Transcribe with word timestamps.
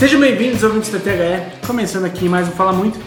Sejam 0.00 0.18
bem-vindos, 0.18 0.62
ouvintes 0.62 0.88
da 0.90 0.98
THE, 0.98 1.66
começando 1.66 2.06
aqui 2.06 2.26
mais 2.26 2.48
um 2.48 2.52
Fala 2.52 2.72
Muito. 2.72 2.98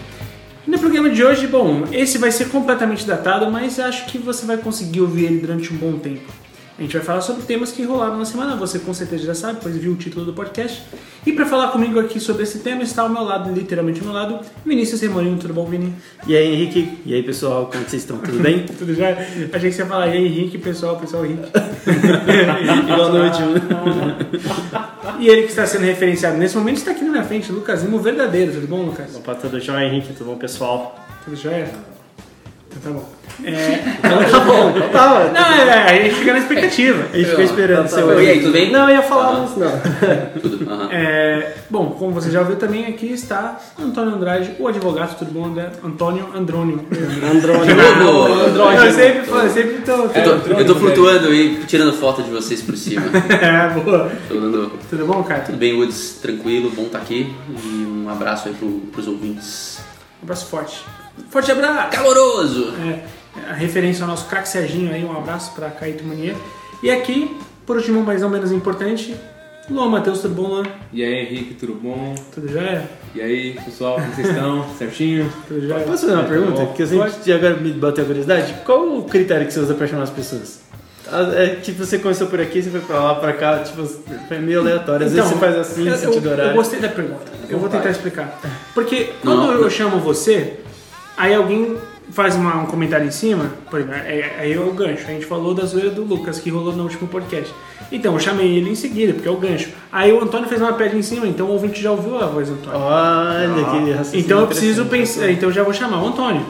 No 0.64 0.78
programa 0.78 1.10
de 1.10 1.24
hoje, 1.24 1.48
bom, 1.48 1.82
esse 1.90 2.18
vai 2.18 2.30
ser 2.30 2.50
completamente 2.50 3.04
datado, 3.04 3.50
mas 3.50 3.80
acho 3.80 4.06
que 4.06 4.16
você 4.16 4.46
vai 4.46 4.58
conseguir 4.58 5.00
ouvir 5.00 5.24
ele 5.24 5.40
durante 5.40 5.74
um 5.74 5.76
bom 5.76 5.98
tempo. 5.98 6.32
A 6.76 6.82
gente 6.82 6.92
vai 6.96 7.06
falar 7.06 7.20
sobre 7.20 7.44
temas 7.44 7.70
que 7.70 7.84
rolaram 7.84 8.18
na 8.18 8.24
semana, 8.24 8.56
você 8.56 8.80
com 8.80 8.92
certeza 8.92 9.24
já 9.24 9.34
sabe, 9.34 9.60
pois 9.62 9.76
viu 9.76 9.92
o 9.92 9.96
título 9.96 10.24
do 10.24 10.32
podcast. 10.32 10.82
E 11.24 11.32
para 11.32 11.46
falar 11.46 11.68
comigo 11.68 12.00
aqui 12.00 12.18
sobre 12.18 12.42
esse 12.42 12.58
tema 12.58 12.82
está 12.82 13.02
ao 13.02 13.08
meu 13.08 13.22
lado, 13.22 13.52
literalmente 13.52 14.00
ao 14.00 14.06
meu 14.06 14.14
lado, 14.14 14.40
Vinícius 14.66 15.00
Remorinho. 15.00 15.38
Tudo 15.38 15.54
bom, 15.54 15.64
Vini? 15.66 15.94
E 16.26 16.36
aí, 16.36 16.52
Henrique? 16.52 16.98
E 17.06 17.14
aí, 17.14 17.22
pessoal? 17.22 17.66
Como 17.66 17.84
vocês 17.84 18.02
estão? 18.02 18.18
Tudo 18.18 18.40
bem? 18.40 18.66
Tudo 18.76 18.92
já? 18.92 19.10
Achei 19.10 19.70
que 19.70 19.72
você 19.72 19.82
ia 19.82 19.86
falar, 19.86 20.08
e 20.08 20.12
aí, 20.14 20.26
Henrique, 20.26 20.58
pessoal, 20.58 20.96
pessoal, 20.96 21.24
Henrique. 21.24 21.48
Boa 22.88 23.08
noite. 23.08 23.38
e 25.20 25.28
ele 25.28 25.42
que 25.42 25.50
está 25.50 25.64
sendo 25.66 25.84
referenciado 25.84 26.36
nesse 26.36 26.56
momento 26.56 26.78
está 26.78 26.90
aqui 26.90 27.04
na 27.04 27.10
minha 27.12 27.24
frente, 27.24 27.52
Lucas 27.52 27.84
Limo, 27.84 28.00
verdadeiro. 28.00 28.52
Tudo 28.52 28.66
bom, 28.66 28.82
Lucas? 28.82 29.14
Opa, 29.14 29.36
tudo 29.36 29.60
jóia, 29.60 29.86
Henrique? 29.86 30.12
Tudo 30.12 30.32
bom, 30.32 30.36
pessoal? 30.36 30.98
Tudo 31.24 31.36
jóia? 31.36 31.70
Então 32.68 32.92
tá 32.92 32.98
bom. 32.98 33.23
É... 33.42 33.96
Então 33.98 34.30
tá 34.30 34.40
bom, 34.40 34.70
então 34.76 34.88
tá. 34.90 35.30
Não, 35.32 35.40
é, 35.40 35.68
é, 35.68 36.00
a 36.00 36.02
gente 36.02 36.14
fica 36.16 36.32
na 36.32 36.38
expectativa. 36.38 37.06
A 37.12 37.16
gente 37.16 37.30
fica 37.30 37.42
esperando. 37.42 37.88
Tá, 37.88 37.96
tá. 37.96 38.22
E 38.22 38.30
aí, 38.30 38.40
tudo 38.40 38.52
bem? 38.52 38.70
Não, 38.70 38.88
eu 38.88 38.96
ia 38.96 39.02
falar, 39.02 39.40
mas 39.40 39.56
não. 39.56 39.72
Tudo. 40.40 40.70
Aham. 40.70 40.88
É, 40.92 41.54
bom, 41.70 41.90
como 41.90 42.12
você 42.12 42.30
já 42.30 42.40
ouviu 42.40 42.56
também, 42.56 42.86
aqui 42.86 43.12
está 43.12 43.58
Antônio 43.80 44.14
Andrade, 44.14 44.52
o 44.58 44.68
advogado, 44.68 45.18
tudo 45.18 45.32
bom, 45.32 45.46
André? 45.46 45.70
Antônio 45.82 46.28
Andrônio. 46.34 46.86
Andrônio. 47.34 47.64
De 47.64 48.04
novo? 48.04 48.70
Eu 48.70 48.92
sempre, 48.92 49.30
eu 49.30 49.50
sempre 49.50 49.78
tô... 49.82 49.92
Eu 49.92 50.40
tô, 50.40 50.50
eu 50.50 50.66
tô 50.66 50.74
flutuando 50.76 51.32
e 51.32 51.64
tirando 51.66 51.92
foto 51.94 52.22
de 52.22 52.30
vocês 52.30 52.62
por 52.62 52.76
cima. 52.76 53.04
É, 53.44 53.68
boa. 53.68 54.10
Dando... 54.28 54.72
Tudo 54.88 55.06
bom, 55.06 55.22
cara? 55.22 55.40
Tudo 55.40 55.58
bem, 55.58 55.74
Woods? 55.74 56.18
Tranquilo, 56.22 56.70
bom 56.70 56.84
estar 56.84 56.98
aqui. 56.98 57.34
E 57.48 57.86
um 57.86 58.08
abraço 58.08 58.48
aí 58.48 58.54
pro, 58.54 58.68
pros 58.92 59.06
ouvintes. 59.06 59.80
Um 60.20 60.24
abraço 60.24 60.46
forte. 60.46 60.84
Forte 61.30 61.52
abraço! 61.52 61.90
Caloroso! 61.90 62.72
É, 62.80 63.04
a 63.50 63.52
referência 63.54 64.02
ao 64.04 64.08
nosso 64.08 64.26
craque 64.28 64.48
Serginho 64.48 64.92
aí, 64.92 65.04
um 65.04 65.16
abraço 65.16 65.52
pra 65.54 65.70
Caíto 65.70 66.04
Manier. 66.04 66.34
E 66.82 66.90
aqui, 66.90 67.36
por 67.66 67.76
último, 67.76 68.02
mas 68.02 68.20
não 68.22 68.28
menos 68.28 68.52
importante, 68.52 69.14
Luan 69.70 69.88
Matheus, 69.88 70.20
tudo 70.20 70.34
bom, 70.34 70.46
Luan? 70.48 70.64
E 70.92 71.02
aí, 71.02 71.26
Henrique, 71.26 71.54
tudo 71.54 71.74
bom? 71.74 72.14
Tudo 72.34 72.48
jóia? 72.52 72.88
E 73.14 73.20
aí, 73.22 73.54
pessoal, 73.64 73.94
como 73.94 74.12
vocês 74.14 74.28
estão? 74.28 74.66
Certinho? 74.78 75.32
Tudo 75.48 75.66
jóia? 75.66 75.84
Posso 75.84 76.02
fazer 76.06 76.12
uma 76.18 76.24
pergunta? 76.24 76.66
Que 76.74 76.82
eu 76.82 76.86
sempre 76.86 77.32
agora 77.32 77.56
me 77.56 77.72
bateu 77.72 78.04
a 78.04 78.06
curiosidade. 78.06 78.54
Qual 78.64 78.98
o 78.98 79.04
critério 79.04 79.46
que 79.46 79.52
você 79.54 79.60
usa 79.60 79.72
pra 79.74 79.86
chamar 79.86 80.02
as 80.02 80.10
pessoas? 80.10 80.60
Ah, 81.10 81.32
É, 81.34 81.46
tipo, 81.56 81.84
você 81.84 81.98
começou 81.98 82.26
por 82.26 82.40
aqui, 82.40 82.62
você 82.62 82.68
foi 82.70 82.80
pra 82.80 82.98
lá, 82.98 83.14
pra 83.14 83.32
cá, 83.32 83.58
tipo, 83.60 83.84
foi 84.28 84.38
meio 84.38 84.60
aleatório. 84.60 85.06
Às 85.06 85.12
vezes 85.12 85.30
você 85.30 85.38
faz 85.38 85.56
assim, 85.56 85.82
Então, 85.82 85.92
eu, 85.94 85.98
sentido 85.98 86.26
eu, 86.26 86.30
eu 86.32 86.38
horário. 86.38 86.54
gostei 86.56 86.80
da 86.80 86.88
pergunta. 86.88 87.32
Eu 87.48 87.58
vou 87.58 87.68
tentar 87.70 87.90
explicar. 87.90 88.38
Porque 88.74 89.12
quando 89.22 89.38
Não, 89.46 89.52
eu 89.52 89.60
não. 89.62 89.70
chamo 89.70 89.98
você, 89.98 90.60
aí 91.16 91.34
alguém 91.34 91.76
faz 92.10 92.34
uma- 92.36 92.62
um 92.62 92.66
comentário 92.66 93.06
em 93.06 93.10
cima, 93.10 93.50
por 93.70 93.80
exemplo, 93.80 93.96
é- 93.96 94.36
aí 94.38 94.52
é 94.52 94.58
o 94.60 94.72
gancho. 94.72 95.04
A 95.06 95.10
gente 95.10 95.24
falou 95.26 95.54
da 95.54 95.64
zoeira 95.64 95.90
do 95.90 96.02
Lucas, 96.04 96.38
que 96.38 96.50
rolou 96.50 96.74
no 96.74 96.82
último 96.84 97.08
podcast. 97.08 97.52
Então, 97.92 98.14
eu 98.14 98.18
chamei 98.20 98.56
ele 98.56 98.70
em 98.70 98.74
seguida, 98.74 99.12
porque 99.12 99.28
é 99.28 99.30
o 99.30 99.36
gancho. 99.36 99.68
Aí 99.92 100.12
o 100.12 100.22
Antônio 100.22 100.48
fez 100.48 100.60
uma 100.60 100.72
pedra 100.72 100.96
em 100.98 101.02
cima, 101.02 101.26
então 101.26 101.46
o 101.46 101.50
ouvinte 101.50 101.80
já 101.82 101.90
ouviu 101.90 102.18
a 102.18 102.26
voz 102.26 102.48
do 102.48 102.54
Antônio. 102.54 102.78
Olha, 102.78 103.64
que 103.64 103.90
raciocínio 103.92 104.24
Então 104.24 104.40
eu 104.40 104.46
preciso 104.46 104.84
pensar, 104.86 105.30
então 105.30 105.48
eu 105.48 105.54
já 105.54 105.62
vou 105.62 105.72
chamar 105.72 106.02
o 106.02 106.08
Antônio. 106.08 106.44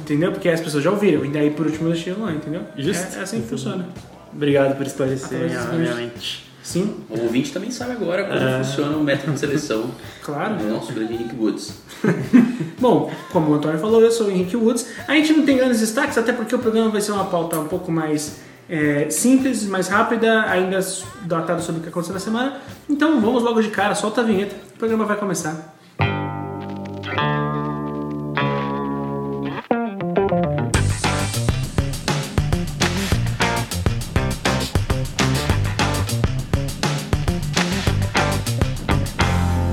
Entendeu? 0.00 0.32
Porque 0.32 0.48
as 0.48 0.60
pessoas 0.60 0.82
já 0.82 0.90
ouviram. 0.90 1.24
E 1.24 1.28
daí 1.28 1.50
por 1.50 1.66
último 1.66 1.88
eu 1.88 1.92
deixei 1.92 2.12
o 2.12 2.18
Luan, 2.18 2.32
entendeu? 2.32 2.62
Justo. 2.76 3.16
É, 3.16 3.20
é 3.20 3.22
assim 3.22 3.40
que 3.40 3.48
funciona. 3.48 3.86
Obrigado 4.34 4.76
por 4.76 4.86
esclarecer 4.86 5.38
minha 5.38 5.48
ganchos. 5.60 5.96
mente. 5.96 6.51
Sim, 6.72 6.94
O 7.10 7.20
ouvinte 7.24 7.52
também 7.52 7.70
sabe 7.70 7.92
agora 7.92 8.24
como 8.24 8.38
É. 8.38 8.64
funciona 8.64 8.96
o 8.96 9.04
método 9.04 9.32
de 9.32 9.38
seleção 9.40 9.90
claro. 10.22 10.54
do 10.54 10.64
nosso 10.68 10.90
grande 10.92 11.12
Henrique 11.12 11.36
Woods. 11.36 11.74
Bom, 12.80 13.12
como 13.30 13.50
o 13.50 13.54
Antônio 13.54 13.78
falou, 13.78 14.00
eu 14.00 14.10
sou 14.10 14.28
o 14.28 14.30
Henrique 14.30 14.56
Woods. 14.56 14.86
A 15.06 15.12
gente 15.14 15.34
não 15.34 15.44
tem 15.44 15.58
grandes 15.58 15.80
destaques, 15.80 16.16
até 16.16 16.32
porque 16.32 16.54
o 16.54 16.58
programa 16.58 16.88
vai 16.88 17.02
ser 17.02 17.12
uma 17.12 17.26
pauta 17.26 17.58
um 17.58 17.68
pouco 17.68 17.92
mais 17.92 18.38
é, 18.70 19.10
simples, 19.10 19.64
mais 19.66 19.88
rápida, 19.88 20.44
ainda 20.48 20.80
datada 21.24 21.60
sobre 21.60 21.80
o 21.80 21.82
que 21.82 21.90
aconteceu 21.90 22.14
na 22.14 22.20
semana. 22.20 22.56
Então 22.88 23.20
vamos 23.20 23.42
logo 23.42 23.60
de 23.60 23.68
cara, 23.68 23.94
solta 23.94 24.22
a 24.22 24.24
vinheta, 24.24 24.56
o 24.74 24.78
programa 24.78 25.04
vai 25.04 25.18
começar. 25.18 25.74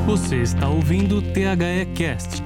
Você 0.10 0.38
está 0.38 0.68
ouvindo 0.68 1.20
o 1.20 1.22
THE 1.22 1.86
Cast. 1.94 2.44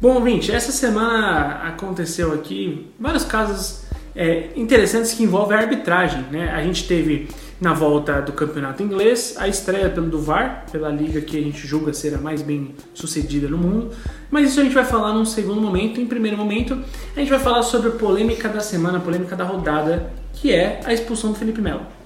Bom, 0.00 0.14
ouvinte, 0.14 0.52
essa 0.52 0.70
semana 0.70 1.64
aconteceu 1.64 2.32
aqui 2.32 2.86
vários 2.96 3.24
casos 3.24 3.82
é, 4.14 4.50
interessantes 4.54 5.14
que 5.14 5.24
envolvem 5.24 5.58
a 5.58 5.62
arbitragem. 5.62 6.22
Né? 6.30 6.48
A 6.52 6.62
gente 6.62 6.86
teve 6.86 7.26
na 7.60 7.72
volta 7.74 8.22
do 8.22 8.32
campeonato 8.32 8.84
inglês 8.84 9.34
a 9.36 9.48
estreia 9.48 9.90
pelo 9.90 10.08
do 10.08 10.20
VAR, 10.22 10.64
pela 10.70 10.90
liga 10.90 11.20
que 11.20 11.36
a 11.36 11.42
gente 11.42 11.66
julga 11.66 11.92
ser 11.92 12.14
a 12.14 12.18
mais 12.18 12.40
bem 12.40 12.72
sucedida 12.94 13.48
no 13.48 13.58
mundo. 13.58 13.90
Mas 14.30 14.50
isso 14.50 14.60
a 14.60 14.62
gente 14.62 14.74
vai 14.74 14.84
falar 14.84 15.12
num 15.12 15.24
segundo 15.24 15.60
momento. 15.60 16.00
Em 16.00 16.06
primeiro 16.06 16.36
momento, 16.36 16.80
a 17.16 17.18
gente 17.18 17.30
vai 17.30 17.40
falar 17.40 17.64
sobre 17.64 17.88
a 17.88 17.92
polêmica 17.94 18.48
da 18.48 18.60
semana, 18.60 18.98
a 18.98 19.00
polêmica 19.00 19.34
da 19.34 19.42
rodada, 19.42 20.12
que 20.34 20.52
é 20.52 20.78
a 20.84 20.92
expulsão 20.92 21.32
do 21.32 21.36
Felipe 21.36 21.60
Melo. 21.60 21.97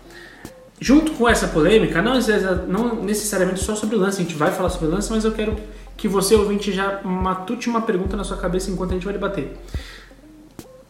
Junto 0.83 1.13
com 1.13 1.29
essa 1.29 1.47
polêmica, 1.47 2.03
não, 2.03 2.19
não 2.67 3.05
necessariamente 3.05 3.61
só 3.61 3.77
sobre 3.77 3.95
o 3.95 4.01
lance, 4.01 4.21
a 4.21 4.25
gente 4.25 4.35
vai 4.35 4.51
falar 4.51 4.69
sobre 4.69 4.89
o 4.89 4.91
lance, 4.91 5.13
mas 5.13 5.25
eu 5.25 5.31
quero 5.31 5.55
que 5.97 6.09
você, 6.09 6.35
ouvinte, 6.35 6.73
já 6.73 7.01
matute 7.05 7.69
uma 7.69 7.83
pergunta 7.83 8.17
na 8.17 8.25
sua 8.25 8.37
cabeça 8.37 8.69
enquanto 8.69 8.91
a 8.91 8.95
gente 8.95 9.05
vai 9.05 9.13
debater. 9.13 9.53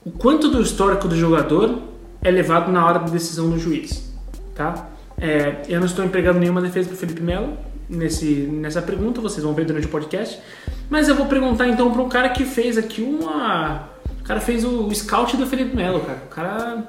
O 0.02 0.10
quanto 0.10 0.48
do 0.48 0.62
histórico 0.62 1.06
do 1.06 1.14
jogador 1.14 1.78
é 2.22 2.30
levado 2.30 2.72
na 2.72 2.86
hora 2.86 3.00
da 3.00 3.04
decisão 3.08 3.50
do 3.50 3.58
juiz? 3.58 4.10
Tá? 4.54 4.88
É, 5.20 5.60
eu 5.68 5.78
não 5.78 5.86
estou 5.86 6.02
empregando 6.02 6.40
nenhuma 6.40 6.62
defesa 6.62 6.88
para 6.88 6.96
Felipe 6.96 7.20
Melo 7.20 7.58
nesse, 7.86 8.48
nessa 8.50 8.80
pergunta, 8.80 9.20
vocês 9.20 9.44
vão 9.44 9.52
ver 9.52 9.66
durante 9.66 9.88
o 9.88 9.90
podcast. 9.90 10.40
Mas 10.88 11.06
eu 11.06 11.14
vou 11.14 11.26
perguntar 11.26 11.68
então 11.68 11.92
para 11.92 12.00
um 12.00 12.08
cara 12.08 12.30
que 12.30 12.46
fez 12.46 12.78
aqui 12.78 13.02
uma. 13.02 13.90
O 14.22 14.24
cara 14.24 14.40
fez 14.40 14.64
o 14.64 14.90
scout 14.94 15.36
do 15.36 15.46
Felipe 15.46 15.76
Melo, 15.76 16.00
cara. 16.00 16.22
O 16.24 16.30
cara 16.30 16.84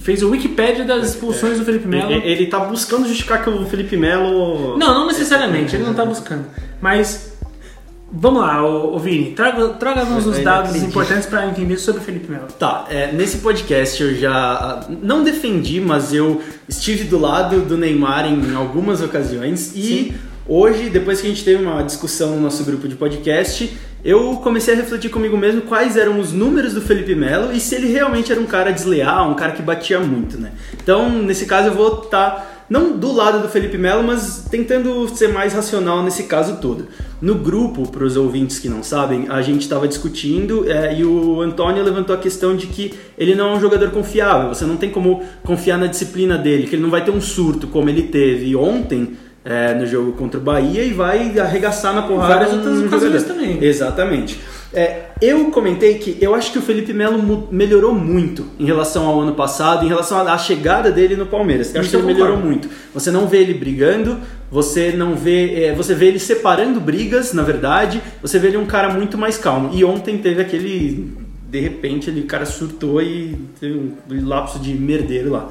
fez 0.00 0.22
o 0.22 0.30
Wikipedia 0.30 0.84
das 0.84 1.10
expulsões 1.10 1.58
do 1.58 1.64
Felipe 1.64 1.86
Melo. 1.86 2.10
Ele, 2.10 2.26
ele 2.26 2.46
tá 2.46 2.58
buscando 2.60 3.06
justificar 3.06 3.42
que 3.42 3.50
o 3.50 3.66
Felipe 3.66 3.96
Melo. 3.96 4.76
Não, 4.78 4.94
não 4.94 5.06
necessariamente, 5.06 5.76
ele 5.76 5.84
não 5.84 5.94
tá 5.94 6.04
buscando. 6.04 6.46
Mas 6.80 7.30
vamos 8.12 8.42
lá, 8.42 8.64
ô, 8.64 8.94
ô 8.96 8.98
Vini, 8.98 9.32
traga, 9.32 9.64
os 9.64 10.26
ainda 10.26 10.42
dados 10.42 10.70
acredito. 10.70 10.90
importantes 10.90 11.26
para 11.26 11.46
entender 11.46 11.76
sobre 11.76 12.00
o 12.00 12.04
Felipe 12.04 12.30
Melo. 12.30 12.48
Tá, 12.58 12.86
é, 12.88 13.12
nesse 13.12 13.38
podcast 13.38 14.02
eu 14.02 14.14
já 14.14 14.32
ah, 14.32 14.86
não 15.02 15.22
defendi, 15.22 15.80
mas 15.80 16.12
eu 16.12 16.42
estive 16.68 17.04
do 17.04 17.18
lado 17.18 17.60
do 17.60 17.76
Neymar 17.76 18.26
em 18.26 18.54
algumas 18.54 19.00
ocasiões 19.00 19.72
e 19.76 20.14
hoje, 20.50 20.90
depois 20.90 21.20
que 21.20 21.28
a 21.28 21.30
gente 21.30 21.44
teve 21.44 21.62
uma 21.62 21.82
discussão 21.82 22.34
no 22.34 22.42
nosso 22.42 22.64
grupo 22.64 22.88
de 22.88 22.96
podcast, 22.96 23.72
eu 24.04 24.36
comecei 24.42 24.74
a 24.74 24.76
refletir 24.76 25.08
comigo 25.08 25.36
mesmo 25.36 25.62
quais 25.62 25.96
eram 25.96 26.18
os 26.18 26.32
números 26.32 26.74
do 26.74 26.80
Felipe 26.80 27.14
Melo 27.14 27.52
e 27.52 27.60
se 27.60 27.76
ele 27.76 27.86
realmente 27.86 28.32
era 28.32 28.40
um 28.40 28.46
cara 28.46 28.72
desleal, 28.72 29.30
um 29.30 29.34
cara 29.34 29.52
que 29.52 29.62
batia 29.62 30.00
muito, 30.00 30.38
né? 30.38 30.52
Então, 30.82 31.08
nesse 31.22 31.46
caso 31.46 31.68
eu 31.68 31.74
vou 31.74 32.02
estar 32.02 32.66
não 32.68 32.96
do 32.96 33.12
lado 33.12 33.42
do 33.42 33.48
Felipe 33.48 33.76
Melo, 33.76 34.02
mas 34.02 34.46
tentando 34.48 35.08
ser 35.08 35.28
mais 35.28 35.52
racional 35.52 36.02
nesse 36.02 36.22
caso 36.24 36.58
todo. 36.60 36.86
No 37.20 37.34
grupo, 37.34 37.90
para 37.90 38.04
os 38.04 38.16
ouvintes 38.16 38.60
que 38.60 38.68
não 38.68 38.82
sabem, 38.82 39.26
a 39.28 39.42
gente 39.42 39.62
estava 39.62 39.88
discutindo 39.88 40.70
é, 40.70 40.96
e 40.96 41.04
o 41.04 41.40
Antônio 41.40 41.82
levantou 41.82 42.14
a 42.14 42.18
questão 42.18 42.56
de 42.56 42.68
que 42.68 42.94
ele 43.18 43.34
não 43.34 43.50
é 43.50 43.56
um 43.56 43.60
jogador 43.60 43.90
confiável. 43.90 44.54
Você 44.54 44.64
não 44.64 44.76
tem 44.76 44.88
como 44.88 45.22
confiar 45.42 45.78
na 45.78 45.86
disciplina 45.86 46.38
dele, 46.38 46.68
que 46.68 46.76
ele 46.76 46.82
não 46.82 46.90
vai 46.90 47.04
ter 47.04 47.10
um 47.10 47.20
surto 47.20 47.66
como 47.66 47.90
ele 47.90 48.04
teve 48.04 48.54
ontem 48.54 49.16
é, 49.44 49.74
no 49.74 49.86
jogo 49.86 50.12
contra 50.12 50.38
o 50.38 50.42
Bahia 50.42 50.82
e 50.82 50.92
vai 50.92 51.38
arregaçar 51.38 51.94
na 51.94 52.02
porrada. 52.02 52.34
Várias 52.34 52.52
outras 52.52 52.78
ocasiões 52.80 53.22
também. 53.24 53.62
Exatamente. 53.62 54.40
É, 54.72 55.06
eu 55.20 55.50
comentei 55.50 55.94
que 55.94 56.16
eu 56.20 56.34
acho 56.34 56.52
que 56.52 56.58
o 56.58 56.62
Felipe 56.62 56.92
Melo 56.92 57.48
melhorou 57.50 57.92
muito 57.92 58.46
em 58.58 58.64
relação 58.64 59.06
ao 59.06 59.20
ano 59.20 59.34
passado, 59.34 59.84
em 59.84 59.88
relação 59.88 60.20
à 60.20 60.38
chegada 60.38 60.92
dele 60.92 61.16
no 61.16 61.26
Palmeiras. 61.26 61.74
Eu 61.74 61.80
acho 61.80 61.90
que 61.90 61.96
ele 61.96 62.06
melhorou 62.06 62.36
muito. 62.36 62.68
Você 62.94 63.10
não 63.10 63.26
vê 63.26 63.38
ele 63.38 63.54
brigando 63.54 64.18
você 64.50 64.90
não 64.90 65.14
vê, 65.14 65.66
é, 65.66 65.74
você 65.74 65.94
vê 65.94 66.06
ele 66.06 66.18
separando 66.18 66.80
brigas, 66.80 67.32
na 67.32 67.42
verdade, 67.42 68.02
você 68.20 68.36
vê 68.38 68.48
ele 68.48 68.56
um 68.56 68.66
cara 68.66 68.92
muito 68.92 69.16
mais 69.16 69.38
calmo. 69.38 69.70
E 69.72 69.84
ontem 69.84 70.18
teve 70.18 70.42
aquele 70.42 71.12
de 71.50 71.58
repente 71.58 72.08
ele 72.08 72.20
o 72.20 72.26
cara 72.26 72.46
surtou 72.46 73.02
e 73.02 73.36
teve 73.58 73.74
um 73.76 74.28
lapso 74.28 74.58
de 74.60 74.72
merdeiro 74.74 75.32
lá. 75.32 75.48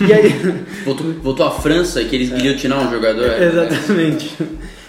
E 0.00 0.12
aí 0.12 0.32
Voltou, 0.84 1.12
voltou 1.22 1.46
à 1.46 1.50
França 1.50 2.00
e 2.00 2.06
que 2.06 2.16
eles 2.16 2.30
guilhotinaram 2.30 2.88
um 2.88 2.90
jogador. 2.90 3.24
é, 3.24 3.44
Exatamente. 3.48 4.34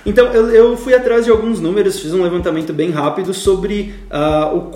Então 0.05 0.27
eu, 0.27 0.49
eu 0.49 0.77
fui 0.77 0.93
atrás 0.93 1.23
de 1.23 1.31
alguns 1.31 1.59
números, 1.61 1.99
fiz 1.99 2.13
um 2.13 2.23
levantamento 2.23 2.73
bem 2.73 2.91
rápido 2.91 3.33
sobre, 3.33 3.93
ah, 4.09 4.51
o, 4.53 4.71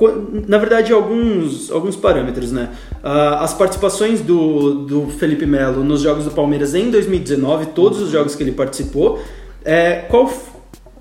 na 0.48 0.57
verdade, 0.57 0.94
alguns, 0.94 1.69
alguns 1.69 1.95
parâmetros, 1.98 2.51
né? 2.51 2.69
Ah, 3.04 3.44
as 3.44 3.54
participações 3.54 4.22
do, 4.22 4.86
do 4.86 5.07
Felipe 5.07 5.45
Melo 5.45 5.84
nos 5.84 6.01
jogos 6.01 6.24
do 6.24 6.31
Palmeiras 6.31 6.75
em 6.75 6.89
2019, 6.89 7.68
todos 7.68 8.01
os 8.01 8.10
jogos 8.12 8.36
que 8.36 8.44
ele 8.44 8.54
participou, 8.54 9.22
é, 9.66 10.06
qual 10.10 10.31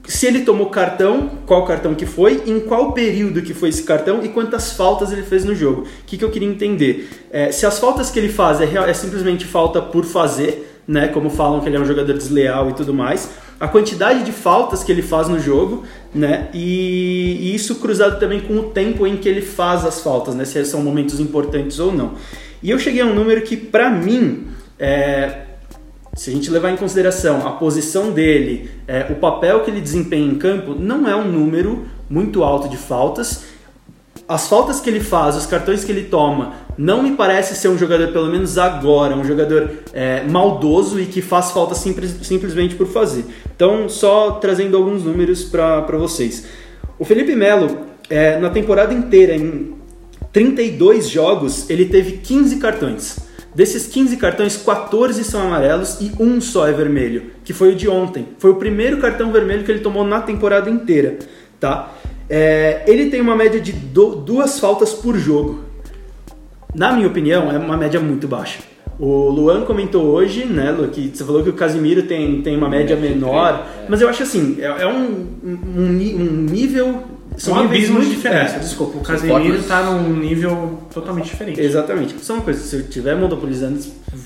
se 0.07 0.27
ele 0.27 0.41
tomou 0.41 0.67
cartão, 0.67 1.31
qual 1.47 1.65
cartão 1.65 1.95
que 1.95 2.07
foi, 2.07 2.43
em 2.47 2.61
qual 2.61 2.93
período 2.93 3.43
que 3.43 3.53
foi 3.53 3.71
esse 3.71 3.83
cartão 3.83 4.23
e 4.23 4.29
quantas 4.29 4.73
faltas 4.73 5.13
ele 5.13 5.23
fez 5.23 5.45
no 5.45 5.55
jogo. 5.55 5.83
O 5.83 5.87
que, 6.07 6.17
que 6.17 6.25
eu 6.25 6.31
queria 6.31 6.49
entender? 6.49 7.09
É, 7.31 7.51
se 7.51 7.67
as 7.67 7.79
faltas 7.79 8.11
que 8.11 8.19
ele 8.19 8.29
faz 8.29 8.61
é, 8.61 8.65
é 8.65 8.95
simplesmente 8.95 9.45
falta 9.45 9.83
por 9.83 10.05
fazer, 10.05 10.83
né, 10.87 11.09
como 11.09 11.29
falam 11.29 11.61
que 11.61 11.69
ele 11.69 11.77
é 11.77 11.81
um 11.81 11.85
jogador 11.85 12.13
desleal 12.13 12.71
e 12.71 12.73
tudo 12.75 12.95
mais, 12.95 13.31
a 13.59 13.67
quantidade 13.67 14.23
de 14.23 14.33
faltas 14.33 14.85
que 14.85 14.93
ele 14.93 15.03
faz 15.03 15.29
no 15.29 15.41
jogo, 15.41 15.83
né, 16.15 16.49
e, 16.55 17.39
e 17.41 17.55
isso 17.55 17.77
cruzado 17.77 18.21
também 18.21 18.41
com 18.41 18.55
o 18.59 18.63
tempo 18.65 19.07
em 19.07 19.17
que 19.17 19.29
ele 19.29 19.43
faz 19.43 19.85
as 19.85 20.01
faltas, 20.01 20.35
né, 20.35 20.45
se 20.45 20.65
são 20.65 20.83
momentos 20.83 21.19
importantes 21.19 21.81
ou 21.81 21.93
não. 21.93 22.13
E 22.63 22.71
eu 22.71 22.79
cheguei 22.79 23.01
a 23.01 23.07
um 23.07 23.15
número 23.15 23.43
que, 23.43 23.57
pra 23.57 23.91
mim, 23.91 24.47
é, 24.79 25.46
se 26.17 26.31
a 26.31 26.33
gente 26.33 26.51
levar 26.51 26.71
em 26.71 26.77
consideração 26.77 27.47
a 27.47 27.53
posição 27.53 28.11
dele, 28.11 28.71
é, 28.89 29.07
o 29.11 29.17
papel 29.17 29.61
que 29.61 29.71
ele 29.71 29.83
desempenha 29.83 30.27
em 30.27 30.37
campo, 30.37 30.75
não 30.75 31.07
é 31.07 31.15
um 31.15 31.31
número 31.31 31.85
muito 32.09 32.43
alto 32.43 32.71
de 32.71 32.77
faltas. 32.79 33.45
As 34.27 34.49
faltas 34.49 34.81
que 34.81 34.89
ele 34.89 34.99
faz, 34.99 35.37
os 35.37 35.45
cartões 35.47 35.85
que 35.85 35.93
ele 35.93 36.05
toma, 36.05 36.55
não 36.77 37.03
me 37.03 37.13
parece 37.13 37.55
ser 37.55 37.69
um 37.69 37.77
jogador, 37.77 38.09
pelo 38.13 38.27
menos 38.29 38.57
agora, 38.57 39.15
um 39.15 39.25
jogador 39.25 39.71
é, 39.93 40.25
maldoso 40.25 40.99
e 40.99 41.05
que 41.05 41.21
faz 41.21 41.51
falta 41.51 41.75
simples- 41.75 42.17
simplesmente 42.23 42.75
por 42.75 42.87
fazer. 42.87 43.27
Então, 43.55 43.87
só 43.89 44.33
trazendo 44.33 44.77
alguns 44.77 45.05
números 45.05 45.45
para 45.45 45.99
vocês. 45.99 46.47
O 46.99 47.05
Felipe 47.05 47.37
Melo, 47.37 47.79
é, 48.09 48.39
na 48.39 48.49
temporada 48.49 48.93
inteira, 48.93 49.37
em 49.37 49.75
32 50.33 51.09
jogos, 51.11 51.69
ele 51.69 51.85
teve 51.85 52.13
15 52.19 52.57
cartões. 52.57 53.26
Desses 53.57 53.87
15 53.87 54.19
cartões, 54.19 54.55
14 54.59 55.25
são 55.25 55.41
amarelos 55.41 55.99
e 55.99 56.13
um 56.21 56.43
só 56.43 56.69
é 56.69 56.73
vermelho, 56.73 57.31
que 57.43 57.55
foi 57.55 57.73
o 57.73 57.75
de 57.75 57.89
ontem. 57.89 58.29
Foi 58.39 58.51
o 58.51 58.57
primeiro 58.57 58.99
cartão 58.99 59.33
vermelho 59.33 59.65
que 59.65 59.73
ele 59.73 59.81
tomou 59.81 60.05
na 60.05 60.21
temporada 60.21 60.69
inteira, 60.69 61.19
tá? 61.59 61.91
É, 62.29 62.83
ele 62.87 63.09
tem 63.09 63.19
uma 63.23 63.35
média 63.35 63.59
de 63.59 63.73
do- 63.73 64.15
duas 64.17 64.61
faltas 64.61 64.93
por 64.93 65.17
jogo. 65.17 65.61
Na 66.75 66.93
minha 66.93 67.07
opinião, 67.09 67.51
é 67.51 67.57
uma 67.57 67.79
média 67.79 67.99
muito 67.99 68.29
baixa. 68.29 68.59
O 69.01 69.31
Luan 69.31 69.63
comentou 69.63 70.05
hoje, 70.05 70.45
né, 70.45 70.71
Lu, 70.71 70.89
que 70.89 71.11
você 71.15 71.25
falou 71.25 71.43
que 71.43 71.49
o 71.49 71.55
Casimiro 71.55 72.03
tem, 72.03 72.43
tem 72.43 72.59
uma 72.59 72.69
média 72.69 72.95
menor, 72.95 73.67
mas 73.89 74.03
eu 74.03 74.09
acho 74.11 74.23
assim, 74.23 74.59
é, 74.61 74.67
é 74.83 74.87
um, 74.87 75.27
um, 75.43 75.59
um 75.79 76.47
nível... 76.51 77.03
São 77.37 77.55
um 77.55 77.63
níveis 77.63 77.85
abismo 77.91 78.01
de 78.01 78.07
muito- 78.17 78.29
é, 78.29 78.45
Desculpa, 78.59 78.99
o 78.99 79.01
Casemiro 79.03 79.45
fortes. 79.45 79.67
tá 79.67 79.83
num 79.83 80.17
nível 80.17 80.79
totalmente 80.93 81.27
diferente. 81.27 81.61
Exatamente. 81.61 82.15
Só 82.23 82.35
uma 82.35 82.43
coisa, 82.43 82.61
se 82.61 82.75
eu 82.77 82.81
estiver 82.81 83.15
monopolizando, 83.15 83.79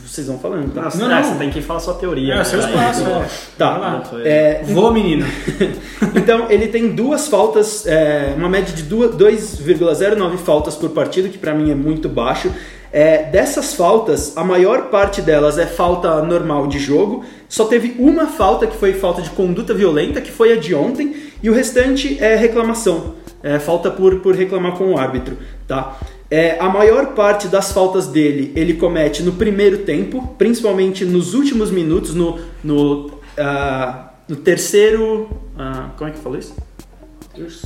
vocês 0.07 0.27
vão 0.29 0.39
falando, 0.39 0.73
tá? 0.73 0.83
Nossa, 0.83 0.99
Não, 0.99 1.11
é, 1.11 1.21
não. 1.21 1.33
você 1.33 1.39
tem 1.39 1.51
que 1.51 1.61
falar 1.61 1.81
sua 1.81 1.95
teoria. 1.95 2.35
É, 2.35 2.37
né? 2.39 2.45
seu 2.45 2.61
espaço, 2.61 3.03
é. 3.05 3.27
Tá. 3.59 4.03
É, 4.25 4.63
Vou, 4.69 4.93
menino. 4.93 5.27
então, 6.15 6.47
ele 6.51 6.69
tem 6.69 6.91
duas 6.95 7.29
faltas, 7.29 7.87
é, 7.87 8.35
uma 8.37 8.49
média 8.49 8.75
de 8.75 8.83
duas- 8.85 9.15
2,09 9.15 10.37
faltas 10.39 10.77
por 10.77 10.91
partida, 10.91 11.29
que 11.29 11.39
pra 11.39 11.55
mim 11.55 11.71
é 11.71 11.75
muito 11.75 12.09
baixo. 12.09 12.51
É, 12.93 13.23
dessas 13.25 13.75
faltas, 13.75 14.37
a 14.37 14.43
maior 14.43 14.87
parte 14.87 15.23
delas 15.23 15.59
é 15.59 15.67
falta 15.67 16.21
normal 16.23 16.67
de 16.67 16.79
jogo. 16.81 17.25
Só 17.49 17.65
teve 17.67 17.95
uma 18.01 18.27
falta 18.27 18.67
que 18.67 18.77
foi 18.77 18.95
falta 18.95 19.23
de 19.23 19.31
conduta 19.31 19.73
violenta, 19.73 20.21
que 20.21 20.31
foi 20.31 20.53
a 20.53 20.57
de 20.57 20.75
ontem, 20.75 21.15
e 21.43 21.51
o 21.51 21.53
restante 21.53 22.17
é 22.23 22.35
reclamação. 22.37 23.15
É, 23.43 23.59
falta 23.59 23.91
por, 23.91 24.17
por 24.21 24.35
reclamar 24.35 24.73
com 24.73 24.93
o 24.93 24.99
árbitro, 24.99 25.37
tá? 25.67 25.99
É, 26.31 26.59
a 26.61 26.69
maior 26.69 27.15
parte 27.15 27.49
das 27.49 27.73
faltas 27.73 28.07
dele 28.07 28.53
ele 28.55 28.75
comete 28.75 29.23
no 29.23 29.33
primeiro 29.33 29.79
tempo, 29.79 30.35
principalmente 30.39 31.05
nos 31.05 31.33
últimos 31.35 31.71
minutos, 31.71 32.15
no, 32.15 32.39
no, 32.63 33.11
ah, 33.39 34.11
no 34.29 34.37
terceiro. 34.37 35.29
ah, 35.59 35.89
como 35.97 36.11
é 36.11 36.13
que 36.13 36.19
falou 36.21 36.39
isso? 36.39 36.55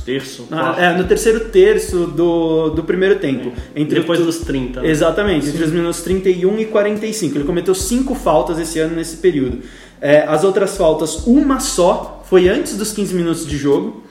Terço. 0.05 0.47
Ah, 0.51 0.75
é, 0.79 0.97
no 0.97 1.03
terceiro 1.03 1.49
terço 1.49 2.07
do, 2.07 2.69
do 2.69 2.83
primeiro 2.83 3.19
tempo. 3.19 3.51
Entre 3.75 3.99
Depois 3.99 4.19
tu- 4.19 4.25
dos 4.25 4.39
30. 4.39 4.81
né? 4.81 4.89
Exatamente, 4.89 5.49
entre 5.49 5.63
os 5.63 5.71
minutos 5.71 6.01
31 6.01 6.57
e 6.59 6.65
45. 6.65 7.37
Ele 7.37 7.43
cometeu 7.43 7.75
cinco 7.75 8.15
faltas 8.15 8.57
esse 8.59 8.79
ano 8.79 8.95
nesse 8.95 9.17
período. 9.17 9.59
É, 9.99 10.19
as 10.27 10.43
outras 10.45 10.77
faltas, 10.77 11.25
uma 11.27 11.59
só, 11.59 12.14
foi 12.29 12.49
antes 12.49 12.77
dos 12.77 12.91
15 12.91 13.13
minutos 13.13 13.45
de 13.47 13.57
jogo. 13.57 14.03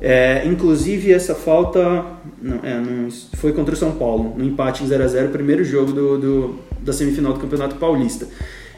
É, 0.00 0.42
inclusive, 0.46 1.12
essa 1.12 1.34
falta 1.34 2.04
não, 2.42 2.60
é, 2.62 2.78
não, 2.80 3.08
foi 3.36 3.52
contra 3.52 3.74
o 3.74 3.76
São 3.76 3.92
Paulo, 3.92 4.34
no 4.36 4.44
empate 4.44 4.82
em 4.84 4.88
0x0, 4.88 5.30
primeiro 5.30 5.64
jogo 5.64 5.92
do, 5.92 6.18
do- 6.18 6.54
da 6.80 6.92
semifinal 6.92 7.32
do 7.32 7.40
Campeonato 7.40 7.76
Paulista. 7.76 8.26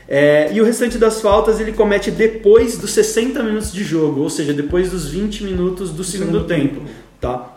É, 0.08 0.50
e 0.52 0.60
o 0.60 0.64
restante 0.64 0.98
das 0.98 1.20
faltas 1.20 1.58
ele 1.58 1.72
comete 1.72 2.12
depois 2.12 2.78
dos 2.78 2.92
60 2.92 3.42
minutos 3.42 3.72
de 3.72 3.82
jogo, 3.82 4.20
ou 4.20 4.30
seja, 4.30 4.52
depois 4.52 4.90
dos 4.90 5.08
20 5.08 5.42
minutos 5.42 5.90
do 5.90 6.04
segundo, 6.04 6.32
segundo 6.32 6.46
tempo. 6.46 6.82
Tá? 7.20 7.54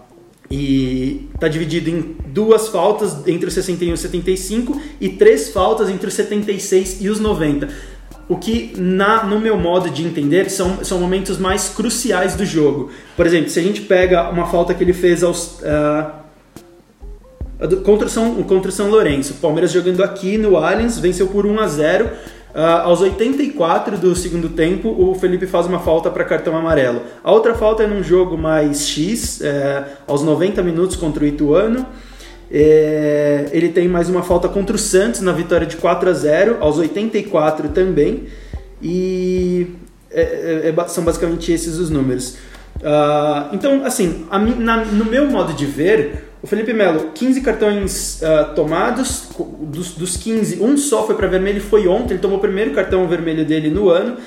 E 0.49 1.27
está 1.35 1.47
dividido 1.47 1.91
em 1.91 2.15
duas 2.25 2.69
faltas 2.69 3.27
entre 3.27 3.47
os 3.47 3.53
61 3.53 3.91
e 3.91 3.93
os 3.93 3.99
75 3.99 4.81
e 4.99 5.09
três 5.09 5.49
faltas 5.49 5.89
entre 5.89 6.07
os 6.07 6.13
76 6.15 7.01
e 7.01 7.09
os 7.09 7.19
90. 7.19 7.69
O 8.29 8.37
que, 8.37 8.73
na, 8.77 9.23
no 9.23 9.39
meu 9.39 9.57
modo 9.57 9.89
de 9.89 10.05
entender, 10.05 10.49
são, 10.51 10.83
são 10.85 10.99
momentos 10.99 11.39
mais 11.39 11.69
cruciais 11.69 12.35
do 12.35 12.45
jogo. 12.45 12.91
Por 13.17 13.25
exemplo, 13.25 13.49
se 13.49 13.59
a 13.59 13.63
gente 13.63 13.81
pega 13.81 14.29
uma 14.29 14.45
falta 14.45 14.71
que 14.73 14.83
ele 14.83 14.93
fez 14.93 15.23
aos. 15.23 15.59
do- 17.67 17.77
contra, 17.77 18.05
o 18.07 18.09
São, 18.09 18.35
contra 18.43 18.69
o 18.69 18.71
São 18.71 18.89
Lourenço. 18.89 19.33
O 19.33 19.35
Palmeiras 19.37 19.71
jogando 19.71 20.03
aqui 20.03 20.37
no 20.37 20.55
Allianz, 20.57 20.97
venceu 20.99 21.27
por 21.27 21.45
1 21.45 21.59
a 21.59 21.67
0 21.67 22.09
Ah, 22.53 22.81
aos 22.81 22.99
84 23.01 23.95
do 23.97 24.15
segundo 24.15 24.49
tempo, 24.49 24.89
o 24.89 25.13
Felipe 25.13 25.45
faz 25.45 25.67
uma 25.67 25.77
falta 25.79 26.09
para 26.09 26.23
cartão 26.23 26.57
amarelo. 26.57 27.01
A 27.23 27.31
outra 27.31 27.53
falta 27.53 27.83
é 27.83 27.87
num 27.87 28.01
jogo 28.01 28.35
mais 28.35 28.87
X, 28.87 29.39
é, 29.41 29.83
aos 30.07 30.23
90 30.23 30.63
minutos 30.63 30.95
contra 30.95 31.23
o 31.23 31.27
Ituano. 31.27 31.85
É, 32.51 33.47
ele 33.51 33.69
tem 33.69 33.87
mais 33.87 34.09
uma 34.09 34.23
falta 34.23 34.47
contra 34.47 34.75
o 34.75 34.79
Santos 34.79 35.21
na 35.21 35.31
vitória 35.31 35.67
de 35.67 35.77
4 35.77 36.09
a 36.09 36.13
0 36.13 36.57
aos 36.59 36.77
84 36.77 37.69
também. 37.69 38.23
E 38.81 39.67
é- 40.11 40.71
é- 40.73 40.73
é 40.75 40.87
são 40.87 41.03
basicamente 41.03 41.51
esses 41.51 41.77
os 41.77 41.89
números. 41.89 42.37
Ah, 42.83 43.49
então, 43.53 43.85
assim, 43.85 44.25
a 44.31 44.39
na- 44.39 44.85
no 44.85 45.05
meu 45.05 45.27
modo 45.27 45.53
de 45.53 45.65
ver, 45.65 46.29
o 46.41 46.47
Felipe 46.47 46.73
Melo, 46.73 47.11
15 47.13 47.41
cartões 47.41 48.23
ah, 48.23 48.45
tomados, 48.55 49.29
dos, 49.61 49.91
dos 49.91 50.17
15, 50.17 50.61
um 50.61 50.77
só 50.77 51.05
foi 51.05 51.15
para 51.15 51.27
vermelho 51.27 51.61
foi 51.61 51.87
ontem, 51.87 52.13
ele 52.13 52.21
tomou 52.21 52.37
o 52.37 52.41
primeiro 52.41 52.71
cartão 52.71 53.07
vermelho 53.07 53.45
dele 53.45 53.69
no 53.69 53.89
ano. 53.89 54.17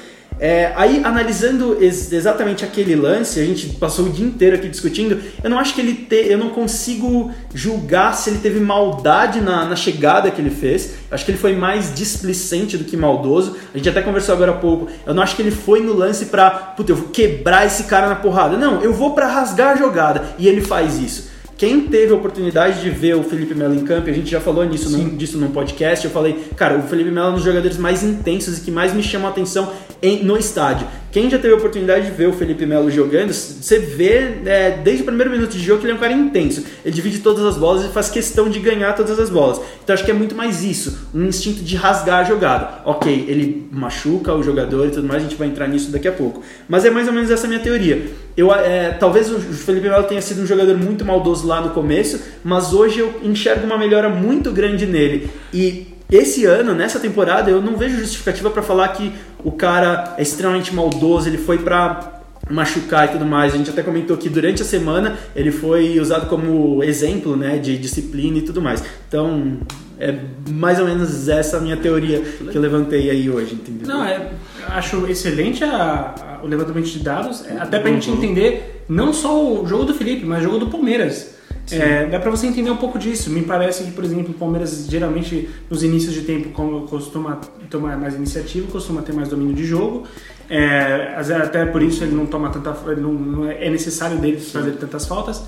É, 0.41 0.73
aí, 0.75 1.01
analisando 1.05 1.77
ex- 1.81 2.11
exatamente 2.13 2.65
aquele 2.65 2.97
lance, 2.97 3.39
a 3.39 3.45
gente 3.45 3.69
passou 3.77 4.07
o 4.07 4.11
dia 4.11 4.27
inteiro 4.27 4.57
aqui 4.57 4.69
discutindo. 4.69 5.21
Eu 5.43 5.49
não 5.49 5.59
acho 5.59 5.73
que 5.75 5.81
ele 5.81 5.95
te, 5.95 6.17
eu 6.29 6.37
não 6.37 6.51
consigo 6.51 7.31
julgar 7.55 8.15
se 8.17 8.29
ele 8.31 8.39
teve 8.39 8.59
maldade 8.59 9.41
na, 9.41 9.65
na 9.67 9.77
chegada 9.77 10.31
que 10.31 10.41
ele 10.41 10.51
fez. 10.51 10.95
Eu 11.09 11.15
acho 11.15 11.25
que 11.25 11.31
ele 11.31 11.39
foi 11.39 11.55
mais 11.55 11.95
displicente 11.95 12.77
do 12.77 12.85
que 12.85 12.97
maldoso. 12.97 13.57
A 13.73 13.77
gente 13.79 13.89
até 13.89 14.03
conversou 14.03 14.35
agora 14.35 14.51
há 14.51 14.55
pouco. 14.57 14.89
Eu 15.07 15.15
não 15.15 15.23
acho 15.23 15.37
que 15.37 15.43
ele 15.43 15.53
foi 15.53 15.81
no 15.81 15.93
lance 15.95 16.27
pra, 16.27 16.51
puta, 16.51 16.91
eu 16.93 16.97
vou 16.97 17.09
quebrar 17.11 17.65
esse 17.67 17.85
cara 17.85 18.09
na 18.09 18.17
porrada. 18.17 18.57
Não, 18.57 18.81
eu 18.83 18.93
vou 18.93 19.15
pra 19.15 19.29
rasgar 19.29 19.75
a 19.75 19.77
jogada. 19.77 20.25
E 20.39 20.49
ele 20.49 20.61
faz 20.61 20.99
isso. 20.99 21.32
Quem 21.63 21.83
teve 21.83 22.13
a 22.13 22.17
oportunidade 22.17 22.81
de 22.81 22.91
ver 22.91 23.15
o 23.15 23.23
Felipe 23.23 23.55
Melo 23.55 23.73
em 23.73 23.85
campo, 23.85 24.11
a 24.11 24.13
gente 24.13 24.29
já 24.29 24.41
falou 24.41 24.65
nisso 24.65 24.91
num, 24.91 25.17
disso 25.17 25.39
num 25.39 25.53
podcast, 25.53 26.05
eu 26.05 26.11
falei, 26.11 26.37
cara, 26.57 26.77
o 26.77 26.83
Felipe 26.83 27.13
Melo 27.13 27.29
é 27.29 27.31
um 27.31 27.35
dos 27.35 27.45
jogadores 27.45 27.77
mais 27.77 28.03
intensos 28.03 28.59
e 28.59 28.63
que 28.63 28.71
mais 28.73 28.93
me 28.93 29.01
chama 29.01 29.29
a 29.29 29.31
atenção 29.31 29.73
em- 30.03 30.25
no 30.25 30.37
estádio. 30.37 30.89
Quem 31.13 31.31
já 31.31 31.39
teve 31.39 31.55
a 31.55 31.57
oportunidade 31.59 32.07
de 32.07 32.11
ver 32.11 32.27
o 32.27 32.33
Felipe 32.33 32.67
Melo 32.67 32.91
jogando, 32.91 33.33
você 33.33 33.79
vê 33.79 34.39
é, 34.45 34.81
desde 34.83 35.03
o 35.03 35.07
primeiro 35.07 35.31
minuto 35.31 35.53
de 35.53 35.63
jogo 35.63 35.79
que 35.81 35.85
ele 35.87 35.93
é 35.93 35.95
um 35.95 35.99
cara 36.01 36.13
intenso. 36.15 36.65
Ele 36.85 36.93
divide 36.93 37.21
todas 37.21 37.45
as 37.45 37.57
bolas 37.57 37.85
e 37.85 37.91
faz 37.91 38.09
questão 38.11 38.49
de 38.49 38.59
ganhar 38.59 38.95
todas 38.95 39.17
as 39.21 39.31
bolas. 39.31 39.61
Então 39.85 39.95
acho 39.95 40.05
que 40.05 40.11
é 40.11 40.15
muito 40.15 40.35
mais 40.35 40.65
isso, 40.65 41.11
um 41.15 41.27
instinto 41.27 41.63
de 41.63 41.77
rasgar 41.77 42.21
a 42.21 42.25
jogada. 42.25 42.81
Ok, 42.87 43.27
ele 43.29 43.69
machuca 43.71 44.35
o 44.35 44.43
jogador 44.43 44.89
e 44.89 44.91
tudo 44.91 45.07
mais, 45.07 45.23
a 45.23 45.29
gente 45.29 45.37
vai 45.39 45.47
entrar 45.47 45.69
nisso 45.69 45.93
daqui 45.93 46.09
a 46.09 46.13
pouco. 46.13 46.43
Mas 46.69 46.85
é 46.85 46.91
mais 46.91 47.07
ou 47.07 47.13
menos 47.13 47.31
essa 47.31 47.47
a 47.47 47.49
minha 47.49 47.61
teoria. 47.61 48.11
Eu, 48.37 48.53
é, 48.53 48.91
talvez 48.91 49.31
o 49.31 49.39
Felipe 49.39 49.89
Melo 49.89 50.05
tenha 50.05 50.23
sido 50.23 50.43
um 50.43 50.47
jogador 50.47 50.77
muito 50.77 51.05
maldoso 51.05 51.47
lá 51.47 51.61
no 51.61 51.71
começo, 51.71 52.21
mas 52.43 52.73
hoje 52.73 53.01
eu 53.01 53.21
enxergo 53.23 53.67
uma 53.67 53.77
melhora 53.77 54.09
muito 54.09 54.51
grande 54.51 54.87
nele. 54.87 55.31
E 55.53 55.89
esse 56.11 56.45
ano, 56.45 56.75
nessa 56.75 56.99
temporada, 56.99 57.51
eu 57.51 57.61
não 57.61 57.77
vejo 57.77 57.99
justificativa 57.99 58.51
pra 58.51 58.63
falar 58.63 58.89
que 58.89 59.13
o 59.45 59.53
cara 59.53 60.15
é 60.19 60.23
extremamente 60.23 60.75
maldoso, 60.75 61.29
ele 61.29 61.39
foi 61.39 61.59
pra 61.59 62.21
machucar 62.51 63.07
e 63.07 63.13
tudo 63.13 63.25
mais. 63.25 63.55
A 63.55 63.57
gente 63.57 63.71
até 63.71 63.83
comentou 63.83 64.17
que 64.17 64.29
durante 64.29 64.63
a 64.63 64.65
semana 64.65 65.17
ele 65.35 65.51
foi 65.51 65.99
usado 65.99 66.29
como 66.29 66.83
exemplo, 66.83 67.37
né, 67.37 67.59
de 67.59 67.79
disciplina 67.79 68.39
e 68.39 68.43
tudo 68.43 68.61
mais. 68.61 68.83
Então, 69.09 69.59
é 69.99 70.19
mais 70.51 70.79
ou 70.79 70.87
menos 70.87 71.29
essa 71.29 71.61
minha 71.61 71.77
teoria 71.77 72.21
que 72.21 72.57
eu 72.57 72.61
levantei 72.61 73.09
aí 73.09 73.31
hoje, 73.31 73.55
entendeu? 73.55 73.87
Não, 73.87 74.05
é, 74.05 74.31
acho 74.69 75.07
excelente 75.07 75.63
a- 75.65 76.15
a- 76.41 76.45
o 76.45 76.47
levantamento 76.47 76.87
de 76.87 76.99
dados, 77.01 77.45
é, 77.47 77.57
até 77.59 77.79
pra 77.79 77.91
gente 77.91 78.11
entender 78.11 78.85
não 78.89 79.13
só 79.13 79.43
o 79.61 79.67
jogo 79.67 79.85
do 79.85 79.95
Felipe, 79.95 80.25
mas 80.25 80.41
o 80.41 80.45
jogo 80.45 80.59
do 80.59 80.67
Palmeiras. 80.69 81.31
É, 81.71 82.07
dá 82.07 82.19
pra 82.19 82.29
você 82.31 82.49
entender 82.49 82.71
um 82.71 82.77
pouco 82.77 82.99
disso. 82.99 83.31
Me 83.31 83.43
parece 83.43 83.85
que, 83.85 83.93
por 83.93 84.03
exemplo, 84.05 84.33
o 84.33 84.35
Palmeiras 84.35 84.85
geralmente 84.91 85.49
nos 85.71 85.83
inícios 85.85 86.13
de 86.13 86.23
tempo 86.23 86.49
costuma 86.89 87.41
tomar 87.71 87.97
mais 87.97 88.15
iniciativa, 88.15 88.67
costuma 88.71 89.01
ter 89.03 89.13
mais 89.13 89.29
domínio 89.29 89.55
de 89.55 89.65
jogo. 89.65 90.03
É, 90.51 91.15
até 91.41 91.65
por 91.65 91.81
isso 91.81 92.03
ele 92.03 92.15
não 92.17 92.27
toma 92.27 92.51
tanta, 92.51 92.77
ele 92.91 93.01
não, 93.01 93.13
não 93.13 93.49
é 93.49 93.67
é 93.67 93.71
necessário 93.71 94.19
dele 94.19 94.41
fazer 94.41 94.73
tantas 94.73 95.07
faltas. 95.07 95.45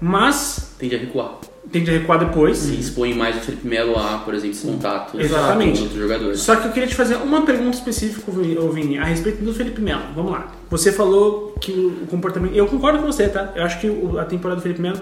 Mas 0.00 0.67
Tende 0.78 0.94
a 0.94 0.98
recuar. 0.98 1.38
tem 1.72 1.84
que 1.84 1.90
recuar 1.90 2.18
depois. 2.18 2.56
Se 2.56 2.74
expõe 2.74 3.12
mais 3.14 3.36
o 3.36 3.40
Felipe 3.40 3.66
Melo 3.66 3.98
a, 3.98 4.18
por 4.18 4.32
exemplo, 4.34 4.58
contato 4.60 5.20
Exatamente. 5.20 5.78
com 5.78 5.84
outros 5.84 6.00
jogadores. 6.00 6.40
Só 6.40 6.56
que 6.56 6.68
eu 6.68 6.72
queria 6.72 6.88
te 6.88 6.94
fazer 6.94 7.16
uma 7.16 7.44
pergunta 7.44 7.76
específica, 7.76 8.30
Vini, 8.72 8.96
a 8.98 9.04
respeito 9.04 9.42
do 9.44 9.52
Felipe 9.52 9.80
Melo. 9.80 10.02
Vamos 10.14 10.32
lá. 10.32 10.52
Você 10.70 10.92
falou 10.92 11.54
que 11.60 11.72
o 11.72 12.06
comportamento. 12.06 12.54
Eu 12.54 12.66
concordo 12.66 13.00
com 13.00 13.06
você, 13.06 13.28
tá? 13.28 13.52
Eu 13.56 13.64
acho 13.64 13.80
que 13.80 13.88
a 14.18 14.24
temporada 14.24 14.60
do 14.60 14.62
Felipe 14.62 14.80
Melo 14.80 15.00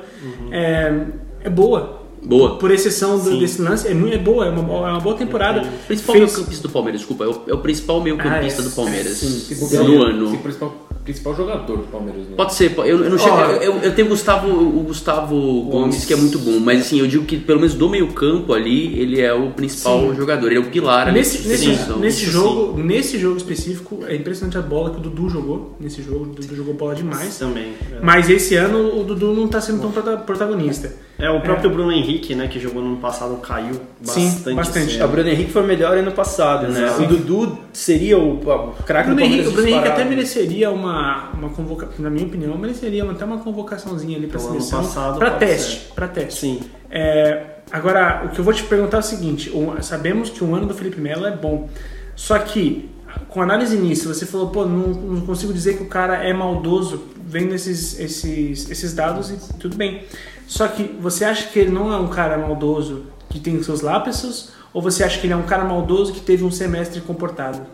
é, 0.50 1.04
é 1.45 1.50
boa. 1.50 2.05
Boa. 2.26 2.59
Por 2.59 2.71
exceção 2.73 3.18
do- 3.18 3.38
desse 3.38 3.62
lance, 3.62 3.87
é, 3.87 3.95
muito, 3.95 4.14
é 4.14 4.18
boa, 4.18 4.47
é 4.47 4.50
uma, 4.50 4.62
boa- 4.62 4.88
é 4.88 4.90
uma 4.92 5.00
boa 5.00 5.14
temporada. 5.16 5.61
O 5.62 5.87
principal 5.87 6.16
Fez- 6.16 6.33
meio-campista 6.33 6.66
do 6.68 6.73
Palmeiras, 6.73 7.00
desculpa, 7.00 7.25
é 7.25 7.28
o, 7.28 7.40
é 7.47 7.54
o 7.54 7.59
principal 7.59 8.00
meio-campista 8.02 8.62
Ah, 8.62 8.64
é. 8.64 8.68
do 8.68 8.75
Palmeiras 8.75 9.12
Se 9.16 9.76
no 9.76 10.02
ano. 10.02 10.35
o 10.35 10.38
principal, 10.38 10.75
principal 11.04 11.37
jogador 11.37 11.76
do 11.76 11.85
Palmeiras. 11.85 12.23
Né? 12.23 12.35
Pode 12.37 12.54
ser, 12.54 12.73
eu, 12.78 12.85
eu 13.04 13.11
não 13.11 13.16
chego. 13.18 13.30
Ó, 13.37 13.45
eu, 13.52 13.62
eu- 13.62 13.78
eu 13.83 13.95
tenho 13.95 14.09
o 14.09 14.11
Gustavo, 14.11 14.49
o 14.49 14.83
Gustavo 14.83 15.62
Gomes, 15.71 16.04
que 16.04 16.12
é 16.12 16.16
muito 16.16 16.38
bom, 16.40 16.59
mas 16.59 16.80
assim, 16.80 16.99
eu 16.99 17.06
digo 17.06 17.25
que 17.25 17.37
pelo 17.37 17.61
menos 17.61 17.75
do 17.75 17.88
meio-campo 17.88 18.52
ali, 18.52 18.99
ele 18.99 19.21
é 19.21 19.33
o 19.33 19.50
principal 19.50 20.00
Sim. 20.11 20.16
jogador, 20.16 20.49
ele 20.49 20.56
é 20.56 20.61
o 20.61 20.64
pilar 20.71 21.06
ali. 21.06 21.18
Nesse, 21.18 21.47
nesse, 21.47 21.76
Sim, 21.76 21.99
nesse 22.00 22.26
jogo, 22.26 22.76
nesse 22.83 23.18
jogo 23.21 23.37
específico, 23.37 24.00
é 24.09 24.16
impressionante 24.16 24.59
a 24.59 24.62
bola 24.62 24.90
que 24.90 24.97
o 24.97 25.00
Dudu 25.00 25.28
jogou. 25.28 25.76
Nesse 25.78 26.02
jogo, 26.02 26.25
o 26.25 26.26
Dudu 26.26 26.56
jogou 26.56 26.75
bola 26.75 26.95
demais. 26.97 27.38
Também. 27.38 27.73
é. 27.92 28.00
Mas 28.02 28.28
esse 28.28 28.56
ano 28.56 28.99
o 29.00 29.04
Dudu 29.04 29.33
não 29.33 29.47
tá 29.47 29.61
sendo 29.61 29.80
tão 29.80 29.92
prota- 29.92 30.16
protagonista. 30.16 30.92
É, 31.18 31.30
o 31.30 31.40
próprio 31.40 31.71
Bruno 31.71 31.90
Henrique, 31.92 32.15
né, 32.35 32.49
que 32.49 32.58
jogou 32.61 32.82
no 32.82 32.88
ano 32.92 32.96
passado, 32.99 33.37
caiu 33.37 33.75
Sim, 34.02 34.26
bastante. 34.30 34.54
bastante. 34.56 34.92
cedo. 34.92 35.04
O 35.04 35.08
Bruno 35.08 35.28
Henrique 35.28 35.50
foi 35.52 35.62
melhor 35.66 35.96
ano 35.96 36.12
passado, 36.12 36.68
né? 36.68 36.85
Exato. 36.85 37.02
O 37.02 37.06
Dudu 37.06 37.58
seria 37.73 38.18
o, 38.18 38.40
o 38.44 38.70
O 38.70 38.82
craque 38.85 39.11
do 39.11 39.14
Bruno 39.16 39.30
Henrique, 39.32 39.49
o 39.49 39.52
Bruno 39.52 39.68
Henrique 39.68 39.88
até 39.88 40.04
mereceria 40.04 40.70
uma, 40.70 41.30
uma 41.30 41.49
convocação, 41.50 41.94
na 41.99 42.11
minha 42.11 42.26
opinião, 42.26 42.56
mereceria 42.58 43.04
até 43.11 43.25
uma 43.25 43.38
convocaçãozinha 43.38 44.16
ali 44.16 44.26
pra 44.26 44.38
Então, 44.40 44.50
ano 44.52 44.61
seleção. 44.61 44.82
passado 44.82 45.18
Pra 45.18 45.30
pode 45.30 45.40
teste, 45.46 45.92
pra 45.94 46.08
teste. 46.08 46.40
Sim. 46.40 46.61
É, 46.90 47.42
agora, 47.70 48.23
o 48.26 48.28
que 48.30 48.38
eu 48.38 48.44
vou 48.44 48.52
te 48.54 48.62
perguntar 48.64 48.99
é 48.99 49.00
o 49.00 49.02
seguinte: 49.02 49.52
sabemos 49.82 50.30
que 50.30 50.42
o 50.42 50.54
ano 50.54 50.66
do 50.66 50.75
Felipe 50.75 51.00
Melo 51.00 51.26
é 51.26 51.37
bom. 51.37 51.68
Só 52.14 52.38
que, 52.38 52.88
com 53.28 53.42
análise 53.42 53.76
nisso, 53.76 54.12
você 54.12 54.25
falou, 54.25 54.49
pô, 54.49 54.64
não, 54.64 54.88
não 54.88 55.20
consigo 55.23 55.52
dizer 55.52 55.76
que 55.76 55.82
o 55.82 55.87
cara 55.87 56.16
é 56.25 56.32
maldoso 56.32 57.04
vendo 57.28 57.54
esses, 57.54 57.99
esses, 57.99 58.70
esses 58.70 58.94
dados 58.94 59.30
e 59.30 59.54
tudo 59.58 59.76
bem. 59.76 60.02
Só 60.46 60.68
que 60.68 60.84
você 61.00 61.24
acha 61.24 61.48
que 61.48 61.58
ele 61.58 61.70
não 61.70 61.92
é 61.92 61.96
um 61.96 62.08
cara 62.08 62.38
maldoso 62.38 63.06
que 63.28 63.40
tem 63.40 63.60
seus 63.62 63.80
lápis? 63.80 64.50
Ou 64.72 64.80
você 64.80 65.02
acha 65.02 65.18
que 65.18 65.26
ele 65.26 65.32
é 65.32 65.36
um 65.36 65.42
cara 65.42 65.64
maldoso 65.64 66.12
que 66.12 66.20
teve 66.20 66.44
um 66.44 66.50
semestre 66.50 67.00
comportado? 67.00 67.66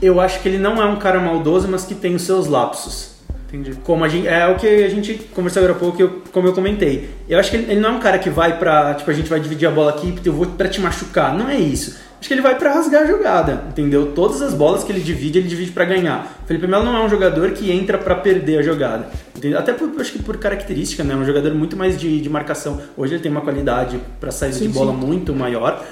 Eu 0.00 0.20
acho 0.20 0.40
que 0.40 0.48
ele 0.48 0.58
não 0.58 0.80
é 0.80 0.86
um 0.86 0.96
cara 0.96 1.20
maldoso, 1.20 1.68
mas 1.68 1.84
que 1.84 1.94
tem 1.94 2.14
os 2.14 2.22
seus 2.22 2.46
lapsos. 2.46 3.10
Entendi. 3.48 3.74
Como 3.82 4.04
a 4.04 4.08
gente, 4.08 4.28
é 4.28 4.46
o 4.46 4.56
que 4.56 4.66
a 4.66 4.88
gente 4.88 5.14
conversou 5.34 5.60
agora 5.60 5.76
há 5.76 5.80
pouco, 5.80 6.00
eu, 6.00 6.22
como 6.32 6.46
eu 6.46 6.52
comentei. 6.52 7.10
Eu 7.28 7.38
acho 7.38 7.50
que 7.50 7.56
ele, 7.56 7.72
ele 7.72 7.80
não 7.80 7.90
é 7.90 7.92
um 7.92 7.98
cara 7.98 8.18
que 8.18 8.30
vai 8.30 8.56
pra. 8.58 8.94
Tipo, 8.94 9.10
a 9.10 9.14
gente 9.14 9.28
vai 9.28 9.40
dividir 9.40 9.66
a 9.66 9.70
bola 9.70 9.90
aqui, 9.90 10.16
eu 10.24 10.32
vou 10.32 10.46
pra 10.46 10.68
te 10.68 10.80
machucar. 10.80 11.36
Não 11.36 11.48
é 11.48 11.56
isso. 11.56 11.98
Acho 12.20 12.28
que 12.28 12.34
ele 12.34 12.42
vai 12.42 12.54
pra 12.58 12.70
rasgar 12.74 13.02
a 13.02 13.06
jogada, 13.06 13.64
entendeu? 13.70 14.12
Todas 14.14 14.42
as 14.42 14.52
bolas 14.52 14.84
que 14.84 14.92
ele 14.92 15.00
divide, 15.00 15.38
ele 15.38 15.48
divide 15.48 15.72
pra 15.72 15.86
ganhar. 15.86 16.38
O 16.44 16.46
Felipe 16.46 16.66
Melo 16.66 16.84
não 16.84 16.94
é 16.94 17.02
um 17.02 17.08
jogador 17.08 17.52
que 17.52 17.72
entra 17.72 17.96
pra 17.96 18.14
perder 18.14 18.58
a 18.58 18.62
jogada. 18.62 19.08
entendeu? 19.34 19.58
Até 19.58 19.72
por, 19.72 19.90
acho 19.98 20.12
que 20.12 20.22
por 20.22 20.36
característica, 20.36 21.02
né? 21.02 21.14
É 21.14 21.16
um 21.16 21.24
jogador 21.24 21.54
muito 21.54 21.78
mais 21.78 21.98
de, 21.98 22.20
de 22.20 22.28
marcação. 22.28 22.78
Hoje 22.94 23.14
ele 23.14 23.22
tem 23.22 23.32
uma 23.32 23.40
qualidade 23.40 23.98
pra 24.20 24.30
saída 24.30 24.56
Sim, 24.58 24.66
de 24.66 24.72
bola 24.74 24.92
sim. 24.92 24.98
muito 24.98 25.34
maior. 25.34 25.82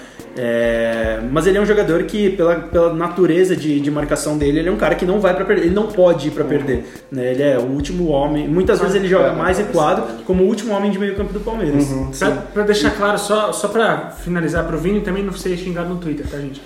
É, 0.40 1.20
mas 1.32 1.48
ele 1.48 1.58
é 1.58 1.60
um 1.60 1.66
jogador 1.66 2.04
que, 2.04 2.30
pela, 2.30 2.54
pela 2.54 2.94
natureza 2.94 3.56
de, 3.56 3.80
de 3.80 3.90
marcação 3.90 4.38
dele, 4.38 4.60
ele 4.60 4.68
é 4.68 4.72
um 4.72 4.76
cara 4.76 4.94
que 4.94 5.04
não 5.04 5.20
vai 5.20 5.34
pra 5.34 5.44
perder. 5.44 5.66
Ele 5.66 5.74
não 5.74 5.88
pode 5.88 6.28
ir 6.28 6.30
pra 6.30 6.44
perder. 6.44 6.84
Né? 7.10 7.32
Ele 7.32 7.42
é 7.42 7.58
o 7.58 7.62
último 7.62 8.06
homem. 8.08 8.46
Muitas 8.46 8.78
vezes 8.78 8.94
ele 8.94 9.08
joga 9.08 9.32
mais 9.32 9.58
recuado 9.58 10.22
como 10.24 10.44
o 10.44 10.46
último 10.46 10.72
homem 10.72 10.92
de 10.92 10.98
meio 10.98 11.16
campo 11.16 11.32
do 11.32 11.40
Palmeiras. 11.40 11.92
Pra, 12.18 12.30
pra 12.30 12.62
deixar 12.62 12.90
claro, 12.92 13.18
só, 13.18 13.52
só 13.52 13.66
pra 13.66 14.10
finalizar 14.10 14.64
pro 14.64 14.78
Vini, 14.78 15.00
também 15.00 15.24
não 15.24 15.32
ser 15.32 15.56
xingado 15.56 15.88
no 15.88 15.96
Twitter, 15.96 16.26
tá, 16.26 16.38
gente? 16.38 16.62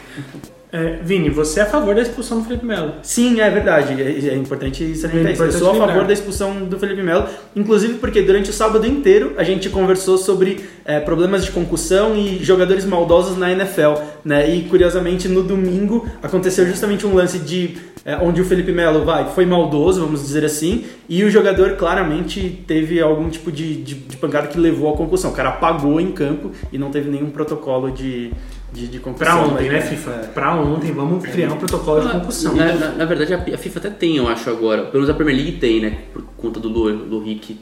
É, 0.73 1.00
Vini, 1.02 1.29
você 1.29 1.61
é 1.61 1.64
a 1.64 1.67
favor 1.67 1.95
da 1.95 2.00
expulsão 2.00 2.41
do 2.41 2.47
Felipe 2.47 2.64
Melo. 2.64 2.95
Sim, 3.02 3.41
é 3.43 3.50
verdade. 3.50 3.93
É, 4.00 4.31
é 4.31 4.35
importante 4.35 4.97
salientar 4.97 5.31
É 5.31 5.33
isso. 5.35 5.43
Eu 5.43 5.52
sou 5.52 5.71
a 5.71 5.75
favor 5.75 6.05
da 6.05 6.14
expulsão 6.14 6.64
do 6.64 6.79
Felipe 6.79 7.02
Melo, 7.02 7.26
inclusive 7.55 7.99
porque 7.99 8.23
durante 8.23 8.49
o 8.49 8.55
sábado 8.55 8.87
inteiro 8.87 9.35
a 9.37 9.45
gente 9.45 9.69
conversou 9.69 10.17
sobre 10.17 10.64
é, 10.87 10.99
problemas 10.99 11.45
de 11.45 11.50
concussão 11.50 12.17
e 12.17 12.43
jogadores 12.43 12.87
maldosos 12.87 13.37
na 13.37 13.52
NFL. 13.52 14.00
Né? 14.25 14.55
E 14.55 14.62
curiosamente 14.62 15.29
no 15.29 15.43
domingo 15.43 16.09
aconteceu 16.23 16.67
justamente 16.67 17.07
um 17.07 17.14
lance 17.14 17.38
de 17.38 17.76
é, 18.05 18.17
onde 18.17 18.41
o 18.41 18.45
Felipe 18.45 18.73
Melo 18.73 19.05
vai, 19.05 19.31
foi 19.31 19.45
maldoso, 19.45 20.00
vamos 20.00 20.23
dizer 20.23 20.45
assim, 20.45 20.85
e 21.09 21.23
o 21.23 21.31
jogador 21.31 21.76
claramente 21.76 22.64
teve 22.67 23.00
algum 23.00 23.29
tipo 23.29 23.52
de, 23.52 23.75
de, 23.76 23.95
de 23.95 24.17
pancada 24.17 24.49
que 24.49 24.59
levou 24.59 24.93
à 24.93 24.97
concussão. 24.97 25.31
O 25.31 25.35
cara 25.35 25.50
apagou 25.50 26.00
em 26.00 26.12
campo 26.12 26.50
e 26.73 26.79
não 26.79 26.91
teve 26.91 27.11
nenhum 27.11 27.31
protocolo 27.31 27.91
de, 27.91 28.33
de, 28.73 28.87
de 28.88 28.99
concussão. 28.99 29.26
Pra 29.26 29.37
ontem, 29.55 29.69
né, 29.69 29.81
FIFA? 29.81 30.11
é. 30.11 30.26
Pra 30.29 30.55
ontem, 30.55 30.93
vamos 30.93 31.23
criar 31.25 31.52
um 31.52 31.57
protocolo 31.57 32.00
de 32.00 32.09
concussão. 32.12 32.55
Na, 32.55 32.73
na- 32.73 32.91
na 32.93 33.05
verdade, 33.05 33.35
a, 33.35 33.55
a 33.55 33.59
FIFA 33.59 33.79
até 33.81 33.91
tem, 33.91 34.17
eu 34.17 34.29
acho, 34.29 34.49
agora. 34.50 34.83
Pelo 34.85 34.95
menos 35.02 35.11
a 35.11 35.14
Premier 35.14 35.37
League 35.37 35.59
tem, 35.59 35.81
né? 35.81 35.99
Por 36.12 36.23
conta 36.37 36.59
do 36.59 36.69
Lohri, 36.69 37.35
que 37.37 37.59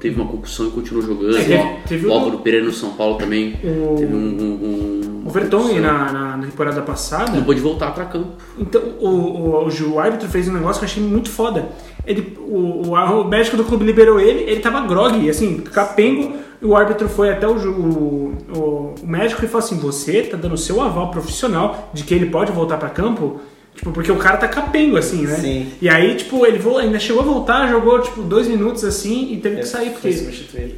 teve 0.00 0.20
uma 0.20 0.28
concussão 0.30 0.66
e 0.66 0.70
continuou 0.70 1.04
jogando. 1.06 1.36
É, 1.36 1.42
teve- 1.44 1.68
teve 1.86 2.06
o 2.06 2.12
Álvaro 2.12 2.38
Pereira 2.38 2.66
no 2.66 2.72
São 2.72 2.90
Paulo 2.94 3.16
também 3.18 3.54
O- 3.62 3.94
teve 3.96 4.14
um, 4.14 4.18
um, 4.18 5.22
um- 5.22 5.22
O 5.26 5.30
Vertonghen 5.30 5.78
na, 5.80 6.12
na, 6.12 6.36
na 6.36 6.46
temporada 6.46 6.82
passada, 6.82 7.30
Não 7.32 7.44
pôde 7.44 7.60
voltar 7.60 7.92
pra 7.94 8.04
campo. 8.06 8.30
então 8.58 8.82
o, 8.98 9.08
o, 9.08 9.68
o, 9.68 9.92
o 9.92 10.00
árbitro 10.00 10.28
fez 10.28 10.48
um 10.48 10.52
negócio 10.52 10.80
que 10.80 10.84
eu 10.84 10.88
achei 10.90 11.02
muito 11.02 11.30
foda. 11.30 11.68
Ele, 12.04 12.36
o, 12.40 12.88
o, 12.88 13.20
o 13.20 13.24
médico 13.28 13.56
do 13.56 13.62
clube 13.64 13.84
liberou 13.84 14.18
ele, 14.18 14.40
ele 14.50 14.58
tava 14.60 14.80
grog, 14.86 15.30
assim, 15.30 15.58
capengo, 15.58 16.34
o 16.62 16.76
árbitro 16.76 17.08
foi 17.08 17.30
até 17.30 17.46
o, 17.46 17.52
o, 17.56 18.34
o, 18.54 18.94
o 19.02 19.06
médico 19.06 19.44
e 19.44 19.48
falou 19.48 19.64
assim: 19.64 19.78
Você 19.78 20.22
tá 20.22 20.36
dando 20.36 20.56
seu 20.56 20.80
aval 20.80 21.10
profissional 21.10 21.90
de 21.92 22.04
que 22.04 22.14
ele 22.14 22.26
pode 22.26 22.52
voltar 22.52 22.76
pra 22.76 22.88
campo? 22.90 23.40
Tipo, 23.74 23.90
porque 23.90 24.12
o 24.12 24.16
cara 24.16 24.36
tá 24.36 24.46
capengo, 24.46 24.98
assim, 24.98 25.22
né? 25.26 25.34
Sim. 25.36 25.66
E 25.80 25.88
aí, 25.88 26.14
tipo, 26.14 26.44
ele 26.44 26.58
vo- 26.58 26.76
ainda 26.76 26.98
chegou 27.00 27.22
a 27.22 27.24
voltar, 27.24 27.68
jogou, 27.70 28.00
tipo, 28.02 28.20
dois 28.22 28.46
minutos 28.46 28.84
assim 28.84 29.32
e 29.32 29.38
teve 29.38 29.56
que 29.60 29.66
sair, 29.66 29.90
porque. 29.90 30.12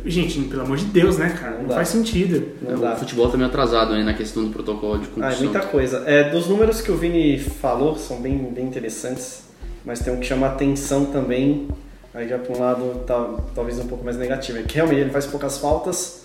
Gente, 0.07 0.41
pelo 0.43 0.63
amor 0.63 0.77
de 0.77 0.85
Deus, 0.85 1.19
né, 1.19 1.37
cara? 1.39 1.59
Não, 1.59 1.67
dá. 1.67 1.75
faz 1.75 1.89
sentido. 1.89 2.47
Não 2.63 2.77
o 2.77 2.81
dá. 2.81 2.95
futebol 2.95 3.29
tá 3.29 3.37
meio 3.37 3.49
atrasado 3.49 3.93
né, 3.95 4.05
na 4.05 4.15
questão 4.15 4.45
do 4.45 4.51
protocolo 4.51 4.99
de 4.99 5.07
Ah, 5.07 5.09
concussão. 5.15 5.31
é 5.39 5.43
muita 5.43 5.61
coisa. 5.61 6.05
É, 6.07 6.31
dos 6.31 6.47
números 6.47 6.81
que 6.81 6.93
o 6.93 6.97
Vini 6.97 7.37
falou, 7.39 7.97
são 7.97 8.21
bem, 8.21 8.39
bem 8.55 8.65
interessantes, 8.67 9.43
mas 9.85 9.99
tem 9.99 10.15
um 10.15 10.21
que 10.21 10.27
chama 10.27 10.47
atenção 10.47 11.07
também, 11.07 11.67
aí 12.15 12.29
já 12.29 12.39
para 12.39 12.57
um 12.57 12.61
lado 12.61 13.03
tá, 13.07 13.29
talvez 13.55 13.79
um 13.79 13.89
pouco 13.89 14.05
mais 14.05 14.17
negativo, 14.17 14.59
é 14.59 14.63
que 14.63 14.77
realmente 14.77 15.01
ele 15.01 15.11
faz 15.11 15.27
poucas 15.27 15.59
faltas, 15.59 16.23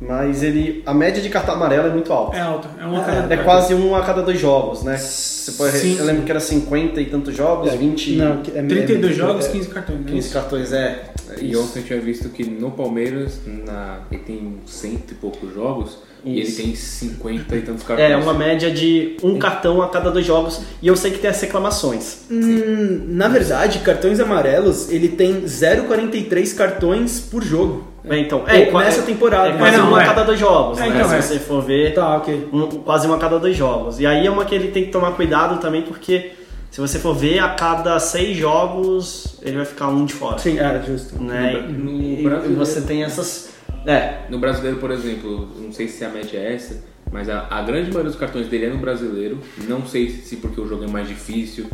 mas 0.00 0.42
ele 0.42 0.82
a 0.84 0.92
média 0.94 1.22
de 1.22 1.28
cartão 1.28 1.54
amarelo 1.54 1.88
é 1.88 1.90
muito 1.90 2.12
alta. 2.12 2.36
É 2.36 2.40
alto. 2.40 2.68
É 2.80 2.84
uma 2.84 3.04
cara. 3.04 3.32
É, 3.32 3.36
quase 3.36 3.74
um 3.74 3.94
a 3.94 4.02
cada 4.02 4.22
dois 4.22 4.40
jogos, 4.40 4.82
né? 4.82 4.96
Você 4.96 5.52
pode, 5.52 5.76
Sim, 5.76 5.98
eu 5.98 6.04
lembro 6.04 6.22
que 6.24 6.30
era 6.30 6.40
50 6.40 7.00
e 7.00 7.06
tantos 7.06 7.36
jogos, 7.36 7.72
20 7.72 8.16
Não, 8.16 8.40
é- 8.40 8.62
32 8.62 9.12
é- 9.12 9.14
jogos, 9.14 9.46
é- 9.46 9.50
15 9.50 9.68
cartões. 9.68 10.00
né? 10.00 10.06
15 10.08 10.30
cartões, 10.30 10.72
é. 10.72 11.04
é 11.30 11.40
E 11.40 11.56
ontem 11.56 11.80
eu 11.80 11.84
tinha 11.84 12.00
visto 12.00 12.28
que 12.30 12.44
no 12.44 12.70
Palmeiras, 12.70 13.40
na, 13.46 14.00
ele 14.10 14.22
tem 14.22 14.56
cento 14.66 15.12
e 15.12 15.14
poucos 15.14 15.52
jogos, 15.54 15.98
e 16.24 16.40
ele 16.40 16.52
tem 16.52 16.74
50 16.74 17.56
e 17.56 17.62
tantos 17.62 17.82
cartões. 17.82 18.10
É 18.10 18.16
uma 18.16 18.34
média 18.34 18.70
de 18.70 19.16
um 19.22 19.38
cartão 19.38 19.82
a 19.82 19.88
cada 19.88 20.10
dois 20.10 20.24
jogos, 20.26 20.60
e 20.80 20.86
eu 20.86 20.96
sei 20.96 21.10
que 21.10 21.18
tem 21.18 21.30
as 21.30 21.40
reclamações. 21.40 22.20
Hum, 22.30 23.04
na 23.08 23.28
verdade, 23.28 23.78
cartões 23.80 24.20
amarelos, 24.20 24.90
ele 24.90 25.08
tem 25.08 25.42
0,43 25.46 26.52
cartões 26.54 27.20
por 27.20 27.42
jogo. 27.42 27.88
É, 28.04 28.18
então, 28.18 28.42
É, 28.48 28.62
é, 28.62 28.72
nessa 28.72 29.00
é- 29.00 29.04
temporada. 29.04 29.48
É 29.50 29.56
quase 29.58 29.74
É, 29.76 29.78
não, 29.78 29.92
um 29.92 29.96
a 29.96 30.02
é. 30.02 30.06
cada 30.06 30.24
dois 30.24 30.38
jogos, 30.38 30.78
É, 30.78 30.88
né? 30.88 30.88
então, 30.96 31.08
Se 31.08 31.14
é. 31.14 31.22
você 31.22 31.38
for 31.38 31.62
ver, 31.62 31.94
Tá, 31.94 32.16
ok. 32.16 32.48
um- 32.52 32.66
quase 32.68 33.06
um 33.06 33.14
a 33.14 33.18
cada 33.18 33.38
dois 33.38 33.56
jogos. 33.56 34.00
E 34.00 34.06
aí 34.06 34.26
é 34.26 34.30
uma 34.30 34.44
que 34.44 34.54
ele 34.54 34.68
tem 34.68 34.84
que 34.84 34.90
tomar 34.90 35.12
cuidado 35.12 35.60
também, 35.60 35.82
porque 35.82 36.32
se 36.68 36.80
você 36.80 36.98
for 36.98 37.14
ver, 37.14 37.38
a 37.38 37.50
cada 37.50 37.98
seis 38.00 38.36
jogos 38.36 39.36
ele 39.42 39.56
vai 39.56 39.64
ficar 39.64 39.86
um 39.88 40.04
de 40.04 40.14
fora. 40.14 40.38
Sim, 40.38 40.58
é, 40.58 40.82
justo. 40.84 41.22
Né? 41.22 41.64
No 41.68 41.90
E, 41.92 42.20
e 42.20 42.22
brasileiro- 42.24 42.56
você 42.56 42.80
tem 42.80 43.04
essas. 43.04 43.51
É, 43.86 44.30
No 44.30 44.38
brasileiro, 44.38 44.78
por 44.78 44.90
exemplo, 44.90 45.48
não 45.58 45.72
sei 45.72 45.88
se 45.88 46.04
a 46.04 46.08
média 46.08 46.38
é 46.38 46.54
essa, 46.54 46.82
Mas 47.10 47.28
a, 47.28 47.46
a 47.50 47.62
grande 47.62 47.88
maioria 47.90 48.10
dos 48.10 48.18
cartões 48.18 48.48
dele 48.48 48.66
é 48.66 48.70
no 48.70 48.78
brasileiro. 48.78 49.38
Não 49.68 49.86
sei 49.86 50.08
se 50.08 50.36
porque 50.36 50.60
o 50.60 50.66
jogo 50.68 50.84
é 50.84 50.86
mais 50.86 51.08
difícil, 51.08 51.66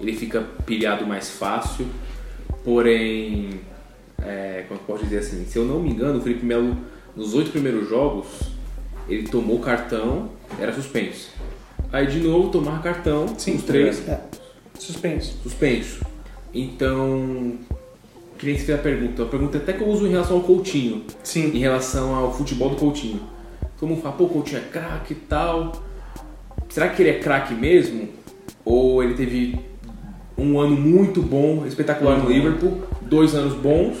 ele 0.00 0.12
fica 0.14 0.40
pilhado 0.66 1.06
mais 1.06 1.30
fácil. 1.30 1.86
Porém, 2.64 3.60
é, 4.22 4.64
como 4.68 4.80
eu 4.80 4.84
posso 4.86 5.04
dizer 5.04 5.18
assim, 5.18 5.44
se 5.44 5.58
eu 5.58 5.64
não 5.64 5.80
me 5.80 5.90
engano, 5.90 6.18
o 6.18 6.22
Felipe 6.22 6.44
Melo, 6.46 6.76
nos 7.16 7.34
oito 7.34 7.50
primeiros 7.50 7.88
jogos, 7.88 8.26
ele 9.08 9.28
tomou 9.28 9.58
cartão, 9.60 10.30
era 10.58 10.72
suspenso. 10.72 11.30
Aí 11.92 12.06
de 12.06 12.20
novo 12.20 12.50
tomar 12.50 12.82
cartão, 12.82 13.26
Sim, 13.38 13.56
os 13.56 13.62
três, 13.64 14.06
é. 14.08 14.20
Suspenso. 14.78 15.38
suspenso. 15.42 16.00
Então, 16.52 17.54
que 18.52 18.62
fez 18.62 18.78
a 18.78 18.82
pergunta. 18.82 19.22
A 19.22 19.26
pergunta 19.26 19.58
até 19.58 19.72
que 19.72 19.82
eu 19.82 19.88
uso 19.88 20.06
em 20.06 20.10
relação 20.10 20.36
ao 20.36 20.42
Coutinho, 20.42 21.02
Sim. 21.22 21.50
em 21.54 21.58
relação 21.58 22.14
ao 22.14 22.32
futebol 22.34 22.70
do 22.70 22.76
Coutinho. 22.76 23.20
Todo 23.78 23.88
mundo 23.88 24.02
fala, 24.02 24.14
pô, 24.14 24.24
o 24.24 24.28
Coutinho 24.28 24.58
é 24.58 24.68
craque 24.70 25.12
e 25.12 25.16
tal. 25.16 25.72
Será 26.68 26.88
que 26.88 27.02
ele 27.02 27.10
é 27.10 27.18
craque 27.18 27.54
mesmo? 27.54 28.08
Ou 28.64 29.02
ele 29.02 29.14
teve 29.14 29.58
um 30.36 30.58
ano 30.58 30.76
muito 30.76 31.22
bom, 31.22 31.64
espetacular 31.66 32.18
no 32.18 32.28
Liverpool, 32.28 32.82
dois 33.02 33.34
anos 33.34 33.54
bons 33.54 33.96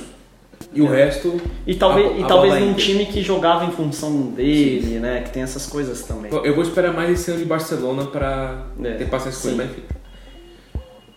e 0.72 0.80
o 0.82 0.86
resto. 0.86 1.40
E 1.66 1.74
talvez, 1.74 2.10
a- 2.10 2.14
e 2.14 2.22
a 2.24 2.26
talvez 2.26 2.54
bola 2.54 2.66
num 2.66 2.74
time 2.74 3.06
que 3.06 3.22
jogava 3.22 3.64
em 3.66 3.70
função 3.70 4.22
dele, 4.32 4.98
né? 4.98 5.20
Que 5.22 5.30
tem 5.30 5.42
essas 5.42 5.66
coisas 5.66 6.02
também. 6.02 6.32
Eu 6.32 6.54
vou 6.54 6.64
esperar 6.64 6.92
mais 6.92 7.10
esse 7.10 7.30
ano 7.30 7.38
de 7.40 7.44
Barcelona 7.46 8.06
pra 8.06 8.66
É, 8.82 8.92
ter 8.94 9.08
paciência 9.08 9.40
com 9.50 9.56
sim. 9.56 9.62
ele, 9.62 9.68
mas 9.68 9.70
enfim. 9.70 9.82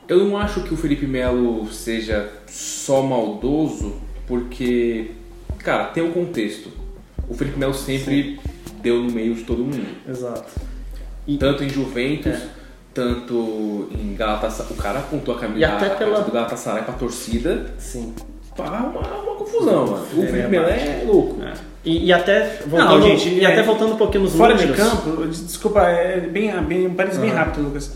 Eu 0.08 0.20
não 0.26 0.38
acho 0.38 0.62
que 0.64 0.74
o 0.74 0.78
Felipe 0.78 1.06
Melo 1.06 1.68
seja 1.72 2.30
só 2.48 3.02
maldoso, 3.02 3.96
porque, 4.26 5.12
cara, 5.60 5.86
tem 5.86 6.02
um 6.04 6.12
contexto. 6.12 6.70
O 7.28 7.34
Felipe 7.34 7.60
Melo 7.60 7.74
sempre 7.74 8.40
deu 8.82 9.04
no 9.04 9.12
meio 9.12 9.36
de 9.36 9.44
todo 9.44 9.60
mundo. 9.64 9.86
Exato. 10.08 10.46
Tanto 11.38 11.64
em 11.64 11.70
Juventus, 11.70 12.32
É. 12.34 12.48
tanto 12.94 13.90
em 13.92 14.16
Galatasaray. 14.16 14.72
O 14.72 14.76
cara 14.76 15.00
apontou 15.00 15.36
a 15.36 15.40
camisa, 15.40 15.60
E 15.60 15.64
até 15.66 15.90
pela- 15.90 16.22
do 16.22 16.32
Galatasaray 16.32 16.84
pra 16.84 16.94
torcida 16.94 17.66
Sim. 17.78 18.14
pra 18.56 18.66
uma, 18.70 19.02
uma 19.02 19.36
confusão, 19.36 19.88
mano. 19.88 20.06
O 20.16 20.24
É 20.24 20.28
Felipe 20.28 20.48
Melo 20.48 20.66
é 20.70 21.04
louco. 21.06 21.42
E, 21.84 22.06
e 22.06 22.14
até 22.14 22.62
voltando, 22.66 23.02
gente, 23.04 23.30
e 23.30 23.44
é- 23.44 23.52
até 23.52 23.62
voltando 23.62 23.94
um 23.94 23.98
pouquinho 23.98 24.24
nos 24.24 24.34
Fora 24.36 24.54
de 24.56 24.66
números. 24.68 24.90
campo, 24.90 25.28
desculpa, 25.28 25.82
é 25.84 26.22
bem, 26.22 26.52
bem, 26.64 26.88
um 26.88 26.94
parênteses 26.94 27.22
bem 27.22 27.32
rápido, 27.32 27.64
Lucas. 27.64 27.92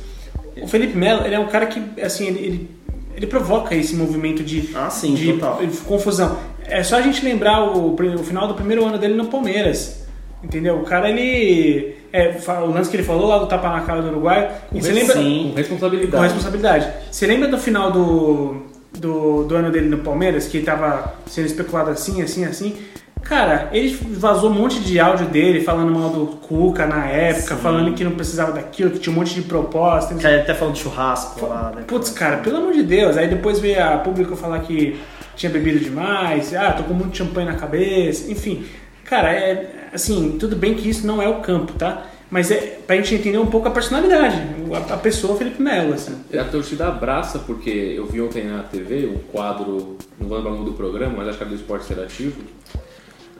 O 0.62 0.68
Felipe 0.68 0.98
Melo, 0.98 1.26
ele 1.26 1.36
é 1.36 1.40
um 1.40 1.48
cara 1.48 1.66
que, 1.68 1.82
assim, 2.02 2.28
ele, 2.28 2.40
ele, 2.40 2.70
ele 3.16 3.28
provoca 3.28 3.76
esse 3.76 3.96
movimento 3.96 4.44
de, 4.44 4.70
Ah, 4.76 4.90
sim, 4.90 5.14
de 5.14 5.34
total. 5.34 5.62
confusão. 5.86 6.38
É 6.66 6.84
só 6.84 6.98
a 6.98 7.02
gente 7.02 7.24
lembrar 7.24 7.64
o, 7.64 7.94
o 7.96 8.24
final 8.24 8.48
do 8.48 8.54
primeiro 8.54 8.86
ano 8.86 8.98
dele 8.98 9.14
no 9.14 9.26
Palmeiras. 9.28 10.02
Entendeu? 10.44 10.78
O 10.78 10.84
cara, 10.84 11.10
ele. 11.10 11.96
É, 12.12 12.36
o 12.64 12.66
lance 12.72 12.90
que 12.90 12.96
ele 12.98 13.04
falou 13.04 13.28
lá 13.28 13.38
do 13.38 13.46
tapa 13.46 13.70
na 13.70 13.82
cara 13.82 14.02
do 14.02 14.08
Uruguai. 14.10 14.52
E 14.74 14.82
você 14.82 14.92
lembra. 14.92 15.16
Sim. 15.16 15.50
Com 15.52 15.58
responsabilidade. 15.58 16.16
Com 16.18 16.22
responsabilidade. 16.24 16.88
Você 17.12 17.28
lembra 17.28 17.48
do 17.48 17.58
final 17.60 17.92
do, 17.92 18.64
do, 18.98 19.44
do 19.44 19.56
ano 19.56 19.72
dele 19.72 19.88
no 19.88 20.00
Palmeiras, 20.00 20.48
que 20.48 20.62
tava 20.62 21.14
sendo 21.28 21.46
especulado 21.46 21.92
assim, 21.92 22.22
assim, 22.22 22.44
assim? 22.44 22.76
Cara, 23.24 23.70
ele 23.72 23.98
vazou 24.12 24.50
um 24.50 24.54
monte 24.54 24.80
de 24.80 25.00
áudio 25.00 25.28
dele 25.28 25.62
falando 25.62 25.92
mal 25.92 26.10
do 26.10 26.26
Cuca 26.38 26.86
na 26.86 27.06
época, 27.06 27.56
falando 27.56 27.94
que 27.94 28.04
não 28.04 28.12
precisava 28.12 28.52
daquilo, 28.52 28.92
que 28.92 29.00
tinha 29.00 29.14
um 29.14 29.18
monte 29.18 29.34
de 29.34 29.42
proposta. 29.42 30.16
Que 30.16 30.28
até 30.28 30.54
falou 30.54 30.74
de 30.74 30.80
churrasco 30.80 31.46
lá, 31.46 31.72
né? 31.76 31.84
Putz, 31.88 32.10
cara, 32.10 32.38
pelo 32.38 32.58
amor 32.58 32.74
de 32.74 32.84
Deus. 32.84 33.18
Aí 33.18 33.28
depois 33.28 33.60
veio 33.60 33.84
a 33.84 33.98
público 33.98 34.36
falar 34.36 34.60
que 34.60 35.00
tinha 35.36 35.52
bebido 35.52 35.80
demais, 35.80 36.54
ah, 36.54 36.72
tô 36.74 36.84
com 36.84 36.94
muito 36.94 37.18
champanhe 37.18 37.48
na 37.48 37.56
cabeça, 37.56 38.32
enfim. 38.32 38.66
Cara, 39.06 39.32
é 39.32 39.90
assim, 39.94 40.38
tudo 40.40 40.56
bem 40.56 40.74
que 40.74 40.90
isso 40.90 41.06
não 41.06 41.22
é 41.22 41.28
o 41.28 41.42
campo, 41.42 41.74
tá? 41.74 42.06
Mas 42.30 42.50
é 42.50 42.80
pra 42.88 42.96
gente 42.96 43.14
entender 43.14 43.38
um 43.38 43.48
pouco 43.48 43.68
a 43.68 43.72
personalidade, 43.72 44.38
a, 44.74 44.94
a 44.94 44.98
pessoa 44.98 45.38
Felipe 45.38 45.62
Melo, 45.62 45.94
assim. 45.94 46.16
A 46.34 46.46
torcida 46.46 46.88
abraça, 46.88 47.40
porque 47.40 47.70
eu 47.70 48.06
vi 48.06 48.22
ontem 48.22 48.46
na 48.46 48.64
TV 48.64 49.06
um 49.06 49.18
quadro, 49.32 49.98
não 50.18 50.30
vou 50.30 50.38
lembrar 50.38 50.52
o 50.52 50.56
nome 50.56 50.70
do 50.70 50.74
programa, 50.74 51.16
mas 51.18 51.28
acho 51.28 51.38
que 51.38 51.44
era 51.44 51.50
do 51.50 51.56
Esporte 51.56 51.92
Interativo. 51.92 52.42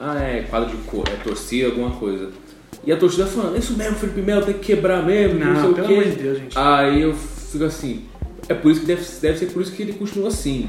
Ah, 0.02 0.18
é 0.20 0.42
quadro 0.50 0.70
de 0.76 0.78
cor, 0.84 1.04
é 1.08 1.16
torcida, 1.24 1.68
alguma 1.68 1.92
coisa. 1.92 2.30
E 2.86 2.92
a 2.92 2.98
torcida 2.98 3.28
falando, 3.28 3.58
isso 3.58 3.74
mesmo, 3.78 3.96
Felipe 3.96 4.22
Melo 4.22 4.44
tem 4.44 4.56
que 4.56 4.62
quebrar 4.62 5.06
mesmo, 5.06 5.38
não, 5.40 5.54
Não, 5.54 5.62
sei 5.62 5.74
pelo 5.74 5.86
o 5.86 5.88
quê. 5.88 5.94
amor 5.94 6.04
de 6.06 6.24
Deus, 6.24 6.38
gente. 6.40 6.58
Aí 6.58 7.02
eu 7.04 7.14
fico 7.14 7.64
assim, 7.64 8.06
é 8.50 8.56
por 8.56 8.72
isso 8.72 8.82
que 8.82 8.88
deve, 8.88 9.04
deve 9.22 9.38
ser 9.38 9.46
por 9.48 9.62
isso 9.62 9.72
que 9.74 9.84
ele 9.84 9.94
continua 9.94 10.30
assim. 10.30 10.68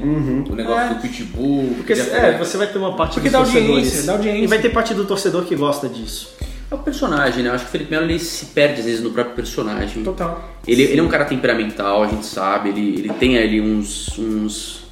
O 0.49 0.55
negócio 0.55 0.91
É. 0.91 0.93
do 0.93 1.01
pitbull. 1.01 1.73
Porque 1.77 1.95
que 1.95 1.99
é, 2.01 2.37
você 2.37 2.57
vai 2.57 2.67
ter 2.67 2.77
uma 2.77 2.95
parte 2.95 3.13
Porque 3.15 3.29
dos 3.29 3.31
dá 3.31 3.39
audiência, 3.39 3.65
torcedores. 3.65 4.05
dá 4.05 4.13
audiência. 4.13 4.43
E 4.43 4.47
vai 4.47 4.59
ter 4.61 4.69
parte 4.69 4.93
do 4.93 5.05
torcedor 5.05 5.43
que 5.45 5.55
gosta 5.55 5.89
disso. 5.89 6.35
É 6.69 6.75
o 6.75 6.77
personagem, 6.79 7.43
né? 7.43 7.49
Eu 7.49 7.53
acho 7.55 7.63
que 7.65 7.69
o 7.69 7.71
Felipe 7.71 7.89
Melo 7.91 8.05
ele 8.05 8.19
se 8.19 8.45
perde 8.47 8.81
às 8.81 8.85
vezes 8.85 9.01
no 9.03 9.09
próprio 9.11 9.35
personagem. 9.35 10.03
Total. 10.03 10.53
Ele, 10.67 10.83
ele 10.83 10.99
é 10.99 11.03
um 11.03 11.07
cara 11.09 11.25
temperamental, 11.25 12.03
a 12.03 12.07
gente 12.07 12.25
sabe, 12.27 12.69
ele, 12.69 12.99
ele 12.99 13.09
tem 13.13 13.37
ali 13.39 13.59
uns, 13.59 14.17
uns, 14.19 14.85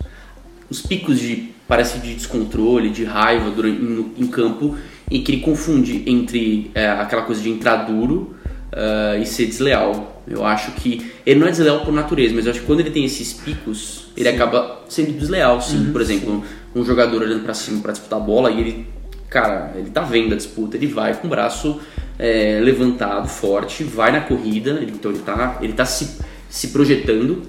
uns 0.70 0.82
picos 0.82 1.20
de, 1.20 1.51
parece, 1.72 2.00
de 2.00 2.14
descontrole, 2.16 2.90
de 2.90 3.06
raiva 3.06 3.50
durante, 3.50 3.82
no- 3.82 4.12
em 4.18 4.28
campo, 4.28 4.76
em 5.10 5.24
que 5.24 5.32
ele 5.32 5.42
confunde 5.42 6.04
entre 6.06 6.70
é, 6.76 6.90
aquela 6.90 7.22
coisa 7.22 7.42
de 7.42 7.50
entrar 7.50 7.78
duro 7.86 8.36
ah, 8.74 9.16
e 9.18 9.26
ser 9.26 9.46
desleal. 9.46 10.22
Eu 10.28 10.46
acho 10.46 10.72
que 10.74 11.10
ele 11.26 11.40
não 11.40 11.48
é 11.48 11.52
desleal 11.52 11.80
por 11.86 11.94
natureza, 11.94 12.34
mas 12.36 12.46
eu 12.46 12.52
acho 12.52 12.60
que 12.60 12.66
quando 12.66 12.82
ele 12.82 12.92
tem 12.92 13.06
esses 13.06 13.32
picos, 13.32 14.08
ele 14.18 14.28
acaba 14.28 14.82
sendo 14.90 15.14
desleal, 15.18 15.62
sim. 15.62 15.92
por 15.94 16.02
exemplo, 16.02 16.44
um 16.76 16.84
jogador 16.84 17.22
olhando 17.22 17.44
pra 17.44 17.54
cima 17.54 17.82
pra 17.82 17.94
disputar 17.94 18.20
a 18.20 18.22
bola 18.22 18.52
e 18.52 18.60
ele, 18.60 18.88
cara, 19.30 19.72
ele 19.78 19.90
tá 19.92 20.02
vendo 20.02 20.34
a 20.34 20.36
disputa, 20.38 20.76
ele 20.76 20.88
vai 20.88 21.14
com 21.16 21.28
o 21.28 21.30
braço 21.30 21.80
é, 22.20 22.60
levantado, 22.62 23.30
forte, 23.30 23.82
vai 23.86 24.12
na 24.12 24.20
corrida, 24.20 24.72
ele- 24.72 24.92
então 24.92 25.10
ele 25.10 25.22
tá, 25.22 25.58
ele 25.62 25.72
tá 25.74 25.86
se, 25.86 26.18
se 26.50 26.68
projetando 26.68 27.44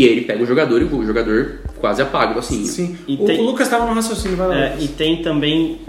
e 0.00 0.04
aí 0.04 0.12
ele 0.12 0.20
pega 0.22 0.42
o 0.42 0.46
jogador 0.46 0.80
e 0.80 0.84
o 0.84 1.06
jogador 1.06 1.58
quase 1.80 2.00
apaga 2.02 2.34
o 2.36 2.38
assim. 2.38 2.64
Sim. 2.64 2.96
E 3.06 3.14
o, 3.14 3.24
tem- 3.24 3.40
o 3.40 3.44
Lucas 3.44 3.68
tava 3.68 3.86
no 3.86 3.92
raciocínio, 3.92 4.36
vai 4.36 4.48
lá. 4.48 4.56
É, 4.56 4.76
e 4.80 4.88
tem 4.88 5.22
também, 5.22 5.80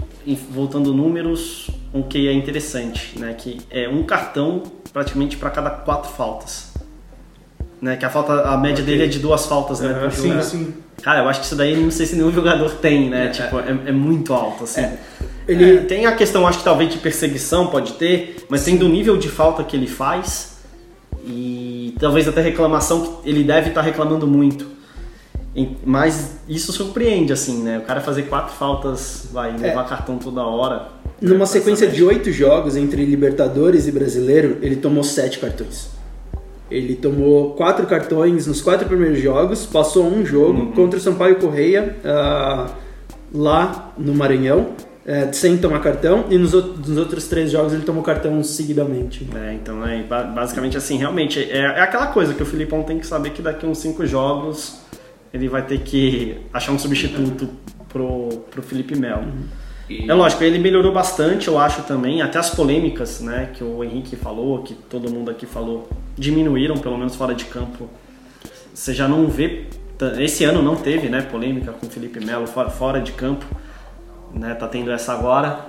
voltando 0.50 0.92
números, 0.94 1.70
um 1.92 2.02
que 2.02 2.28
é 2.28 2.32
interessante, 2.32 3.18
né? 3.18 3.34
Que 3.36 3.58
é 3.70 3.88
um 3.88 4.02
cartão 4.02 4.62
praticamente 4.92 5.36
para 5.36 5.50
cada 5.50 5.70
quatro 5.70 6.10
faltas. 6.12 6.70
Né? 7.80 7.96
Que 7.96 8.04
a 8.04 8.10
falta, 8.10 8.42
a 8.42 8.56
média 8.58 8.84
dele 8.84 9.04
é 9.04 9.06
de 9.06 9.18
duas 9.18 9.46
faltas, 9.46 9.80
né? 9.80 9.94
por 9.94 10.12
Sim, 10.12 10.28
jogo. 10.30 10.42
sim. 10.42 10.74
Cara, 11.02 11.20
eu 11.20 11.28
acho 11.28 11.40
que 11.40 11.46
isso 11.46 11.56
daí 11.56 11.74
não 11.76 11.90
sei 11.90 12.04
se 12.04 12.14
nenhum 12.14 12.30
jogador 12.30 12.70
tem, 12.72 13.08
né? 13.08 13.28
tipo, 13.28 13.58
é, 13.58 13.70
é 13.86 13.92
muito 13.92 14.34
alto, 14.34 14.64
assim. 14.64 14.84
Ele- 15.48 15.78
É, 15.78 15.80
tem 15.82 16.04
a 16.04 16.12
questão, 16.12 16.46
acho 16.46 16.58
que 16.58 16.64
talvez 16.64 16.92
de 16.92 16.98
perseguição 16.98 17.68
pode 17.68 17.94
ter, 17.94 18.44
mas 18.50 18.62
tem 18.64 18.76
do 18.76 18.86
nível 18.88 19.16
de 19.16 19.28
falta 19.28 19.64
que 19.64 19.74
ele 19.76 19.86
faz 19.86 20.49
e 21.26 21.94
talvez 21.98 22.26
até 22.26 22.40
reclamação 22.40 23.20
que 23.22 23.28
ele 23.28 23.44
deve 23.44 23.68
estar 23.68 23.82
reclamando 23.82 24.26
muito. 24.26 24.66
Mas 25.84 26.38
isso 26.48 26.72
surpreende, 26.72 27.32
assim, 27.32 27.62
né? 27.62 27.78
O 27.78 27.82
cara 27.82 28.00
fazer 28.00 28.22
quatro 28.22 28.54
faltas, 28.54 29.28
vai 29.32 29.56
levar 29.56 29.84
cartão 29.88 30.16
toda 30.16 30.42
hora. 30.42 30.88
Numa 31.20 31.44
É, 31.44 31.46
sequência 31.46 31.88
de 31.88 32.02
oito 32.04 32.30
jogos 32.30 32.76
entre 32.76 33.04
Libertadores 33.04 33.86
e 33.86 33.92
Brasileiro, 33.92 34.58
ele 34.62 34.76
tomou 34.76 35.02
sete 35.02 35.38
cartões. 35.38 35.90
Ele 36.70 36.94
tomou 36.94 37.54
quatro 37.54 37.84
cartões 37.86 38.46
nos 38.46 38.62
quatro 38.62 38.86
primeiros 38.86 39.20
jogos, 39.20 39.66
passou 39.66 40.06
um 40.06 40.24
jogo 40.24 40.72
contra 40.72 40.98
o 40.98 41.02
Sampaio 41.02 41.36
Correia, 41.36 41.96
ah, 42.04 42.70
lá 43.34 43.92
no 43.98 44.14
Maranhão, 44.14 44.68
eh, 45.06 45.32
sem 45.32 45.56
tomar 45.58 45.80
cartão, 45.80 46.26
e 46.30 46.36
nos, 46.38 46.52
nos 46.52 46.96
outros 46.96 47.26
três 47.28 47.50
jogos 47.50 47.72
ele 47.72 47.82
tomou 47.82 48.02
cartão 48.02 48.42
seguidamente. 48.44 49.26
É, 49.34 49.54
então, 49.54 49.86
é, 49.86 50.02
ba- 50.02 50.22
basicamente 50.24 50.76
assim, 50.76 50.96
realmente, 50.96 51.38
é, 51.40 51.58
é 51.58 51.80
aquela 51.80 52.08
coisa 52.08 52.34
que 52.34 52.42
o 52.42 52.46
Filipão 52.46 52.82
tem 52.82 52.98
que 52.98 53.06
saber 53.06 53.30
que 53.30 53.42
daqui 53.42 53.64
a 53.64 53.68
uns 53.68 53.78
cinco 53.78 54.06
jogos 54.06 54.78
ele 55.32 55.48
vai 55.48 55.62
ter 55.62 55.78
que 55.80 56.36
achar 56.52 56.72
um 56.72 56.78
substituto 56.78 57.48
pro, 57.88 58.28
pro 58.50 58.62
Felipe 58.62 58.96
Melo. 58.98 59.24
E- 59.88 60.08
É 60.10 60.14
lógico, 60.14 60.42
ele 60.44 60.58
melhorou 60.58 60.92
bastante, 60.92 61.48
eu 61.48 61.58
acho 61.58 61.82
também, 61.82 62.20
até 62.22 62.38
as 62.38 62.50
polêmicas, 62.50 63.20
né, 63.20 63.50
que 63.54 63.62
o 63.64 63.82
Henrique 63.82 64.16
falou, 64.16 64.62
que 64.62 64.74
todo 64.74 65.10
mundo 65.10 65.30
aqui 65.30 65.46
falou, 65.46 65.88
diminuíram, 66.16 66.76
pelo 66.76 66.96
menos 66.98 67.14
fora 67.16 67.34
de 67.34 67.44
campo. 67.46 67.88
Você 68.74 68.92
já 68.94 69.08
não 69.08 69.26
vê, 69.28 69.64
esse 70.18 70.44
ano 70.44 70.62
não 70.62 70.76
teve, 70.76 71.08
né, 71.08 71.22
polêmica 71.22 71.72
com 71.72 71.86
o 71.86 71.90
Felipe 71.90 72.24
Melo 72.24 72.46
fora, 72.46 72.70
fora 72.70 73.00
de 73.00 73.12
campo, 73.12 73.44
né, 74.34 74.54
tá 74.54 74.68
tendo 74.68 74.90
essa 74.90 75.12
agora, 75.12 75.66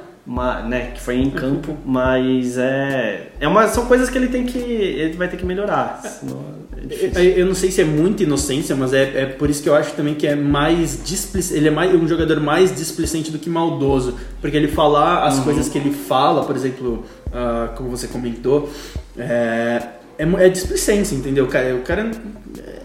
né, 0.68 0.92
que 0.94 1.02
foi 1.02 1.18
em 1.18 1.30
campo, 1.30 1.78
mas 1.86 2.58
é, 2.58 3.32
é 3.40 3.48
uma, 3.48 3.68
são 3.68 3.86
coisas 3.86 4.10
que 4.10 4.18
ele 4.18 4.28
tem 4.28 4.46
que, 4.46 4.60
ele 4.60 5.18
vai 5.18 5.28
ter 5.28 5.38
que 5.38 5.46
melhorar. 5.46 6.00
senão 6.04 6.62
é 6.82 6.86
difícil. 6.86 7.24
Eu, 7.24 7.38
eu 7.38 7.46
não 7.46 7.56
sei 7.56 7.72
se 7.72 7.82
é 7.82 7.86
muita 7.86 8.24
inocência, 8.24 8.76
mas 8.76 8.94
é, 8.94 9.22
é 9.22 9.26
por 9.26 9.50
isso 9.50 9.62
que 9.62 9.70
eu 9.70 9.76
acho 9.76 9.94
também 9.94 10.16
que 10.16 10.26
é 10.26 10.36
mais 10.36 11.00
displicente. 11.04 11.60
Ele 11.60 11.68
é 11.68 11.72
mais, 11.72 11.94
um 11.94 12.08
jogador 12.08 12.40
mais 12.40 12.76
displicente 12.76 13.32
do 13.32 13.38
que 13.38 13.50
maldoso. 13.50 14.18
Porque 14.40 14.58
ele 14.58 14.68
falar 14.68 15.26
as 15.26 15.40
coisas 15.40 15.70
que 15.70 15.78
ele 15.78 15.92
fala, 15.92 16.44
por 16.44 16.56
exemplo, 16.56 17.06
ah, 17.32 17.74
como 17.76 17.90
você 17.90 18.08
comentou, 18.08 18.70
é, 19.18 19.82
é, 20.18 20.46
é 20.46 20.50
displicência, 20.50 21.16
entendeu? 21.16 21.46
O 21.46 21.48
cara, 21.48 21.76
o 21.76 21.82
cara 21.82 22.12
é, 22.60 22.81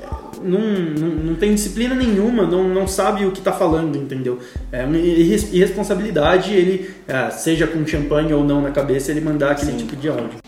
não, 0.47 0.61
não, 0.99 1.09
não 1.25 1.35
tem 1.35 1.55
disciplina 1.55 1.95
nenhuma, 1.95 2.47
não, 2.47 2.69
não 2.69 2.87
sabe 2.87 3.25
o 3.27 3.31
que 3.33 3.41
tá 3.41 3.53
falando, 3.53 3.97
entendeu? 3.97 4.39
É 4.73 4.85
uma 4.85 4.97
irres- 4.97 5.53
irresponsabilidade 5.53 6.53
ele, 6.55 6.91
é, 7.07 7.31
seja 7.31 7.67
com 7.67 7.85
champanhe 7.87 8.33
ou 8.33 8.45
não 8.45 8.61
na 8.63 8.71
cabeça, 8.71 9.11
ele 9.11 9.21
mandar 9.21 9.53
aquele 9.53 9.73
Sim. 9.73 9.79
tipo 9.79 9.97
de 9.97 10.09
áudio. 10.09 10.39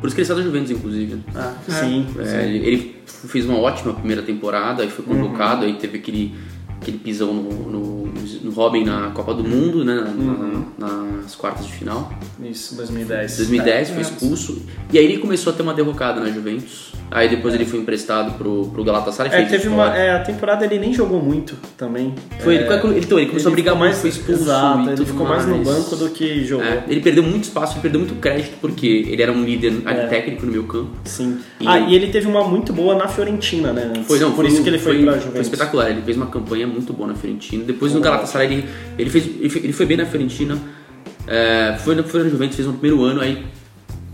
Por 0.00 0.06
isso 0.06 0.14
que 0.16 0.22
ele 0.22 0.26
saiu 0.26 0.38
da 0.38 0.42
Juventus, 0.44 0.70
inclusive. 0.70 1.20
Ah, 1.34 1.54
Sim. 1.68 2.06
É, 2.18 2.46
ele, 2.46 2.66
ele 2.66 2.96
fez 3.04 3.44
uma 3.44 3.58
ótima 3.58 3.92
primeira 3.92 4.22
temporada, 4.22 4.82
aí 4.82 4.88
foi 4.88 5.04
convocado, 5.04 5.66
aí 5.66 5.74
teve 5.74 5.98
aquele, 5.98 6.34
aquele 6.80 6.98
pisão 6.98 7.32
no, 7.34 7.50
no, 7.70 8.06
no 8.42 8.50
Robin 8.52 8.84
na 8.84 9.10
Copa 9.10 9.34
do 9.34 9.44
Mundo, 9.44 9.84
né? 9.84 9.94
na- 10.78 11.10
nas 11.20 11.34
quartas 11.34 11.66
de 11.66 11.72
final. 11.72 12.10
Isso, 12.42 12.74
2010. 12.76 13.36
2010 13.36 13.88
foi 13.90 13.98
É. 13.98 14.00
expulso. 14.00 14.62
E 14.92 14.98
aí 14.98 15.04
ele 15.04 15.18
começou 15.18 15.52
a 15.52 15.56
ter 15.56 15.62
uma 15.62 15.74
derrocada 15.74 16.20
na 16.20 16.30
Juventus. 16.30 16.90
Aí 17.10 17.28
depois 17.28 17.52
ele 17.54 17.64
foi 17.66 17.80
emprestado 17.80 18.38
pro, 18.38 18.66
pro 18.68 18.84
Galatasaray. 18.84 19.32
É, 19.42 19.44
teve 19.44 19.66
uma, 19.68 19.94
é, 19.96 20.12
a 20.14 20.20
temporada 20.20 20.64
ele 20.64 20.78
nem 20.78 20.92
jogou 20.94 21.20
muito 21.20 21.56
também. 21.76 22.14
Foi, 22.38 22.56
é, 22.56 22.60
ele, 22.60 22.72
ele, 22.94 23.00
então, 23.00 23.18
ele 23.18 23.26
começou 23.28 23.50
a 23.50 23.52
brigar 23.52 23.74
mais, 23.76 23.98
foi 23.98 24.10
expulso 24.10 24.42
Exato, 24.42 24.88
e 24.88 24.92
ele 24.92 25.04
ficou 25.04 25.26
mais 25.26 25.44
no 25.44 25.56
mais. 25.56 25.68
banco 25.68 25.96
do 25.96 26.08
que 26.10 26.44
jogou. 26.44 26.64
É, 26.64 26.84
ele 26.88 27.00
perdeu 27.00 27.24
muito 27.24 27.44
espaço, 27.44 27.74
ele 27.74 27.80
perdeu 27.82 28.00
muito 28.00 28.14
crédito 28.20 28.56
porque 28.60 28.86
ele 29.08 29.20
era 29.20 29.32
um 29.32 29.42
líder 29.44 29.82
É. 29.86 30.06
técnico 30.06 30.46
no 30.46 30.52
meu 30.52 30.62
campo. 30.64 30.90
Sim. 31.04 31.38
E- 31.60 31.66
ah, 31.66 31.80
e 31.80 31.94
ele 31.96 32.08
teve 32.12 32.28
uma 32.28 32.46
muito 32.46 32.72
boa 32.72 32.94
na 32.94 33.08
Fiorentina, 33.08 33.72
né? 33.72 33.92
Foi, 34.06 34.18
não, 34.20 34.30
Por 34.30 34.44
foi, 34.44 34.48
isso 34.54 34.62
que 34.62 34.68
ele 34.68 34.78
foi, 34.78 34.94
foi, 34.94 35.02
pra 35.04 35.12
foi 35.14 35.20
Juventus. 35.22 35.46
espetacular. 35.48 35.90
Ele 35.90 36.02
fez 36.02 36.16
uma 36.16 36.26
campanha 36.26 36.66
muito 36.70 36.92
boa 36.92 37.08
na 37.08 37.14
Fiorentina. 37.14 37.64
Depois 37.64 37.92
no. 37.92 38.00
Galatasaray 38.00 38.46
ele, 38.52 38.68
ele 38.98 39.10
fez, 39.10 39.26
ele 39.26 39.72
foi, 39.72 39.86
bem 39.86 39.96
na 39.96 40.06
Fiorentina. 40.06 40.58
É, 41.26 41.76
foi, 41.84 41.94
na- 41.94 42.02
foi 42.02 42.22
na 42.24 42.28
Juventus, 42.28 42.56
fez 42.56 42.66
no 42.66 42.74
primeiro 42.74 43.04
ano. 43.04 43.20
Aí 43.20 43.44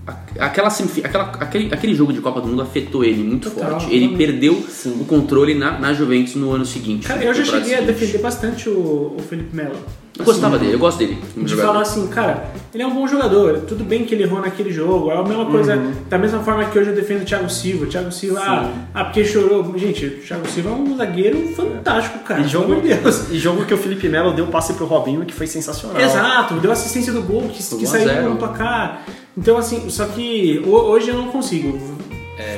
a- 0.07 0.45
aquela, 0.47 0.69
aquela, 0.69 1.25
aquele, 1.41 1.73
aquele 1.75 1.95
jogo 1.95 2.13
de 2.13 2.21
Copa 2.21 2.41
do 2.41 2.49
Mundo 2.49 2.63
afetou 2.63 3.05
ele 3.05 3.23
muito 3.23 3.51
Total, 3.51 3.81
forte. 3.81 3.95
Ele 3.95 4.17
perdeu 4.17 4.53
o 4.87 5.05
controle 5.05 5.55
na, 5.55 5.79
na 5.79 5.93
Juventus 5.95 6.35
no 6.37 6.53
ano 6.53 6.65
seguinte. 6.65 7.07
Cara, 7.07 7.25
eu 7.25 7.33
já 7.35 7.45
cheguei 7.45 7.75
a 7.75 7.79
seguinte. 7.79 7.87
defender 7.87 8.19
bastante 8.19 8.69
o, 8.69 9.17
o 9.19 9.23
Felipe 9.29 9.55
Melo. 9.57 9.77
Eu 10.19 10.25
gostava 10.25 10.59
dele, 10.59 10.75
eu 10.75 10.79
gosto 10.79 10.99
dele. 10.99 11.19
De 11.37 11.47
jogador. 11.51 11.69
falar 11.69 11.83
assim, 11.83 12.07
cara, 12.09 12.51
ele 12.73 12.83
é 12.83 12.87
um 12.87 12.95
bom 12.95 13.07
jogador. 13.07 13.59
Tudo 13.69 13.85
bem 13.85 14.05
que 14.05 14.15
ele 14.15 14.23
errou 14.23 14.41
naquele 14.41 14.73
jogo. 14.73 15.11
É 15.11 15.17
a 15.19 15.23
mesma 15.23 15.45
coisa, 15.47 15.77
Uhum. 15.77 15.93
da 16.09 16.17
mesma 16.17 16.41
forma 16.41 16.65
que 16.65 16.79
hoje 16.79 16.91
eu 16.91 16.97
defendo 16.97 17.23
o 17.23 17.25
Thiago 17.27 17.51
Silva. 17.51 17.85
O 17.85 17.89
Thiago 17.89 18.11
Silva, 18.11 18.41
ah, 18.43 18.73
ah, 18.95 19.05
porque 19.05 19.25
chorou. 19.25 19.77
Gente, 19.79 20.07
o 20.07 20.11
Thiago 20.21 20.49
Silva 20.49 20.71
é 20.71 20.73
um 20.73 20.97
zagueiro 20.97 21.49
fantástico, 21.55 22.19
cara. 22.21 22.41
E 22.41 22.49
jogo, 22.49 22.77
de 22.81 22.95
Deus. 22.95 23.31
e 23.31 23.39
jogo 23.39 23.65
que 23.67 23.75
o 23.75 23.77
Felipe 23.79 24.09
Melo 24.09 24.33
deu 24.33 24.47
passe 24.47 24.73
pro 24.73 24.87
Robinho 24.87 25.25
que 25.27 25.35
foi 25.35 25.47
sensacional. 25.47 26.01
Exato, 26.01 26.55
deu 26.55 26.73
assistência 26.73 27.13
do 27.13 27.21
gol 27.23 27.43
que, 27.43 27.63
que 27.63 27.75
1 27.77 27.83
a 27.85 27.87
saiu 27.87 28.09
0. 28.09 28.31
no 28.31 28.37
placar. 28.37 29.03
Então, 29.37 29.59
assim, 29.59 29.91
só 29.91 30.07
que 30.07 30.63
ho- 30.67 30.71
hoje 30.71 31.09
eu 31.11 31.17
não 31.17 31.29
consigo. 31.29 31.79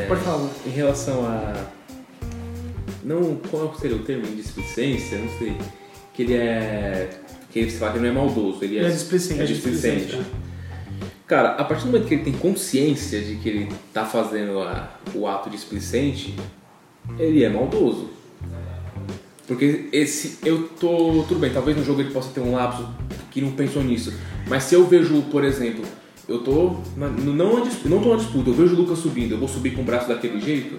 Pode 0.07 0.21
falar. 0.21 0.47
Em 0.67 0.71
relação 0.71 1.25
a. 1.27 1.55
Não, 3.05 3.37
qual 3.51 3.75
seria 3.81 3.97
o 3.97 4.01
termo? 4.01 4.25
Displicência? 4.37 5.19
Não 5.19 5.29
sei. 5.39 5.57
Que 6.15 6.23
ele 6.23 6.35
é. 6.35 7.11
Que 7.51 7.69
você 7.71 7.79
fala 7.79 7.93
que 7.93 7.99
ele 7.99 8.07
não 8.11 8.13
é 8.13 8.25
maldoso, 8.25 8.59
ele 8.63 8.77
é, 8.77 8.81
Ele 8.81 8.89
é 8.89 8.91
displicente, 8.91 9.41
É 9.41 9.45
displicente, 9.47 9.97
displicente. 10.07 10.31
Cara, 11.27 11.51
a 11.51 11.65
partir 11.65 11.85
do 11.85 11.93
momento 11.93 12.07
que 12.09 12.15
ele 12.15 12.25
tem 12.25 12.33
consciência 12.33 13.21
de 13.21 13.37
que 13.37 13.49
ele 13.49 13.69
tá 13.93 14.05
fazendo 14.05 14.61
a- 14.61 14.91
o 15.15 15.27
ato 15.27 15.51
displicente, 15.51 16.35
ele 17.19 17.43
é 17.45 17.49
maldoso. 17.49 18.11
Porque 19.47 19.89
esse. 19.93 20.39
Eu 20.45 20.69
tô. 20.79 21.25
Tudo 21.27 21.41
bem, 21.41 21.51
talvez 21.51 21.77
no 21.77 21.83
jogo 21.85 22.01
ele 22.03 22.11
possa 22.11 22.31
ter 22.31 22.41
um 22.41 22.53
lapso 22.53 22.87
que 23.31 23.41
não 23.41 23.53
pensou 23.53 23.83
nisso. 23.83 24.13
Mas 24.47 24.65
se 24.65 24.75
eu 24.75 24.87
vejo, 24.87 25.23
por 25.31 25.43
exemplo, 25.43 25.85
eu 26.29 26.41
tô. 26.41 26.77
na- 26.97 27.09
não, 27.09 27.63
dis- 27.63 27.83
não 27.85 28.03
tô 28.03 28.11
na 28.11 28.17
disputa, 28.17 28.51
eu 28.51 28.55
vejo 28.55 28.75
o 28.75 28.77
Lucas 28.77 28.99
subindo, 28.99 29.33
eu 29.33 29.39
vou 29.39 29.49
subir 29.49 29.71
com 29.75 29.81
o 29.81 29.85
braço 29.85 30.07
daquele 30.09 30.39
jeito. 30.41 30.77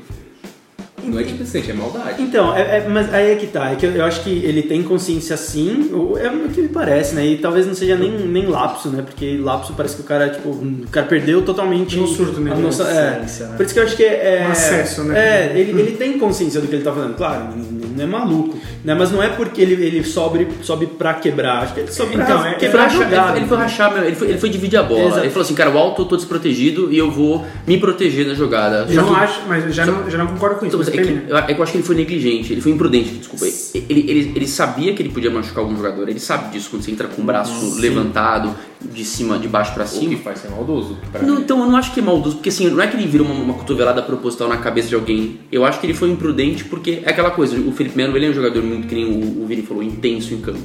Não 1.03 1.19
é 1.19 1.23
displicente, 1.23 1.71
é 1.71 1.73
maldade. 1.73 2.21
Então, 2.21 2.55
é- 2.55 2.77
é- 2.77 2.87
mas 2.89 3.13
aí 3.13 3.31
é 3.31 3.35
que 3.35 3.47
tá. 3.47 3.71
É 3.71 3.75
que 3.75 3.85
eu, 3.85 3.91
eu 3.91 4.05
acho 4.05 4.23
que 4.23 4.29
ele 4.29 4.63
tem 4.63 4.83
consciência 4.83 5.35
sim, 5.37 5.89
ou- 5.93 6.17
é 6.17 6.29
o 6.29 6.49
que 6.49 6.61
me 6.61 6.67
parece, 6.69 7.15
né? 7.15 7.25
E 7.25 7.37
talvez 7.37 7.65
não 7.65 7.73
seja 7.73 7.95
nem, 7.95 8.11
nem 8.11 8.45
lapso, 8.47 8.89
né? 8.89 9.01
Porque 9.01 9.37
lapso 9.37 9.73
parece 9.75 9.95
que 9.95 10.01
o 10.01 10.05
cara, 10.05 10.29
tipo, 10.29 10.49
o 10.49 10.85
cara 10.91 11.05
perdeu 11.07 11.41
totalmente 11.41 11.99
um 11.99 12.07
surto 12.07 12.39
nele, 12.39 12.55
a 12.55 12.59
noção- 12.59 12.85
né? 12.85 12.91
é. 12.91 13.19
Consciência, 13.19 13.47
né? 13.47 13.57
Por 13.57 13.65
isso 13.65 13.73
que 13.73 13.79
eu 13.79 13.83
acho 13.83 13.95
que 13.95 14.03
é. 14.03 14.45
Um 14.47 14.51
acesso, 14.51 15.03
né? 15.03 15.19
É, 15.19 15.59
ele, 15.59 15.79
ele 15.79 15.91
tem 15.97 16.17
consciência 16.19 16.59
do 16.61 16.67
que 16.67 16.75
ele 16.75 16.83
tá 16.83 16.91
fazendo. 16.93 17.15
Claro, 17.15 17.53
não 17.95 18.03
é 18.03 18.07
maluco. 18.07 18.57
Né? 18.83 18.93
Mas 18.95 19.11
não 19.11 19.21
é 19.21 19.29
porque 19.29 19.61
ele, 19.61 19.73
ele 19.85 20.03
sobe, 20.03 20.47
sobe 20.61 20.87
pra 20.87 21.13
quebrar. 21.15 21.63
Acho 21.63 21.73
que 21.73 21.79
ele 21.81 21.91
sobe 21.91 22.15
Então, 22.15 22.25
pra 22.41 22.51
é- 22.51 22.53
quebrar 22.55 22.83
Ele 22.87 22.91
foi 22.95 22.99
rachar- 23.05 23.09
jogada. 23.19 23.37
Ele 23.37 23.45
foi 23.47 23.57
rachar, 23.57 24.03
ele 24.03 24.15
foi, 24.15 24.27
ele 24.29 24.37
foi 24.37 24.49
dividir 24.49 24.77
a 24.79 24.83
bola. 24.83 25.01
Exato. 25.07 25.19
Ele 25.21 25.29
falou 25.29 25.43
assim, 25.45 25.55
cara, 25.55 25.69
o 25.71 25.77
alto 25.77 26.01
eu 26.01 26.05
tô 26.05 26.15
desprotegido 26.15 26.91
e 26.91 26.97
eu 26.97 27.09
vou 27.11 27.45
me 27.67 27.77
proteger 27.77 28.25
da 28.27 28.33
jogada. 28.33 28.85
Eu 28.87 28.93
Já 28.95 29.01
não 29.01 29.15
acho, 29.15 29.41
mas 29.47 29.73
já, 29.75 29.85
não, 29.85 30.09
já 30.09 30.17
não 30.17 30.27
concordo 30.27 30.55
com 30.57 30.65
isso. 30.65 30.75
Então, 30.75 30.79
mas 30.79 30.87
é, 30.87 30.91
que, 30.91 31.43
é 31.51 31.53
que 31.53 31.59
eu 31.59 31.63
acho 31.63 31.71
que 31.71 31.77
ele 31.77 31.85
foi 31.85 31.95
negligente, 31.95 32.53
ele 32.53 32.61
foi 32.61 32.71
imprudente, 32.71 33.09
desculpa. 33.11 33.45
Ele, 33.45 34.05
ele, 34.09 34.31
ele 34.35 34.47
sabia 34.47 34.93
que 34.93 35.01
ele 35.01 35.09
podia 35.09 35.29
machucar 35.31 35.63
algum 35.63 35.75
jogador, 35.75 36.07
ele 36.09 36.19
sabe 36.19 36.51
disso 36.51 36.69
quando 36.69 36.83
você 36.83 36.91
entra 36.91 37.07
com 37.07 37.21
o 37.21 37.25
braço 37.25 37.79
levantado, 37.79 38.55
de 38.81 39.03
cima, 39.03 39.37
de 39.37 39.47
baixo 39.47 39.73
pra 39.73 39.83
O 39.83 39.87
que 39.87 39.93
cima. 39.99 40.17
faz 40.19 40.39
ser 40.39 40.49
maldoso. 40.49 40.97
pra 41.11 41.21
Não, 41.21 41.39
então 41.39 41.59
eu 41.59 41.65
não 41.65 41.75
acho 41.75 41.93
que 41.93 41.99
é 41.99 42.03
maldoso, 42.03 42.37
porque 42.37 42.47
assim, 42.49 42.69
não 42.69 42.81
é 42.81 42.87
que 42.87 42.95
ele 42.95 43.07
vira 43.07 43.23
uma, 43.23 43.33
uma 43.33 43.53
cotovelada 43.53 44.01
proposital 44.01 44.47
na 44.47 44.55
cabeça 44.57 44.87
de 44.87 44.95
alguém. 44.95 45.39
Eu 45.51 45.65
acho 45.65 45.79
que 45.81 45.85
ele 45.85 45.93
foi 45.93 46.09
imprudente 46.09 46.63
porque 46.63 47.01
é 47.03 47.09
aquela 47.09 47.31
coisa, 47.31 47.57
o 47.57 47.71
Felipe 47.79 47.95
Melo 47.97 48.15
ele 48.17 48.25
é 48.25 48.29
um 48.29 48.33
jogador 48.33 48.61
muito, 48.61 48.87
que 48.87 48.93
nem 48.95 49.05
o, 49.05 49.41
o 49.43 49.47
Vini 49.47 49.61
falou, 49.61 49.81
intenso 49.81 50.33
em 50.33 50.41
campo. 50.41 50.59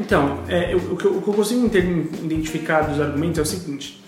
Então, 0.00 0.40
é, 0.48 0.74
eu- 0.74 0.78
o, 0.78 0.96
que 0.96 1.04
eu, 1.04 1.12
o 1.16 1.22
que 1.22 1.28
eu 1.28 1.34
consigo 1.34 1.64
identificar 2.24 2.82
dos 2.82 3.00
argumentos 3.00 3.38
é 3.38 3.42
o 3.42 3.46
seguinte: 3.46 4.02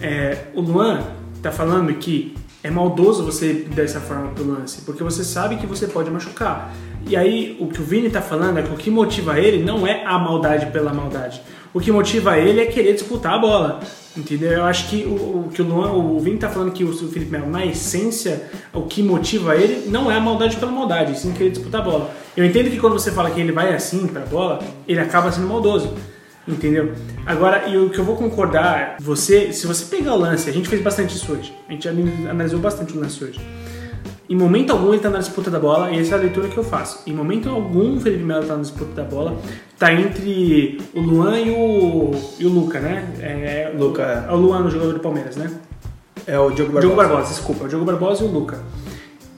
é, 0.00 0.44
o 0.54 0.60
Luan 0.60 1.02
tá 1.42 1.50
falando 1.50 1.92
que 1.94 2.34
é 2.62 2.70
maldoso 2.70 3.24
você 3.24 3.52
dessa 3.52 4.00
forma 4.00 4.28
pro 4.28 4.46
lance, 4.46 4.82
porque 4.82 5.02
você 5.02 5.22
sabe 5.24 5.56
que 5.56 5.66
você 5.66 5.86
pode 5.88 6.10
machucar. 6.10 6.72
E 7.06 7.16
aí, 7.16 7.56
o 7.60 7.66
que 7.66 7.80
o 7.80 7.84
Vini 7.84 8.08
tá 8.08 8.22
falando 8.22 8.58
é 8.58 8.62
que 8.62 8.72
o 8.72 8.76
que 8.76 8.90
motiva 8.90 9.38
ele 9.38 9.62
não 9.62 9.86
é 9.86 10.04
a 10.06 10.18
maldade 10.18 10.66
pela 10.66 10.94
maldade. 10.94 11.42
O 11.74 11.80
que 11.80 11.90
motiva 11.90 12.38
ele 12.38 12.60
é 12.60 12.66
querer 12.66 12.94
disputar 12.94 13.34
a 13.34 13.38
bola. 13.38 13.80
Entendeu? 14.16 14.52
Eu 14.52 14.64
acho 14.64 14.88
que 14.88 15.04
o, 15.04 15.46
o 15.46 15.50
que 15.52 15.60
o 15.60 15.64
Luan, 15.64 15.90
o 15.90 16.20
Vini 16.20 16.38
tá 16.38 16.48
falando 16.48 16.70
que 16.70 16.84
o 16.84 16.92
Felipe 17.08 17.32
Melo, 17.32 17.50
na 17.50 17.66
essência, 17.66 18.48
o 18.72 18.82
que 18.82 19.02
motiva 19.02 19.56
ele 19.56 19.90
não 19.90 20.08
é 20.08 20.16
a 20.16 20.20
maldade 20.20 20.56
pela 20.56 20.70
maldade, 20.70 21.18
sim 21.18 21.32
querer 21.32 21.50
disputar 21.50 21.80
a 21.80 21.84
bola. 21.84 22.14
Eu 22.36 22.44
entendo 22.44 22.70
que 22.70 22.78
quando 22.78 22.92
você 22.92 23.10
fala 23.10 23.28
que 23.32 23.40
ele 23.40 23.50
vai 23.50 23.74
assim 23.74 24.06
pra 24.06 24.20
bola, 24.20 24.62
ele 24.86 25.00
acaba 25.00 25.32
sendo 25.32 25.48
maldoso. 25.48 25.92
Entendeu? 26.46 26.92
Agora, 27.26 27.66
e 27.68 27.76
o 27.76 27.90
que 27.90 27.98
eu 27.98 28.04
vou 28.04 28.14
concordar, 28.14 28.96
você, 29.00 29.52
se 29.52 29.66
você 29.66 29.84
pegar 29.86 30.14
o 30.14 30.18
lance, 30.18 30.48
a 30.48 30.52
gente 30.52 30.68
fez 30.68 30.80
bastante 30.80 31.16
isso 31.16 31.32
hoje. 31.32 31.52
A 31.68 31.72
gente 31.72 31.88
analisou 31.88 32.60
bastante 32.60 32.96
o 32.96 33.00
lance 33.00 33.24
hoje. 33.24 33.40
Em 34.28 34.36
momento 34.36 34.72
algum 34.72 34.92
ele 34.92 35.02
tá 35.02 35.10
na 35.10 35.18
disputa 35.18 35.50
da 35.50 35.60
bola, 35.60 35.90
e 35.90 35.98
essa 35.98 36.14
é 36.14 36.18
a 36.18 36.20
leitura 36.20 36.48
que 36.48 36.56
eu 36.56 36.64
faço. 36.64 37.02
Em 37.06 37.12
momento 37.12 37.50
algum 37.50 37.96
o 37.96 38.00
Felipe 38.00 38.24
Melo 38.24 38.46
tá 38.46 38.56
na 38.56 38.62
disputa 38.62 39.02
da 39.02 39.04
bola, 39.04 39.36
tá 39.78 39.92
entre 39.92 40.80
o 40.94 41.00
Luan 41.00 41.38
e 41.38 41.50
o, 41.50 42.10
e 42.38 42.46
o 42.46 42.48
Luca, 42.48 42.80
né? 42.80 43.06
É, 43.20 43.72
Luca, 43.76 44.02
é. 44.02 44.32
é 44.32 44.34
o 44.34 44.36
Luan, 44.36 44.64
o 44.64 44.70
jogador 44.70 44.94
do 44.94 45.00
Palmeiras, 45.00 45.36
né? 45.36 45.50
É 46.26 46.38
o 46.38 46.50
Diogo 46.50 46.72
Barbosa. 46.72 46.80
Diogo 46.80 46.96
Barbosa, 46.96 47.28
desculpa, 47.28 47.64
o 47.64 47.68
Diogo 47.68 47.84
Barbosa 47.84 48.24
e 48.24 48.26
o 48.26 48.30
Luca. 48.30 48.60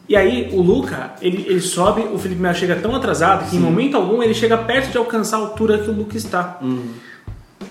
E 0.08 0.14
aí, 0.14 0.50
o 0.52 0.62
Luca, 0.62 1.14
ele, 1.20 1.44
ele 1.48 1.60
sobe, 1.60 2.02
o 2.02 2.18
Felipe 2.18 2.40
Melo 2.40 2.54
chega 2.54 2.76
tão 2.76 2.94
atrasado 2.94 3.50
que 3.50 3.56
em 3.56 3.58
momento 3.58 3.96
algum 3.96 4.22
ele 4.22 4.34
chega 4.34 4.56
perto 4.56 4.92
de 4.92 4.98
alcançar 4.98 5.38
a 5.38 5.40
altura 5.40 5.78
que 5.78 5.90
o 5.90 5.92
Luca 5.92 6.16
está. 6.16 6.60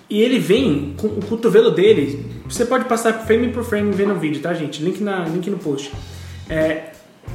E 0.09 0.21
ele 0.21 0.37
vem 0.37 0.95
com 0.97 1.07
o 1.07 1.25
cotovelo 1.25 1.71
dele. 1.71 2.25
Você 2.47 2.65
pode 2.65 2.85
passar 2.85 3.13
frame 3.25 3.49
por 3.49 3.63
frame 3.63 3.91
ver 3.93 4.05
no 4.05 4.15
vídeo, 4.15 4.41
tá, 4.41 4.53
gente? 4.53 4.83
Link, 4.83 5.01
na, 5.01 5.23
link 5.23 5.49
no 5.49 5.57
post. 5.57 5.93
É, 6.49 6.91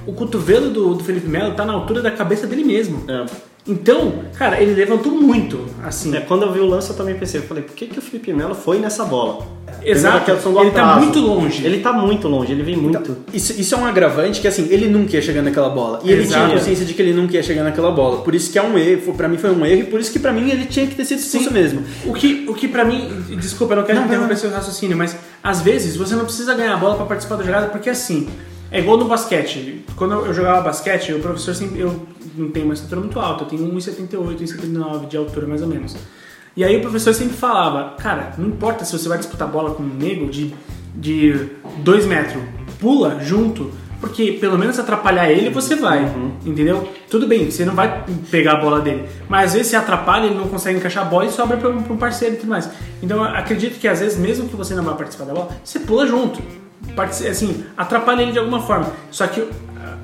o 0.07 0.13
cotovelo 0.13 0.71
do, 0.71 0.95
do 0.95 1.05
Felipe 1.05 1.29
Melo 1.29 1.55
tá 1.55 1.65
na 1.65 1.73
altura 1.73 2.03
da 2.03 2.11
cabeça 2.11 2.47
dele 2.47 2.65
mesmo. 2.65 3.05
É. 3.09 3.27
Então, 3.67 4.25
cara, 4.37 4.61
ele 4.61 4.75
levantou 4.75 5.13
muito, 5.13 5.67
assim. 5.85 6.17
É, 6.17 6.21
quando 6.21 6.43
eu 6.43 6.53
vi 6.53 6.61
o 6.61 6.67
lance 6.67 6.91
eu 6.91 6.97
também 6.97 7.15
pensei, 7.15 7.41
eu 7.41 7.45
falei, 7.45 7.63
por 7.63 7.75
que, 7.75 7.87
que 7.87 7.99
o 7.99 8.03
Felipe 8.03 8.33
Melo 8.33 8.55
foi 8.55 8.79
nessa 8.79 9.05
bola? 9.05 9.47
Exato, 9.83 10.31
ele 10.31 10.71
tá 10.71 10.83
atraso. 10.83 11.01
muito 11.01 11.21
longe. 11.21 11.65
Ele 11.65 11.79
tá 11.81 11.93
muito 11.93 12.29
longe, 12.29 12.53
ele 12.53 12.63
vem 12.63 12.77
muito. 12.77 13.17
Isso, 13.33 13.59
isso 13.59 13.75
é 13.75 13.79
um 13.79 13.87
agravante 13.87 14.41
que 14.41 14.49
assim, 14.49 14.67
ele 14.71 14.89
nunca 14.89 15.15
ia 15.15 15.23
chegar 15.23 15.43
naquela 15.43 15.69
bola. 15.69 16.01
E 16.05 16.11
ele 16.11 16.23
Exato. 16.23 16.47
tinha 16.47 16.59
consciência 16.59 16.85
de 16.85 16.95
que 16.95 17.01
ele 17.01 17.13
nunca 17.13 17.35
ia 17.35 17.43
chegar 17.43 17.63
naquela 17.63 17.91
bola. 17.91 18.23
Por 18.23 18.35
isso 18.35 18.51
que 18.51 18.59
é 18.59 18.63
um 18.63 18.77
erro, 18.77 19.15
pra 19.15 19.29
mim 19.29 19.39
foi 19.39 19.51
um 19.51 19.65
erro 19.65 19.83
e 19.83 19.85
por 19.85 20.01
isso 20.01 20.11
que 20.13 20.19
pra 20.19 20.33
mim 20.33 20.51
ele 20.51 20.67
tinha 20.67 20.87
que 20.87 20.95
ter 20.95 21.05
sido 21.05 21.19
expulso 21.19 21.53
mesmo. 21.53 21.83
O 22.05 22.13
que, 22.13 22.47
o 22.49 22.55
que 22.55 22.67
pra 22.67 22.85
mim, 22.85 23.09
desculpa, 23.39 23.75
eu 23.75 23.79
não 23.79 23.85
quero 23.85 24.01
Não, 24.01 24.07
interromper 24.07 24.35
não, 24.35 24.41
seu 24.41 24.51
raciocínio, 24.51 24.97
mas 24.97 25.17
às 25.43 25.63
vezes 25.63 25.97
você 25.97 26.15
não 26.15 26.25
precisa 26.25 26.55
ganhar 26.55 26.75
a 26.75 26.77
bola 26.77 26.97
pra 26.97 27.07
participar 27.07 27.37
da 27.37 27.45
jogada, 27.45 27.67
porque 27.69 27.89
assim, 27.89 28.29
é 28.71 28.79
igual 28.81 28.97
no 28.97 29.07
basquete. 29.07 29.85
Quando 29.97 30.27
eu 30.27 30.33
jogava 30.33 30.61
basquete, 30.63 31.13
o 31.13 31.21
professor 31.21 31.55
sempre. 31.55 31.81
Eu 31.81 32.07
não 32.37 32.51
tenho 32.51 32.67
uma 32.67 32.75
estatura 32.75 33.01
muito 33.01 33.19
alta, 33.19 33.45
eu 33.45 33.49
tenho 33.49 33.63
1,78, 33.73 34.39
1,79 34.39 35.09
de 35.09 35.17
altura 35.17 35.47
mais 35.47 35.63
ou 35.63 35.69
menos. 35.69 35.97
E 36.57 36.65
aí 36.65 36.77
o 36.77 36.81
professor 36.81 37.13
sempre 37.13 37.37
falava, 37.37 37.97
cara, 37.97 38.33
não 38.39 38.49
importa 38.49 38.85
se 38.85 38.93
você 38.97 39.09
vai 39.09 39.19
disputar 39.19 39.49
bola 39.49 39.75
com 39.75 39.83
um 39.83 39.95
nego 39.95 40.31
de 40.31 40.53
2 41.79 42.07
metros, 42.07 42.43
pula 42.79 43.19
junto, 43.21 43.71
porque 44.01 44.33
pelo 44.33 44.59
menos 44.59 44.79
atrapalhar 44.79 45.31
ele 45.31 45.51
você 45.51 45.77
vai, 45.77 46.11
entendeu? 46.45 46.89
Tudo 47.11 47.27
bem, 47.27 47.51
você 47.51 47.65
não 47.65 47.75
vai 47.75 48.05
pegar 48.31 48.53
a 48.53 48.57
bola 48.57 48.81
dele, 48.81 49.09
mas 49.29 49.47
às 49.47 49.53
vezes 49.55 49.69
você 49.69 49.77
atrapalha, 49.77 50.27
ele 50.27 50.37
não 50.37 50.49
consegue 50.49 50.79
encaixar 50.79 51.07
a 51.07 51.09
bola 51.09 51.27
e 51.27 51.31
sobra 51.31 51.57
para 51.57 51.69
um 51.69 51.97
parceiro 51.97 52.37
e 52.37 52.39
tudo 52.39 52.49
mais. 52.49 52.69
Então 53.03 53.19
eu 53.19 53.25
acredito 53.25 53.79
que 53.79 53.87
às 53.87 54.01
vezes, 54.01 54.19
mesmo 54.19 54.49
que 54.49 54.57
você 54.57 54.75
não 54.75 54.83
vá 54.83 54.95
participar 54.95 55.25
da 55.25 55.35
bola, 55.35 55.51
você 55.63 55.81
pula 55.81 56.07
junto. 56.07 56.41
Assim, 57.31 57.65
atrapalha 57.77 58.23
ele 58.23 58.33
de 58.33 58.39
alguma 58.39 58.61
forma. 58.61 58.93
Só 59.11 59.27
que 59.27 59.47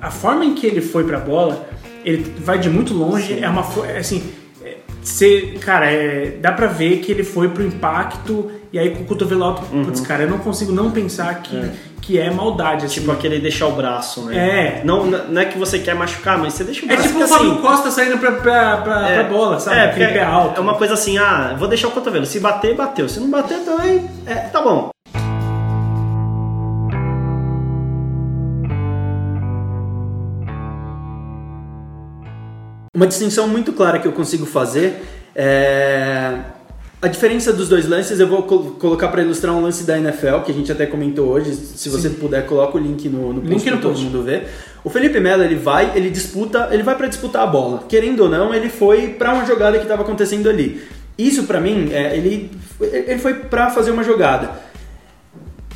a- 0.00 0.10
forma 0.10 0.44
em 0.44 0.54
que 0.54 0.66
ele 0.66 0.80
foi 0.80 1.04
pra 1.04 1.18
bola, 1.18 1.66
ele 2.04 2.34
vai 2.38 2.58
de 2.58 2.70
muito 2.70 2.94
longe, 2.94 3.38
é 3.42 3.48
uma 3.48 3.66
é 3.88 3.98
assim, 3.98 4.32
é, 4.62 4.76
você, 5.02 5.56
cara, 5.60 5.90
é, 5.90 6.38
dá 6.40 6.52
pra 6.52 6.66
ver 6.68 6.98
que 6.98 7.10
ele 7.12 7.24
foi 7.24 7.48
pro 7.48 7.62
impacto 7.64 8.50
e 8.72 8.78
aí 8.78 8.90
com 8.90 9.02
o 9.02 9.06
cotovelo 9.06 9.44
alto, 9.44 9.62
putz, 9.62 10.00
cara, 10.00 10.22
eu 10.24 10.30
não 10.30 10.38
consigo 10.38 10.72
não 10.72 10.90
pensar 10.90 11.34
que 11.42 11.56
é, 11.56 11.70
que 12.00 12.18
é 12.18 12.30
maldade, 12.30 12.86
assim. 12.86 13.00
Tipo 13.00 13.10
aquele 13.12 13.40
deixar 13.40 13.66
o 13.66 13.72
braço, 13.72 14.22
né? 14.26 14.36
É. 14.80 14.82
Não, 14.84 15.06
não 15.06 15.40
é 15.40 15.44
que 15.44 15.58
você 15.58 15.78
quer 15.80 15.94
machucar, 15.94 16.38
mas 16.38 16.54
você 16.54 16.62
deixa 16.64 16.84
o 16.86 16.90
é 16.90 16.94
braço. 16.94 17.08
tipo 17.08 17.24
o 17.24 17.26
Fábio 17.28 17.52
assim, 17.52 17.60
Costa 17.62 17.90
saindo 17.90 18.18
pra, 18.18 18.32
pra, 18.32 18.76
pra, 18.78 19.00
pra 19.06 19.24
bola, 19.24 19.58
sabe? 19.58 19.76
É, 19.76 19.86
porque 19.88 20.06
pé 20.06 20.22
alto. 20.22 20.56
é 20.58 20.60
uma 20.60 20.74
coisa 20.74 20.94
assim, 20.94 21.18
ah, 21.18 21.56
vou 21.58 21.66
deixar 21.68 21.88
o 21.88 21.90
cotovelo. 21.92 22.24
Se 22.26 22.38
bater, 22.38 22.74
bateu. 22.76 23.08
Se 23.08 23.18
não 23.18 23.30
bater, 23.30 23.58
também, 23.64 24.08
é, 24.24 24.34
tá 24.34 24.60
bom. 24.62 24.90
Uma 32.96 33.06
distinção 33.06 33.46
muito 33.46 33.74
clara 33.74 33.98
que 33.98 34.08
eu 34.08 34.12
consigo 34.12 34.46
fazer 34.46 35.02
é 35.34 36.32
a 37.02 37.08
diferença 37.08 37.52
dos 37.52 37.68
dois 37.68 37.86
lances. 37.86 38.18
Eu 38.18 38.26
vou 38.26 38.44
col- 38.44 38.70
colocar 38.80 39.08
para 39.08 39.20
ilustrar 39.20 39.54
um 39.54 39.60
lance 39.60 39.84
da 39.84 39.98
NFL 39.98 40.38
que 40.46 40.50
a 40.50 40.54
gente 40.54 40.72
até 40.72 40.86
comentou 40.86 41.26
hoje. 41.28 41.54
Se 41.54 41.90
você 41.90 42.08
puder, 42.08 42.46
coloca 42.46 42.78
o 42.78 42.80
link 42.80 43.06
no, 43.10 43.34
no 43.34 43.42
post 43.42 43.68
para 43.68 43.76
todo 43.82 43.98
mundo 43.98 44.22
ver. 44.22 44.48
O 44.82 44.88
Felipe 44.88 45.20
Melo 45.20 45.42
ele 45.42 45.56
vai, 45.56 45.92
ele 45.94 46.08
disputa, 46.08 46.70
ele 46.72 46.82
vai 46.82 46.94
para 46.96 47.06
disputar 47.06 47.42
a 47.42 47.46
bola. 47.46 47.84
Querendo 47.86 48.20
ou 48.20 48.30
não, 48.30 48.54
ele 48.54 48.70
foi 48.70 49.08
para 49.08 49.34
uma 49.34 49.44
jogada 49.44 49.76
que 49.76 49.84
estava 49.84 50.00
acontecendo 50.00 50.48
ali. 50.48 50.80
Isso 51.18 51.42
para 51.44 51.60
mim, 51.60 51.90
é, 51.92 52.16
ele, 52.16 52.50
ele 52.80 53.18
foi 53.18 53.34
para 53.34 53.68
fazer 53.68 53.90
uma 53.90 54.02
jogada. 54.02 54.50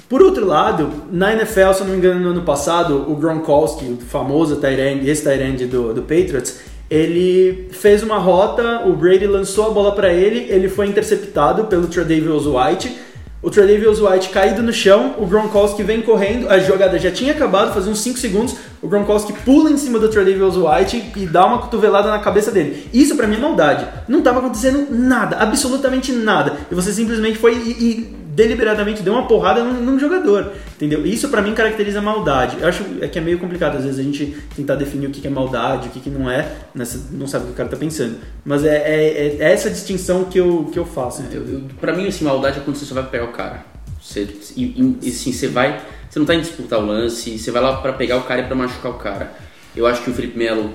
Por 0.09 0.23
outro 0.23 0.47
lado, 0.47 0.91
na 1.13 1.35
NFL, 1.35 1.73
se 1.75 1.81
eu 1.83 1.85
não 1.85 1.93
me 1.93 1.99
engano, 1.99 2.19
no 2.21 2.31
ano 2.31 2.43
passado, 2.43 3.05
o 3.13 3.15
Gronkowski, 3.15 3.85
o 3.85 3.99
famoso 3.99 4.57
tight 4.57 4.81
end, 4.81 5.07
esse 5.09 5.23
tight 5.23 5.43
end 5.43 5.67
do, 5.67 5.93
do 5.93 6.01
Patriots, 6.01 6.61
ele 6.91 7.69
fez 7.71 8.03
uma 8.03 8.19
rota, 8.19 8.83
o 8.85 8.93
Brady 8.95 9.27
lançou 9.27 9.69
a 9.69 9.71
bola 9.71 9.95
para 9.95 10.13
ele, 10.13 10.47
ele 10.51 10.69
foi 10.69 10.89
interceptado 10.89 11.65
pelo 11.65 11.87
Tredavious 11.87 12.47
White. 12.47 12.99
O 13.41 13.49
Tredavious 13.49 14.01
White 14.03 14.29
caído 14.31 14.61
no 14.61 14.73
chão, 14.73 15.15
o 15.19 15.25
Gronkowski 15.25 15.83
vem 15.83 16.03
correndo, 16.03 16.51
a 16.51 16.59
jogada 16.59 16.99
já 16.99 17.11
tinha 17.11 17.33
acabado, 17.33 17.73
fazia 17.73 17.91
uns 17.91 18.01
5 18.01 18.19
segundos, 18.19 18.57
o 18.83 18.89
Gronkowski 18.89 19.33
pula 19.33 19.71
em 19.71 19.79
cima 19.79 19.99
do 19.99 20.09
Tredavious 20.09 20.57
White 20.57 21.13
e 21.17 21.27
dá 21.27 21.47
uma 21.47 21.59
cotovelada 21.59 22.11
na 22.11 22.19
cabeça 22.19 22.51
dele. 22.51 22.89
Isso 22.93 23.17
pra 23.17 23.27
mim 23.27 23.37
é 23.37 23.39
maldade. 23.39 23.87
Não 24.09 24.19
estava 24.19 24.41
acontecendo 24.41 24.89
nada, 24.91 25.37
absolutamente 25.37 26.13
nada. 26.13 26.57
E 26.71 26.75
você 26.75 26.93
simplesmente 26.93 27.39
foi 27.39 27.55
e, 27.55 27.71
e 27.71 28.20
deliberadamente 28.31 29.03
deu 29.03 29.13
uma 29.13 29.27
porrada 29.27 29.63
num, 29.63 29.81
num 29.83 29.99
jogador, 29.99 30.53
entendeu? 30.77 31.05
Isso 31.05 31.29
pra 31.29 31.43
mim 31.43 31.53
caracteriza 31.55 32.01
maldade. 32.01 32.57
Eu 32.61 32.69
acho 32.69 32.85
é 33.01 33.09
que 33.09 33.19
é 33.19 33.23
meio 33.23 33.39
complicado 33.39 33.77
às 33.77 33.85
vezes 33.85 33.99
a 33.99 34.03
gente 34.03 34.37
tentar 34.57 34.77
definir 34.77 35.07
o 35.09 35.11
que 35.11 35.27
é 35.27 35.31
maldade, 35.31 35.89
o 35.89 35.91
que, 35.91 36.01
que 36.01 36.11
não 36.11 36.31
é, 36.31 36.51
não 36.75 37.27
sabe 37.27 37.45
o 37.45 37.47
que 37.49 37.53
o 37.53 37.57
cara 37.57 37.69
tá 37.69 37.77
pensando. 37.77 38.17
Mas 38.45 38.65
é, 38.65 38.77
é- 38.77 39.37
é 39.41 39.53
essa 39.53 39.69
distinção 39.69 40.25
que 40.25 40.39
eu, 40.39 40.71
que 40.73 40.79
eu 40.79 40.87
faço. 40.87 41.23
Eu, 41.23 41.27
entendeu? 41.43 41.55
eu, 41.61 41.77
pra 41.81 41.93
mim, 41.95 42.07
assim, 42.07 42.25
maldade 42.25 42.59
é 42.59 42.63
quando 42.63 42.77
você 42.77 42.85
só 42.85 42.95
vai 42.95 43.05
pegar 43.05 43.25
o 43.25 43.33
cara. 43.33 43.65
Você, 44.01 44.27
e, 44.57 44.97
e, 45.03 45.09
assim, 45.09 45.33
você 45.33 45.49
vai. 45.49 45.81
Você 46.09 46.19
não 46.19 46.27
tá 46.27 46.35
em 46.35 46.41
disputar 46.41 46.79
o 46.79 46.87
lance, 46.87 47.39
você 47.39 47.51
vai 47.51 47.63
lá 47.63 47.77
pra 47.77 47.93
pegar 47.93 48.17
o 48.17 48.23
cara 48.23 48.41
e 48.41 48.45
pra 48.47 48.57
machucar 48.57 48.91
o 48.93 48.95
cara. 48.95 49.33
Eu 49.77 49.87
acho 49.87 50.03
que 50.03 50.11
o 50.11 50.15
Felipe 50.15 50.37
Melo 50.39 50.73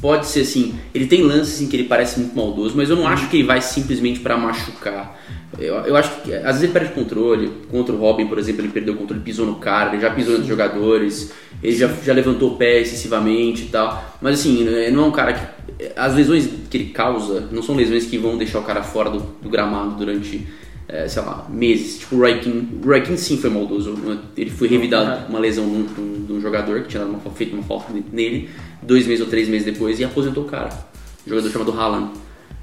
pode 0.00 0.26
ser 0.26 0.40
assim. 0.42 0.78
Ele 0.94 1.06
tem 1.06 1.22
lances 1.22 1.60
em 1.62 1.66
que 1.66 1.74
ele 1.76 1.84
parece 1.84 2.20
muito 2.20 2.36
maldoso, 2.36 2.76
mas 2.76 2.90
eu 2.90 2.96
não 2.96 3.08
acho 3.08 3.28
que 3.28 3.36
ele 3.38 3.44
vai 3.46 3.60
simplesmente 3.60 4.20
pra 4.20 4.36
machucar. 4.36 5.18
Eu, 5.58 5.74
eu 5.76 5.96
acho 5.96 6.22
que 6.22 6.34
às 6.34 6.44
vezes 6.46 6.62
ele 6.64 6.72
perde 6.72 6.90
o 6.92 6.94
controle. 6.94 7.50
Contra 7.70 7.94
o 7.94 7.98
Robin, 7.98 8.26
por 8.26 8.38
exemplo, 8.38 8.62
ele 8.62 8.72
perdeu 8.72 8.94
o 8.94 8.96
controle, 8.96 9.22
pisou 9.22 9.46
no 9.46 9.56
cara, 9.56 9.92
ele 9.92 10.02
já 10.02 10.10
pisou 10.10 10.38
nos 10.38 10.46
jogadores, 10.46 11.32
ele 11.62 11.76
já, 11.76 11.88
já 12.04 12.12
levantou 12.12 12.52
o 12.52 12.56
pé 12.56 12.80
excessivamente 12.80 13.62
e 13.64 13.68
tal. 13.68 14.16
Mas 14.20 14.40
assim, 14.40 14.64
né, 14.64 14.90
não 14.90 15.04
é 15.04 15.06
um 15.06 15.12
cara 15.12 15.32
que. 15.32 15.64
As 15.96 16.14
lesões 16.14 16.48
que 16.70 16.76
ele 16.76 16.86
causa 16.90 17.48
não 17.50 17.62
são 17.62 17.74
lesões 17.74 18.04
que 18.06 18.16
vão 18.18 18.36
deixar 18.38 18.58
o 18.60 18.62
cara 18.62 18.82
fora 18.82 19.10
do, 19.10 19.20
do 19.42 19.48
gramado 19.48 19.96
durante, 19.96 20.46
eh, 20.88 21.08
sei 21.08 21.22
lá, 21.22 21.46
meses. 21.50 21.98
Tipo 21.98 22.16
o 22.16 22.20
Raikin. 22.20 22.80
O 22.84 22.88
Raikin 22.88 23.16
sim 23.16 23.36
foi 23.38 23.50
maldoso. 23.50 23.92
né? 23.92 24.18
Ele 24.36 24.50
foi 24.50 24.68
revidado 24.68 25.28
uma 25.28 25.38
lesão 25.38 25.64
de 25.68 25.72
um- 26.00 26.24
de 26.26 26.32
um, 26.32 26.40
jogador 26.40 26.82
que 26.82 26.88
tinha 26.88 27.04
uma, 27.04 27.18
feito 27.30 27.54
uma 27.54 27.62
falta 27.62 27.92
nele, 28.12 28.48
dois 28.82 29.06
meses 29.06 29.24
ou 29.24 29.30
três 29.30 29.48
meses 29.48 29.64
depois, 29.64 29.98
e 30.00 30.04
aposentou 30.04 30.44
o 30.44 30.46
cara. 30.46 30.68
Um 31.26 31.30
jogador 31.30 31.50
chamado 31.50 31.72
Haaland. 31.72 32.10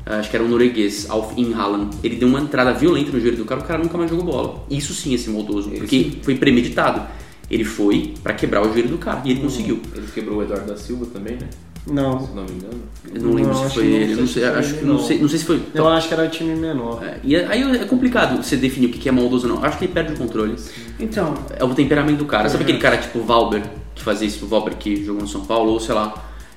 Acho 0.05 0.29
que 0.29 0.35
era 0.35 0.43
um 0.43 0.47
norueguês, 0.47 1.07
Alf 1.09 1.37
In 1.37 1.53
Haaland. 1.53 1.95
Ele 2.03 2.15
deu 2.15 2.27
uma 2.27 2.39
entrada 2.39 2.73
violenta 2.73 3.11
no 3.11 3.19
joelho 3.19 3.37
do 3.37 3.45
cara, 3.45 3.61
o 3.61 3.63
cara 3.63 3.83
nunca 3.83 3.97
mais 3.97 4.09
jogou 4.09 4.25
bola. 4.25 4.65
Isso 4.69 4.93
sim 4.93 5.13
é 5.13 5.17
ser 5.17 5.29
maldoso, 5.31 5.69
porque 5.69 6.13
foi 6.23 6.35
premeditado. 6.35 7.01
Ele 7.49 7.63
foi 7.63 8.13
pra 8.23 8.33
quebrar 8.33 8.61
o 8.65 8.71
joelho 8.71 8.89
do 8.89 8.97
cara, 8.97 9.21
e 9.25 9.31
ele 9.31 9.41
conseguiu. 9.41 9.79
Ele 9.95 10.07
quebrou 10.13 10.39
o 10.39 10.43
Eduardo 10.43 10.67
da 10.67 10.77
Silva 10.77 11.05
também, 11.13 11.33
né? 11.35 11.49
Não. 11.85 12.19
Se 12.19 12.33
não 12.33 12.43
me 12.43 12.51
engano. 12.51 12.81
Eu 13.13 13.21
não 13.21 13.33
lembro 13.33 13.53
Não, 13.53 13.67
se 13.69 13.75
foi 13.75 13.87
ele, 13.87 14.15
não 14.15 14.27
se 14.27 14.33
sei, 14.33 14.43
foi 14.43 14.59
acho 14.59 14.69
ele, 14.69 14.77
que 14.77 14.85
não 14.85 14.99
sei, 14.99 15.19
não 15.19 15.29
sei 15.29 15.39
se 15.39 15.45
foi. 15.45 15.61
Eu 15.73 15.87
acho 15.87 16.07
que 16.07 16.13
era 16.13 16.27
time 16.27 16.55
menor. 16.55 17.03
É, 17.03 17.19
E 17.23 17.35
aí 17.35 17.61
é 17.75 17.85
complicado 17.85 18.41
você 18.41 18.55
definir 18.55 18.87
o 18.87 18.89
que 18.89 19.09
é 19.09 19.11
maldoso 19.11 19.49
ou 19.49 19.55
não. 19.55 19.63
Acho 19.65 19.77
que 19.77 19.85
ele 19.85 19.93
perde 19.93 20.13
o 20.13 20.17
controle. 20.17 20.55
Então, 20.99 21.33
É 21.57 21.63
o 21.63 21.73
temperamento 21.73 22.19
do 22.19 22.25
cara. 22.25 22.47
Sabe 22.49 22.63
aquele 22.63 22.77
cara 22.77 22.97
tipo 22.97 23.19
o 23.19 23.23
Valber, 23.23 23.63
que 23.95 24.03
fazia 24.03 24.27
isso, 24.27 24.45
o 24.45 24.47
Valber 24.47 24.75
que 24.77 25.03
jogou 25.03 25.23
no 25.23 25.27
São 25.27 25.43
Paulo, 25.43 25.71
ou 25.71 25.79
sei 25.79 25.95
lá, 25.95 26.13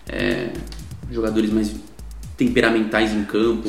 é, 0.08 0.50
jogadores 1.10 1.50
mais 1.50 1.74
temperamentais 2.36 3.12
em 3.12 3.24
campo. 3.24 3.68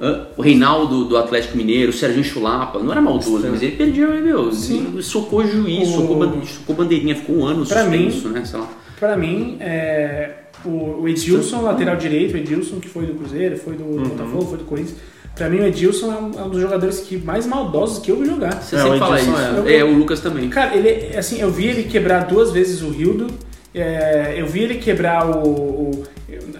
Ah, 0.00 0.26
O 0.36 0.42
Reinaldo 0.42 1.04
do 1.06 1.16
Atlético 1.16 1.56
Mineiro, 1.56 1.90
o 1.90 1.92
Serginho 1.92 2.24
Chulapa, 2.24 2.78
não 2.78 2.92
era 2.92 3.00
maldoso, 3.00 3.46
mas 3.50 3.62
ele 3.62 3.76
perdia, 3.76 4.06
meu, 4.06 4.50
ele 4.50 5.02
socou 5.02 5.44
juiz, 5.46 5.88
O- 5.88 5.92
socou, 5.92 6.42
socou 6.46 6.76
bandeirinha, 6.76 7.16
ficou 7.16 7.36
um 7.38 7.44
ano 7.46 7.66
Pra 7.66 7.82
suspenso, 7.82 8.28
né? 8.28 8.44
Sei 8.44 8.58
lá. 8.60 8.68
pra 8.98 9.16
mim, 9.16 9.56
é, 9.60 10.30
o, 10.64 11.06
Edilson, 11.08 11.62
lateral 11.62 11.96
direito, 11.96 12.34
o 12.34 12.36
Edilson 12.36 12.76
que 12.80 12.88
foi 12.88 13.06
do 13.06 13.14
Cruzeiro, 13.14 13.56
foi 13.56 13.74
do 13.74 13.84
Uhum. 13.84 14.04
Botafogo, 14.04 14.44
foi 14.46 14.58
do 14.58 14.64
Corinthians. 14.64 14.96
Pra 15.34 15.48
mim, 15.48 15.58
o 15.60 15.66
Edilson 15.66 16.12
é 16.12 16.16
um, 16.16 16.40
é 16.40 16.42
um 16.44 16.48
dos 16.50 16.60
jogadores 16.60 16.98
que 17.00 17.16
mais 17.16 17.46
maldosos 17.46 17.98
que 18.00 18.10
eu 18.10 18.16
vi 18.18 18.26
jogar. 18.26 18.60
Você 18.60 18.74
É, 18.76 18.82
sempre 18.82 18.98
fala 18.98 19.20
isso. 19.20 19.30
É. 19.66 19.76
É, 19.78 19.84
o 19.84 19.92
Lucas 19.96 20.18
também. 20.20 20.48
Cara, 20.48 20.76
ele, 20.76 21.16
assim, 21.16 21.40
eu 21.40 21.50
vi 21.50 21.66
ele 21.66 21.84
quebrar 21.84 22.24
duas 22.26 22.50
vezes 22.52 22.82
o 22.82 22.90
Rildo. 22.90 23.28
é, 23.74 24.34
eu 24.36 24.46
vi 24.46 24.60
ele 24.60 24.76
quebrar 24.76 25.28
o. 25.28 25.42
o- 25.48 26.04
eu- 26.04 26.04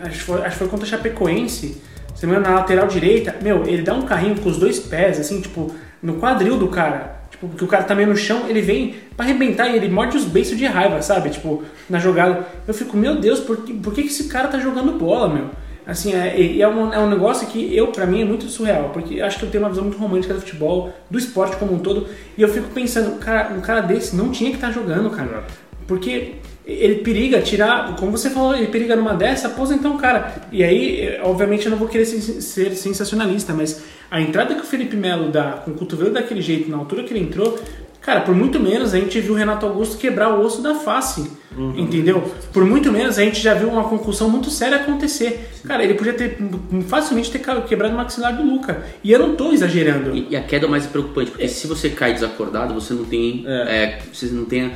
acho, 0.03 0.19
que 0.19 0.25
foi, 0.25 0.41
acho 0.41 0.51
que 0.51 0.59
foi 0.59 0.69
contra 0.69 0.87
a 0.87 0.91
Chapecoense. 0.91 1.81
Você 2.15 2.27
me 2.27 2.33
engano, 2.33 2.49
na 2.49 2.61
lateral 2.61 2.87
direita. 2.89 3.37
Meu, 3.41 3.67
ele 3.67 3.83
dá 3.83 3.95
um 3.95 4.03
carrinho 4.03 4.41
com 4.41 4.49
os 4.49 4.57
dois 4.57 4.79
pés, 4.79 5.21
assim, 5.21 5.41
tipo, 5.41 5.73
no 6.03 6.15
quadril 6.15 6.57
do 6.57 6.69
cara. 6.69 7.19
Tipo, 7.31 7.49
porque 7.49 7.65
o 7.65 7.69
cara 7.69 7.85
tá 7.85 7.95
meio 7.95 8.09
no 8.09 8.17
chão, 8.17 8.47
ele 8.49 8.61
vem 8.61 8.97
pra 9.17 9.25
arrebentar 9.25 9.69
e 9.69 9.77
ele 9.77 9.89
morde 9.89 10.17
os 10.17 10.25
beiços 10.25 10.59
de 10.59 10.67
raiva, 10.67 11.01
sabe? 11.03 11.31
Tipo, 11.31 11.63
na 11.89 11.99
jogada. 11.99 12.47
Eu 12.67 12.75
fico, 12.75 12.97
meu 12.97 13.17
Deus, 13.17 13.39
por 13.41 13.59
que, 13.59 13.73
por 13.73 13.95
que 13.95 14.01
esse 14.01 14.25
cara 14.25 14.49
tá 14.49 14.59
jogando 14.59 14.99
bola, 14.99 15.29
meu? 15.29 15.51
Assim, 15.87 16.13
é, 16.13 16.39
e 16.39 16.61
é, 16.61 16.69
um, 16.69 16.93
é 16.93 16.99
um 16.99 17.09
negócio 17.09 17.47
que 17.47 17.75
eu, 17.75 17.87
pra 17.87 18.05
mim, 18.05 18.21
é 18.21 18.25
muito 18.25 18.45
surreal, 18.47 18.91
porque 18.91 19.23
acho 19.23 19.39
que 19.39 19.47
eu 19.47 19.51
tenho 19.51 19.65
uma 19.65 19.71
visão 19.71 19.85
muito 19.85 19.97
romântica 19.97 20.35
do 20.35 20.41
futebol, 20.41 20.93
do 21.11 21.17
esporte 21.17 21.57
como 21.57 21.73
um 21.73 21.79
todo, 21.79 22.07
e 22.37 22.43
eu 22.43 22.49
fico 22.49 22.69
pensando, 22.75 23.19
cara, 23.19 23.55
um 23.55 23.63
cara 23.63 23.81
desse 23.81 24.15
não 24.15 24.31
tinha 24.31 24.51
que 24.51 24.57
estar 24.57 24.71
jogando, 24.71 25.09
cara. 25.09 25.45
Porque 25.87 26.35
ele 26.69 26.97
periga 26.97 27.41
tirar, 27.41 27.97
como 27.97 28.13
você 28.13 28.29
falou, 28.29 28.55
ele 28.55 28.67
periga 28.67 28.95
numa 28.95 29.15
dessa, 29.15 29.49
aposentar 29.49 29.89
um 29.89 29.97
cara. 29.97 30.35
E 30.53 30.63
aí, 30.63 31.01
eh, 31.01 31.21
obviamente, 31.25 31.65
eu 31.65 31.71
não 31.71 31.79
vou 31.79 31.89
querer 31.89 32.05
ser, 32.05 32.77
sensacionalista, 32.77 33.55
mas 33.55 33.83
a 34.11 34.21
entrada 34.21 34.55
que 34.55 34.61
o 34.61 34.65
Felipe 34.65 34.95
Melo 34.95 35.31
dá 35.31 35.53
com 35.65 35.71
o 35.71 35.75
cotovelo 35.75 36.11
daquele 36.11 36.43
jeito, 36.43 36.71
na 36.71 36.77
altura 36.77 37.05
que 37.05 37.15
ele 37.15 37.25
entrou, 37.25 37.59
cara, 38.03 38.21
por 38.21 38.35
muito 38.35 38.61
menos 38.61 38.93
a 38.93 38.99
gente 38.99 39.19
viu 39.19 39.33
o 39.33 39.37
Renato 39.37 39.65
Augusto 39.65 39.97
quebrar 39.97 40.29
o 40.29 40.45
osso 40.45 40.61
da 40.61 40.75
face. 40.75 41.39
Entendeu? 41.77 42.23
Por 42.53 42.65
muito 42.65 42.93
menos 42.93 43.19
a 43.19 43.25
gente 43.25 43.41
já 43.41 43.53
viu 43.53 43.69
uma 43.69 43.89
concussão 43.89 44.31
muito 44.31 44.49
séria 44.49 44.77
acontecer. 44.77 45.51
Cara, 45.67 45.83
ele 45.83 45.95
podia 45.95 46.13
ter 46.13 46.39
facilmente 46.87 47.33
ter 47.33 47.41
quebrado 47.67 47.95
o 47.95 47.97
maxilar 47.97 48.37
do 48.37 48.45
Luca. 48.45 48.85
E 49.03 49.11
eu 49.11 49.19
não 49.19 49.35
tô 49.35 49.51
exagerando. 49.51 50.15
E, 50.15 50.29
e 50.31 50.37
a 50.37 50.43
queda 50.43 50.67
é 50.67 50.69
o 50.69 50.71
mais 50.71 50.87
preocupante, 50.87 51.33
porque 51.33 51.49
se 51.49 51.67
você 51.67 51.91
cai 51.91 52.13
desacordado, 52.13 52.73
você 52.75 52.95
não 52.95 53.05
tem, 53.05 53.45
é, 53.47 53.99
você 54.13 54.27
não 54.27 54.45
tem 54.45 54.73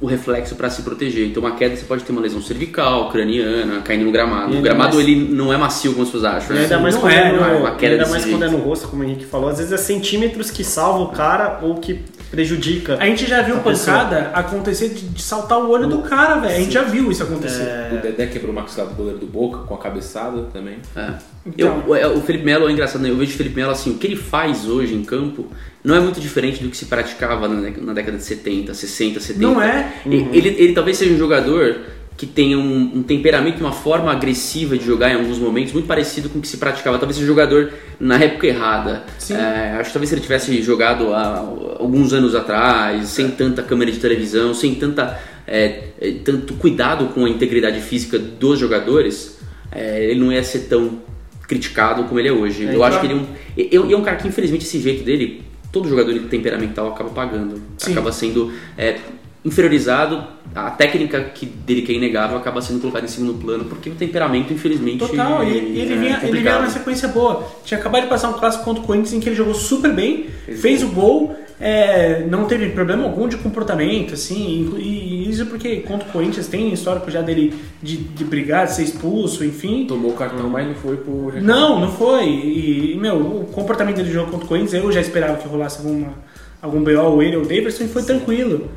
o 0.00 0.06
reflexo 0.06 0.56
para 0.56 0.68
se 0.68 0.82
proteger. 0.82 1.26
Então, 1.28 1.42
uma 1.42 1.52
queda 1.52 1.76
você 1.76 1.84
pode 1.84 2.02
ter 2.04 2.12
uma 2.12 2.20
lesão 2.20 2.42
cervical, 2.42 3.10
craniana, 3.10 3.80
caindo 3.82 4.04
no 4.04 4.12
gramado. 4.12 4.52
E 4.54 4.58
O 4.58 4.62
gramado 4.62 4.96
mais- 4.96 5.08
ele 5.08 5.32
não 5.32 5.52
é 5.52 5.56
macio 5.56 5.92
como 5.92 6.02
as 6.02 6.10
pessoas 6.10 6.24
acham. 6.34 6.56
E 6.56 6.58
ainda 6.60 6.78
mais 6.78 6.94
não 6.94 7.00
quando 7.00 7.12
é, 7.12 7.16
é, 7.16 7.32
no, 7.32 7.40
não 7.40 7.48
é 7.48 7.52
uma 7.56 7.74
queda 7.76 7.94
ainda 7.94 8.08
mais 8.08 8.24
quando 8.24 8.44
é 8.44 8.48
no 8.48 8.58
rosto, 8.58 8.88
como 8.88 9.02
o 9.02 9.04
Henrique 9.06 9.24
falou, 9.24 9.48
às 9.48 9.58
vezes 9.58 9.72
é 9.72 9.76
centímetros 9.76 10.50
que 10.50 10.64
salva 10.64 10.98
o 11.00 11.08
cara 11.08 11.60
ou 11.62 11.76
que 11.76 12.00
prejudica. 12.34 12.96
A 13.00 13.06
gente 13.06 13.26
já 13.26 13.42
viu 13.42 13.56
A 13.56 13.60
pessoa. 13.60 13.96
pancada 13.98 14.30
acontecer 14.34 14.88
de, 14.90 15.06
de 15.08 15.22
saltar 15.22 15.58
o 15.58 15.70
olho 15.70 15.86
do 15.86 15.98
cara, 15.98 16.40
velho. 16.40 16.54
A 16.56 16.58
gente 16.58 16.72
já 16.74 16.82
viu 16.82 17.10
isso 17.10 17.22
acontecer. 17.22 17.62
É. 17.62 17.90
O 17.98 18.02
Dedé 18.02 18.26
quebrou 18.26 18.50
o 18.52 18.54
maxilar 18.54 18.88
do 18.88 18.94
goleiro 18.94 19.18
do 19.18 19.26
Boca 19.26 19.58
com 19.66 19.74
a 19.74 19.78
cabeçada 19.78 20.42
também. 20.52 20.78
É. 20.96 21.10
Então. 21.46 21.84
Eu- 21.86 21.94
é, 21.94 22.06
o 22.08 22.20
Felipe 22.20 22.44
Melo 22.44 22.68
é 22.68 22.72
engraçado, 22.72 23.00
né? 23.02 23.10
Eu 23.10 23.16
vejo 23.16 23.32
o 23.34 23.36
Felipe 23.36 23.56
Melo 23.56 23.70
assim, 23.72 23.90
o 23.92 23.94
que 23.98 24.06
ele 24.06 24.16
faz 24.16 24.68
hoje 24.68 24.94
em 24.94 25.04
campo 25.04 25.46
não 25.82 25.94
é 25.94 26.00
muito 26.00 26.18
diferente 26.20 26.62
do 26.62 26.70
que 26.70 26.76
se 26.76 26.86
praticava 26.86 27.46
na, 27.46 27.70
na 27.70 27.92
década 27.92 28.16
de 28.16 28.24
70, 28.24 28.72
60, 28.74 29.20
70. 29.20 29.40
Não 29.46 29.62
é? 29.62 29.92
E- 30.06 30.14
Ele, 30.32 30.48
ele 30.58 30.72
talvez 30.72 30.96
seja 30.96 31.12
um 31.14 31.18
jogador 31.18 31.76
que 32.16 32.26
tenha 32.26 32.56
um, 32.56 32.98
um 32.98 33.02
temperamento, 33.02 33.58
uma 33.60 33.72
forma 33.72 34.12
agressiva 34.12 34.78
de 34.78 34.84
jogar 34.84 35.10
em 35.10 35.16
alguns 35.16 35.38
momentos, 35.38 35.72
muito 35.72 35.86
parecido 35.86 36.28
com 36.28 36.38
o 36.38 36.42
que 36.42 36.46
se 36.46 36.58
praticava. 36.58 36.96
Talvez 36.96 37.16
seja 37.16 37.26
jogador 37.26 37.72
na 37.98 38.16
época 38.22 38.46
errada. 38.46 39.02
É, 39.30 39.72
acho 39.78 39.88
que 39.90 39.92
talvez 39.94 40.08
se 40.08 40.14
ele 40.14 40.22
tivesse 40.22 40.62
jogado 40.62 41.12
há 41.12 41.38
alguns 41.78 42.12
anos 42.12 42.34
atrás, 42.36 43.08
sem 43.08 43.30
tanta 43.32 43.62
câmera 43.64 43.90
de 43.90 43.98
televisão, 43.98 44.54
sem 44.54 44.76
tanta, 44.76 45.18
é, 45.46 45.88
é, 46.00 46.12
tanto 46.24 46.54
cuidado 46.54 47.06
com 47.06 47.24
a 47.24 47.28
integridade 47.28 47.80
física 47.80 48.16
dos 48.16 48.60
jogadores, 48.60 49.38
é, 49.72 50.04
ele 50.04 50.20
não 50.20 50.32
ia 50.32 50.44
ser 50.44 50.60
tão 50.68 51.00
criticado 51.48 52.04
como 52.04 52.20
ele 52.20 52.28
é 52.28 52.32
hoje. 52.32 52.62
É, 52.62 52.66
eu 52.68 52.70
então- 52.74 52.84
acho 52.84 53.00
que 53.00 53.06
ele 53.06 53.14
é 53.14 53.16
um, 53.16 53.26
e- 53.56 53.70
e 53.90 53.92
é 53.92 53.96
um 53.96 54.02
cara 54.02 54.16
que, 54.18 54.28
infelizmente, 54.28 54.64
esse 54.64 54.80
jeito 54.80 55.02
dele, 55.02 55.42
todo 55.72 55.88
jogador 55.88 56.16
temperamental 56.30 56.88
acaba 56.92 57.10
pagando. 57.10 57.60
Sim. 57.76 57.90
Acaba 57.90 58.12
sendo 58.12 58.52
é, 58.78 58.98
inferiorizado. 59.44 60.24
A 60.54 60.70
técnica 60.70 61.20
que 61.20 61.46
dele 61.46 61.82
que 61.82 61.92
é 61.92 61.96
inegável 61.96 62.36
acaba 62.36 62.62
sendo 62.62 62.80
colocada 62.80 63.04
em 63.04 63.08
segundo 63.08 63.34
plano, 63.34 63.64
porque 63.64 63.90
o 63.90 63.94
temperamento, 63.94 64.52
infelizmente. 64.52 64.98
Total, 64.98 65.42
e, 65.44 65.48
e 65.48 65.80
ele, 65.80 65.92
é 65.92 65.96
vinha, 65.96 66.20
ele 66.22 66.40
vinha 66.40 66.58
numa 66.58 66.70
sequência 66.70 67.08
boa. 67.08 67.46
Tinha 67.64 67.78
acabado 67.78 68.02
de 68.02 68.08
passar 68.08 68.28
um 68.28 68.34
clássico 68.34 68.64
contra 68.64 68.82
o 68.82 68.86
Corinthians 68.86 69.14
em 69.14 69.20
que 69.20 69.28
ele 69.28 69.36
jogou 69.36 69.54
super 69.54 69.92
bem, 69.92 70.26
fez 70.46 70.82
o 70.82 70.88
gol, 70.88 71.36
é, 71.60 72.24
não 72.28 72.46
teve 72.46 72.70
problema 72.70 73.04
algum 73.04 73.28
de 73.28 73.36
comportamento, 73.36 74.14
assim, 74.14 74.74
e 74.78 75.28
isso 75.28 75.46
porque 75.46 75.76
contra 75.80 76.08
o 76.08 76.12
Corinthians 76.12 76.46
tem 76.46 76.72
histórico 76.72 77.10
já 77.10 77.22
dele 77.22 77.54
de, 77.82 77.96
de 77.96 78.24
brigar, 78.24 78.66
de 78.66 78.74
ser 78.74 78.82
expulso, 78.82 79.44
enfim. 79.44 79.86
Tomou 79.86 80.10
o 80.10 80.14
cartão, 80.14 80.48
mas 80.48 80.66
não 80.66 80.74
foi 80.74 80.96
por. 80.96 81.34
Não, 81.40 81.80
não 81.80 81.90
foi. 81.90 82.26
E, 82.26 82.92
e, 82.92 82.96
meu, 82.96 83.16
o 83.16 83.44
comportamento 83.46 83.96
dele 83.96 84.08
no 84.08 84.14
jogo 84.14 84.30
contra 84.30 84.46
o 84.46 84.48
Corinthians, 84.48 84.74
eu 84.74 84.92
já 84.92 85.00
esperava 85.00 85.36
que 85.36 85.48
rolasse 85.48 85.78
alguma, 85.78 86.14
algum 86.60 86.82
BO, 86.82 87.00
ou 87.00 87.22
ele 87.22 87.36
ou 87.36 87.42
o 87.42 87.46
Davidson, 87.46 87.84
e 87.84 87.88
foi 87.88 88.02
tranquilo. 88.02 88.68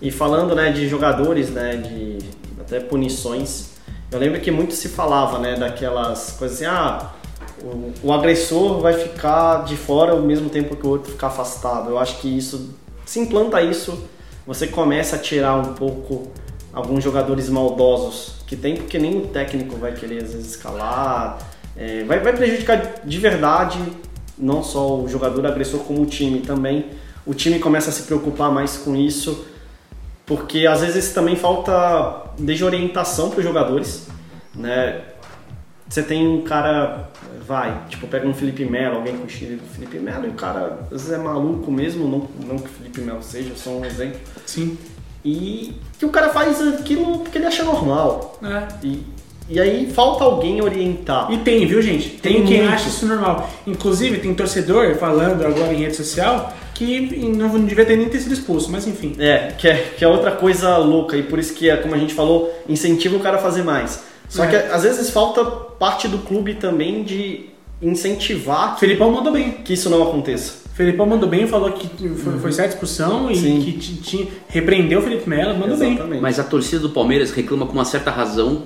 E 0.00 0.10
falando 0.10 0.54
né, 0.54 0.70
de 0.70 0.88
jogadores, 0.88 1.50
né, 1.50 1.76
de 1.76 2.18
até 2.60 2.80
punições, 2.80 3.70
eu 4.10 4.18
lembro 4.18 4.40
que 4.40 4.50
muito 4.50 4.74
se 4.74 4.88
falava 4.88 5.38
né, 5.38 5.56
daquelas 5.56 6.32
coisas 6.38 6.56
assim, 6.56 6.66
ah, 6.66 7.12
o, 7.62 7.92
o 8.08 8.12
agressor 8.12 8.80
vai 8.80 8.94
ficar 8.94 9.64
de 9.64 9.76
fora 9.76 10.12
ao 10.12 10.22
mesmo 10.22 10.48
tempo 10.48 10.74
que 10.74 10.86
o 10.86 10.90
outro 10.90 11.12
ficar 11.12 11.28
afastado. 11.28 11.90
Eu 11.90 11.98
acho 11.98 12.18
que 12.20 12.28
isso, 12.28 12.74
se 13.04 13.20
implanta 13.20 13.60
isso, 13.60 14.02
você 14.46 14.66
começa 14.66 15.16
a 15.16 15.18
tirar 15.18 15.56
um 15.56 15.74
pouco 15.74 16.28
alguns 16.72 17.04
jogadores 17.04 17.48
maldosos 17.48 18.36
que 18.46 18.56
tem, 18.56 18.76
porque 18.76 18.98
nem 18.98 19.18
o 19.18 19.26
técnico 19.26 19.76
vai 19.76 19.92
querer 19.92 20.22
às 20.22 20.32
vezes 20.32 20.50
escalar, 20.50 21.38
é, 21.76 22.04
vai, 22.04 22.20
vai 22.20 22.32
prejudicar 22.34 23.00
de 23.04 23.18
verdade 23.18 23.78
não 24.38 24.62
só 24.62 24.98
o 24.98 25.08
jogador 25.08 25.46
agressor 25.46 25.80
como 25.80 26.02
o 26.02 26.06
time 26.06 26.40
também. 26.40 26.86
O 27.26 27.34
time 27.34 27.58
começa 27.58 27.90
a 27.90 27.92
se 27.92 28.02
preocupar 28.04 28.50
mais 28.50 28.78
com 28.78 28.96
isso 28.96 29.44
porque 30.30 30.64
às 30.64 30.80
vezes 30.80 31.12
também 31.12 31.34
falta 31.34 32.22
desorientação 32.38 33.30
para 33.30 33.40
os 33.40 33.44
jogadores, 33.44 34.06
né? 34.54 35.00
Você 35.88 36.04
tem 36.04 36.24
um 36.24 36.42
cara, 36.42 37.10
vai, 37.44 37.86
tipo, 37.88 38.06
pega 38.06 38.28
um 38.28 38.32
Felipe 38.32 38.64
Melo, 38.64 38.98
alguém 38.98 39.16
com 39.16 39.24
o 39.24 39.26
estilo 39.26 39.56
do 39.56 39.66
Felipe 39.66 39.98
Melo, 39.98 40.26
e 40.26 40.28
o 40.28 40.34
cara 40.34 40.78
às 40.84 41.02
vezes 41.02 41.10
é 41.10 41.18
maluco 41.18 41.72
mesmo, 41.72 42.06
não, 42.06 42.46
não 42.46 42.58
que 42.60 42.66
o 42.66 42.68
Felipe 42.68 43.00
Melo 43.00 43.20
seja, 43.24 43.56
só 43.56 43.70
um 43.70 43.84
exemplo. 43.84 44.20
Sim. 44.46 44.78
E 45.24 45.74
que 45.98 46.06
o 46.06 46.10
cara 46.10 46.28
faz 46.28 46.60
aquilo 46.74 47.18
porque 47.18 47.36
ele 47.36 47.46
acha 47.46 47.64
normal. 47.64 48.38
É. 48.40 48.68
E, 48.86 49.04
e 49.50 49.58
aí 49.60 49.90
falta 49.92 50.24
alguém 50.24 50.62
orientar. 50.62 51.30
E 51.32 51.38
tem, 51.38 51.66
viu, 51.66 51.82
gente? 51.82 52.10
Tem, 52.10 52.34
Tem 52.34 52.46
quem 52.46 52.60
muito. 52.62 52.72
acha 52.74 52.88
isso 52.88 53.04
normal. 53.06 53.50
Inclusive, 53.66 54.18
tem 54.18 54.32
torcedor 54.34 54.94
falando 54.96 55.44
agora 55.44 55.72
em 55.74 55.78
rede 55.78 55.96
social 55.96 56.52
que 56.74 57.00
não, 57.36 57.48
não 57.58 57.64
devia 57.66 57.84
ter 57.84 57.96
nem 57.96 58.08
ter 58.08 58.20
sido 58.20 58.32
expulso, 58.32 58.70
mas 58.70 58.86
enfim. 58.86 59.14
É, 59.18 59.52
que 59.58 59.68
é, 59.68 59.92
que 59.98 60.02
é 60.04 60.08
outra 60.08 60.30
coisa 60.32 60.76
louca, 60.78 61.16
e 61.16 61.22
por 61.22 61.38
isso 61.38 61.52
que, 61.52 61.68
é, 61.68 61.76
como 61.76 61.94
a 61.94 61.98
gente 61.98 62.14
falou, 62.14 62.50
incentiva 62.68 63.16
o 63.16 63.20
cara 63.20 63.36
a 63.36 63.40
fazer 63.40 63.62
mais. 63.62 64.02
Só 64.28 64.44
É. 64.44 64.46
que 64.46 64.56
às 64.72 64.82
vezes 64.84 65.10
falta 65.10 65.44
parte 65.44 66.06
do 66.08 66.18
clube 66.18 66.54
também 66.54 67.02
de 67.02 67.50
incentivar 67.82 68.74
que, 68.74 68.80
Felipão 68.80 69.10
mandou 69.10 69.32
bem. 69.32 69.52
que 69.64 69.72
isso 69.74 69.90
não 69.90 70.02
aconteça. 70.02 70.60
Felipão 70.74 71.04
mandou 71.06 71.28
bem, 71.28 71.46
falou 71.46 71.72
que 71.72 72.08
foi, 72.08 72.38
foi 72.38 72.52
certa 72.52 72.74
expulsão 72.74 73.30
e 73.30 73.36
Sim. 73.36 73.60
que 73.60 73.72
ti- 73.72 73.94
tinha, 73.96 74.26
repreendeu 74.48 75.00
o 75.00 75.02
Felipe 75.02 75.28
Melo, 75.28 75.58
mandou 75.58 75.76
bem. 75.76 75.92
Exatamente. 75.94 76.22
Mas 76.22 76.38
a 76.38 76.44
torcida 76.44 76.80
do 76.80 76.90
Palmeiras 76.90 77.30
reclama 77.32 77.66
com 77.66 77.72
uma 77.72 77.84
certa 77.84 78.10
razão 78.10 78.62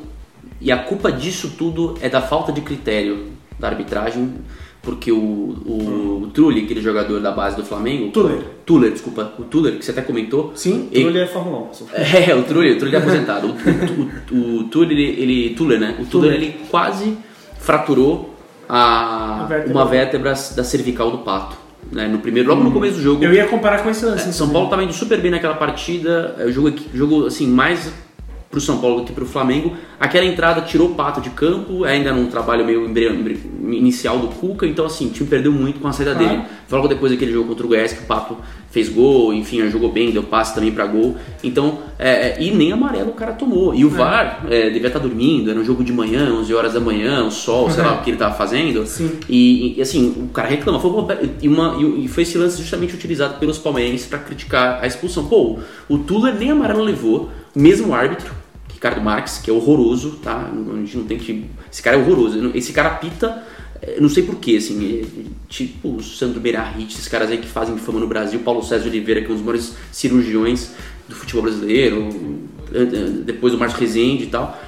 e 0.65 0.73
a 0.73 0.79
culpa 0.79 1.13
disso 1.13 1.53
tudo 1.57 1.95
é 2.01 2.09
da 2.09 2.21
falta 2.21 2.51
de 2.51 2.61
critério 2.63 3.27
da 3.59 3.69
arbitragem, 3.69 4.35
porque 4.83 5.13
o, 5.13 5.17
o, 5.17 6.21
o 6.25 6.31
Trulli, 6.35 6.65
aquele 6.65 6.83
jogador 6.83 7.21
da 7.21 7.31
base 7.31 7.57
do 7.57 7.65
Flamengo, 7.65 8.11
Tuller. 8.11 8.39
Tuller, 8.67 8.91
desculpa, 8.91 9.33
o 9.39 9.45
Tuller 9.45 9.79
que 9.79 9.85
você 9.85 9.93
até 9.93 10.03
comentou, 10.03 10.53
Sim. 10.55 10.89
ele- 10.93 11.09
Ele 11.09 11.19
é 11.21 11.27
Fórmula 11.27 11.69
1. 11.71 11.75
só- 11.75 11.85
é, 11.95 12.35
o 12.35 12.43
Trulli, 12.43 12.73
o 12.77 12.95
é 12.95 12.97
aposentado. 12.99 13.47
O, 13.47 14.35
o, 14.35 14.39
o, 14.39 14.59
o 14.61 14.65
Tuller, 14.65 14.91
ele, 14.93 15.51
Tuller, 15.57 15.79
né? 15.79 15.93
O 16.01 16.05
Tuller, 16.07 16.33
Tuller. 16.33 16.35
ele 16.35 16.57
quase 16.71 17.17
fraturou 17.59 18.35
a, 18.69 19.43
A 19.43 19.47
vértebra. 19.47 19.73
uma 19.75 19.85
vértebra 19.87 20.31
da 20.33 20.65
cervical 20.65 21.11
do 21.11 21.19
pato. 21.19 21.57
Né? 21.93 22.09
No 22.09 22.19
primeiro, 22.19 22.49
logo 22.49 22.63
no 22.65 22.73
começo 22.73 22.97
do 22.97 23.03
jogo. 23.03 23.23
Eu 23.25 23.33
ia 23.33 23.47
comparar 23.47 23.83
com 23.83 23.91
esse 23.91 24.05
lance. 24.05 24.29
É, 24.29 24.33
São 24.33 24.49
Paulo 24.49 24.67
estava 24.67 24.83
indo 24.83 24.93
super 24.93 25.21
bem 25.21 25.31
naquela 25.31 25.55
partida, 25.55 26.35
é, 26.39 26.45
o 26.47 26.53
jogo, 26.53 26.73
jogo 26.95 27.27
assim, 27.27 27.47
mais 27.47 27.91
pro 28.55 28.61
São 28.61 28.79
Paulo 28.79 29.01
do 29.01 29.05
que 29.07 29.13
pro 29.13 29.27
Flamengo. 29.27 29.73
Aquela 29.99 30.25
entrada 30.25 30.61
tirou 30.61 30.91
o 30.91 30.95
Pato 30.95 31.21
de 31.21 31.31
campo, 31.31 31.83
ainda 31.83 32.13
num 32.13 32.27
trabalho 32.27 32.65
meio 32.65 32.87
inicial 33.73 34.19
do 34.19 34.29
Cuca, 34.29 34.65
então 34.67 34.87
assim, 34.87 35.07
o 35.07 35.11
time 35.11 35.29
perdeu 35.29 35.51
muito 35.51 35.81
com 35.81 35.89
a 35.89 35.93
saída 35.93 36.15
Claro. 36.15 36.29
dele. 36.29 36.43
Foi 36.69 36.79
logo 36.79 36.89
depois 36.89 37.11
daquele 37.11 37.33
jogo 37.33 37.49
contra 37.49 37.67
o 37.67 37.69
Goiás 37.69 37.93
que 37.93 38.03
o 38.05 38.07
Pato 38.07 38.37
fez 38.71 38.89
gol, 38.89 39.33
enfim, 39.33 39.69
jogou 39.71 39.91
bem, 39.93 40.11
deu 40.11 40.23
passe 40.23 40.55
também 40.55 40.71
pra 40.73 40.87
gol. 40.87 41.17
Então, 41.43 41.79
é, 41.99 42.11
é, 42.11 42.37
e 42.43 42.51
nem 42.51 42.73
amarelo 42.73 43.11
o 43.11 43.15
cara 43.15 43.33
tomou. 43.33 43.75
E 43.75 43.85
o 43.85 43.89
VAR 43.91 44.45
é, 44.51 44.71
devia 44.71 44.89
estar 44.89 44.99
dormindo, 44.99 45.51
era 45.51 45.59
um 45.59 45.65
jogo 45.65 45.83
de 45.85 45.93
manhã, 45.93 46.33
11 46.33 46.53
horas 46.55 46.73
da 46.75 46.81
manhã, 46.81 47.25
o 47.25 47.31
sol, 47.31 47.71
sei 47.71 47.83
lá 47.85 47.95
o 47.95 48.03
que 48.03 48.11
ele 48.11 48.17
tava 48.17 48.35
fazendo. 48.35 48.85
Sim. 48.87 49.13
E, 49.29 49.79
e, 49.79 49.83
assim, 49.83 50.15
o 50.17 50.29
cara 50.29 50.49
reclama. 50.49 50.79
Foi 50.81 50.91
uma- 50.91 51.19
e, 51.41 51.49
uma- 51.49 51.77
e 51.81 52.09
foi 52.09 52.23
esse 52.25 52.37
lance 52.39 52.61
justamente 52.61 52.95
utilizado 52.95 53.39
pelos 53.39 53.59
palmeirenses 53.59 54.07
para 54.07 54.19
criticar 54.19 54.81
a 54.83 54.87
expulsão. 54.87 55.25
Pô, 55.27 55.59
o 55.89 55.99
Tuller 55.99 56.35
nem 56.35 56.51
amarelo 56.51 56.83
levou, 56.83 57.31
mesmo 57.55 57.95
árbitro, 57.95 58.33
Ricardo 58.85 59.01
Marques, 59.03 59.39
que 59.39 59.49
é 59.49 59.53
horroroso, 59.53 60.19
tá? 60.23 60.51
A 60.53 60.77
gente 60.77 60.99
não 60.99 61.05
tem 61.05 61.17
que. 61.17 61.47
Esse 61.73 61.83
cara 61.83 61.97
é 61.97 62.01
horroroso. 62.01 62.51
Esse 62.55 62.71
cara 62.71 62.91
apita. 62.91 63.43
eh, 63.81 63.97
Não 63.99 64.11
sei 64.11 64.25
porquê, 64.25 64.57
assim, 64.57 65.01
eh, 65.01 65.25
tipo 65.49 65.89
o 65.97 66.03
Sandro 66.03 66.39
Beirarrit, 66.39 66.93
esses 66.93 67.09
caras 67.09 67.31
aí 67.31 67.39
que 67.39 67.47
fazem 67.49 67.79
fama 67.79 67.99
no 67.99 68.07
Brasil, 68.07 68.41
Paulo 68.41 68.63
César 68.63 68.87
Oliveira, 68.87 69.23
que 69.23 69.29
é 69.29 69.31
um 69.31 69.35
dos 69.37 69.43
maiores 69.43 69.75
cirurgiões 69.91 70.73
do 71.09 71.15
futebol 71.15 71.43
brasileiro, 71.45 72.11
eh, 72.75 72.85
depois 73.25 73.55
o 73.55 73.59
Márcio 73.59 73.81
Rezende 73.81 74.25
e 74.25 74.27
tal, 74.27 74.61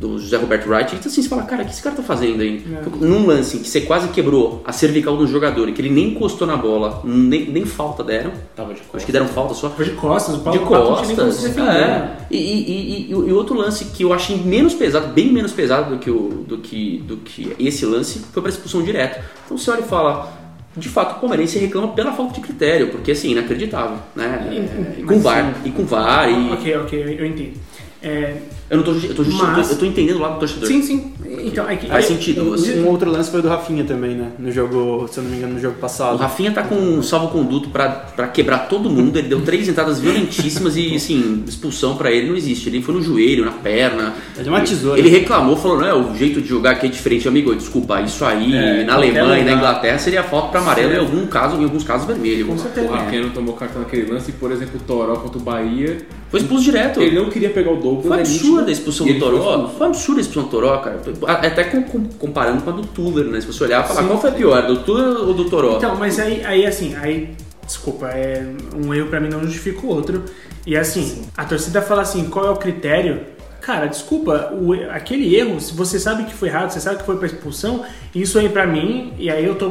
do 0.00 0.16
José 0.18 0.36
Roberto 0.36 0.68
Wright, 0.70 0.94
então 0.94 1.10
assim, 1.10 1.20
você 1.22 1.28
fala, 1.28 1.42
cara, 1.42 1.62
o 1.62 1.64
que 1.66 1.72
esse 1.72 1.82
cara 1.82 1.96
tá 1.96 2.02
fazendo 2.04 2.40
aí? 2.40 2.64
É. 2.72 3.04
Num 3.04 3.26
lance 3.26 3.58
que 3.58 3.68
você 3.68 3.80
quase 3.80 4.08
quebrou 4.08 4.62
a 4.64 4.70
cervical 4.72 5.16
do 5.16 5.26
jogador, 5.26 5.68
e 5.68 5.72
que 5.72 5.80
ele 5.80 5.90
nem 5.90 6.10
encostou 6.10 6.46
na 6.46 6.56
bola, 6.56 7.00
nem, 7.04 7.46
nem 7.50 7.64
falta 7.66 8.04
deram, 8.04 8.30
Tava 8.54 8.74
de 8.74 8.80
acho 8.94 9.04
que 9.04 9.10
deram 9.10 9.26
falta 9.26 9.54
só, 9.54 9.68
Foi 9.70 9.84
de 9.86 9.90
costas, 9.92 10.36
o 10.36 10.38
Paulo 10.40 10.58
de 10.60 10.64
costas. 10.64 11.44
É. 11.58 12.16
E, 12.30 12.36
e, 12.36 12.70
e, 12.70 13.10
e, 13.10 13.14
o 13.14 13.28
e 13.28 13.32
outro 13.32 13.56
lance 13.56 13.86
que 13.86 14.04
eu 14.04 14.12
achei 14.12 14.36
menos 14.36 14.72
pesado, 14.72 15.08
bem 15.08 15.32
menos 15.32 15.50
pesado 15.52 15.90
do 15.96 15.98
que, 15.98 16.10
o, 16.10 16.44
do 16.46 16.58
que, 16.58 16.98
do 17.06 17.16
que 17.16 17.56
esse 17.58 17.84
lance, 17.84 18.20
foi 18.32 18.40
para 18.40 18.50
expulsão 18.52 18.82
direta. 18.82 19.20
Então 19.46 19.58
você 19.58 19.68
olha 19.70 19.80
e 19.80 19.84
fala, 19.84 20.32
de 20.76 20.88
fato 20.88 21.16
o 21.16 21.20
palmeirense 21.20 21.58
reclama 21.58 21.88
pela 21.88 22.12
falta 22.12 22.34
de 22.34 22.40
critério, 22.40 22.90
porque 22.90 23.10
assim, 23.10 23.32
inacreditável, 23.32 23.96
né? 24.14 24.48
E- 24.52 25.00
E 25.00 25.02
com 25.02 25.18
VAR, 25.18 25.54
e 25.64 25.70
com 25.72 25.84
VAR, 25.84 26.30
e... 26.30 26.52
Ok, 26.52 26.76
ok, 26.76 27.02
eu- 27.02 27.08
eu 27.10 27.26
entendo. 27.26 27.54
É, 28.00 28.36
Eu 28.70 28.76
não 28.76 28.84
tô, 28.84 28.92
eu 28.92 29.14
tô, 29.14 29.24
justi- 29.24 29.42
Mas- 29.42 29.70
eu 29.70 29.78
tô 29.78 29.86
entendendo 29.86 30.16
o 30.16 30.20
lado 30.20 30.34
do 30.34 30.40
torcedor. 30.40 30.68
sim, 30.68 30.82
sim. 30.82 31.12
Então, 31.44 31.68
é 31.68 31.76
que, 31.76 31.86
Faz 31.86 32.04
é- 32.04 32.08
sentido. 32.08 32.52
assim. 32.54 32.80
Um 32.82 32.88
outro 32.88 33.10
lance 33.10 33.30
foi 33.30 33.40
do 33.40 33.48
Rafinha 33.48 33.84
também, 33.84 34.10
né? 34.14 34.32
No 34.38 34.50
jogo, 34.52 35.08
se 35.10 35.18
eu 35.18 35.24
não 35.24 35.30
me 35.30 35.36
engano, 35.38 35.54
no 35.54 35.60
jogo 35.60 35.76
O 35.76 35.80
passado. 35.80 36.16
Rafinha 36.18 36.50
tá 36.52 36.62
com 36.62 36.74
um 36.74 37.02
salvo-conduto 37.02 37.70
pra, 37.70 37.88
pra 37.88 38.28
quebrar 38.28 38.68
todo 38.68 38.90
mundo. 38.90 39.16
Ele 39.18 39.28
deu 39.28 39.40
três 39.40 39.68
entradas 39.68 40.00
violentíssimas 40.00 40.76
e, 40.76 40.94
assim, 40.96 41.44
expulsão 41.46 41.96
pra 41.96 42.10
ele 42.10 42.28
não 42.28 42.36
existe. 42.36 42.68
Ele 42.68 42.82
foi 42.82 42.94
no 42.94 43.02
joelho, 43.02 43.44
na 43.44 43.52
perna. 43.52 44.14
Ele 44.34 44.44
deu 44.44 44.52
uma 44.52 44.60
tesoura. 44.60 44.98
Ele 44.98 45.08
reclamou, 45.08 45.56
falou: 45.56 45.78
não, 45.80 45.86
é, 45.86 45.94
o 45.94 46.14
jeito 46.16 46.40
de 46.42 46.48
jogar 46.48 46.72
aqui 46.72 46.86
é 46.86 46.90
diferente. 46.90 47.26
Amigo, 47.28 47.54
desculpa, 47.54 48.00
isso 48.02 48.24
aí 48.24 48.54
É, 48.54 48.84
na 48.84 48.94
Alemanha 48.94 49.40
e 49.40 49.44
na. 49.44 49.52
Inglaterra 49.52 49.98
seria 49.98 50.22
falta 50.22 50.48
pra 50.48 50.60
amarelo 50.60 50.92
em, 50.92 50.98
algum 50.98 51.26
caso, 51.26 51.56
em 51.56 51.64
alguns 51.64 51.84
casos 51.84 52.06
vermelho. 52.06 52.46
Com 52.46 52.58
certeza. 52.58 52.86
O 52.86 52.90
Rafinha 52.92 53.22
não 53.22 53.30
tomou 53.30 53.54
cartão 53.54 53.80
naquele 53.82 54.10
lance 54.10 54.30
e, 54.30 54.34
por 54.34 54.50
exemplo, 54.52 54.78
o 54.78 54.84
Toró 54.86 55.16
contra 55.16 55.38
o 55.38 55.42
Bahia. 55.42 55.98
Foi 56.30 56.40
expulso 56.40 56.64
direto. 56.64 57.00
Ele 57.00 57.16
não 57.18 57.30
queria 57.30 57.48
pegar 57.48 57.72
o 57.72 57.76
Douglas. 57.76 58.06
Foi 58.06 58.18
é 58.20 58.22
absurda 58.60 58.68
a 58.68 58.72
expulsão 58.72 59.06
do 59.06 59.18
Toró. 59.18 59.68
Foi 59.76 59.86
absurda 59.86 60.20
a 60.20 60.22
expulsão 60.22 60.42
do 60.44 60.48
Toró, 60.50 60.78
cara. 60.78 61.00
Até 61.26 61.64
com- 61.64 61.82
com- 61.82 62.04
comparando 62.18 62.62
com 62.62 62.70
a 62.70 62.72
do 62.72 62.82
Tuller, 62.86 63.24
né? 63.26 63.40
Se 63.40 63.46
você 63.46 63.64
olhar 63.64 63.84
e 63.84 63.88
falar, 63.88 64.02
Sim. 64.02 64.08
qual 64.08 64.20
foi 64.20 64.30
a 64.30 64.32
pior, 64.32 64.66
do 64.66 64.78
Tuller 64.78 65.20
ou 65.28 65.34
do 65.34 65.48
Toró? 65.50 65.76
Então, 65.76 65.96
mas 65.96 66.18
aí, 66.18 66.44
aí 66.44 66.66
assim, 66.66 66.94
aí 66.96 67.34
desculpa, 67.66 68.06
é, 68.08 68.42
um 68.74 68.94
erro 68.94 69.08
pra 69.08 69.20
mim 69.20 69.28
não 69.28 69.42
justifica 69.42 69.86
o 69.86 69.90
outro. 69.90 70.24
E 70.66 70.76
assim, 70.76 71.22
a 71.36 71.44
torcida 71.44 71.82
fala 71.82 72.02
assim, 72.02 72.24
qual 72.28 72.46
é 72.46 72.50
o 72.50 72.56
critério? 72.56 73.20
Cara, 73.60 73.86
desculpa, 73.86 74.50
o- 74.54 74.72
aquele 74.90 75.34
erro, 75.36 75.60
se 75.60 75.74
você 75.74 75.98
sabe 75.98 76.24
que 76.24 76.32
foi 76.32 76.48
errado, 76.48 76.70
você 76.70 76.80
sabe 76.80 76.98
que 76.98 77.04
foi 77.04 77.16
pra 77.16 77.26
expulsão, 77.26 77.82
isso 78.14 78.38
aí 78.38 78.48
pra 78.48 78.66
mim, 78.66 79.12
e 79.18 79.28
aí 79.30 79.44
eu 79.44 79.54
tô 79.56 79.70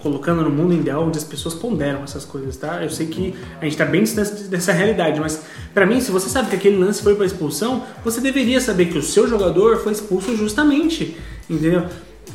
colocando 0.00 0.42
no 0.42 0.50
mundo 0.50 0.74
ideal 0.74 1.04
onde 1.04 1.18
as 1.18 1.24
pessoas 1.24 1.54
ponderam 1.54 2.02
essas 2.04 2.24
coisas, 2.24 2.56
tá? 2.56 2.82
Eu 2.82 2.90
sei 2.90 3.06
que 3.06 3.34
a 3.60 3.64
gente 3.64 3.76
tá 3.76 3.84
bem 3.84 4.02
distante 4.02 4.44
dessa 4.44 4.72
realidade, 4.72 5.18
mas 5.20 5.42
pra 5.74 5.84
mim, 5.86 6.00
se 6.00 6.10
você 6.10 6.28
sabe 6.28 6.50
que 6.50 6.56
aquele 6.56 6.76
lance 6.76 7.02
foi 7.02 7.14
pra 7.14 7.26
expulsão, 7.26 7.84
você 8.04 8.20
deveria 8.20 8.60
saber 8.60 8.86
que 8.86 8.98
o 8.98 9.02
seu 9.02 9.28
jogador 9.28 9.78
foi 9.78 9.92
expulso 9.92 10.36
justamente, 10.36 11.16
entendeu? 11.48 11.86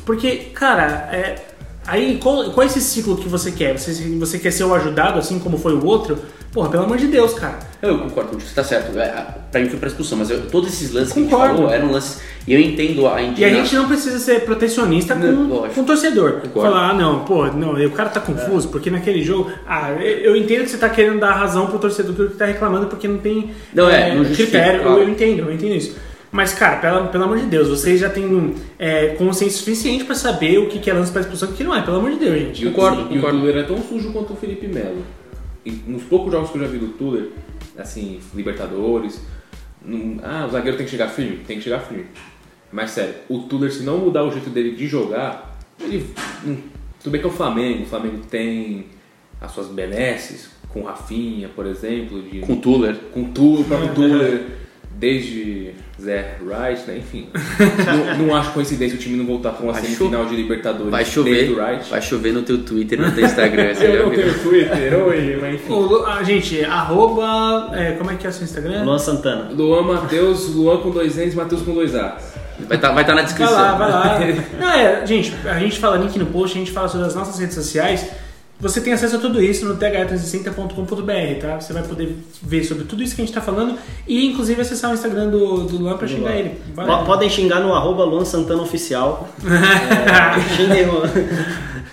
Porque, 0.04 0.36
cara, 0.52 1.08
é, 1.12 1.53
aí 1.86 2.18
qual, 2.22 2.50
qual 2.50 2.62
é 2.64 2.66
esse 2.66 2.80
ciclo 2.80 3.16
que 3.16 3.28
você 3.28 3.50
quer? 3.50 3.78
Você, 3.78 3.92
você 4.18 4.38
quer 4.38 4.50
ser 4.50 4.64
o 4.64 4.74
ajudado, 4.74 5.18
assim 5.18 5.38
como 5.38 5.58
foi 5.58 5.74
o 5.74 5.84
outro? 5.84 6.18
Porra, 6.52 6.68
pelo 6.70 6.84
amor 6.84 6.96
de 6.98 7.08
Deus, 7.08 7.34
cara. 7.34 7.58
Eu 7.82 7.98
concordo 7.98 8.30
contigo, 8.30 8.48
você 8.48 8.54
tá 8.54 8.62
certo. 8.62 8.96
É, 8.96 9.26
Pra 9.50 9.60
mim 9.60 9.68
foi 9.68 9.78
pra 9.78 9.88
expulsão, 9.88 10.18
mas 10.18 10.30
eu- 10.30 10.42
todos 10.46 10.72
esses 10.72 10.92
lances 10.92 11.12
que 11.12 11.18
a 11.18 11.22
gente 11.22 11.30
Concordo. 11.30 11.54
falou 11.56 11.70
eram 11.72 11.90
lances. 11.90 12.20
E 12.46 12.54
eu 12.54 12.60
entendo 12.60 13.06
a 13.08 13.20
E 13.20 13.24
a 13.24 13.28
indignação. 13.28 13.64
gente 13.64 13.74
não 13.76 13.88
precisa 13.88 14.18
ser 14.20 14.40
protecionista 14.44 15.14
com, 15.16 15.20
Não, 15.26 15.68
com 15.68 15.80
o 15.80 15.84
torcedor. 15.84 16.40
Concordo. 16.42 16.70
Falar, 16.72 16.90
ah, 16.90 16.94
não, 16.94 17.24
pô, 17.24 17.46
não, 17.46 17.72
o 17.74 17.90
cara 17.90 18.08
tá 18.10 18.20
confuso, 18.20 18.68
porque 18.68 18.88
naquele 18.90 19.22
jogo. 19.22 19.50
Ah, 19.66 19.90
eu 20.00 20.36
entendo 20.36 20.62
que 20.64 20.70
você 20.70 20.76
tá 20.78 20.88
querendo 20.88 21.18
dar 21.18 21.32
razão 21.32 21.66
pro 21.66 21.78
torcedor 21.78 22.14
que 22.28 22.36
tá 22.36 22.46
reclamando 22.46 22.86
porque 22.86 23.08
não 23.08 23.18
tem 23.18 23.50
Não, 23.74 23.88
é, 23.90 24.14
não 24.14 24.24
justifica, 24.24 24.58
critério. 24.58 24.82
claro. 24.82 24.98
Eu, 24.98 25.02
eu 25.04 25.08
entendo, 25.10 25.38
eu 25.40 25.52
entendo 25.52 25.74
isso. 25.74 25.96
Mas, 26.34 26.52
cara, 26.52 26.78
pelo, 26.78 27.06
pelo 27.10 27.22
amor 27.24 27.38
de 27.38 27.46
Deus, 27.46 27.68
vocês 27.68 28.00
já 28.00 28.10
têm 28.10 28.54
é, 28.76 29.10
consciência 29.14 29.56
suficiente 29.56 30.02
pra 30.04 30.16
saber 30.16 30.58
o 30.58 30.68
que 30.68 30.80
que 30.80 30.90
é 30.90 30.92
lance 30.92 31.12
pra 31.12 31.20
expulsão 31.20 31.48
e 31.48 31.52
o 31.52 31.54
que 31.54 31.62
não 31.62 31.72
é, 31.72 31.80
pelo 31.80 31.98
amor 31.98 32.10
de 32.10 32.18
Deus, 32.18 32.36
gente. 32.40 32.64
E 32.64 32.66
o, 32.66 32.72
Concordo, 32.72 33.02
e 33.02 33.04
o 33.04 33.20
concordo. 33.20 33.38
Tuller 33.38 33.56
é 33.58 33.62
tão 33.62 33.80
sujo 33.80 34.12
quanto 34.12 34.32
o 34.32 34.36
Felipe 34.36 34.66
Melo. 34.66 35.04
E 35.64 35.70
nos 35.86 36.02
poucos 36.02 36.32
jogos 36.32 36.50
que 36.50 36.58
eu 36.58 36.62
já 36.62 36.66
vi 36.66 36.78
do 36.78 36.88
Tuller, 36.88 37.28
assim, 37.78 38.18
Libertadores, 38.34 39.20
não- 39.80 40.18
ah, 40.24 40.44
o 40.48 40.50
zagueiro 40.50 40.76
tem 40.76 40.84
que 40.86 40.90
chegar 40.90 41.06
firme? 41.06 41.36
Tem 41.46 41.58
que 41.58 41.62
chegar 41.62 41.78
firme. 41.78 42.06
Mas 42.72 42.90
sério, 42.90 43.14
o 43.28 43.38
Tuller, 43.42 43.72
se 43.72 43.84
não 43.84 43.98
mudar 43.98 44.24
o 44.24 44.32
jeito 44.32 44.50
dele 44.50 44.72
de 44.72 44.88
jogar, 44.88 45.56
ele. 45.80 46.04
hum, 46.44 46.56
tudo 47.00 47.12
bem 47.12 47.20
que 47.20 47.26
é 47.28 47.30
o 47.30 47.32
Flamengo, 47.32 47.84
o 47.84 47.86
Flamengo 47.86 48.18
tem 48.28 48.86
as 49.40 49.52
suas 49.52 49.68
benesses, 49.68 50.50
com 50.68 50.80
o 50.80 50.84
Rafinha, 50.84 51.48
por 51.54 51.64
exemplo, 51.64 52.20
de, 52.22 52.40
Com 52.40 52.54
o 52.54 52.56
Tuller. 52.56 52.96
com 53.12 53.20
o 53.20 53.64
próprio 53.64 53.94
Tuller, 53.94 54.42
desde 55.04 55.72
Zé 56.00 56.36
Wright, 56.40 56.82
né? 56.88 56.96
Enfim. 56.98 57.28
não, 58.18 58.26
não 58.26 58.36
acho 58.36 58.52
coincidência 58.52 58.96
o 58.96 59.00
time 59.00 59.16
não 59.16 59.26
voltar 59.26 59.50
para 59.50 59.62
uma 59.64 59.72
Vai 59.72 59.82
semifinal 59.82 60.24
de 60.24 60.34
Libertadores 60.34 60.90
Vai 60.90 61.04
desde 61.04 61.14
chover. 61.14 61.50
o 61.50 61.56
Wright. 61.56 61.90
Vai 61.90 62.02
chover 62.02 62.32
no 62.32 62.42
teu 62.42 62.58
Twitter, 62.62 62.98
no 63.00 63.12
teu 63.12 63.24
Instagram. 63.24 63.74
você 63.74 63.86
já 63.86 63.92
Eu 63.92 64.04
não 64.06 64.10
viu? 64.10 64.22
tenho 64.22 64.38
Twitter 64.42 64.94
hoje, 64.94 65.38
mas 65.40 65.54
enfim. 65.54 65.72
Ô, 65.72 65.80
Lu- 65.80 66.06
ah, 66.06 66.22
gente, 66.22 66.64
arroba. 66.64 67.70
é, 67.74 67.92
como 67.92 68.10
é 68.10 68.14
que 68.16 68.26
é 68.26 68.30
o 68.30 68.32
seu 68.32 68.44
Instagram? 68.44 68.82
Luan 68.84 68.98
Santana. 68.98 69.50
Luan 69.52 69.82
Matheus, 69.82 70.48
Luan 70.54 70.78
com 70.78 70.90
dois 70.90 71.16
N's, 71.16 71.34
Matheus 71.34 71.62
com 71.62 71.74
dois 71.74 71.94
A's. 71.94 72.34
Vai 72.68 72.76
estar 72.76 72.92
vai 72.92 73.04
tá 73.04 73.10
na 73.14 73.22
Vai 73.22 73.24
descrição. 73.24 73.54
lá, 73.54 73.74
vai 73.74 73.90
lá. 73.90 74.18
Não, 74.58 74.70
é, 74.70 75.04
gente, 75.06 75.34
a 75.44 75.58
gente 75.58 75.78
fala 75.78 75.96
link 75.96 76.16
no 76.18 76.26
post, 76.26 76.56
a 76.56 76.60
gente 76.60 76.70
fala 76.72 76.88
sobre 76.88 77.06
as 77.06 77.14
nossas 77.14 77.38
redes 77.38 77.54
sociais. 77.54 78.06
Você 78.60 78.80
tem 78.80 78.92
acesso 78.92 79.16
a 79.16 79.18
tudo 79.18 79.42
isso 79.42 79.66
no 79.66 79.76
th360.com.br, 79.76 81.40
tá? 81.40 81.60
Você 81.60 81.72
vai 81.72 81.82
poder 81.82 82.16
ver 82.42 82.64
sobre 82.64 82.84
tudo 82.84 83.02
isso 83.02 83.14
que 83.14 83.22
a 83.22 83.24
gente 83.24 83.34
tá 83.34 83.40
falando 83.40 83.76
e, 84.06 84.26
inclusive, 84.26 84.60
acessar 84.60 84.90
o 84.90 84.94
Instagram 84.94 85.28
do, 85.28 85.64
do 85.64 85.76
Luan 85.76 85.98
pra 85.98 86.06
xingar 86.06 86.30
Luan. 86.30 86.38
ele. 86.38 86.60
Lá. 86.76 87.04
Podem 87.04 87.28
xingar 87.28 87.60
no 87.60 87.74
arroba 87.74 88.04
Luan 88.04 88.24
Santana 88.24 88.62
Oficial. 88.62 89.28
é, 89.44 90.56
xinguem 90.56 90.86
Luan. 90.86 91.08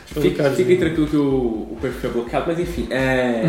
Fica, 0.05 0.51
fiquem 0.51 0.78
tranquilo 0.78 1.07
que 1.07 1.16
o, 1.16 1.70
o 1.72 1.78
perfil 1.82 2.09
é 2.09 2.14
bloqueado, 2.14 2.45
mas 2.47 2.59
enfim. 2.59 2.88
É... 2.89 3.43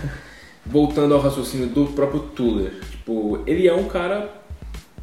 Voltando 0.66 1.14
ao 1.14 1.20
raciocínio 1.20 1.68
do 1.68 1.86
próprio 1.86 2.20
Tuller. 2.20 2.72
Tipo, 2.90 3.42
ele 3.46 3.66
é 3.66 3.74
um 3.74 3.84
cara 3.84 4.30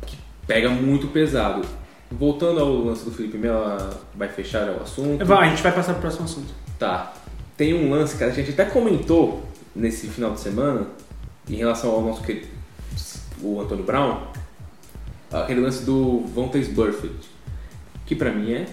que 0.05 0.15
pega 0.45 0.69
muito 0.69 1.07
pesado. 1.07 1.61
Voltando 2.09 2.59
ao 2.59 2.71
lance 2.71 3.03
do 3.03 3.11
Felipe 3.11 3.37
Melo, 3.37 3.89
vai 4.15 4.29
fechar 4.29 4.69
o 4.69 4.83
assunto. 4.83 5.25
Vai, 5.25 5.47
a 5.47 5.49
gente 5.49 5.63
vai 5.63 5.71
passar 5.71 5.93
pro 5.93 6.01
próximo 6.01 6.25
assunto. 6.25 6.53
Tá. 6.79 7.13
Tem 7.57 7.73
um 7.73 7.89
lance 7.89 8.15
que 8.15 8.23
a 8.23 8.29
gente 8.29 8.51
até 8.51 8.65
comentou 8.65 9.43
nesse 9.75 10.07
final 10.07 10.31
de 10.33 10.39
semana 10.39 10.87
em 11.49 11.55
relação 11.55 11.89
ao 11.89 12.01
nosso 12.01 12.21
querido 12.23 12.47
o 13.41 13.61
Antônio 13.61 13.83
Brown, 13.83 14.27
aquele 15.31 15.61
lance 15.61 15.83
do 15.83 16.21
Vontaze 16.21 16.71
Burfict, 16.71 17.29
que 18.05 18.15
pra 18.15 18.31
mim 18.31 18.53
é 18.53 18.65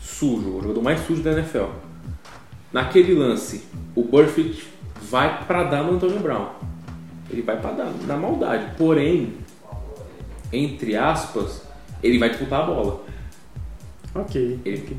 sujo, 0.00 0.56
o 0.56 0.62
jogador 0.62 0.82
mais 0.82 1.00
sujo 1.06 1.22
da 1.22 1.32
NFL. 1.32 1.66
Naquele 2.72 3.14
lance, 3.14 3.64
o 3.94 4.02
Burfict 4.02 4.68
vai 5.02 5.44
pra 5.44 5.64
dar 5.64 5.82
no 5.82 5.94
Antônio 5.94 6.20
Brown. 6.20 6.50
Ele 7.28 7.42
vai 7.42 7.60
pra 7.60 7.72
dar 7.72 7.92
na 8.06 8.16
maldade. 8.16 8.76
Porém, 8.76 9.34
entre 10.52 10.96
aspas, 10.96 11.62
ele 12.02 12.18
vai 12.18 12.30
disputar 12.30 12.62
a 12.62 12.66
bola. 12.66 13.04
Ok. 14.14 14.60
Ele, 14.64 14.96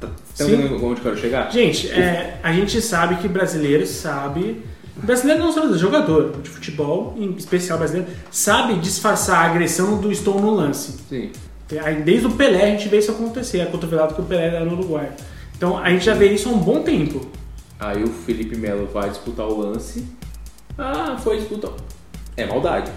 tá, 0.00 0.08
tá 0.08 0.44
Sim. 0.44 0.74
onde 0.82 0.82
eu 0.82 0.96
quero 0.96 1.18
chegar? 1.18 1.50
Gente, 1.50 1.90
é, 1.90 2.38
a 2.42 2.52
gente 2.52 2.80
sabe 2.80 3.16
que 3.16 3.28
brasileiro 3.28 3.86
sabe. 3.86 4.62
Brasileiro 4.96 5.40
não 5.40 5.52
só 5.52 5.60
brasileiro, 5.60 5.78
jogador 5.78 6.40
de 6.42 6.50
futebol, 6.50 7.14
em 7.16 7.30
especial 7.36 7.78
brasileiro, 7.78 8.10
sabe 8.30 8.74
disfarçar 8.74 9.38
a 9.38 9.50
agressão 9.50 10.00
do 10.00 10.10
estou 10.10 10.40
no 10.40 10.50
lance. 10.50 10.96
Sim. 11.08 11.30
Desde 12.04 12.26
o 12.26 12.32
Pelé 12.32 12.64
a 12.64 12.76
gente 12.76 12.88
vê 12.88 12.98
isso 12.98 13.12
acontecer, 13.12 13.60
a 13.60 13.66
cotovelada 13.66 14.12
que 14.12 14.20
o 14.20 14.24
Pelé 14.24 14.50
dá 14.50 14.60
no 14.60 14.72
Uruguai. 14.72 15.10
Então 15.56 15.78
a 15.78 15.88
gente 15.90 16.04
já 16.04 16.14
vê 16.14 16.32
isso 16.32 16.48
há 16.48 16.52
um 16.52 16.58
bom 16.58 16.82
tempo. 16.82 17.26
Aí 17.78 18.02
o 18.02 18.08
Felipe 18.08 18.56
Melo 18.56 18.86
vai 18.92 19.08
disputar 19.08 19.46
o 19.46 19.58
lance. 19.58 20.04
Ah, 20.76 21.16
foi 21.16 21.38
disputar. 21.38 21.70
É 22.36 22.46
maldade. 22.46 22.90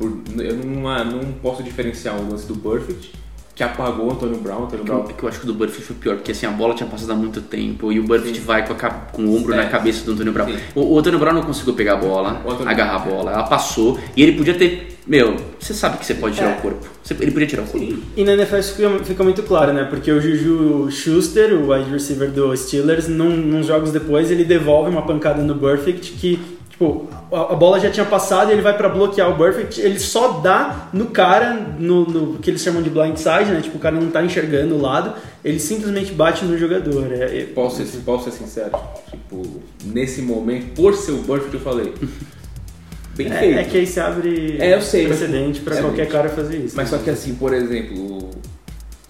Eu 0.00 0.56
não, 0.56 1.04
não 1.04 1.32
posso 1.42 1.62
diferenciar 1.62 2.18
o 2.18 2.30
lance 2.30 2.46
do 2.46 2.54
Burfict, 2.54 3.12
que 3.60 3.64
apagou 3.64 4.06
o 4.08 4.12
Antônio 4.12 4.36
Brown. 4.38 4.64
Antônio 4.64 4.84
Que 4.86 4.90
eu, 4.90 4.96
Brown 5.02 5.06
que 5.14 5.22
eu 5.22 5.28
acho 5.28 5.38
que 5.40 5.44
o 5.44 5.48
do 5.48 5.54
Burfitt 5.54 5.82
foi 5.82 5.96
pior, 5.96 6.16
porque 6.16 6.32
assim, 6.32 6.46
a 6.46 6.50
bola 6.50 6.72
tinha 6.74 6.88
passado 6.88 7.12
há 7.12 7.14
muito 7.14 7.42
tempo 7.42 7.92
e 7.92 8.00
o 8.00 8.04
Burfitt 8.04 8.40
vai 8.40 8.66
com, 8.66 8.72
a 8.72 8.90
com 8.90 9.22
o 9.26 9.36
ombro 9.36 9.52
É. 9.52 9.56
na 9.58 9.66
cabeça 9.66 10.02
do 10.06 10.12
Antônio 10.12 10.32
Brown. 10.32 10.46
Sim. 10.48 10.56
O, 10.74 10.94
o 10.94 10.98
Antônio 10.98 11.18
Brown 11.18 11.34
não 11.34 11.42
conseguiu 11.42 11.74
pegar 11.74 11.92
a 11.92 11.96
bola, 11.96 12.42
agarrar 12.64 12.96
a 12.96 12.98
bola, 13.00 13.32
ela 13.32 13.42
passou 13.42 13.98
e 14.16 14.22
ele 14.22 14.32
podia 14.32 14.54
ter. 14.54 14.96
Meu, 15.06 15.36
você 15.58 15.74
sabe 15.74 15.98
que 15.98 16.06
você 16.06 16.14
pode 16.14 16.36
tirar 16.36 16.50
É. 16.54 16.58
o 16.58 16.60
corpo. 16.62 16.86
Você- 17.02 17.14
ele 17.20 17.30
podia 17.32 17.46
tirar 17.46 17.62
o 17.62 17.66
corpo. 17.66 17.94
E 18.16 18.24
na 18.24 18.32
NFL 18.34 18.56
isso 18.58 18.74
fica, 18.76 19.04
fica 19.04 19.24
muito 19.24 19.42
claro, 19.42 19.72
né? 19.72 19.84
Porque 19.84 20.10
o 20.10 20.20
Juju 20.20 20.88
Schuster, 20.90 21.52
o 21.54 21.72
wide 21.72 21.90
receiver 21.90 22.30
do 22.30 22.56
Steelers, 22.56 23.08
num, 23.08 23.36
nos 23.36 23.66
jogos 23.66 23.90
depois, 23.92 24.30
ele 24.30 24.44
devolve 24.44 24.88
uma 24.90 25.02
pancada 25.02 25.42
no 25.42 25.54
Burfict 25.54 26.12
que, 26.12 26.38
tipo, 26.80 27.06
a, 27.30 27.52
a 27.52 27.56
bola 27.56 27.78
já 27.78 27.90
tinha 27.90 28.06
passado 28.06 28.48
e 28.50 28.52
ele 28.54 28.62
vai 28.62 28.74
pra 28.76 28.88
bloquear 28.88 29.30
o 29.30 29.36
Burfict, 29.36 29.80
ele 29.80 29.98
só 29.98 30.40
dá 30.40 30.88
no 30.92 31.06
cara, 31.06 31.54
no, 31.78 32.06
no 32.06 32.38
que 32.38 32.50
eles 32.50 32.62
chamam 32.62 32.80
de 32.82 32.88
blindside, 32.88 33.50
né? 33.52 33.60
Tipo, 33.60 33.76
o 33.76 33.80
cara 33.80 34.00
não 34.00 34.10
tá 34.10 34.24
enxergando 34.24 34.74
o 34.74 34.80
lado, 34.80 35.12
ele 35.44 35.60
simplesmente 35.60 36.12
bate 36.12 36.44
no 36.46 36.56
jogador. 36.56 37.12
É, 37.12 37.40
é- 37.40 37.44
Posso 37.44 37.84
ser, 37.84 37.98
posso 37.98 38.30
ser 38.30 38.38
sincero? 38.38 38.70
Tipo, 39.10 39.42
nesse 39.84 40.22
momento, 40.22 40.74
por 40.74 40.94
ser 40.94 41.12
o 41.12 41.18
Burfict, 41.18 41.54
eu 41.54 41.60
falei. 41.60 41.92
Bem 43.14 43.28
feito. 43.28 43.58
é, 43.58 43.60
é 43.60 43.64
que 43.64 43.76
aí 43.76 43.86
se 43.86 44.00
abre 44.00 44.56
É, 44.58 44.72
eu 44.72 44.80
sei, 44.80 45.06
precedente 45.06 45.60
pra 45.60 45.76
É, 45.76 45.82
qualquer 45.82 46.08
cara 46.08 46.30
fazer 46.30 46.56
isso. 46.58 46.74
Mas 46.76 46.88
só 46.88 46.96
que 46.96 47.10
assim, 47.10 47.34
por 47.34 47.52
exemplo, 47.52 48.30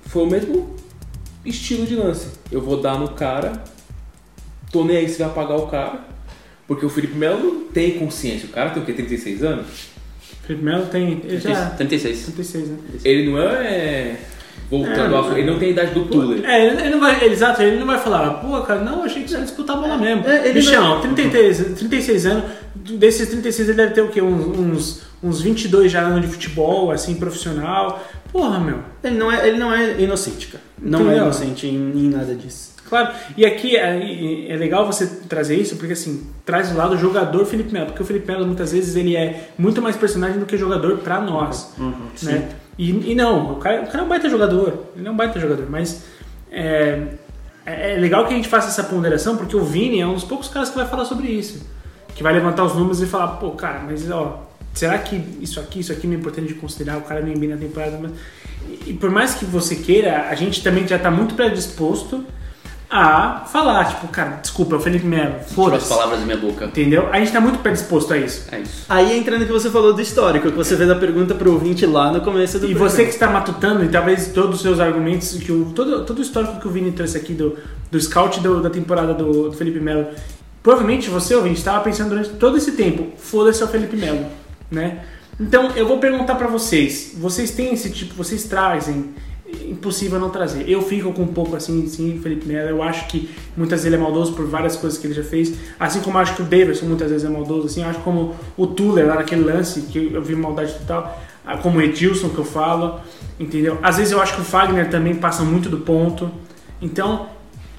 foi 0.07 0.25
o 0.25 0.27
mesmo 0.27 0.75
estilo 1.45 1.87
de 1.87 1.95
lance. 1.95 2.27
Eu 2.51 2.61
vou 2.61 2.81
dar 2.81 2.99
no 2.99 3.11
cara, 3.11 3.53
tô 4.73 4.85
nem 4.85 4.97
aí 4.97 5.09
se 5.09 5.19
vai 5.19 5.29
apagar 5.29 5.59
o 5.59 5.67
cara, 5.69 6.01
porque 6.71 6.87
o 6.87 6.89
Felipe 6.89 7.17
Melo 7.17 7.43
não 7.43 7.65
tem 7.65 7.99
consciência. 7.99 8.47
O 8.49 8.53
cara 8.53 8.71
tem 8.71 8.81
o 8.81 8.87
quê? 8.87 8.93
36 8.93 9.43
anos? 9.43 9.67
Felipe 10.47 10.65
Melo 10.65 10.87
tem. 10.87 11.21
Ele 11.25 11.41
já. 11.41 11.67
36. 11.71 12.27
36, 12.27 12.69
né? 12.69 12.79
Ele 13.05 13.29
não 13.29 13.43
é. 13.43 14.17
Voltando 14.71 15.13
É, 15.13 15.17
ao 15.17 15.21
assunto, 15.23 15.37
ele 15.39 15.51
não 15.51 15.59
tem 15.59 15.71
a 15.71 15.73
idade 15.73 15.91
do 15.95 16.05
Tuller. 16.05 16.49
É, 16.49 16.67
ele, 16.69 16.91
não 16.91 17.01
vai. 17.01 17.25
ele- 17.25 17.35
exato, 17.35 17.61
ele 17.61 17.77
não 17.77 17.87
vai 17.89 17.99
falar, 17.99 18.35
pô, 18.35 18.61
cara, 18.61 18.85
não, 18.85 19.03
achei 19.03 19.25
que 19.25 19.29
você 19.31 19.37
ia 19.39 19.43
disputar 19.43 19.77
a 19.77 19.81
bola 19.81 19.99
mesmo. 19.99 20.25
É, 20.29 20.45
ele 20.45 20.61
Bichão, 20.61 21.01
33, 21.01 21.59
36 21.77 22.27
anos, 22.27 22.45
desses 22.77 23.29
36 23.31 23.69
ele 23.69 23.77
deve 23.77 23.95
ter 23.95 24.03
o 24.03 24.09
quê? 24.11 24.23
Uns, 24.23 24.47
uns, 24.57 25.03
uns 25.25 25.41
22 25.41 25.91
já 25.91 26.03
anos 26.03 26.21
de 26.21 26.29
futebol, 26.29 26.93
assim, 26.93 27.17
profissional. 27.17 28.01
Porra, 28.31 28.61
meu. 28.61 28.79
Ele 29.03 29.17
não 29.19 29.33
é, 29.33 29.49
ele 29.49 29.59
não 29.59 29.75
é 29.75 30.01
inocente, 30.01 30.47
cara. 30.47 30.63
Não 30.81 31.01
é 31.01 31.03
Entendeu? 31.03 31.23
inocente 31.25 31.67
em, 31.67 31.75
em 31.75 32.09
nada 32.09 32.33
disso. 32.33 32.71
Claro, 32.91 33.15
e 33.37 33.47
aqui 33.47 33.77
é, 33.77 34.53
é 34.53 34.57
legal 34.57 34.85
você 34.85 35.07
trazer 35.07 35.55
isso, 35.55 35.77
porque 35.77 35.93
assim, 35.93 36.27
traz 36.45 36.73
o 36.73 36.77
lado 36.77 36.99
jogador 36.99 37.47
Felipe 37.47 37.73
Melo, 37.73 37.87
porque 37.87 38.03
o 38.03 38.05
Felipe 38.05 38.27
Melo 38.27 38.45
muitas 38.45 38.73
vezes 38.73 38.97
ele 38.97 39.15
é 39.15 39.51
muito 39.57 39.81
mais 39.81 39.95
personagem 39.97 40.41
do 40.41 40.45
que 40.45 40.59
jogador 40.59 40.99
pra 40.99 41.21
nós, 41.21 41.73
né? 42.25 42.49
E, 42.77 43.13
e 43.13 43.15
não, 43.15 43.53
o 43.53 43.57
cara, 43.57 43.83
o 43.83 43.87
cara 43.87 44.01
é 44.01 44.03
um 44.03 44.09
baita 44.09 44.29
jogador, 44.29 44.87
ele 44.97 45.07
é 45.07 45.11
um 45.11 45.15
baita 45.17 45.39
jogador, 45.39 45.71
mas 45.71 46.03
é, 46.51 47.01
é 47.65 47.93
é 47.93 47.97
legal 47.97 48.27
que 48.27 48.33
a 48.33 48.37
gente 48.37 48.49
faça 48.49 48.67
essa 48.67 48.83
ponderação, 48.83 49.37
porque 49.37 49.55
o 49.55 49.63
Vini 49.63 50.01
é 50.01 50.07
um 50.07 50.15
dos 50.15 50.25
poucos 50.25 50.49
caras 50.49 50.69
que 50.69 50.77
vai 50.77 50.89
falar 50.89 51.05
sobre 51.05 51.29
isso, 51.29 51.65
que 52.17 52.25
vai 52.25 52.33
levantar 52.33 52.65
os 52.65 52.75
números 52.75 53.01
e 53.01 53.07
falar, 53.07 53.37
pô, 53.37 53.53
cara, 53.53 53.85
mas 53.87 54.11
ó, 54.11 54.49
será 54.75 54.99
que 54.99 55.15
isso 55.41 55.61
aqui, 55.61 55.79
isso 55.79 55.93
aqui 55.93 56.09
não 56.09 56.15
é 56.15 56.17
importante 56.19 56.49
de 56.49 56.55
considerar, 56.55 56.99
o 56.99 57.03
cara 57.03 57.21
nem 57.21 57.39
bem 57.39 57.51
na 57.51 57.57
temporada, 57.57 57.97
mas... 58.03 58.11
E, 58.69 58.91
e 58.91 58.95
por 58.95 59.13
mais 59.13 59.35
que 59.35 59.45
você 59.45 59.77
queira, 59.77 60.27
a 60.29 60.35
gente 60.35 60.61
também 60.61 60.89
já 60.89 60.99
tá 60.99 61.09
muito 61.09 61.37
predisposto 61.37 62.27
a 62.91 63.45
falar, 63.51 63.85
tipo, 63.85 64.09
cara, 64.09 64.39
desculpa, 64.43 64.75
é 64.75 64.79
o 64.79 64.81
Felipe 64.81 65.07
Melo, 65.07 65.31
Tirou 65.31 65.43
as 65.45 65.53
foda-se. 65.53 65.89
palavras 65.89 66.19
da 66.19 66.25
minha 66.27 66.37
boca. 66.37 66.65
Entendeu? 66.65 67.09
A 67.13 67.19
gente 67.21 67.31
tá 67.31 67.41
muito 67.41 67.61
predisposto 67.61 68.13
a 68.13 68.19
isso. 68.19 68.47
É 68.51 68.59
isso. 68.61 68.85
Aí 68.89 69.17
entra 69.17 69.39
no 69.39 69.47
que 69.47 69.53
você 69.53 69.71
falou 69.71 69.93
do 69.95 70.03
histórico, 70.03 70.51
que 70.51 70.57
você 70.57 70.77
fez 70.77 70.91
a 70.91 70.97
pergunta 70.97 71.35
pro 71.35 71.53
ouvinte 71.53 71.87
lá 71.87 72.11
no 72.11 72.21
começo 72.21 72.59
do 72.59 72.67
E 72.67 72.71
programa. 72.71 72.91
você 72.91 73.05
que 73.05 73.11
está 73.11 73.31
matutando, 73.31 73.85
e 73.85 73.89
talvez 73.89 74.29
todos 74.33 74.57
os 74.57 74.63
seus 74.63 74.81
argumentos, 74.81 75.33
que 75.35 75.53
o, 75.53 75.67
todo, 75.67 76.05
todo 76.05 76.19
o 76.19 76.23
histórico 76.23 76.59
que 76.61 76.67
o 76.67 76.71
Vini 76.71 76.91
trouxe 76.91 77.17
aqui 77.17 77.33
do, 77.33 77.57
do 77.91 78.01
scout 78.01 78.41
do- 78.41 78.61
da 78.61 78.71
temporada 78.71 79.15
do, 79.15 79.51
do 79.51 79.53
Felipe 79.53 79.79
Melo, 79.79 80.07
provavelmente 80.63 81.09
você, 81.09 81.35
ouvinte, 81.35 81.59
estava 81.59 81.85
pensando 81.85 82.09
durante 82.11 82.31
todo 82.31 82.57
esse 82.57 82.73
tempo, 82.73 83.13
foda-se 83.19 83.63
é 83.63 83.65
o 83.65 83.69
Felipe 83.69 83.97
Melo, 83.97 84.27
né? 84.71 85.05
Então, 85.39 85.71
eu 85.75 85.87
vou 85.87 85.99
perguntar 85.99 86.35
pra 86.35 86.49
vocês, 86.49 87.15
vocês 87.17 87.51
têm 87.53 87.73
esse 87.73 87.89
tipo, 87.91 88.15
vocês 88.15 88.45
trazem, 88.45 89.15
impossível 89.69 90.19
não 90.19 90.31
trazer. 90.31 90.69
Eu 90.69 90.83
fico 90.83 91.13
com 91.13 91.23
um 91.23 91.29
pouco 91.29 91.57
assim, 91.57 91.87
sim, 91.87 92.19
Felipe 92.23 92.47
Melo, 92.47 92.69
eu 92.69 92.83
acho 92.83 93.07
que 93.09 93.31
muitas 93.57 93.81
vezes 93.81 93.87
ele 93.87 93.97
é 93.97 93.99
maldoso 93.99 94.33
por 94.33 94.47
várias 94.47 94.77
coisas 94.77 94.99
que 94.99 95.07
ele 95.07 95.15
já 95.15 95.23
fez, 95.23 95.55
assim 95.79 96.01
como 96.01 96.19
acho 96.19 96.35
que 96.35 96.43
o 96.43 96.45
Davidson 96.45 96.87
muitas 96.87 97.11
vezes 97.11 97.27
é 97.27 97.31
maldoso, 97.31 97.67
assim, 97.67 97.83
acho 97.83 98.01
como 98.01 98.35
o 98.57 98.67
Tuller 98.67 99.07
lá 99.07 99.17
naquele 99.17 99.43
lance, 99.43 99.83
que 99.83 100.13
eu 100.13 100.23
vi 100.23 100.35
maldade 100.35 100.75
total, 100.75 101.21
ah, 101.45 101.57
como 101.57 101.79
o 101.79 101.83
Edilson 101.83 102.29
que 102.29 102.39
eu 102.39 102.45
falo, 102.45 103.01
entendeu? 103.39 103.79
Às 103.83 103.97
vezes 103.97 104.13
eu 104.13 104.21
acho 104.21 104.35
que 104.35 104.41
o 104.41 104.45
Fagner 104.45 104.91
também 104.91 105.15
passa 105.15 105.43
muito 105.43 105.69
do 105.69 105.79
ponto. 105.79 106.31
Então, 106.81 107.29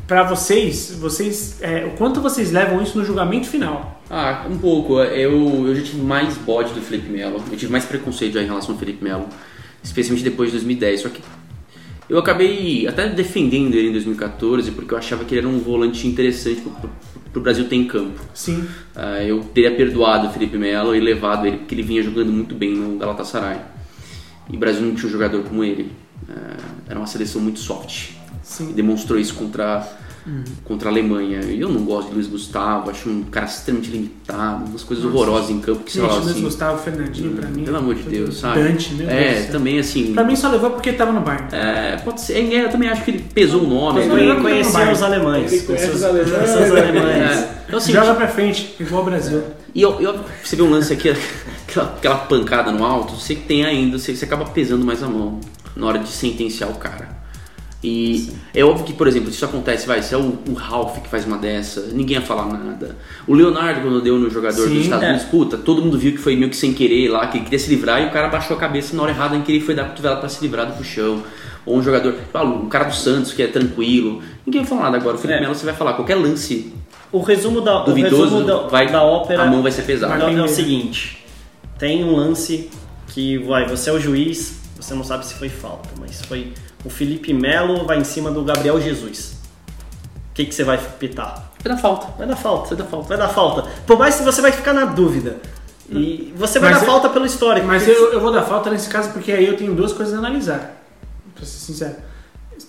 pra 0.07 0.23
vocês, 0.23 0.97
vocês, 0.99 1.61
é, 1.61 1.85
o 1.85 1.91
quanto 1.91 2.19
vocês 2.19 2.51
levam 2.51 2.81
isso 2.81 2.97
no 2.97 3.05
julgamento 3.05 3.47
final? 3.47 4.01
Ah, 4.09 4.45
um 4.49 4.57
pouco. 4.57 4.99
Eu, 4.99 5.67
eu 5.67 5.73
já 5.73 5.83
tive 5.83 6.01
mais 6.01 6.35
bode 6.35 6.73
do 6.73 6.81
Felipe 6.81 7.09
Melo. 7.09 7.41
Eu 7.49 7.57
tive 7.57 7.71
mais 7.71 7.85
preconceito 7.85 8.33
já 8.33 8.41
em 8.41 8.45
relação 8.45 8.73
ao 8.73 8.77
Felipe 8.77 9.01
Melo. 9.01 9.27
Especialmente 9.81 10.23
depois 10.23 10.49
de 10.49 10.57
2010. 10.57 11.01
Só 11.01 11.09
que 11.09 11.21
eu 12.11 12.19
acabei 12.19 12.85
até 12.87 13.07
defendendo 13.07 13.73
ele 13.73 13.87
em 13.87 13.91
2014 13.93 14.71
porque 14.71 14.93
eu 14.93 14.97
achava 14.97 15.23
que 15.23 15.33
ele 15.33 15.47
era 15.47 15.47
um 15.47 15.59
volante 15.59 16.05
interessante 16.05 16.59
pro, 16.59 16.89
pro 17.31 17.41
Brasil 17.41 17.69
ter 17.69 17.77
em 17.77 17.87
campo. 17.87 18.19
Sim. 18.33 18.67
Ah, 18.93 19.23
eu 19.23 19.39
teria 19.45 19.73
perdoado 19.73 20.27
o 20.27 20.29
Felipe 20.29 20.57
Melo 20.57 20.93
e 20.93 20.99
levado 20.99 21.47
ele 21.47 21.59
porque 21.59 21.73
ele 21.73 21.83
vinha 21.83 22.03
jogando 22.03 22.29
muito 22.29 22.53
bem 22.53 22.75
no 22.75 22.97
Galatasaray. 22.97 23.61
E 24.49 24.57
o 24.57 24.59
Brasil 24.59 24.81
não 24.81 24.93
tinha 24.93 25.07
um 25.07 25.11
jogador 25.11 25.41
como 25.43 25.63
ele. 25.63 25.89
Ah, 26.27 26.57
era 26.89 26.99
uma 26.99 27.07
seleção 27.07 27.41
muito 27.41 27.59
soft. 27.59 28.09
E 28.09 28.15
Sim. 28.43 28.73
demonstrou 28.73 29.17
isso 29.17 29.33
contra, 29.35 29.87
contra 30.63 30.89
a 30.89 30.91
Alemanha. 30.91 31.41
E 31.41 31.59
eu 31.59 31.69
não 31.69 31.83
gosto 31.83 32.09
de 32.09 32.15
Luiz 32.15 32.27
Gustavo, 32.27 32.89
acho 32.89 33.09
um 33.09 33.23
cara 33.23 33.45
extremamente 33.45 33.89
limitado, 33.91 34.65
umas 34.65 34.83
coisas 34.83 35.03
horrorosas 35.05 35.49
em 35.49 35.59
campo 35.59 35.83
que 35.83 35.91
sei 35.91 36.01
Gente, 36.01 36.11
lá, 36.11 36.17
Luiz 36.17 36.31
assim. 36.31 36.41
Gustavo, 36.41 36.83
Fernandinho, 36.83 37.31
pra 37.33 37.47
mim. 37.49 37.63
Pelo 37.63 37.77
amor 37.77 37.95
de 37.95 38.03
Deus, 38.03 38.37
sabe? 38.37 38.63
Dante, 38.63 38.93
meu 38.93 39.07
Deus 39.07 39.19
É, 39.19 39.33
céu. 39.43 39.51
também 39.51 39.79
assim. 39.79 40.13
Pra 40.13 40.23
mim 40.23 40.35
só 40.35 40.49
levou 40.49 40.71
porque 40.71 40.93
tava 40.93 41.11
no 41.11 41.21
Bayern. 41.21 41.47
É, 41.51 41.97
pode 42.03 42.21
ser. 42.21 42.33
é, 42.53 42.65
Eu 42.65 42.69
também 42.69 42.89
acho 42.89 43.03
que 43.03 43.11
ele 43.11 43.25
pesou 43.33 43.63
o 43.63 43.67
nome. 43.67 43.99
Mas 43.99 44.07
né? 44.13 44.23
Ele 44.23 44.41
conhecia 44.41 44.71
Bayern. 44.73 44.93
os 44.93 45.01
alemães. 45.03 45.51
Ele 45.51 45.61
conhece 45.63 45.89
os 45.89 46.03
alemães. 46.03 46.29
seus 46.49 46.71
alemães. 46.71 47.37
É. 47.37 47.61
Então, 47.67 47.77
assim, 47.77 47.93
Joga 47.93 48.13
pra 48.15 48.27
frente, 48.27 48.75
igual 48.79 49.01
o 49.01 49.05
Brasil. 49.05 49.41
E 49.73 49.81
eu, 49.81 50.01
eu, 50.01 50.19
você 50.43 50.57
vê 50.57 50.61
um 50.61 50.69
lance 50.69 50.91
aqui, 50.91 51.07
aquela, 51.67 51.87
aquela 51.87 52.17
pancada 52.17 52.69
no 52.71 52.83
alto, 52.83 53.15
você 53.15 53.33
que 53.33 53.43
tem 53.43 53.63
ainda, 53.65 53.97
você, 53.97 54.13
você 54.13 54.25
acaba 54.25 54.43
pesando 54.45 54.83
mais 54.85 55.01
a 55.01 55.07
mão 55.07 55.39
na 55.73 55.87
hora 55.87 55.99
de 55.99 56.09
sentenciar 56.09 56.69
o 56.69 56.73
cara. 56.75 57.20
E 57.83 58.29
é 58.53 58.63
óbvio 58.63 58.85
que, 58.85 58.93
por 58.93 59.07
exemplo, 59.07 59.29
se 59.29 59.37
isso 59.37 59.45
acontece, 59.45 59.87
vai, 59.87 60.03
se 60.03 60.13
é 60.13 60.17
o, 60.17 60.37
o 60.47 60.53
Ralph 60.53 60.99
que 60.99 61.09
faz 61.09 61.25
uma 61.25 61.37
dessa, 61.37 61.87
ninguém 61.91 62.17
ia 62.17 62.21
falar 62.21 62.45
nada. 62.45 62.95
O 63.25 63.33
Leonardo, 63.33 63.81
quando 63.81 64.01
deu 64.01 64.19
no 64.19 64.29
jogador 64.29 64.67
Sim, 64.67 64.75
dos 64.75 64.83
Estados 64.83 65.03
é. 65.03 65.09
Unidos, 65.09 65.25
puta, 65.25 65.57
todo 65.57 65.81
mundo 65.81 65.97
viu 65.97 66.11
que 66.11 66.19
foi 66.19 66.35
meio 66.35 66.49
que 66.49 66.55
sem 66.55 66.73
querer 66.73 67.09
lá, 67.09 67.25
que 67.25 67.37
ele 67.37 67.45
queria 67.45 67.57
se 67.57 67.69
livrar 67.71 68.03
e 68.03 68.05
o 68.05 68.11
cara 68.11 68.27
baixou 68.27 68.55
a 68.55 68.59
cabeça 68.59 68.95
na 68.95 69.01
hora 69.01 69.11
errada 69.11 69.35
em 69.35 69.41
que 69.41 69.51
ele 69.51 69.61
foi 69.61 69.73
dar 69.73 69.85
cotovela 69.85 70.17
pra 70.17 70.29
se 70.29 70.39
livrar 70.43 70.67
do 70.67 70.73
puxão. 70.73 71.23
Ou 71.65 71.77
um 71.77 71.81
jogador, 71.81 72.15
ah, 72.33 72.43
o 72.43 72.67
cara 72.67 72.85
do 72.85 72.95
Santos 72.95 73.33
que 73.33 73.41
é 73.41 73.47
tranquilo. 73.47 74.21
Ninguém 74.45 74.61
vai 74.61 74.69
falar 74.69 74.83
nada 74.83 74.97
agora. 74.97 75.15
O 75.15 75.19
Felipe 75.19 75.39
É. 75.39 75.41
Melo 75.41 75.55
você 75.55 75.65
vai 75.65 75.75
falar, 75.75 75.93
qualquer 75.93 76.15
lance 76.15 76.71
O 77.11 77.21
resumo 77.21 77.61
da, 77.61 77.81
o 77.81 77.85
duvidoso, 77.85 78.23
resumo 78.23 78.43
da, 78.43 78.57
vai, 78.67 78.91
da 78.91 79.01
ópera 79.03 79.43
a 79.43 79.45
mão 79.47 79.63
vai 79.63 79.71
ser 79.71 79.83
pesada. 79.83 80.23
É 80.23 80.41
o 80.43 80.47
seguinte: 80.47 81.25
tem 81.79 82.03
um 82.03 82.15
lance 82.15 82.69
que 83.07 83.39
vai, 83.39 83.67
você 83.67 83.89
é 83.89 83.93
o 83.93 83.99
juiz, 83.99 84.60
você 84.81 84.93
não 84.93 85.03
sabe 85.03 85.25
se 85.25 85.33
foi 85.35 85.49
falta, 85.49 85.89
mas 85.99 86.21
foi 86.23 86.53
o 86.83 86.89
Felipe 86.89 87.33
Melo 87.33 87.85
vai 87.85 87.99
em 87.99 88.03
cima 88.03 88.31
do 88.31 88.43
Gabriel 88.43 88.81
Jesus. 88.81 89.33
O 90.31 90.33
que, 90.33 90.45
que 90.45 90.55
você 90.55 90.63
vai 90.63 90.77
pitar? 90.77 91.51
Vai 91.63 91.75
dar 91.75 91.81
falta. 91.81 92.07
Vai 92.17 92.25
dar 92.27 92.35
falta. 92.35 92.67
Vai 92.69 92.77
dar 92.77 92.85
falta. 92.89 93.07
Vai 93.07 93.17
dar 93.17 93.29
falta. 93.29 93.69
Por 93.85 93.99
mais 93.99 94.15
que 94.15 94.23
você 94.23 94.41
vai 94.41 94.51
ficar 94.51 94.73
na 94.73 94.85
dúvida. 94.85 95.37
E 95.89 96.33
você 96.37 96.57
vai 96.57 96.71
Mas 96.71 96.79
dar 96.79 96.87
eu- 96.87 96.91
falta 96.91 97.09
pelo 97.09 97.25
histórico. 97.25 97.67
Mas 97.67 97.83
porque- 97.83 97.97
eu, 97.99 98.13
eu 98.13 98.19
vou 98.21 98.31
dar 98.31 98.43
falta 98.43 98.69
nesse 98.69 98.89
caso 98.89 99.11
porque 99.11 99.31
aí 99.31 99.45
eu 99.45 99.57
tenho 99.57 99.75
duas 99.75 99.91
coisas 99.93 100.13
a 100.15 100.17
analisar. 100.17 100.81
Pra 101.35 101.45
ser 101.45 101.57
sincero. 101.59 101.95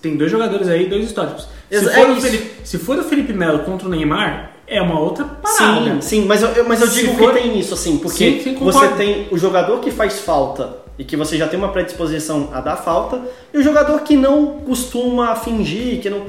Tem 0.03 0.17
dois 0.17 0.31
jogadores 0.31 0.67
aí, 0.69 0.89
dois 0.89 1.05
históricos. 1.07 1.47
Se, 1.71 1.81
for, 1.85 1.91
é 1.91 2.11
o. 2.11 2.21
Felipe, 2.21 2.51
se 2.65 2.79
for 2.79 2.99
o 2.99 3.05
Felipe 3.05 3.33
Melo 3.33 3.61
contra 3.61 3.87
o 3.87 3.91
Neymar, 3.91 4.51
é 4.67 4.83
uma 4.83 4.99
outra 4.99 5.25
parada. 5.25 5.81
Sim, 5.81 6.01
sim, 6.01 6.25
mas 6.27 6.43
eu, 6.43 6.65
mas 6.67 6.81
eu 6.81 6.89
digo 6.89 7.15
for- 7.17 7.33
que 7.33 7.41
tem 7.41 7.59
isso, 7.59 7.73
assim, 7.75 7.99
porque 7.99 8.17
Sim, 8.19 8.43
sim, 8.43 8.55
você 8.57 8.89
tem 8.89 9.29
o 9.31 9.39
jogador 9.39 9.79
que 9.79 9.91
faz 9.93 10.21
falta 10.21 10.82
e 10.99 11.05
que 11.05 11.17
você 11.17 11.37
já 11.37 11.49
tem 11.49 11.59
uma 11.59 11.71
predisposição 11.71 12.51
a 12.53 12.61
dar 12.61 12.77
falta, 12.77 13.21
e 13.53 13.59
o 13.59 13.63
jogador 13.63 14.01
que 14.01 14.17
não 14.17 14.61
costuma 14.61 15.35
fingir, 15.37 16.01
que 16.01 16.11
não. 16.11 16.27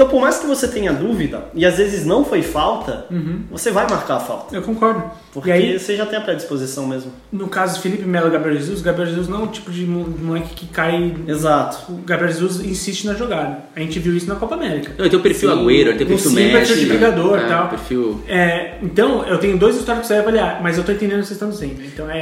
Então, 0.00 0.08
por 0.08 0.22
mais 0.22 0.38
que 0.38 0.46
você 0.46 0.66
tenha 0.66 0.94
dúvida, 0.94 1.44
e 1.54 1.66
às 1.66 1.76
vezes 1.76 2.06
não 2.06 2.24
foi 2.24 2.40
falta, 2.40 3.04
você 3.50 3.70
vai 3.70 3.86
marcar 3.86 4.16
a 4.16 4.20
falta. 4.20 4.56
Eu 4.56 4.62
concordo. 4.62 5.02
Porque 5.30 5.50
Uhum. 5.50 5.56
E 5.56 5.58
aí, 5.58 5.78
você 5.78 5.94
já 5.94 6.06
tem 6.06 6.18
a 6.18 6.22
predisposição 6.22 6.86
mesmo. 6.86 7.12
no 7.30 7.48
caso 7.48 7.80
Felipe 7.80 8.04
Melo 8.04 8.28
e 8.28 8.30
Gabriel 8.30 8.56
Jesus, 8.56 8.80
Gabriel 8.80 9.08
Jesus 9.10 9.28
não 9.28 9.42
é 9.42 9.44
o 9.44 9.46
tipo 9.48 9.70
de 9.70 9.84
mo- 9.84 10.08
moleque 10.18 10.54
que 10.54 10.66
cai. 10.68 11.14
Exato. 11.28 11.92
O 11.92 11.96
Gabriel 11.98 12.32
Jesus 12.32 12.64
insiste 12.64 13.04
na 13.04 13.12
jogada. 13.12 13.58
A 13.76 13.80
gente 13.80 13.98
viu 13.98 14.16
isso 14.16 14.26
na 14.26 14.36
Copa 14.36 14.54
América. 14.54 14.92
Não, 14.96 15.04
ele 15.04 15.10
tem 15.10 15.18
o 15.18 15.22
perfil 15.22 15.50
Sim. 15.50 15.60
Agüero, 15.60 15.90
ele 15.90 15.98
tem 15.98 16.06
o 16.06 16.10
perfil 16.10 16.30
sim, 16.30 16.36
Messi. 16.36 16.52
perfil 16.52 16.76
de 16.76 16.86
jogador 16.88 17.38
e 17.38 17.42
é, 17.42 17.46
tal. 17.46 17.68
Perfil... 17.68 18.20
É, 18.26 18.74
então, 18.82 19.26
eu 19.26 19.36
tenho 19.36 19.58
dois 19.58 19.76
históricos 19.76 20.10
a 20.10 20.18
avaliar, 20.18 20.62
mas 20.62 20.78
eu 20.78 20.84
tô 20.84 20.92
entendendo 20.92 21.18
o 21.18 21.22
que 21.22 21.28
vocês 21.28 21.36
estão 21.36 21.50
dizendo. 21.50 21.80
Então, 21.84 22.10
é. 22.10 22.18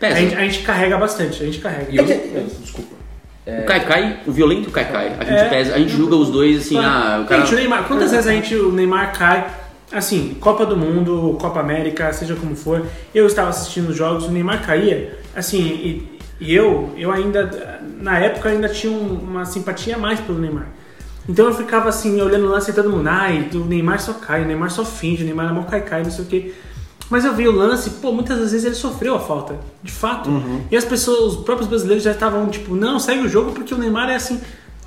é- 0.00 0.06
a, 0.06 0.14
gente, 0.14 0.34
a 0.34 0.40
gente 0.40 0.58
carrega 0.60 0.96
bastante, 0.96 1.42
a 1.42 1.44
gente 1.46 1.58
carrega. 1.58 1.92
E 1.92 1.96
eu, 1.98 2.46
desculpa. 2.62 2.99
O 3.46 3.64
Kaikai, 3.64 4.20
o 4.26 4.32
violento 4.32 4.70
Kaikai. 4.70 5.16
A 5.18 5.24
gente 5.24 5.38
É. 5.40 5.48
pesa, 5.48 5.74
a 5.74 5.78
gente 5.78 5.92
julga 5.92 6.14
os 6.14 6.30
dois 6.30 6.58
assim, 6.60 6.78
ah, 6.78 7.20
o 7.24 7.26
cara... 7.26 7.40
Gente, 7.40 7.54
o 7.54 7.56
Neymar, 7.58 7.84
quantas 7.84 8.10
vezes 8.12 8.26
a 8.26 8.32
gente, 8.32 8.54
o 8.54 8.70
Neymar 8.70 9.12
cai, 9.12 9.46
assim, 9.92 10.36
Copa 10.40 10.64
do 10.66 10.76
Mundo, 10.76 11.36
Copa 11.40 11.58
América, 11.58 12.12
seja 12.12 12.36
como 12.36 12.54
for, 12.54 12.84
eu 13.14 13.26
estava 13.26 13.48
assistindo 13.48 13.88
os 13.88 13.96
jogos, 13.96 14.24
o 14.26 14.30
Neymar 14.30 14.64
caía, 14.64 15.18
assim, 15.34 15.60
e, 15.60 16.18
e 16.38 16.54
eu, 16.54 16.92
eu 16.96 17.10
ainda, 17.10 17.80
na 18.00 18.18
época, 18.18 18.50
ainda 18.50 18.68
tinha 18.68 18.92
um- 18.92 19.14
uma 19.20 19.44
simpatia 19.44 19.96
mais 19.98 20.20
pelo 20.20 20.38
Neymar. 20.38 20.66
Então 21.28 21.46
eu 21.46 21.54
ficava 21.54 21.88
assim, 21.88 22.20
olhando 22.20 22.46
lance 22.46 22.70
e 22.70 22.74
todo 22.74 22.90
mundo, 22.90 23.08
ai, 23.08 23.48
o 23.54 23.58
Neymar 23.64 24.00
só 24.00 24.12
cai, 24.14 24.42
o 24.42 24.46
Neymar 24.46 24.70
só 24.70 24.84
finge, 24.84 25.22
o 25.22 25.26
Neymar 25.26 25.48
é 25.48 25.52
mó 25.52 25.62
cai 25.62 25.80
cai, 25.80 26.02
não 26.02 26.10
sei 26.10 26.24
o 26.24 26.28
quê. 26.28 26.54
Mas 27.10 27.24
eu 27.24 27.34
vi 27.34 27.48
o 27.48 27.52
lance, 27.52 27.90
pô, 27.90 28.12
muitas 28.12 28.38
das 28.38 28.52
vezes 28.52 28.64
ele 28.64 28.74
sofreu 28.76 29.16
a 29.16 29.20
falta, 29.20 29.58
de 29.82 29.90
fato. 29.90 30.30
E 30.70 30.76
as 30.76 30.84
pessoas, 30.84 31.34
os 31.34 31.44
próprios 31.44 31.68
brasileiros 31.68 32.04
já 32.04 32.12
estavam 32.12 32.46
tipo, 32.48 32.74
não, 32.74 33.00
segue 33.00 33.22
o 33.26 33.28
jogo 33.28 33.50
porque 33.50 33.74
o 33.74 33.78
Neymar 33.78 34.08
é 34.08 34.14
assim. 34.14 34.40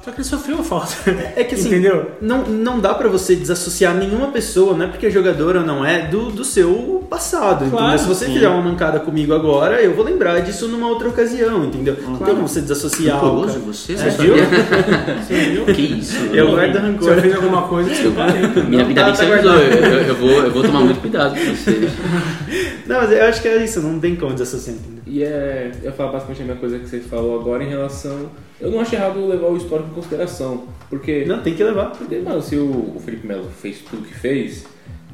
Só 0.03 0.11
que 0.11 0.17
ele 0.17 0.27
sofreu 0.27 0.59
a 0.59 0.63
falta. 0.63 0.93
É 1.35 1.43
que 1.45 1.55
assim, 1.55 1.69
Entendeu? 1.69 2.11
Não, 2.21 2.43
não 2.43 2.79
dá 2.79 2.93
pra 2.93 3.07
você 3.07 3.35
desassociar 3.37 3.95
nenhuma 3.95 4.27
pessoa, 4.27 4.75
não 4.75 4.85
é 4.85 4.87
porque 4.89 5.05
é 5.05 5.09
jogador 5.09 5.55
ou 5.55 5.63
não 5.63 5.85
é, 5.85 6.07
do, 6.07 6.29
do 6.29 6.43
seu 6.43 7.05
passado. 7.09 7.69
Claro, 7.69 7.85
entendeu? 7.85 7.99
Se 7.99 8.07
você 8.07 8.25
sim. 8.25 8.33
fizer 8.33 8.49
uma 8.49 8.61
mancada 8.61 8.99
comigo 8.99 9.33
agora, 9.33 9.81
eu 9.81 9.93
vou 9.93 10.03
lembrar 10.03 10.41
disso 10.41 10.67
numa 10.67 10.87
outra 10.87 11.07
ocasião, 11.07 11.63
entendeu? 11.63 11.95
Não 12.01 12.17
tem 12.17 12.35
como 12.35 12.47
você 12.47 12.59
desassociar. 12.59 13.17
o 13.23 13.29
Rancoroso 13.29 13.53
cara. 13.59 13.65
você? 13.65 13.95
Você 13.95 14.11
Você 14.11 14.23
viu? 14.23 14.35
sabia? 14.37 15.15
Você 15.23 15.33
viu? 15.35 15.65
Que 15.65 15.81
isso? 15.81 16.17
Eu 16.33 16.45
Não, 16.47 16.51
guardo 16.55 16.73
Se 16.73 16.79
rancor. 16.79 17.09
eu 17.09 17.21
fiz 17.21 17.35
alguma 17.35 17.61
coisa, 17.63 17.89
desculpa 17.89 18.23
aí. 18.25 18.63
Minha 18.67 18.83
vida 18.85 19.01
tá- 19.01 19.05
bem 19.07 19.13
que 19.15 19.21
tá 19.21 19.25
você 19.25 19.33
avisou. 19.33 19.53
Eu, 19.53 19.71
eu, 19.71 20.01
eu 20.01 20.15
vou, 20.15 20.29
eu 20.31 20.51
vou 20.51 20.63
tomar 20.63 20.79
muito 20.81 20.99
cuidado 20.99 21.33
com 21.39 21.55
você. 21.55 21.89
Não, 22.85 22.97
mas 22.97 23.11
eu 23.11 23.23
acho 23.23 23.41
que 23.41 23.47
é 23.47 23.63
isso, 23.63 23.81
não 23.81 23.97
tem 23.99 24.15
como 24.17 24.33
desassociar, 24.33 24.75
entendeu? 24.75 25.01
E 25.07 25.23
é, 25.23 25.71
eu 25.81 25.93
falar 25.93 26.11
basicamente 26.11 26.41
a 26.41 26.45
mesma 26.45 26.59
coisa 26.59 26.79
que 26.79 26.87
você 26.87 26.99
falou 26.99 27.39
agora 27.39 27.63
em 27.63 27.69
relação. 27.69 28.29
Eu 28.63 28.71
não 28.71 28.79
acho 28.79 28.95
errado 28.95 29.27
levar 29.27 29.47
o 29.47 29.57
histórico 29.57 29.89
em 29.91 29.93
consideração. 29.93 30.63
Porque, 30.89 31.25
Não, 31.25 31.41
tem 31.41 31.53
que 31.53 31.63
levar. 31.63 31.91
porque 31.91 32.17
mano, 32.19 32.41
se 32.41 32.55
o, 32.55 32.93
o 32.95 33.01
Felipe 33.03 33.27
Melo 33.27 33.49
fez 33.49 33.79
tudo 33.79 34.07
que 34.07 34.13
fez, 34.13 34.65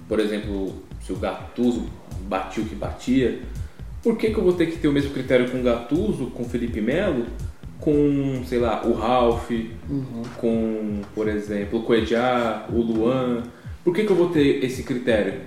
por 0.07 0.19
exemplo, 0.19 0.73
se 1.05 1.11
o 1.11 1.15
Gattuso 1.15 1.85
batia 2.27 2.63
o 2.63 2.65
que 2.67 2.75
batia, 2.75 3.39
por 4.03 4.17
que, 4.17 4.29
que 4.31 4.37
eu 4.37 4.43
vou 4.43 4.53
ter 4.53 4.67
que 4.67 4.77
ter 4.77 4.87
o 4.87 4.91
mesmo 4.91 5.11
critério 5.11 5.49
com 5.49 5.59
o 5.59 5.63
Gattuso, 5.63 6.27
com 6.27 6.43
o 6.43 6.45
Felipe 6.49 6.79
Melo, 6.79 7.25
com, 7.79 8.43
sei 8.45 8.59
lá, 8.59 8.85
o 8.85 8.93
Ralph, 8.93 9.49
com, 10.37 11.01
por 11.15 11.27
exemplo, 11.27 11.79
o 11.79 11.83
Coedjá, 11.83 12.65
o 12.71 12.79
Luan? 12.81 13.43
Por 13.83 13.93
que, 13.95 14.03
que 14.03 14.11
eu 14.11 14.15
vou 14.15 14.29
ter 14.29 14.63
esse 14.63 14.83
critério? 14.83 15.41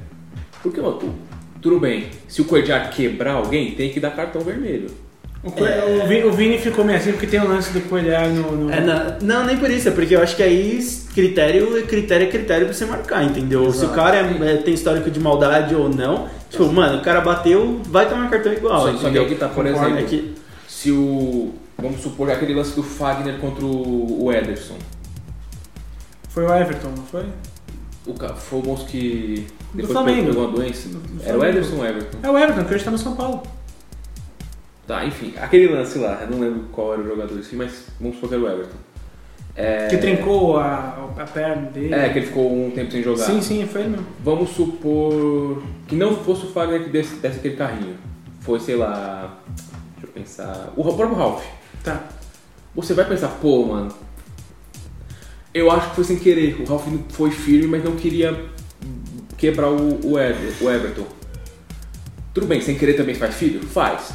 Porque, 0.62 0.80
tu- 0.80 1.14
tudo 1.60 1.78
bem, 1.78 2.06
se 2.28 2.40
o 2.42 2.44
Coedjá 2.46 2.88
quebrar 2.88 3.34
alguém, 3.34 3.72
tem 3.74 3.90
que 3.92 4.00
dar 4.00 4.10
cartão 4.10 4.40
vermelho. 4.42 4.90
O, 5.44 5.50
Co- 5.50 5.64
o 5.64 6.06
Vi- 6.06 6.22
o 6.24 6.30
Vini 6.32 6.56
ficou 6.58 6.84
meio 6.84 6.98
assim 6.98 7.10
porque 7.12 7.26
tem 7.26 7.40
o 7.40 7.48
lance 7.48 7.72
do 7.72 7.80
coelhar 7.88 8.28
no. 8.28 8.52
no- 8.52 8.72
É, 8.72 8.80
não, 8.80 9.18
não, 9.40 9.44
nem 9.46 9.56
por 9.56 9.68
isso, 9.70 9.88
é 9.88 9.90
porque 9.90 10.14
eu 10.14 10.22
acho 10.22 10.36
que 10.36 10.42
aí 10.42 10.78
critério, 11.14 11.84
critério 11.86 12.28
é 12.28 12.30
critério 12.30 12.66
pra 12.66 12.74
você 12.74 12.84
marcar, 12.86 13.24
entendeu? 13.24 13.72
Se 13.72 13.84
o 13.84 13.88
cara 13.88 14.18
é- 14.18 14.52
é- 14.52 14.56
tem 14.58 14.72
histórico 14.72 15.10
de 15.10 15.18
maldade 15.18 15.74
ou 15.74 15.88
não, 15.88 16.28
tipo, 16.48 16.64
mano, 16.72 16.98
o 16.98 17.02
cara 17.02 17.20
bateu, 17.20 17.80
vai 17.88 18.08
tomar 18.08 18.30
cartão 18.30 18.52
igual, 18.52 18.82
Só, 18.92 18.96
só 18.98 19.10
que 19.10 19.18
aí 19.18 19.26
que 19.26 19.34
tá, 19.34 19.48
por 19.48 19.64
Concordo, 19.64 19.88
exemplo, 19.96 20.04
é 20.04 20.08
que- 20.08 20.34
se 20.68 20.92
o. 20.92 21.52
Vamos 21.76 22.00
supor 22.00 22.30
aquele 22.30 22.54
lance 22.54 22.76
do 22.76 22.82
Fagner 22.84 23.38
contra 23.38 23.64
o 23.64 24.30
Ederson. 24.32 24.76
Foi 26.28 26.44
o 26.44 26.54
Everton, 26.54 26.88
não 26.96 27.04
foi? 27.04 27.24
O 28.06 28.14
foi 28.36 28.58
o 28.60 28.62
moço 28.64 28.86
que 28.86 29.44
Do 29.72 29.76
depois 29.78 29.92
Flamengo. 29.92 30.28
pegou 30.28 30.44
uma 30.44 30.52
doença. 30.52 30.88
Do- 30.88 30.98
do 30.98 31.22
Era 31.24 31.36
o. 31.38 31.44
Ederson 31.44 31.74
ou 31.76 31.80
o 31.82 31.86
Everton? 31.86 32.18
É 32.22 32.30
o 32.30 32.38
Everton, 32.38 32.64
que 32.64 32.74
hoje 32.74 32.84
tá 32.84 32.90
no 32.92 32.98
São 32.98 33.16
Paulo. 33.16 33.42
Tá, 34.86 35.04
enfim, 35.04 35.32
aquele 35.40 35.68
lance 35.68 35.98
lá, 35.98 36.20
eu 36.22 36.30
não 36.30 36.40
lembro 36.40 36.64
qual 36.72 36.92
era 36.94 37.02
o 37.02 37.06
jogador 37.08 37.38
assim, 37.38 37.56
mas 37.56 37.86
vamos 38.00 38.16
supor 38.16 38.28
que 38.30 38.34
era 38.34 38.44
o 38.44 38.48
Everton. 38.48 38.76
É, 39.54 39.86
Que 39.88 39.98
trincou 39.98 40.56
a, 40.58 41.10
a 41.18 41.24
perna 41.24 41.70
dele. 41.70 41.94
É, 41.94 42.08
que 42.08 42.18
ele 42.20 42.26
ficou 42.26 42.50
um 42.66 42.70
tempo 42.70 42.90
sem 42.90 43.02
jogar. 43.02 43.24
Sim, 43.24 43.40
sim, 43.42 43.66
foi 43.66 43.84
mesmo. 43.84 44.06
Vamos 44.24 44.50
supor 44.50 45.62
que 45.86 45.94
não 45.94 46.16
fosse 46.16 46.46
o 46.46 46.50
Fagner 46.50 46.84
que 46.84 46.88
desse, 46.90 47.16
desse 47.16 47.38
aquele 47.38 47.56
carrinho. 47.56 47.96
Foi, 48.40 48.58
sei 48.58 48.76
lá. 48.76 49.38
Deixa 49.94 50.06
eu 50.06 50.08
pensar. 50.08 50.72
O 50.76 50.82
próprio 50.82 51.14
Ralph. 51.14 51.44
Tá. 51.84 52.02
Você 52.74 52.94
vai 52.94 53.04
pensar, 53.06 53.28
pô, 53.28 53.66
mano. 53.66 53.92
Eu 55.52 55.70
acho 55.70 55.90
que 55.90 55.96
foi 55.96 56.04
sem 56.04 56.18
querer. 56.18 56.56
O 56.60 56.64
Ralph 56.64 56.86
foi 57.10 57.30
firme, 57.30 57.66
mas 57.68 57.84
não 57.84 57.94
queria 57.94 58.46
quebrar 59.36 59.68
o, 59.68 60.00
o, 60.12 60.18
Ever- 60.18 60.54
o 60.62 60.70
Everton. 60.70 61.06
Tudo 62.32 62.46
bem, 62.46 62.60
sem 62.62 62.76
querer 62.78 62.94
também 62.94 63.14
faz 63.14 63.34
filho? 63.34 63.60
Faz. 63.60 64.14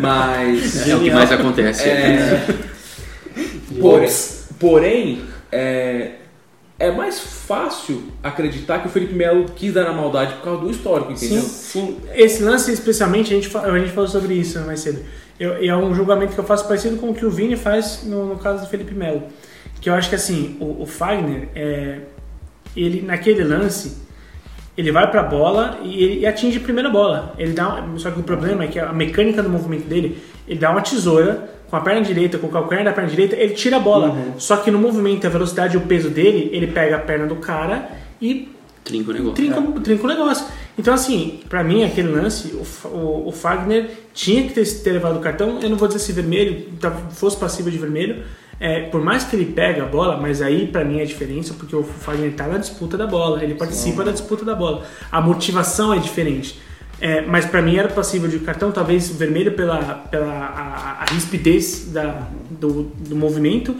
Mas. 0.00 0.88
É 0.88 0.94
o 0.96 1.00
que 1.00 1.10
mais 1.10 1.30
acontece. 1.32 1.88
É, 1.88 2.46
porém, 3.80 4.08
porém 4.58 5.22
é, 5.52 6.12
é 6.78 6.90
mais 6.90 7.18
fácil 7.20 8.04
acreditar 8.22 8.80
que 8.80 8.86
o 8.88 8.90
Felipe 8.90 9.14
Melo 9.14 9.46
quis 9.54 9.72
dar 9.74 9.84
na 9.84 9.92
maldade 9.92 10.34
por 10.34 10.42
causa 10.42 10.60
do 10.62 10.70
histórico, 10.70 11.12
entendeu? 11.12 11.42
Sim, 11.42 11.98
esse 12.14 12.42
lance 12.42 12.72
especialmente, 12.72 13.32
a 13.32 13.36
gente, 13.36 13.48
fa- 13.48 13.62
a 13.62 13.78
gente 13.78 13.92
falou 13.92 14.08
sobre 14.08 14.34
isso 14.34 14.58
mais 14.60 14.80
cedo. 14.80 15.00
Eu, 15.38 15.62
e 15.62 15.68
é 15.68 15.76
um 15.76 15.94
julgamento 15.94 16.32
que 16.32 16.38
eu 16.40 16.44
faço 16.44 16.66
parecido 16.66 16.96
com 16.96 17.10
o 17.10 17.14
que 17.14 17.24
o 17.26 17.30
Vini 17.30 17.56
faz 17.56 18.00
no, 18.04 18.24
no 18.26 18.36
caso 18.38 18.64
do 18.64 18.68
Felipe 18.70 18.94
Melo. 18.94 19.24
Que 19.80 19.90
eu 19.90 19.94
acho 19.94 20.08
que 20.08 20.14
assim, 20.14 20.56
o, 20.60 20.82
o 20.82 20.86
Fagner, 20.86 21.48
é, 21.54 21.98
ele 22.74 23.02
naquele 23.02 23.44
lance, 23.44 23.98
ele 24.76 24.92
vai 24.92 25.10
pra 25.10 25.22
bola 25.22 25.78
e, 25.82 26.02
ele, 26.02 26.26
atinge 26.26 26.58
a 26.58 26.60
primeira 26.60 26.88
bola. 26.90 27.34
Ele 27.38 27.52
dá, 27.52 27.86
só 27.96 28.10
que 28.10 28.20
o 28.20 28.22
problema 28.22 28.64
é 28.64 28.66
que 28.66 28.78
a 28.78 28.92
mecânica 28.92 29.42
do 29.42 29.48
movimento 29.48 29.86
dele, 29.86 30.18
ele 30.46 30.58
dá 30.58 30.70
uma 30.70 30.80
tesoura 30.82 31.50
com 31.70 31.76
a 31.76 31.80
perna 31.80 32.02
direita, 32.02 32.38
com 32.38 32.46
o 32.46 32.50
calcanhar 32.50 32.84
da 32.84 32.92
perna 32.92 33.10
direita, 33.10 33.34
ele 33.36 33.54
tira 33.54 33.76
a 33.76 33.80
bola. 33.80 34.16
Só 34.38 34.56
que 34.58 34.70
no 34.70 34.78
movimento, 34.78 35.26
a 35.26 35.30
velocidade 35.30 35.74
e 35.74 35.78
o 35.78 35.82
peso 35.82 36.10
dele, 36.10 36.48
ele 36.52 36.66
pega 36.68 36.96
a 36.96 36.98
perna 37.00 37.26
do 37.26 37.36
cara 37.36 37.88
e 38.20 38.48
Trinca 38.84 39.10
o 39.10 39.14
negócio. 39.14 39.34
trinca, 39.34 39.60
trinca 39.82 40.04
o 40.04 40.06
negócio. 40.06 40.46
Então, 40.78 40.94
assim, 40.94 41.40
pra 41.48 41.64
mim, 41.64 41.82
aquele 41.82 42.06
lance, 42.08 42.52
o, 42.84 42.86
o, 42.88 43.28
o 43.28 43.32
Fagner 43.32 43.90
tinha 44.14 44.44
que 44.44 44.52
ter, 44.52 44.64
ter 44.64 44.92
levado 44.92 45.16
o 45.16 45.20
cartão. 45.20 45.58
Eu 45.60 45.68
não 45.68 45.76
vou 45.76 45.88
dizer 45.88 45.98
se 45.98 46.12
vermelho, 46.12 46.66
tá- 46.80 46.92
fosse 46.92 47.36
passível 47.36 47.72
de 47.72 47.78
vermelho. 47.78 48.22
É, 48.58 48.80
por 48.88 49.02
mais 49.02 49.24
que 49.24 49.36
ele 49.36 49.46
pegue 49.46 49.80
a 49.80 49.84
bola, 49.84 50.16
mas 50.16 50.40
aí 50.40 50.66
pra 50.66 50.84
mim 50.84 50.98
é 50.98 51.02
a 51.02 51.06
diferença, 51.06 51.54
porque 51.54 51.76
o 51.76 51.82
Fagner 51.82 52.32
tá 52.34 52.46
na 52.46 52.56
disputa 52.56 52.96
da 52.96 53.06
bola, 53.06 53.42
ele 53.44 53.54
participa 53.54 54.02
da 54.02 54.12
disputa 54.12 54.44
da 54.44 54.54
bola. 54.54 54.84
A 55.12 55.20
motivação 55.20 55.92
é 55.92 55.98
diferente. 55.98 56.58
É, 56.98 57.20
mas 57.20 57.44
pra 57.44 57.60
mim 57.60 57.76
era 57.76 57.88
passível 57.88 58.28
de 58.28 58.38
cartão, 58.38 58.72
talvez 58.72 59.10
vermelho 59.10 59.52
pela, 59.52 59.78
pela 60.10 60.32
a, 60.32 61.02
a 61.02 61.04
rispidez 61.12 61.90
da, 61.92 62.26
do, 62.50 62.84
do 62.84 63.14
movimento, 63.14 63.76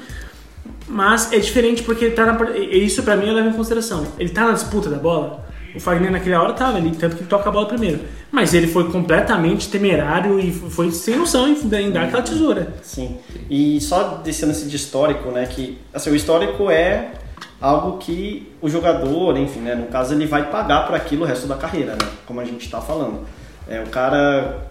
mas 0.87 1.33
é 1.33 1.39
diferente 1.39 1.83
porque 1.83 2.05
ele 2.05 2.15
tá 2.15 2.27
na, 2.27 2.57
isso 2.59 3.03
pra 3.03 3.17
mim 3.17 3.29
eu 3.29 3.35
levo 3.35 3.49
em 3.49 3.53
consideração. 3.55 4.07
Ele 4.19 4.29
tá 4.29 4.45
na 4.45 4.53
disputa 4.53 4.91
da 4.91 4.99
bola. 4.99 5.46
O 5.77 5.81
Fagner 5.81 6.11
naquela 6.11 6.43
hora 6.43 6.53
tava 6.53 6.79
ali, 6.79 6.91
tanto 6.93 7.17
que 7.17 7.23
ele 7.23 7.29
toca 7.29 7.49
a 7.49 7.53
bola 7.53 7.67
primeiro. 7.67 8.01
Mas 8.33 8.55
ele 8.55 8.67
foi 8.67 8.91
completamente 8.91 9.69
temerário 9.69 10.41
e 10.41 10.51
foi 10.51 10.91
sem 10.91 11.17
noção 11.17 11.49
em, 11.49 11.91
dar 11.91 12.05
aquela 12.05 12.23
tesoura. 12.23 12.75
Sim. 12.83 13.19
E 13.49 13.81
só 13.81 14.21
desse 14.25 14.45
lance 14.45 14.67
de 14.67 14.77
histórico, 14.77 15.31
né? 15.31 15.47
Que 15.47 15.79
assim, 15.93 16.11
o 16.11 16.17
histórico 16.17 16.71
é 16.71 17.13
algo 17.61 17.99
que 17.99 18.53
o 18.61 18.69
jogador, 18.69 19.37
enfim, 19.37 19.61
né? 19.61 19.75
No 19.75 19.87
caso, 19.87 20.15
ele 20.15 20.27
vai 20.27 20.51
pagar 20.51 20.87
por 20.87 20.95
aquilo 20.95 21.23
o 21.23 21.27
resto 21.27 21.47
da 21.47 21.57
carreira, 21.57 21.93
né? 21.93 22.09
Como 22.27 22.41
a 22.41 22.45
gente 22.45 22.65
está 22.65 22.81
falando. 22.81 23.21
É, 23.69 23.83
o 23.83 23.89
cara 23.89 24.71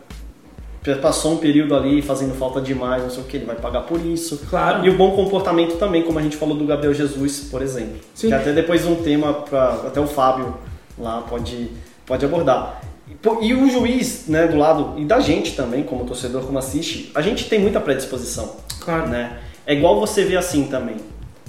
passou 1.01 1.33
um 1.33 1.37
período 1.37 1.75
ali 1.75 2.01
fazendo 2.01 2.35
falta 2.35 2.61
demais, 2.61 3.01
não 3.01 3.09
sei 3.09 3.23
o 3.23 3.25
que, 3.25 3.37
ele 3.37 3.45
vai 3.45 3.55
pagar 3.55 3.81
por 3.81 3.99
isso. 4.05 4.45
Claro. 4.49 4.85
E 4.85 4.89
o 4.89 4.95
bom 4.95 5.15
comportamento 5.15 5.77
também, 5.77 6.03
como 6.03 6.19
a 6.19 6.21
gente 6.21 6.37
falou 6.37 6.55
do 6.55 6.65
Gabriel 6.65 6.93
Jesus, 6.93 7.47
por 7.49 7.61
exemplo. 7.61 7.97
Sim. 8.13 8.27
Que 8.27 8.33
até 8.35 8.53
depois 8.53 8.85
um 8.85 8.95
tema 8.95 9.33
para 9.33 9.69
até 9.87 9.99
o 9.99 10.05
Fábio 10.05 10.55
lá 10.97 11.21
pode, 11.21 11.71
pode 12.05 12.25
abordar. 12.25 12.81
E, 13.07 13.45
E 13.45 13.53
o 13.53 13.69
juiz, 13.69 14.27
né, 14.27 14.47
do 14.47 14.57
lado, 14.57 14.93
e 14.97 15.05
da 15.05 15.19
gente 15.19 15.55
também, 15.55 15.83
como 15.83 16.05
torcedor, 16.05 16.43
como 16.43 16.57
assiste, 16.57 17.11
a 17.13 17.21
gente 17.21 17.47
tem 17.47 17.59
muita 17.59 17.79
predisposição 17.79 18.55
Claro. 18.79 19.07
né? 19.07 19.39
É 19.65 19.73
igual 19.73 19.99
você 19.99 20.23
vê 20.23 20.37
assim 20.37 20.67
também. 20.67 20.97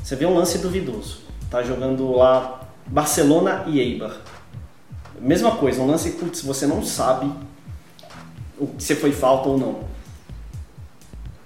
Você 0.02 0.16
vê 0.16 0.24
um 0.26 0.34
lance 0.34 0.58
duvidoso. 0.58 1.18
Tá 1.50 1.62
jogando 1.62 2.12
lá 2.12 2.62
Barcelona 2.86 3.64
e 3.66 3.78
Eibar. 3.80 4.16
Mesma 5.20 5.52
coisa, 5.52 5.80
um 5.80 5.86
lance, 5.86 6.10
putz, 6.12 6.42
você 6.42 6.66
não 6.66 6.82
sabe 6.84 7.30
se 8.78 8.94
foi 8.94 9.12
falta 9.12 9.48
ou 9.48 9.58
não. 9.58 9.80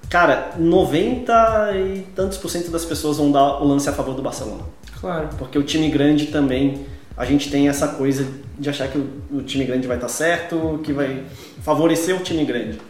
Cara, 0.09 0.53
90 0.59 1.72
e 1.76 2.07
tantos 2.16 2.36
por 2.36 2.48
cento 2.51 2.70
das 2.70 2.84
pessoas 2.84 3.16
vão 3.18 3.30
dar 3.30 3.62
o 3.62 3.66
lance 3.66 3.88
a 3.88 3.92
favor 3.92 4.14
do 4.14 4.22
Barcelona. 4.22 4.62
Claro. 5.01 5.28
Porque 5.38 5.57
o 5.59 5.62
time 5.62 5.88
grande 5.88 6.26
também, 6.26 6.84
a 7.21 7.27
gente 7.27 7.51
tem 7.51 7.68
essa 7.68 7.87
coisa 7.87 8.27
de 8.59 8.71
achar 8.71 8.89
que 8.89 8.97
o, 8.97 9.07
o 9.31 9.43
time 9.43 9.66
grande 9.66 9.87
vai 9.87 9.99
estar 9.99 10.09
certo, 10.09 10.81
que 10.83 10.91
vai 10.91 11.23
favorecer 11.62 12.16
o 12.16 12.21
time 12.21 12.47
grande. 12.47 12.81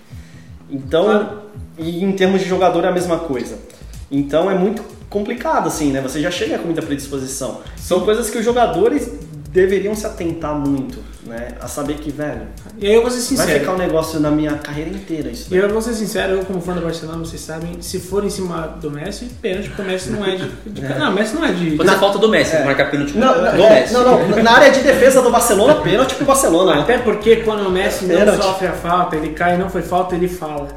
Então, 0.71 1.05
Claro. 1.05 1.29
e 1.77 2.05
em 2.05 2.13
termos 2.13 2.41
de 2.41 2.49
jogador 2.49 2.85
é 2.85 2.89
a 2.89 2.93
mesma 2.93 3.19
coisa. 3.19 3.59
Então 4.09 4.49
é 4.49 4.55
muito 4.57 4.85
complicado, 5.09 5.67
assim, 5.67 5.91
né? 5.91 6.01
Você 6.01 6.21
já 6.21 6.31
chega 6.31 6.59
com 6.61 6.67
muita 6.67 6.81
predisposição. 6.81 7.61
São 7.77 8.03
coisas 8.03 8.31
que 8.31 8.39
os 8.39 8.45
jogadores 8.45 9.13
deveriam 9.51 9.97
se 9.97 10.07
atentar 10.07 10.55
muito, 10.55 11.01
né? 11.27 11.49
A 11.61 11.69
saber 11.69 11.95
que, 11.95 12.11
velho, 12.11 12.43
E 12.79 12.87
aí 12.87 12.95
eu 12.95 13.03
vou 13.03 13.11
ser 13.11 13.19
vai 13.37 13.45
sincero. 13.47 13.61
ficar 13.61 13.73
um 13.73 13.79
negócio 13.79 14.19
na 14.21 14.31
minha 14.31 14.53
carreira 14.55 14.91
inteira 14.91 15.31
isso. 15.31 15.53
E 15.53 15.57
eu 15.57 15.69
vou 15.69 15.83
ser 15.83 15.93
sincero, 15.95 16.33
eu 16.33 16.45
como 16.45 16.61
fã 16.61 16.73
do 16.75 16.81
Barcelona, 16.81 17.19
vocês 17.19 17.41
sabem, 17.41 17.81
se 17.81 18.01
for 18.01 18.25
em 18.25 18.31
cima 18.31 18.77
do 18.81 18.91
Messi, 18.91 19.27
pênalti, 19.41 19.69
porque 19.69 19.83
o 19.83 19.85
Messi 19.85 20.11
não 20.11 20.25
é 20.25 20.37
de. 20.37 20.49
de- 20.67 20.83
Não, 20.99 21.11
o 21.11 21.15
Messi 21.15 21.35
não 21.35 21.45
é 21.45 21.53
de. 21.53 21.71
Pode 21.77 21.91
ser 21.91 21.99
falta 21.99 22.19
do 22.19 22.29
Messi, 22.29 22.57
marcar 22.65 22.91
pênalti 22.91 23.17
Não, 23.17 23.35
do 23.35 23.43
não, 23.43 23.71
Messi. 23.71 23.93
não, 23.93 24.05
não, 24.29 24.43
na 24.43 24.53
área 24.53 24.71
de 24.71 24.81
defesa 24.81 25.21
do 25.23 25.31
Barcelona, 25.31 25.75
pênalti 25.77 26.15
pro 26.15 26.25
Barcelona, 26.25 26.77
né? 26.77 26.83
Até 26.83 26.99
porque 26.99 27.37
quando 27.37 27.67
o 27.67 27.71
Messi 27.71 28.07
não 28.07 28.43
sofre 28.43 28.67
a 28.69 28.73
falta, 28.73 29.17
ele 29.17 29.31
cai 29.31 29.55
e 29.55 29.59
não 29.59 29.69
foi 29.69 29.83
falta, 29.83 30.15
ele 30.15 30.29
fala. 30.29 30.69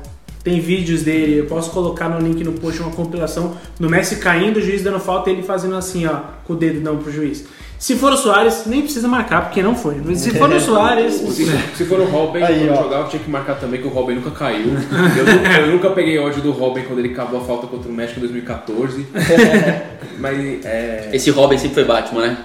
Tem 0.43 0.59
vídeos 0.59 1.03
dele, 1.03 1.39
eu 1.39 1.45
posso 1.45 1.71
colocar 1.71 2.09
no 2.09 2.19
link 2.19 2.43
no 2.43 2.51
post 2.51 2.81
uma 2.81 2.91
compilação 2.91 3.55
do 3.79 3.89
Messi 3.89 4.17
caindo, 4.17 4.57
o 4.57 4.61
juiz 4.61 4.83
dando 4.83 4.99
falta 4.99 5.29
e 5.29 5.33
ele 5.33 5.41
fazendo 5.43 5.73
assim, 5.77 6.05
ó, 6.05 6.17
com 6.43 6.51
o 6.51 6.55
dedo 6.57 6.81
não 6.81 6.97
pro 6.97 7.09
juiz. 7.09 7.45
Se 7.83 7.97
for 7.97 8.13
o 8.13 8.15
Soares, 8.17 8.63
nem 8.65 8.81
precisa 8.81 9.09
marcar, 9.09 9.41
porque 9.41 9.61
não 9.61 9.75
foi. 9.75 10.01
Mas 10.05 10.21
se 10.21 10.31
for 10.31 10.49
o 10.49 10.57
Soares. 10.61 11.15
Se, 11.15 11.45
se 11.75 11.83
for 11.83 11.99
o 11.99 12.05
Robin, 12.05 12.41
Aí, 12.41 12.59
quando 12.65 12.79
ó. 12.79 12.83
jogava, 12.83 13.09
tinha 13.09 13.21
que 13.21 13.29
marcar 13.29 13.55
também 13.55 13.81
que 13.81 13.87
o 13.87 13.89
Robin 13.89 14.13
nunca 14.15 14.31
caiu. 14.31 14.67
Eu, 14.69 15.65
eu 15.65 15.71
nunca 15.73 15.89
peguei 15.89 16.17
ódio 16.17 16.41
do 16.41 16.51
Robin 16.53 16.83
quando 16.83 16.99
ele 16.99 17.09
cavou 17.09 17.41
a 17.41 17.43
falta 17.43 17.67
contra 17.67 17.89
o 17.89 17.93
México 17.93 18.19
em 18.19 18.21
2014. 18.21 19.05
Mas 20.17 20.63
é, 20.65 21.09
Esse 21.11 21.29
Robin 21.31 21.57
sempre 21.57 21.73
foi 21.75 21.83
Batman, 21.83 22.21
né? 22.27 22.37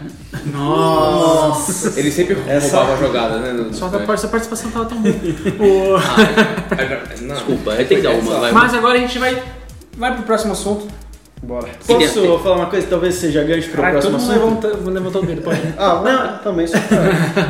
Nossa! 0.46 1.98
ele 2.00 2.10
sempre 2.10 2.36
Essa- 2.48 2.76
roubava 2.78 2.94
a 2.94 3.06
jogada, 3.06 3.38
né? 3.38 3.52
no- 3.52 3.72
Só 3.72 3.88
que 3.88 3.94
a 3.96 4.16
sua 4.16 4.28
participação 4.30 4.70
tava 4.72 4.86
tão 4.86 4.98
ruim. 5.00 5.14
O- 5.60 7.22
Não, 7.24 7.34
Desculpa, 7.36 7.76
tenho 7.76 7.86
que 7.88 8.00
dar 8.00 8.10
uma. 8.14 8.40
Vai. 8.40 8.50
Mas 8.52 8.74
agora 8.74 8.94
a 8.94 9.00
gente 9.00 9.16
vai, 9.20 9.40
vai 9.96 10.14
pro 10.14 10.24
próximo 10.24 10.52
assunto. 10.52 10.88
Bora. 11.42 11.68
Posso 11.86 11.98
Tem- 12.20 12.38
falar 12.40 12.56
uma 12.56 12.66
coisa 12.66 12.84
que 12.84 12.90
talvez 12.90 13.14
seja 13.14 13.42
gancho 13.44 13.70
para 13.70 13.78
o 13.80 13.82
Caraca, 13.82 14.00
próximo 14.08 14.16
assunto? 14.16 14.66
levantou, 14.66 14.92
levantou 14.92 15.22
o 15.22 15.26
dedo, 15.26 15.42
pode. 15.42 15.60
Ah, 15.78 16.02
não, 16.04 16.38
também 16.42 16.66
só 16.66 16.76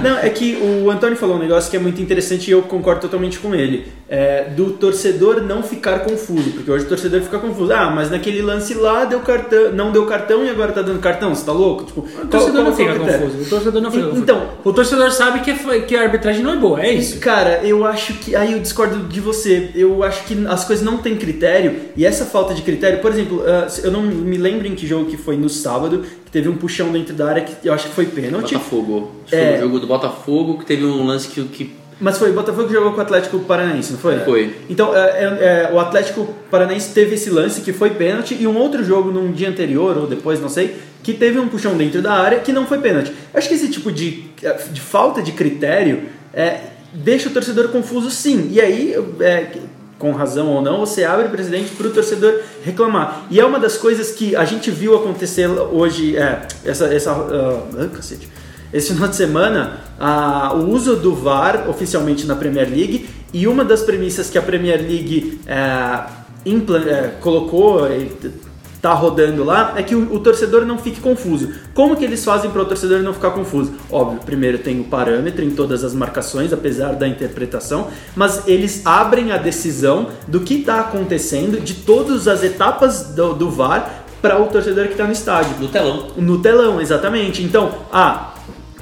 Não, 0.02 0.18
é 0.18 0.28
que 0.28 0.56
o 0.56 0.90
Antônio 0.90 1.16
falou 1.16 1.36
um 1.36 1.38
negócio 1.38 1.70
que 1.70 1.76
é 1.76 1.80
muito 1.80 2.00
interessante 2.00 2.48
e 2.48 2.52
eu 2.52 2.62
concordo 2.62 3.00
totalmente 3.00 3.38
com 3.38 3.54
ele. 3.54 3.86
É, 4.10 4.44
do 4.56 4.70
torcedor 4.72 5.42
não 5.42 5.62
ficar 5.62 6.00
confuso, 6.00 6.50
porque 6.52 6.70
hoje 6.70 6.84
o 6.84 6.88
torcedor 6.88 7.20
fica 7.22 7.38
confuso. 7.38 7.72
Ah, 7.72 7.90
mas 7.90 8.10
naquele 8.10 8.40
lance 8.42 8.74
lá 8.74 9.04
deu 9.04 9.20
cartão, 9.20 9.72
não 9.72 9.90
deu 9.90 10.06
cartão 10.06 10.44
e 10.44 10.50
agora 10.50 10.72
tá 10.72 10.80
dando 10.82 10.98
cartão, 11.00 11.34
você 11.34 11.44
tá 11.44 11.52
louco? 11.52 11.84
Tipo, 11.84 12.00
O 12.22 12.26
torcedor 12.26 12.64
não 12.64 12.74
fica 12.74 12.94
confuso. 12.94 13.38
O 13.42 13.44
torcedor 13.48 13.82
não 13.82 13.90
fica 13.90 14.04
confuso. 14.04 14.22
Então, 14.22 14.48
O 14.64 14.72
torcedor 14.72 15.10
sabe 15.10 15.40
que, 15.40 15.54
foi- 15.54 15.82
que 15.82 15.96
a 15.96 16.02
arbitragem 16.02 16.42
não 16.42 16.52
é 16.52 16.56
boa, 16.56 16.80
é 16.82 16.92
isso. 16.92 17.18
Cara, 17.20 17.60
eu 17.64 17.84
acho 17.86 18.14
que. 18.14 18.36
Aí 18.36 18.52
eu 18.52 18.58
discordo 18.60 19.08
de 19.08 19.20
você. 19.20 19.70
Eu 19.74 20.02
acho 20.02 20.24
que 20.24 20.46
as 20.46 20.64
coisas 20.64 20.84
não 20.84 20.98
têm 20.98 21.16
critério. 21.16 21.74
E 21.96 22.04
essa 22.06 22.24
falta 22.26 22.54
de 22.54 22.62
critério, 22.62 23.00
por 23.00 23.10
exemplo, 23.12 23.42
ah, 23.46 23.66
eu 23.84 23.90
não 23.90 24.02
me 24.02 24.36
lembro 24.36 24.66
em 24.66 24.74
que 24.74 24.86
jogo 24.86 25.10
que 25.10 25.16
foi 25.16 25.36
no 25.36 25.48
sábado, 25.48 26.04
que 26.24 26.30
teve 26.30 26.48
um 26.48 26.56
puxão 26.56 26.90
dentro 26.92 27.14
da 27.14 27.28
área 27.28 27.42
que 27.42 27.66
eu 27.66 27.72
acho 27.72 27.88
que 27.88 27.94
foi 27.94 28.06
pênalti. 28.06 28.54
Botafogo. 28.54 29.12
Acho 29.26 29.34
É. 29.34 29.46
Foi 29.46 29.56
o 29.56 29.60
jogo 29.62 29.80
do 29.80 29.86
Botafogo 29.86 30.58
que 30.58 30.66
teve 30.66 30.84
um 30.84 31.06
lance 31.06 31.28
que. 31.28 31.42
que 31.44 31.74
Mas 32.00 32.18
foi 32.18 32.30
o 32.30 32.34
Botafogo 32.34 32.68
que 32.68 32.74
jogou 32.74 32.92
com 32.92 32.98
o 32.98 33.00
Atlético 33.00 33.38
Paranaense, 33.40 33.92
não 33.92 33.98
foi? 33.98 34.18
Foi. 34.20 34.54
Então, 34.68 34.94
é, 34.94 35.00
é, 35.00 35.68
é, 35.70 35.70
o 35.72 35.78
Atlético 35.78 36.28
Paranaense 36.50 36.92
teve 36.92 37.14
esse 37.14 37.30
lance 37.30 37.60
que 37.60 37.72
foi 37.72 37.90
pênalti 37.90 38.36
e 38.38 38.46
um 38.46 38.56
outro 38.56 38.84
jogo 38.84 39.10
num 39.10 39.32
dia 39.32 39.48
anterior 39.48 39.96
ou 39.96 40.06
depois, 40.06 40.40
não 40.40 40.48
sei, 40.48 40.76
que 41.02 41.14
teve 41.14 41.38
um 41.38 41.48
puxão 41.48 41.76
dentro 41.76 42.02
da 42.02 42.12
área 42.12 42.40
que 42.40 42.52
não 42.52 42.66
foi 42.66 42.78
pênalti. 42.78 43.12
Acho 43.32 43.48
que 43.48 43.54
esse 43.54 43.68
tipo 43.68 43.90
de, 43.90 44.24
de 44.70 44.80
falta 44.80 45.22
de 45.22 45.32
critério 45.32 46.02
é, 46.32 46.60
deixa 46.92 47.28
o 47.28 47.32
torcedor 47.32 47.68
confuso 47.68 48.10
sim. 48.10 48.48
E 48.50 48.60
aí, 48.60 48.94
é, 49.20 49.46
com 49.98 50.12
razão 50.12 50.48
ou 50.48 50.62
não, 50.62 50.80
você 50.80 51.04
abre 51.04 51.28
precedente 51.28 51.74
para 51.74 51.88
o 51.88 51.90
torcedor 51.90 52.40
reclamar. 52.62 53.26
E 53.30 53.40
é 53.40 53.44
uma 53.44 53.58
das 53.58 53.76
coisas 53.76 54.12
que 54.12 54.36
a 54.36 54.44
gente 54.44 54.70
viu 54.70 54.94
acontecer 54.96 55.48
hoje, 55.48 56.16
é, 56.16 56.46
essa, 56.64 56.86
essa, 56.86 57.12
uh, 57.12 57.88
cacete. 57.90 58.28
esse 58.72 58.92
final 58.92 59.08
de 59.08 59.16
semana, 59.16 59.80
uh, 59.98 60.56
o 60.56 60.70
uso 60.70 60.96
do 60.96 61.14
VAR 61.14 61.68
oficialmente 61.68 62.26
na 62.26 62.36
Premier 62.36 62.68
League 62.68 63.08
e 63.32 63.46
uma 63.48 63.64
das 63.64 63.82
premissas 63.82 64.30
que 64.30 64.38
a 64.38 64.42
Premier 64.42 64.80
League 64.80 65.40
é, 65.46 67.10
colocou, 67.20 67.86
tá 68.80 68.92
rodando 68.92 69.44
lá, 69.44 69.74
é 69.76 69.82
que 69.82 69.94
o, 69.94 70.14
o, 70.14 70.20
torcedor 70.20 70.64
não 70.64 70.78
fique 70.78 71.00
confuso. 71.00 71.52
Como 71.74 71.96
que 71.96 72.04
eles 72.04 72.24
fazem 72.24 72.50
para 72.50 72.62
o 72.62 72.64
torcedor 72.64 73.00
não 73.00 73.12
ficar 73.12 73.30
confuso? 73.30 73.72
Óbvio, 73.90 74.20
primeiro 74.24 74.58
tem 74.58 74.80
o 74.80 74.84
parâmetro 74.84 75.44
em 75.44 75.50
todas 75.50 75.84
as 75.84 75.94
marcações, 75.94 76.52
apesar 76.52 76.94
da 76.94 77.06
interpretação, 77.08 77.88
mas 78.14 78.46
eles 78.46 78.82
abrem 78.84 79.32
a 79.32 79.36
decisão 79.36 80.08
do 80.26 80.40
que 80.40 80.54
está 80.54 80.80
acontecendo, 80.80 81.60
de 81.60 81.74
todas 81.74 82.28
as 82.28 82.42
etapas 82.42 83.14
do, 83.14 83.34
do 83.34 83.50
VAR 83.50 84.04
para 84.22 84.40
o 84.40 84.46
torcedor 84.46 84.86
que 84.86 84.92
está 84.92 85.04
no 85.04 85.12
estádio. 85.12 85.56
No 85.60 85.68
telão. 85.68 86.06
No 86.16 86.38
telão, 86.38 86.80
exatamente. 86.80 87.42
Então, 87.42 87.72
ah, 87.92 88.34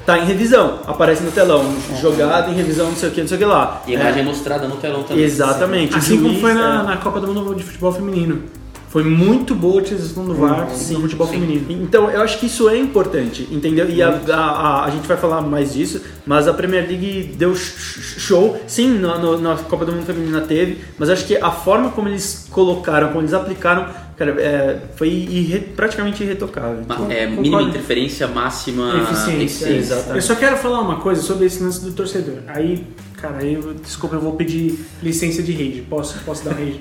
tá 0.05 0.17
em 0.17 0.25
revisão, 0.25 0.79
aparece 0.87 1.23
no 1.23 1.31
telão, 1.31 1.65
jogado 2.01 2.51
em 2.51 2.55
revisão, 2.55 2.87
não 2.87 2.95
sei 2.95 3.09
o 3.09 3.11
que, 3.11 3.21
não 3.21 3.27
sei 3.27 3.37
o 3.37 3.39
que 3.39 3.45
lá. 3.45 3.83
E 3.87 3.95
a 3.95 3.99
imagem 3.99 4.21
é 4.21 4.25
mostrada 4.25 4.67
no 4.67 4.77
telão 4.77 5.03
também. 5.03 5.23
Exatamente. 5.23 5.95
Assim 5.95 6.21
como 6.21 6.39
foi 6.39 6.53
na, 6.53 6.83
na 6.83 6.97
Copa 6.97 7.19
do 7.19 7.27
Mundo 7.27 7.53
de 7.55 7.63
Futebol 7.63 7.91
Feminino. 7.91 8.43
Foi 8.89 9.03
muito 9.03 9.53
boa 9.53 9.75
a 9.75 9.77
utilização 9.83 10.25
do 10.25 10.33
VAR 10.33 10.69
Sim, 10.69 10.93
no 10.95 11.01
futebol 11.01 11.27
sim. 11.27 11.33
feminino. 11.33 11.65
Então, 11.83 12.09
eu 12.09 12.21
acho 12.21 12.39
que 12.39 12.45
isso 12.45 12.69
é 12.69 12.77
importante, 12.77 13.45
entendeu? 13.51 13.89
E 13.89 14.01
a, 14.01 14.09
a, 14.09 14.35
a, 14.35 14.85
a 14.85 14.89
gente 14.89 15.05
vai 15.05 15.17
falar 15.17 15.41
mais 15.41 15.73
disso, 15.73 16.01
mas 16.25 16.47
a 16.47 16.53
Premier 16.53 16.87
League 16.87 17.33
deu 17.37 17.53
sh- 17.53 18.15
show, 18.17 18.59
sim, 18.65 18.87
no, 18.87 19.19
no- 19.19 19.37
na 19.39 19.55
Copa 19.57 19.85
do 19.85 19.91
Mundo 19.91 20.05
Feminina 20.05 20.39
teve, 20.41 20.77
mas 20.97 21.09
acho 21.09 21.25
que 21.25 21.35
a 21.35 21.51
forma 21.51 21.91
como 21.91 22.07
eles 22.07 22.47
colocaram, 22.49 23.09
como 23.09 23.19
eles 23.21 23.33
aplicaram, 23.33 23.87
cara, 24.15 24.31
é, 24.41 24.79
foi 24.95 25.09
irre- 25.09 25.59
praticamente 25.75 26.23
irretocável. 26.23 26.79
Então, 26.81 27.11
É, 27.11 27.25
Concordo. 27.27 27.41
mínima 27.41 27.61
interferência, 27.63 28.25
máxima 28.25 28.95
Eficiência. 29.01 29.43
eficiência. 29.43 29.77
exatamente. 29.95 30.15
Eu 30.15 30.21
só 30.21 30.35
quero 30.35 30.55
falar 30.57 30.79
uma 30.79 30.95
coisa 31.01 31.21
sobre 31.21 31.45
esse 31.45 31.61
lance 31.61 31.83
do 31.83 31.91
torcedor. 31.91 32.37
Aí, 32.47 32.85
cara, 33.17 33.39
aí, 33.39 33.53
eu- 33.53 33.73
desculpa, 33.73 34.15
eu 34.15 34.21
vou 34.21 34.31
pedir 34.33 34.79
licença 35.03 35.43
de 35.43 35.51
rage. 35.51 35.85
Posso, 35.89 36.17
posso 36.25 36.45
dar 36.45 36.53
rage? 36.53 36.79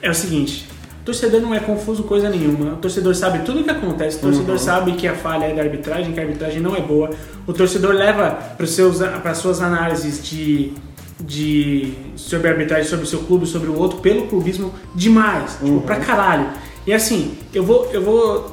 É 0.00 0.10
o 0.10 0.14
seguinte. 0.14 0.72
Torcedor 1.04 1.40
não 1.40 1.54
é 1.54 1.60
confuso 1.60 2.02
coisa 2.04 2.30
nenhuma. 2.30 2.72
O 2.72 2.76
torcedor 2.76 3.14
sabe 3.14 3.40
tudo 3.40 3.60
o 3.60 3.64
que 3.64 3.70
acontece. 3.70 4.16
O 4.18 4.20
torcedor 4.20 4.58
sabe 4.58 4.92
que 4.92 5.06
a 5.06 5.14
falha 5.14 5.44
é 5.44 5.54
da 5.54 5.62
arbitragem, 5.62 6.12
que 6.12 6.20
a 6.20 6.22
arbitragem 6.22 6.60
não 6.60 6.74
é 6.74 6.80
boa. 6.80 7.10
O 7.46 7.52
torcedor 7.52 7.94
leva 7.94 8.30
para 8.30 9.30
as 9.30 9.38
suas 9.38 9.60
análises 9.60 10.26
de, 10.26 10.72
de 11.20 11.92
sobre 12.16 12.48
a 12.48 12.52
arbitragem, 12.52 12.88
sobre 12.88 13.04
o 13.04 13.08
seu 13.08 13.20
clube, 13.20 13.46
sobre 13.46 13.68
o 13.68 13.78
outro, 13.78 13.98
pelo 13.98 14.26
clubismo 14.28 14.72
demais. 14.94 15.58
Tipo, 15.62 15.82
pra 15.82 15.96
caralho. 15.96 16.48
E 16.86 16.92
assim, 16.92 17.36
eu 17.52 17.62
vou. 17.62 17.90
Eu 17.92 18.02
vou. 18.02 18.50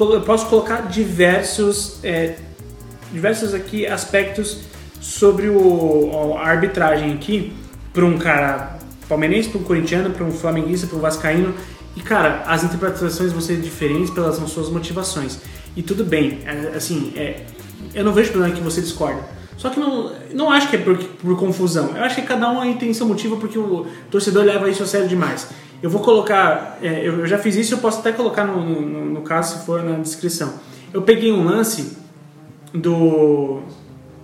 Eu 0.00 0.20
posso 0.22 0.46
colocar 0.46 0.88
diversos. 0.88 2.00
é, 2.02 2.34
diversos 3.12 3.54
aqui 3.54 3.86
aspectos 3.86 4.58
sobre 5.00 5.48
o, 5.48 6.36
a 6.36 6.48
arbitragem 6.48 7.12
aqui 7.12 7.52
para 7.92 8.04
um 8.04 8.18
cara 8.18 8.78
palmeirense, 9.08 9.50
para 9.50 9.60
um 9.60 9.62
corintiano, 9.64 10.10
para 10.10 10.24
um 10.24 10.32
flamenguista, 10.32 10.86
para 10.86 10.98
um 10.98 11.00
vascaíno. 11.00 11.54
E 11.96 12.00
cara, 12.00 12.42
as 12.46 12.64
interpretações 12.64 13.32
vão 13.32 13.40
ser 13.40 13.60
diferentes 13.60 14.10
pelas 14.10 14.36
suas 14.50 14.68
motivações. 14.68 15.38
E 15.76 15.82
tudo 15.82 16.04
bem, 16.04 16.40
é, 16.44 16.76
assim, 16.76 17.12
é, 17.16 17.44
eu 17.94 18.04
não 18.04 18.12
vejo 18.12 18.30
problema 18.30 18.54
que 18.54 18.62
você 18.62 18.80
discorda. 18.80 19.22
Só 19.56 19.70
que 19.70 19.78
não, 19.78 20.12
não 20.32 20.50
acho 20.50 20.68
que 20.68 20.76
é 20.76 20.78
por, 20.78 20.96
por 20.96 21.38
confusão. 21.38 21.96
Eu 21.96 22.04
acho 22.04 22.16
que 22.16 22.22
cada 22.22 22.50
um 22.50 22.74
tem 22.76 22.92
seu 22.92 23.06
motivo 23.06 23.36
porque 23.36 23.58
o 23.58 23.86
torcedor 24.10 24.44
leva 24.44 24.68
isso 24.68 24.82
a 24.82 24.86
sério 24.86 25.08
demais. 25.08 25.48
Eu 25.82 25.90
vou 25.90 26.00
colocar, 26.00 26.78
é, 26.82 27.06
eu, 27.06 27.20
eu 27.20 27.26
já 27.26 27.38
fiz 27.38 27.56
isso, 27.56 27.74
eu 27.74 27.78
posso 27.78 28.00
até 28.00 28.10
colocar 28.10 28.44
no, 28.44 28.60
no, 28.60 29.04
no 29.06 29.20
caso 29.22 29.58
se 29.58 29.66
for 29.66 29.82
na 29.82 29.96
descrição. 29.98 30.54
Eu 30.92 31.02
peguei 31.02 31.32
um 31.32 31.44
lance 31.44 31.96
do 32.72 33.62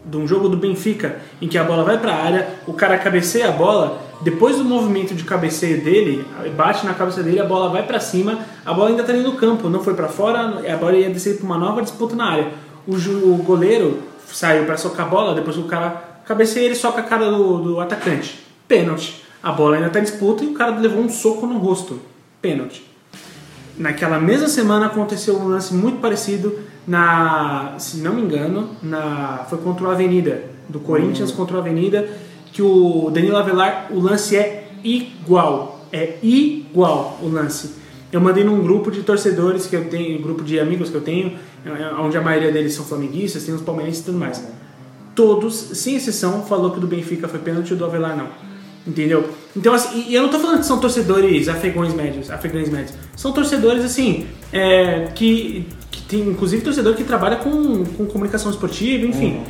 de 0.04 0.16
um 0.16 0.26
jogo 0.26 0.48
do 0.48 0.56
Benfica 0.56 1.20
em 1.40 1.46
que 1.46 1.56
a 1.56 1.64
bola 1.64 1.84
vai 1.84 1.98
para 1.98 2.12
a 2.12 2.24
área, 2.24 2.48
o 2.66 2.72
cara 2.72 2.98
cabeceia 2.98 3.48
a 3.48 3.52
bola, 3.52 4.02
depois 4.22 4.56
do 4.56 4.64
movimento 4.64 5.14
de 5.14 5.24
cabeceio 5.24 5.82
dele, 5.82 6.24
bate 6.54 6.84
na 6.84 6.92
cabeça 6.92 7.22
dele, 7.22 7.40
a 7.40 7.44
bola 7.44 7.70
vai 7.70 7.86
para 7.86 7.98
cima, 7.98 8.38
a 8.64 8.72
bola 8.72 8.90
ainda 8.90 9.02
tá 9.02 9.12
ali 9.12 9.22
no 9.22 9.32
campo, 9.32 9.68
não 9.68 9.82
foi 9.82 9.94
para 9.94 10.08
fora, 10.08 10.62
a 10.70 10.76
bola 10.76 10.96
ia 10.96 11.08
descer 11.08 11.36
para 11.38 11.46
uma 11.46 11.56
nova 11.56 11.80
disputa 11.80 12.14
na 12.14 12.30
área. 12.30 12.48
O, 12.86 12.94
o 12.94 13.36
goleiro 13.42 13.98
saiu 14.26 14.64
para 14.66 14.76
socar 14.76 15.06
a 15.06 15.08
bola, 15.08 15.34
depois 15.34 15.56
o 15.56 15.64
cara 15.64 16.22
cabeceia 16.26 16.66
ele 16.66 16.74
soca 16.74 17.00
a 17.00 17.04
cara 17.04 17.30
do, 17.30 17.58
do 17.58 17.80
atacante. 17.80 18.38
Pênalti. 18.68 19.24
A 19.42 19.52
bola 19.52 19.76
ainda 19.76 19.88
tá 19.88 20.00
em 20.00 20.02
disputa 20.02 20.44
e 20.44 20.48
o 20.48 20.52
cara 20.52 20.76
levou 20.78 21.02
um 21.02 21.08
soco 21.08 21.46
no 21.46 21.58
rosto. 21.58 21.98
Pênalti. 22.42 22.84
Naquela 23.76 24.20
mesma 24.20 24.48
semana 24.48 24.86
aconteceu 24.86 25.38
um 25.38 25.48
lance 25.48 25.72
muito 25.72 26.00
parecido 26.00 26.58
na, 26.86 27.74
se 27.78 27.98
não 27.98 28.14
me 28.14 28.22
engano, 28.22 28.70
na 28.82 29.46
foi 29.48 29.58
contra 29.58 29.86
o 29.86 29.90
Avenida, 29.90 30.44
do 30.68 30.78
Corinthians 30.80 31.30
contra 31.32 31.56
o 31.56 31.60
Avenida, 31.60 32.08
que 32.52 32.62
o 32.62 33.10
Danilo 33.12 33.36
Avelar, 33.36 33.88
o 33.90 34.00
lance 34.00 34.36
é 34.36 34.68
igual, 34.82 35.86
é 35.92 36.18
igual 36.22 37.18
o 37.22 37.28
lance. 37.28 37.80
Eu 38.12 38.20
mandei 38.20 38.42
num 38.42 38.60
grupo 38.62 38.90
de 38.90 39.02
torcedores 39.02 39.66
que 39.66 39.76
eu 39.76 39.84
tenho, 39.88 40.20
grupo 40.20 40.42
de 40.42 40.58
amigos 40.58 40.90
que 40.90 40.96
eu 40.96 41.00
tenho, 41.00 41.38
eh, 41.64 41.94
onde 41.98 42.16
a 42.16 42.20
maioria 42.20 42.50
deles 42.50 42.74
são 42.74 42.84
flamenguistas, 42.84 43.44
tem 43.44 43.54
os 43.54 43.62
palmeirenses 43.62 44.02
e 44.02 44.04
tudo 44.06 44.18
mais. 44.18 44.44
Todos, 45.14 45.54
sem 45.54 45.94
exceção, 45.94 46.44
falou 46.44 46.72
que 46.72 46.78
o 46.78 46.80
do 46.80 46.86
Benfica 46.88 47.28
foi 47.28 47.38
pênalti 47.38 47.70
e 47.70 47.74
o 47.74 47.76
do 47.76 47.84
Avelar 47.84 48.16
não. 48.16 48.28
Entendeu? 48.86 49.28
Então, 49.56 49.74
assim, 49.74 50.06
e 50.08 50.14
eu 50.14 50.22
não 50.22 50.28
tô 50.28 50.38
falando 50.38 50.60
que 50.60 50.66
são 50.66 50.78
torcedores 50.78 51.48
afegões 51.48 51.94
médios, 51.94 52.30
afegães 52.30 52.68
médios. 52.68 52.94
São 53.14 53.30
torcedores, 53.32 53.84
assim, 53.84 54.26
é, 54.52 55.08
que, 55.14 55.66
que 55.90 56.02
tem, 56.02 56.20
inclusive, 56.20 56.62
torcedor 56.62 56.94
que 56.94 57.04
trabalha 57.04 57.36
com, 57.36 57.84
com 57.84 58.06
comunicação 58.06 58.50
esportiva, 58.50 59.06
enfim. 59.06 59.42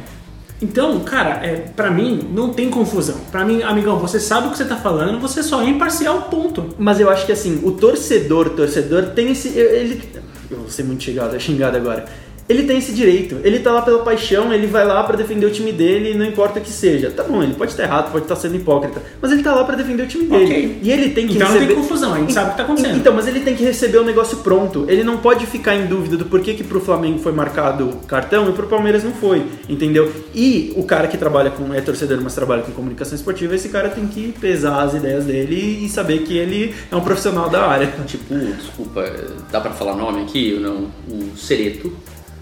Então, 0.62 1.00
cara, 1.00 1.44
é, 1.44 1.56
pra 1.74 1.90
mim, 1.90 2.28
não 2.32 2.52
tem 2.52 2.68
confusão. 2.68 3.16
Pra 3.30 3.44
mim, 3.44 3.62
amigão, 3.62 3.98
você 3.98 4.20
sabe 4.20 4.48
o 4.48 4.50
que 4.50 4.58
você 4.58 4.64
tá 4.64 4.76
falando, 4.76 5.18
você 5.18 5.42
só 5.42 5.62
é 5.62 5.68
imparcial, 5.68 6.22
ponto. 6.22 6.74
Mas 6.78 7.00
eu 7.00 7.08
acho 7.08 7.24
que 7.24 7.32
assim, 7.32 7.60
o 7.62 7.72
torcedor, 7.72 8.50
torcedor 8.50 9.06
tem 9.10 9.30
esse. 9.30 9.48
Ele. 9.48 10.02
Eu 10.50 10.58
vou 10.58 10.68
ser 10.68 10.82
muito 10.82 11.02
xingado, 11.02 11.38
xingado 11.40 11.76
agora. 11.76 12.04
Ele 12.50 12.64
tem 12.64 12.78
esse 12.78 12.92
direito. 12.92 13.36
Ele 13.44 13.60
tá 13.60 13.70
lá 13.70 13.80
pela 13.82 14.00
paixão, 14.00 14.52
ele 14.52 14.66
vai 14.66 14.84
lá 14.84 15.04
pra 15.04 15.16
defender 15.16 15.46
o 15.46 15.50
time 15.50 15.70
dele, 15.72 16.14
não 16.14 16.26
importa 16.26 16.58
o 16.58 16.62
que 16.62 16.70
seja. 16.70 17.08
Tá 17.10 17.22
bom, 17.22 17.42
ele 17.42 17.54
pode 17.54 17.70
estar 17.70 17.84
errado, 17.84 18.10
pode 18.10 18.24
estar 18.24 18.34
sendo 18.34 18.56
hipócrita, 18.56 19.00
mas 19.22 19.30
ele 19.30 19.42
tá 19.42 19.54
lá 19.54 19.62
pra 19.62 19.76
defender 19.76 20.02
o 20.02 20.06
time 20.08 20.24
dele. 20.26 20.44
Ok. 20.44 20.78
E 20.82 20.90
ele 20.90 21.10
tem 21.10 21.28
que 21.28 21.34
Então 21.36 21.46
não 21.48 21.54
receber. 21.54 21.74
tem 21.74 21.82
confusão, 21.82 22.12
a 22.14 22.18
gente 22.18 22.32
sabe 22.32 22.48
o 22.48 22.50
que 22.50 22.56
tá 22.56 22.62
acontecendo. 22.64 22.96
Então, 22.96 23.14
mas 23.14 23.28
ele 23.28 23.40
tem 23.40 23.54
que 23.54 23.62
receber 23.62 23.98
o 23.98 24.04
negócio 24.04 24.38
pronto. 24.38 24.84
Ele 24.88 25.04
não 25.04 25.18
pode 25.18 25.46
ficar 25.46 25.76
em 25.76 25.86
dúvida 25.86 26.16
do 26.16 26.24
porquê 26.24 26.54
que 26.54 26.64
pro 26.64 26.80
Flamengo 26.80 27.20
foi 27.20 27.30
marcado 27.32 27.88
cartão 28.08 28.48
e 28.50 28.52
pro 28.52 28.66
Palmeiras 28.66 29.04
não 29.04 29.12
foi, 29.12 29.44
entendeu? 29.68 30.12
E 30.34 30.72
o 30.76 30.82
cara 30.82 31.06
que 31.06 31.16
trabalha 31.16 31.50
com 31.50 31.72
é 31.72 31.80
torcedor, 31.80 32.18
mas 32.20 32.34
trabalha 32.34 32.62
com 32.62 32.72
comunicação 32.72 33.14
esportiva, 33.14 33.54
esse 33.54 33.68
cara 33.68 33.88
tem 33.90 34.06
que 34.08 34.32
pesar 34.40 34.82
as 34.82 34.94
ideias 34.94 35.24
dele 35.24 35.84
e 35.84 35.88
saber 35.88 36.22
que 36.22 36.36
ele 36.36 36.74
é 36.90 36.96
um 36.96 37.00
profissional 37.00 37.48
da 37.48 37.64
área. 37.66 37.92
Tipo, 38.06 38.34
desculpa, 38.34 39.04
dá 39.52 39.60
pra 39.60 39.70
falar 39.70 39.94
nome 39.94 40.22
aqui 40.22 40.54
ou 40.56 40.60
não? 40.60 40.90
O 41.08 41.36
Cereto, 41.36 41.92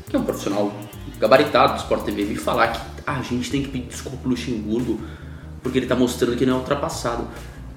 que 0.09 0.17
é 0.17 0.19
um 0.19 0.25
profissional 0.25 0.73
gabaritado 1.19 1.75
do 1.75 1.79
Sport 1.79 2.05
TV, 2.05 2.25
me 2.25 2.37
falar 2.37 2.69
que 2.69 2.81
ah, 3.07 3.19
a 3.19 3.23
gente 3.23 3.51
tem 3.51 3.63
que 3.63 3.69
pedir 3.69 3.89
desculpa 3.89 4.17
pro 4.19 4.31
Luxemburgo 4.31 5.01
porque 5.63 5.79
ele 5.79 5.87
tá 5.87 5.97
mostrando 5.97 6.37
que 6.37 6.47
não 6.47 6.55
é 6.55 6.59
ultrapassado. 6.59 7.27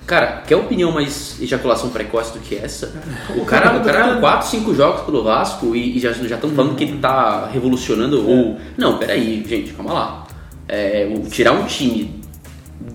Cara, 0.06 0.42
quer 0.48 0.56
opinião 0.56 0.92
mais 0.92 1.40
ejaculação 1.42 1.90
precoce 1.90 2.34
do 2.34 2.40
que 2.40 2.56
essa? 2.56 2.92
O 3.38 3.46
cara, 3.46 3.78
o 3.78 3.84
cara 3.84 4.16
com 4.16 4.20
4, 4.20 4.48
5 4.48 4.74
jogos 4.76 5.02
pelo 5.02 5.24
Vasco 5.24 5.76
e, 5.76 5.98
e 5.98 6.00
já 6.00 6.12
estão 6.12 6.50
falando 6.50 6.76
que 6.76 6.84
ele 6.84 6.98
tá 6.98 7.48
revolucionando 7.48 8.28
ou... 8.28 8.58
Não, 8.78 8.98
peraí, 8.98 9.44
gente, 9.48 9.74
calma 9.74 9.94
lá. 9.94 10.28
É, 10.68 11.08
tirar 11.30 11.54
um 11.54 11.66
time 11.66 12.22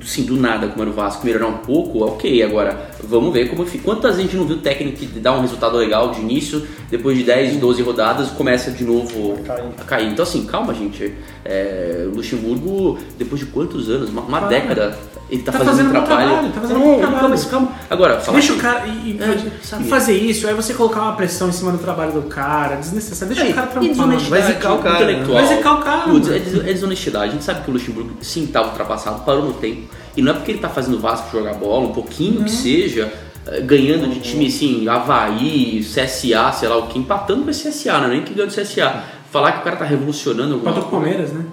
assim, 0.03 0.25
do 0.25 0.37
nada, 0.37 0.69
como 0.69 0.83
era 0.83 0.91
o 0.91 0.93
Vasco, 0.93 1.25
melhorar 1.25 1.47
um 1.47 1.59
pouco, 1.59 2.05
ok. 2.05 2.43
Agora, 2.43 2.91
vamos 3.09 3.33
ver 3.33 3.49
como 3.49 3.65
fica. 3.67 3.85
Quantas 3.85 4.17
a 4.19 4.21
gente 4.21 4.37
não 4.37 4.45
viu 4.47 4.59
técnico 4.59 4.99
que 4.99 5.07
dá 5.21 5.33
um 5.33 5.41
resultado 5.41 5.77
legal 5.77 6.11
de 6.11 6.21
início, 6.21 6.67
depois 6.91 7.17
de 7.17 7.25
10, 7.25 7.57
12 7.57 7.83
rodadas, 7.83 8.29
começa 8.31 8.71
de 8.71 8.85
novo 8.85 9.39
a 9.81 9.85
cair. 9.85 10.09
Então, 10.11 10.23
assim, 10.23 10.45
calma, 10.45 10.75
gente. 10.75 11.15
É, 11.45 12.07
o 12.13 12.17
Luxemburgo, 12.17 12.99
depois 13.19 13.41
de 13.41 13.47
quantos 13.47 13.89
anos? 13.89 14.11
Uma, 14.11 14.23
uma 14.23 14.39
Claro. 14.39 14.49
década, 14.55 14.99
ele 15.31 15.43
tá, 15.43 15.53
Tá 15.53 15.59
fazendo, 15.59 15.71
fazendo 15.77 15.89
um 15.89 15.91
trabalho. 15.93 16.29
trabalho, 16.31 16.53
tá 16.53 16.61
fazendo 16.61 16.81
um 16.85 16.99
trabalho. 16.99 17.29
mas 17.31 17.45
calma. 17.45 17.73
Agora, 17.89 18.21
fala 18.21 18.39
Deixa 18.39 18.53
o 18.53 18.57
cara. 18.57 18.87
E, 18.87 18.91
e- 18.91 19.19
É, 19.21 19.81
e 19.81 19.85
fazer 19.85 20.13
isso, 20.15 20.47
aí 20.49 20.55
você 20.55 20.75
colocar 20.75 21.03
uma 21.03 21.13
pressão 21.17 21.49
em 21.49 21.53
cima 21.53 21.71
do 21.73 21.79
trabalho 21.79 22.13
do 22.13 22.23
cara, 22.23 22.77
desnecessário. 22.77 23.35
Deixa 23.35 23.49
É, 23.49 23.53
o 23.53 23.55
cara 23.55 23.67
trampar. 23.69 23.89
desonestidade 23.91 24.43
Vai 24.43 24.53
zicar 24.55 24.75
o 24.75 24.79
cara, 24.83 24.93
né? 24.99 25.03
intelectual. 25.13 25.45
Vai 25.47 25.57
zicar 25.57 25.73
o 25.73 25.83
cara, 25.83 26.03
Putz, 26.11 26.29
é, 26.31 26.37
é 26.37 26.73
desonestidade. 26.73 27.29
A 27.29 27.33
gente 27.33 27.45
sabe 27.45 27.63
que 27.65 27.71
o 27.71 27.73
Luxemburgo 27.75 28.11
sim 28.21 28.45
estava 28.45 28.69
ultrapassado, 28.69 29.23
parou 29.25 29.45
no 29.45 29.53
tempo. 29.55 29.83
E 30.17 30.23
não 30.23 30.33
é 30.33 30.35
porque 30.35 30.53
ele 30.53 30.59
tá 30.61 30.69
fazendo 30.69 30.95
o 30.95 31.01
Vasco 31.01 31.31
jogar 31.31 31.55
bola, 31.55 31.87
um 31.89 31.93
pouquinho 31.93 32.45
que 32.45 32.51
seja, 32.51 33.13
eh, 33.47 33.61
ganhando 33.61 34.09
de 34.09 34.21
time 34.21 34.47
assim, 34.47 34.89
Havaí, 34.89 35.81
CSA, 35.85 36.53
sei 36.53 36.69
lá 36.69 36.79
o 36.79 36.87
que, 36.87 36.99
empatando 36.99 37.45
com 37.45 37.51
esse 37.51 37.69
CSA, 37.69 37.99
não 37.99 38.07
é 38.07 38.09
nem 38.09 38.23
que 38.23 38.33
ganhou 38.33 38.49
do 38.49 38.55
CSA. 38.55 39.03
Falar 39.31 39.53
que 39.53 39.59
o 39.59 39.63
cara 39.63 39.77
tá 39.77 39.85
revolucionando 39.85 40.55
alguma 40.55 40.79
o 40.79 40.85
Palmeiras, 40.85 41.33
né? 41.33 41.45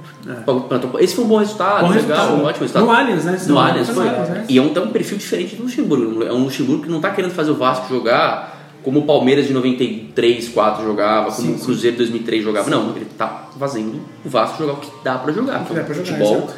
Esse 0.99 1.15
foi 1.15 1.25
um 1.25 1.27
bom 1.27 1.37
resultado, 1.37 1.81
Bom 1.81 1.89
legal, 1.89 2.01
resultado. 2.03 2.33
um 2.33 2.45
ótimo 2.45 2.61
resultado. 2.61 2.85
No 2.85 2.91
Allianz, 2.91 3.25
né? 3.25 3.41
No 3.47 3.59
Allianz, 3.59 3.87
No 3.89 3.95
foi. 3.95 4.07
Allianz, 4.07 4.29
né? 4.29 4.45
E 4.47 4.57
é 4.57 4.61
um, 4.61 4.69
tá 4.69 4.81
um 4.81 4.89
perfil 4.91 5.17
diferente 5.17 5.55
do 5.55 5.63
Luxemburgo. 5.63 6.23
É 6.23 6.31
um 6.31 6.43
Luxemburgo 6.43 6.83
que 6.83 6.89
não 6.89 7.01
tá 7.01 7.09
querendo 7.09 7.31
fazer 7.31 7.51
o 7.51 7.55
Vasco 7.55 7.89
jogar 7.89 8.53
como 8.83 8.99
o 8.99 9.05
Palmeiras 9.05 9.47
de 9.47 9.53
93, 9.53 10.49
4 10.49 10.83
jogava, 10.83 11.31
como 11.31 11.47
Sim, 11.47 11.55
o 11.55 11.59
Cruzeiro 11.59 11.95
de 11.95 12.03
2003 12.03 12.43
jogava. 12.43 12.69
Não, 12.69 12.95
ele 12.95 13.05
tá 13.17 13.49
fazendo 13.57 14.01
o 14.23 14.29
Vasco 14.29 14.57
jogar 14.59 14.73
o 14.73 14.77
que 14.77 14.91
dá 15.03 15.17
pra 15.17 15.31
jogar. 15.33 15.65
Que 15.65 15.73
é 15.73 15.75
dá 15.77 15.83
pra 15.83 15.93
jogar, 15.93 16.05
futebol 16.07 16.49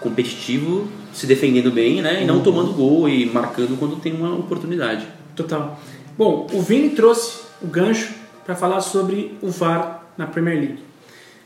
competitivo, 0.00 0.88
se 1.18 1.26
defendendo 1.26 1.72
bem, 1.72 2.00
né? 2.00 2.22
E 2.22 2.24
não 2.24 2.40
tomando 2.40 2.72
gol 2.72 3.08
e 3.08 3.26
marcando 3.26 3.76
quando 3.76 3.96
tem 3.96 4.12
uma 4.12 4.34
oportunidade. 4.36 5.04
Total. 5.34 5.78
Bom, 6.16 6.46
o 6.52 6.62
Vini 6.62 6.90
trouxe 6.90 7.40
o 7.60 7.66
gancho 7.66 8.14
para 8.46 8.54
falar 8.54 8.80
sobre 8.80 9.36
o 9.42 9.50
VAR 9.50 10.04
na 10.16 10.28
Premier 10.28 10.56
League. 10.60 10.78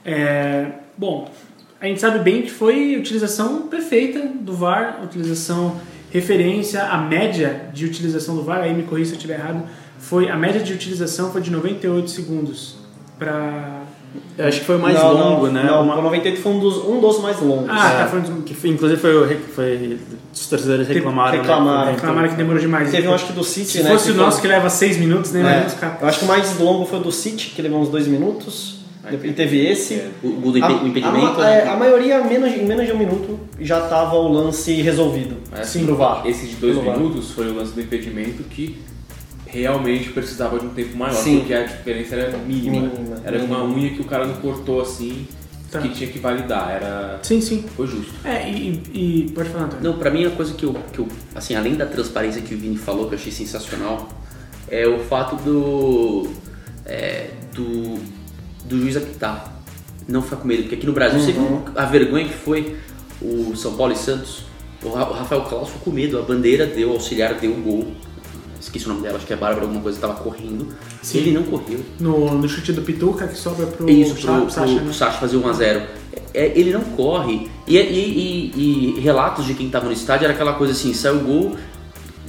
É, 0.05 0.73
bom, 0.97 1.31
a 1.81 1.87
gente 1.87 2.01
sabe 2.03 2.19
bem 2.19 2.43
que 2.43 2.51
foi 2.51 2.97
utilização 2.97 3.63
perfeita 3.63 4.21
do 4.21 4.53
VAR, 4.53 5.01
utilização 5.03 5.81
referência, 6.11 6.85
a 6.85 6.99
média 6.99 7.71
de 7.73 7.87
utilização 7.87 8.37
do 8.37 8.43
VAR, 8.43 8.61
aí 8.61 8.75
me 8.75 8.83
corrija 8.83 9.09
se 9.09 9.15
eu 9.15 9.17
estiver 9.17 9.39
errado, 9.39 9.67
foi 9.99 10.29
a 10.29 10.37
média 10.37 10.61
de 10.61 10.75
utilização 10.75 11.33
foi 11.33 11.41
de 11.41 11.51
98 11.51 12.11
segundos 12.11 12.77
para 13.19 13.85
Eu 14.39 14.47
acho 14.49 14.61
que 14.61 14.67
foi 14.67 14.77
o 14.77 14.79
mais 14.79 14.95
Não, 14.95 15.13
longo, 15.13 15.47
não, 15.47 15.53
né? 15.53 15.63
Não, 15.65 15.83
Uma- 15.83 15.97
o 15.99 16.03
98 16.03 16.41
foi 16.41 16.53
um 16.53 16.59
dos, 16.59 16.77
um 16.79 17.01
dos 17.01 17.21
mais 17.21 17.41
longos. 17.41 17.69
Ah, 17.71 18.09
É, 18.13 18.19
de 18.21 18.43
que 18.43 18.55
foi- 18.55 18.71
inclusive 18.71 19.01
foi, 19.01 19.15
o 19.15 19.39
foi 19.55 19.99
os 20.33 20.47
torcedores 20.49 20.89
reclamaram. 20.89 21.39
reclamaram. 21.39 21.87
Né? 21.87 21.93
reclamaram 21.93 22.29
que 22.29 22.35
demorou 22.37 22.61
demais. 22.61 22.91
Teve 22.91 23.09
um, 23.09 23.15
acho 23.15 23.27
que 23.27 23.33
do 23.33 23.45
City, 23.45 23.71
Se 23.71 23.83
né? 23.83 23.91
fosse 23.91 24.07
que 24.07 24.11
o 24.13 24.15
foi- 24.15 24.25
nosso 24.25 24.41
que 24.41 24.49
leva 24.49 24.69
6 24.71 24.97
minutos, 24.99 25.33
né? 25.33 25.41
É, 25.81 26.03
eu 26.03 26.09
acho 26.09 26.19
que 26.19 26.25
o 26.25 26.29
mais 26.29 26.59
longo 26.59 26.85
foi 26.87 26.99
o 26.99 27.03
do 27.03 27.13
City, 27.13 27.53
que 27.55 27.61
levou 27.63 27.81
uns 27.81 27.89
dois 27.89 28.07
minutos. 28.07 28.81
E 29.23 29.33
teve 29.33 29.67
esse. 29.67 30.01
O 30.23 30.29
gol 30.41 30.53
do 30.53 30.59
impe- 30.59 30.73
A- 30.73 30.77
o 30.83 30.87
impedimento. 30.87 31.41
A, 31.41 31.45
né? 31.45 31.63
a, 31.65 31.73
a 31.73 31.77
maioria, 31.77 32.23
menos, 32.23 32.53
em 32.53 32.65
menos 32.65 32.87
de 32.87 32.93
um 32.93 32.99
minuto, 32.99 33.39
já 33.61 33.81
tava 33.81 34.15
o 34.15 34.33
lance 34.33 34.73
resolvido. 34.81 35.37
É, 35.51 35.65
Sim, 35.65 35.85
pro 35.87 35.97
VAR. 35.97 36.23
Esse 36.25 36.47
de 36.47 36.55
dois 36.55 36.77
minutos 36.77 37.33
foi 37.33 37.49
o 37.51 37.55
lance 37.55 37.73
do 37.73 37.81
impedimento 37.81 38.45
que 38.45 38.81
realmente 39.53 40.09
precisava 40.11 40.59
de 40.59 40.67
um 40.67 40.71
tempo 40.71 40.97
maior, 40.97 41.15
Sim. 41.15 41.39
porque 41.41 41.55
a 41.55 41.63
diferença 41.65 42.15
era 42.17 42.37
mínima. 42.39 42.89
Mínima, 42.89 43.17
Era 43.25 43.39
uma 43.45 43.59
mínima. 43.67 43.79
unha 43.81 43.91
que 43.91 44.01
o 44.01 44.05
cara 44.05 44.27
não 44.27 44.35
cortou 44.35 44.81
assim, 44.81 45.27
Tá. 45.71 45.81
que 45.81 45.89
tinha 45.91 46.11
que 46.11 46.19
validar. 46.19 46.71
Era... 46.71 47.19
Sim, 47.23 47.41
sim. 47.41 47.65
Foi 47.77 47.87
justo. 47.87 48.13
É, 48.25 48.49
e, 48.51 48.83
e- 48.93 49.33
pode 49.35 49.49
falar, 49.49 49.65
Antônio. 49.65 49.85
Não, 49.85 49.99
pra 49.99 50.11
mim 50.11 50.25
a 50.27 50.31
coisa 50.31 50.53
que 50.55 50.65
eu, 50.65 50.75
que 50.93 50.99
eu, 50.99 51.09
assim, 51.35 51.55
além 51.55 51.75
da 51.77 51.87
transparência 51.87 52.43
que 52.43 52.55
o 52.55 52.59
Vini 52.59 52.77
falou, 52.77 53.09
que 53.09 53.15
eu 53.15 53.19
achei 53.19 53.33
sensacional, 53.33 54.09
é 54.69 54.87
o 54.87 54.99
fato 55.01 55.37
do, 55.37 56.29
é, 56.85 57.31
do, 57.55 57.99
do 58.67 58.81
juiz 58.81 58.97
apitar. 58.97 59.51
Não 60.09 60.21
ficar 60.21 60.37
com 60.37 60.49
medo, 60.49 60.63
porque 60.65 60.75
aqui 60.75 60.87
no 60.87 60.93
Brasil, 60.93 61.21
você 61.21 61.33
viu 61.33 61.63
a 61.77 61.85
vergonha 61.87 62.25
que 62.27 62.35
foi 62.35 62.77
o 63.23 63.55
São 63.57 63.75
Paulo 63.77 63.93
e 63.93 63.97
Santos? 63.97 64.43
O 64.83 64.91
Ra- 64.91 65.09
o 65.09 65.13
Rafael 65.13 65.43
Claus 65.43 65.69
ficou 65.69 65.85
com 65.85 65.91
medo, 65.93 66.19
a 66.19 66.23
bandeira 66.23 66.67
deu, 66.67 66.91
o 66.91 66.93
auxiliar 66.95 67.35
deu 67.35 67.53
o 67.53 67.63
gol. 67.63 67.93
Esqueci 68.63 68.87
o 68.87 68.91
nome 68.91 69.03
dela, 69.03 69.17
acho 69.17 69.27
que 69.27 69.33
é 69.33 69.37
Bárbara, 69.37 69.63
alguma 69.63 69.83
coisa, 69.83 69.99
tava 69.99 70.15
correndo. 70.15 70.69
Sim. 71.03 71.19
Ele 71.19 71.33
não 71.33 71.43
correu. 71.43 71.81
No, 71.99 72.33
no 72.39 72.49
chute 72.49 72.73
do 72.73 72.81
Pituca, 72.83 73.27
que 73.27 73.37
sobra 73.37 73.67
pro 73.67 73.91
Isso, 73.91 74.15
pro, 74.15 74.43
pro, 74.43 74.51
Sacha, 74.51 74.75
pro 74.77 74.85
né? 74.85 74.93
Sacha 74.93 75.19
fazer 75.19 75.37
1x0. 75.37 75.83
É, 76.33 76.53
ele 76.55 76.73
não 76.73 76.81
corre. 76.81 77.51
E, 77.67 77.77
e- 77.77 77.81
e- 78.57 78.95
e 78.97 79.01
relatos 79.01 79.45
de 79.47 79.55
quem 79.55 79.69
tava 79.69 79.87
no 79.87 79.93
estádio 79.93 80.25
era 80.27 80.33
aquela 80.33 80.53
coisa 80.55 80.73
assim, 80.73 80.95
saiu 80.95 81.17
o 81.17 81.21
gol. 81.21 81.57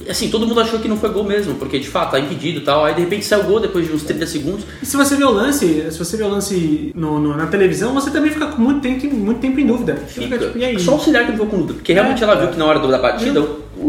Assim, 0.08 0.28
todo 0.28 0.46
mundo 0.46 0.60
achou 0.60 0.80
que 0.80 0.88
não 0.88 0.96
foi 0.98 1.08
gol 1.10 1.24
mesmo, 1.24 1.54
porque 1.54 1.78
de 1.78 1.88
fato 1.88 2.10
tá 2.10 2.18
impedido 2.20 2.58
e 2.58 2.62
tal. 2.62 2.84
Aí 2.84 2.94
de 2.94 3.00
repente 3.00 3.24
saiu 3.24 3.44
o 3.44 3.46
gol 3.46 3.60
depois 3.60 3.86
de 3.86 3.92
uns 3.92 4.02
30 4.02 4.26
segundos. 4.26 4.64
E 4.82 4.84
se 4.84 4.96
você 4.96 5.14
vê 5.16 5.24
o 5.24 5.30
lance, 5.30 5.86
se 5.90 5.98
você 5.98 6.16
vê 6.16 6.24
o 6.24 6.28
lance 6.28 6.92
no, 6.96 7.18
no- 7.20 7.36
na 7.36 7.46
televisão, 7.46 7.94
você 7.94 8.10
também 8.10 8.30
fica 8.32 8.46
com 8.48 8.60
muito 8.60 8.80
tempo, 8.82 9.06
muito 9.14 9.38
tempo 9.40 9.60
em 9.60 9.66
dúvida. 9.66 10.02
Você 10.06 10.22
Fica. 10.22 10.36
tipo? 10.38 10.80
Só 10.80 10.90
o 10.90 10.94
auxiliar 10.94 11.24
que 11.24 11.30
não 11.30 11.38
ficou 11.38 11.46
com 11.50 11.58
dúvida. 11.58 11.74
Porque 11.74 11.92
realmente 11.92 12.20
É. 12.22 12.24
ela 12.26 12.34
viu 12.34 12.48
que 12.48 12.58
na 12.58 12.66
hora 12.66 12.80
da 12.80 12.98
batida 12.98 13.40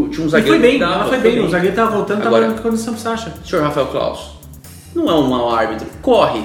tinha 0.09 0.23
um 0.23 0.27
E 0.27 0.29
zagueiro 0.29 0.47
foi 0.59 0.59
bem, 0.59 0.79
dava, 0.79 0.93
ela 0.93 1.05
foi 1.05 1.17
bem. 1.19 1.39
O 1.45 1.49
zagueiro 1.49 1.75
tava 1.75 1.91
voltando, 1.91 2.17
tava 2.23 2.37
Agora- 2.37 2.51
dando 2.51 2.61
condição 2.61 2.93
pro 2.93 3.01
Sacha. 3.01 3.33
Senhor 3.45 3.61
Rafael 3.63 3.87
Klaus, 3.87 4.31
não 4.93 5.09
é 5.09 5.13
um 5.15 5.27
mau 5.27 5.53
árbitro. 5.53 5.87
Corre. 6.01 6.43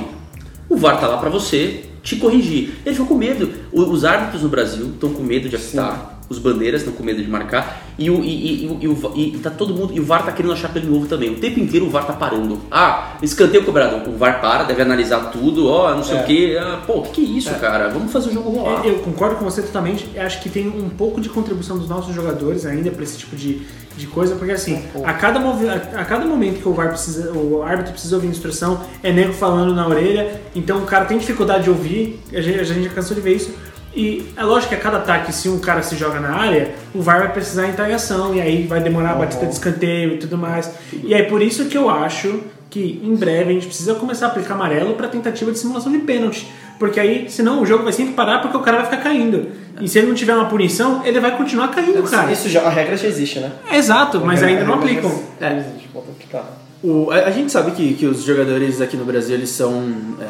O 0.69 0.77
VAR 0.77 1.01
tá 1.01 1.09
lá 1.09 1.17
pra 1.19 1.29
você 1.31 1.85
te 2.03 2.17
corrigir. 2.17 2.75
Ele 2.87 2.95
ficou 2.95 3.09
com 3.09 3.15
medo. 3.15 3.51
Os 3.73 4.05
árbitros 4.05 4.43
no 4.43 4.49
Brasil 4.49 4.87
estão 4.95 5.11
com 5.13 5.23
medo 5.23 5.49
de 5.49 5.57
apitar. 5.57 6.20
Os 6.31 6.39
bandeiras 6.39 6.83
estão 6.83 6.95
com 6.95 7.03
medo 7.03 7.21
de 7.21 7.29
marcar. 7.29 7.83
E, 7.99 8.09
o, 8.09 8.23
e, 8.23 8.65
e, 8.65 8.79
e, 8.83 8.87
o- 8.89 9.13
e- 9.17 9.35
e 9.35 9.39
tá 9.41 9.51
todo 9.51 9.75
mundo. 9.75 9.93
E 9.93 9.99
o 9.99 10.05
VAR 10.05 10.25
tá 10.25 10.31
querendo 10.31 10.53
achar 10.53 10.73
pelo 10.73 10.89
novo 10.89 11.07
também. 11.07 11.29
O 11.31 11.35
tempo 11.41 11.59
inteiro 11.59 11.87
o 11.87 11.91
VAR 11.91 12.07
tá 12.07 12.13
parando. 12.13 12.61
Ah, 12.71 13.15
escanteio 13.21 13.65
cobrado. 13.65 14.09
O 14.09 14.17
VAR 14.17 14.41
para, 14.41 14.63
deve 14.63 14.81
analisar 14.81 15.33
tudo. 15.33 15.69
Ó, 15.69 15.93
não 15.93 16.05
sei 16.05 16.17
É. 16.19 16.23
o 16.23 16.25
quê. 16.25 16.59
Ah, 16.61 16.81
pô, 16.87 16.99
o 16.99 17.03
que, 17.03 17.11
que 17.11 17.21
é 17.35 17.37
isso, 17.39 17.53
cara? 17.57 17.89
Vamos 17.89 18.13
fazer 18.13 18.31
o 18.31 18.33
jogo 18.33 18.49
rolar. 18.49 18.87
Eu 18.87 19.01
concordo 19.01 19.35
com 19.37 19.45
você 19.45 19.61
totalmente. 19.61 20.09
Eu 20.15 20.23
acho 20.23 20.41
que 20.41 20.49
tem 20.49 20.69
um 20.69 20.89
pouco 20.89 21.21
de 21.21 21.29
contribuição 21.29 21.77
dos 21.77 21.89
nossos 21.89 22.15
jogadores 22.15 22.65
ainda 22.65 22.93
para 22.93 23.03
esse 23.03 23.19
tipo 23.19 23.35
de, 23.35 23.63
de 23.97 24.07
coisa, 24.07 24.37
porque 24.37 24.53
assim, 24.53 24.81
a 25.05 25.13
cada, 25.15 25.41
a, 25.41 26.01
a 26.01 26.05
cada 26.05 26.25
momento 26.25 26.63
que 26.63 26.69
o, 26.69 26.73
VAR 26.73 26.91
precisa, 26.91 27.33
o 27.33 27.61
árbitro 27.65 27.93
precisa 27.93 28.15
ouvir 28.15 28.29
instrução, 28.29 28.81
é 29.03 29.13
nego 29.13 29.33
falando 29.33 29.75
na 29.75 29.87
orelha, 29.89 30.41
então 30.55 30.79
o 30.79 30.87
cara 30.87 31.07
tem 31.07 31.19
dificuldade 31.19 31.65
de 31.65 31.71
ouvir, 31.71 32.21
a 32.33 32.41
gente, 32.41 32.61
a 32.61 32.65
gente 32.65 32.85
já 32.85 32.91
cansou 32.91 33.17
de 33.17 33.21
ver 33.21 33.35
isso. 33.35 33.51
E 33.95 34.25
é 34.37 34.45
lógico 34.45 34.69
que 34.71 34.75
a 34.77 34.81
cada 34.81 34.99
ataque, 34.99 35.33
se 35.33 35.49
um 35.49 35.59
cara 35.59 35.83
se 35.83 35.97
joga 35.97 36.21
na 36.21 36.31
área, 36.35 36.73
o 36.95 37.03
VAR 37.03 37.19
vai 37.21 37.33
precisar 37.33 37.67
entrar 37.69 37.91
em 37.91 37.95
ação, 37.95 38.35
e 38.35 38.41
aí 38.41 38.67
vai 38.67 38.81
demorar 38.81 39.11
a 39.11 39.15
batida 39.15 39.47
de 39.47 39.53
escanteio 39.53 40.15
e 40.15 40.19
tudo 40.19 40.39
mais. 40.39 40.71
E 41.05 41.13
é 41.13 41.23
por 41.25 41.43
isso 41.43 41.65
que 41.67 41.77
eu 41.77 41.91
acho 41.91 42.41
que 42.71 43.01
em 43.05 43.17
breve 43.17 43.51
a 43.51 43.53
gente 43.55 43.67
precisa 43.67 43.95
começar 43.97 44.27
a 44.27 44.29
aplicar 44.29 44.55
amarelo 44.55 44.95
para 44.95 45.09
tentativa 45.09 45.51
de 45.51 45.59
simulação 45.59 45.91
de 45.91 45.99
pênalti. 45.99 46.47
Porque 46.79 47.01
aí, 47.01 47.29
senão 47.29 47.61
o 47.61 47.67
jogo 47.67 47.83
vai 47.83 47.93
sempre 47.93 48.15
parar 48.15 48.39
porque 48.41 48.57
o 48.57 48.61
cara 48.61 48.77
vai 48.79 48.87
ficar 48.87 48.99
caindo. 49.03 49.49
E 49.81 49.89
se 49.89 49.99
ele 49.99 50.07
não 50.07 50.15
tiver 50.15 50.35
uma 50.35 50.47
punição, 50.47 51.03
ele 51.05 51.19
vai 51.19 51.37
continuar 51.37 51.69
caindo, 51.69 52.01
cara. 52.05 52.31
Isso 52.31 52.49
já, 52.49 52.63
a 52.63 52.71
regra 52.71 52.97
já 52.97 53.09
existe, 53.09 53.41
né? 53.41 53.51
É 53.69 53.77
exato, 53.77 54.21
mas 54.21 54.41
A 54.43 54.47
ainda 54.47 54.65
não 54.65 54.75
aplicam. 54.75 55.11
Já 55.41 55.53
existe, 55.53 55.89
pode 55.93 56.07
aplicar. 56.11 56.45
O- 56.83 57.11
a, 57.11 57.17
a 57.27 57.31
gente 57.33 57.51
sabe 57.51 57.73
que, 57.73 57.95
que 57.95 58.07
os 58.07 58.23
jogadores 58.23 58.81
aqui 58.81 58.97
no 58.97 59.05
Brasil 59.05 59.35
eles 59.35 59.51
são 59.51 59.83
é, 60.21 60.25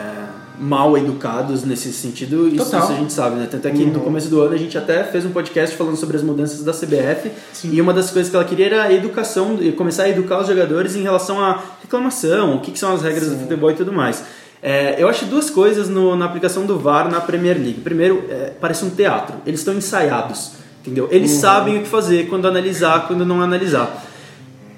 mal 0.63 0.95
educados 0.99 1.65
nesse 1.65 1.91
sentido, 1.91 2.47
isso, 2.47 2.67
isso 2.67 2.77
a 2.77 2.95
gente 2.95 3.13
sabe, 3.15 3.37
né? 3.37 3.49
Tanto 3.51 3.67
é 3.67 3.71
que 3.71 3.83
no 3.87 4.01
começo 4.01 4.29
do 4.29 4.43
ano 4.43 4.53
a 4.55 4.59
gente 4.59 4.77
até 4.77 5.03
fez 5.05 5.25
um 5.25 5.31
podcast 5.31 5.75
falando 5.75 5.97
sobre 5.97 6.19
as 6.19 6.23
mudanças 6.23 6.63
da 6.63 6.73
CBF 6.73 7.31
Sim. 7.53 7.71
e 7.73 7.81
uma 7.81 7.95
das 7.95 8.11
coisas 8.11 8.29
que 8.31 8.37
ela 8.37 8.45
queria 8.45 8.67
era 8.67 8.83
a 8.83 8.93
educação, 8.93 9.57
e 9.59 9.73
começar 9.73 10.03
a 10.03 10.09
educar 10.11 10.39
os 10.43 10.47
jogadores 10.47 10.95
em 10.95 11.03
relação 11.03 11.41
à 11.43 11.59
reclamação, 11.83 12.57
o 12.57 12.61
que, 12.61 12.73
que 12.73 12.79
são 12.79 12.93
as 12.93 13.01
regras 13.03 13.31
do 13.31 13.39
futebol 13.39 13.71
e 13.71 13.75
tudo 13.75 13.91
mais. 13.91 14.23
É, 14.63 14.97
eu 15.03 15.09
acho 15.09 15.25
duas 15.25 15.49
coisas 15.49 15.89
no- 15.89 16.15
na 16.15 16.27
aplicação 16.27 16.67
do 16.67 16.79
VAR 16.79 17.11
na 17.11 17.21
Premier 17.23 17.57
League. 17.57 17.81
Primeiro, 17.81 18.25
é, 18.29 18.53
parece 18.61 18.85
um 18.85 18.91
teatro. 18.91 19.37
Eles 19.47 19.61
estão 19.61 19.73
ensaiados, 19.73 20.51
entendeu? 20.83 21.09
Eles 21.11 21.31
sabem 21.31 21.79
o 21.79 21.83
que 21.83 21.89
fazer, 21.89 22.29
quando 22.29 22.47
analisar, 22.47 23.07
quando 23.07 23.25
não 23.25 23.41
analisar. 23.41 24.05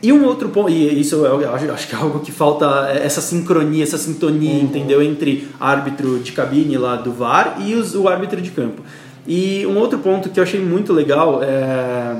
E 0.03 0.13
um 0.13 0.25
outro 0.25 0.49
ponto, 0.49 0.69
e 0.69 1.01
isso 1.01 1.15
eu 1.25 1.55
acho, 1.55 1.71
acho 1.71 1.89
que 1.89 1.95
é 1.95 1.99
algo 1.99 2.19
que 2.21 2.33
falta, 2.33 2.91
é 2.93 3.07
essa 3.07 3.21
sincronia, 3.21 3.85
essa 3.85 3.97
sintonia, 3.99 4.61
entendeu? 4.61 5.01
Entre 5.01 5.47
árbitro 5.61 6.19
de 6.19 6.33
cabine 6.33 6.77
lá 6.77 6.97
do 6.97 7.13
VAR 7.13 7.59
e 7.65 7.75
os- 7.75 7.95
o 7.95 8.09
árbitro 8.09 8.41
de 8.41 8.51
campo. 8.51 8.83
E 9.27 9.65
um 9.67 9.79
outro 9.79 10.01
ponto 10.01 10.29
que 10.29 10.41
eu 10.41 10.43
achei 10.43 10.59
muito 10.61 10.93
legal, 10.93 11.41
é, 11.41 12.17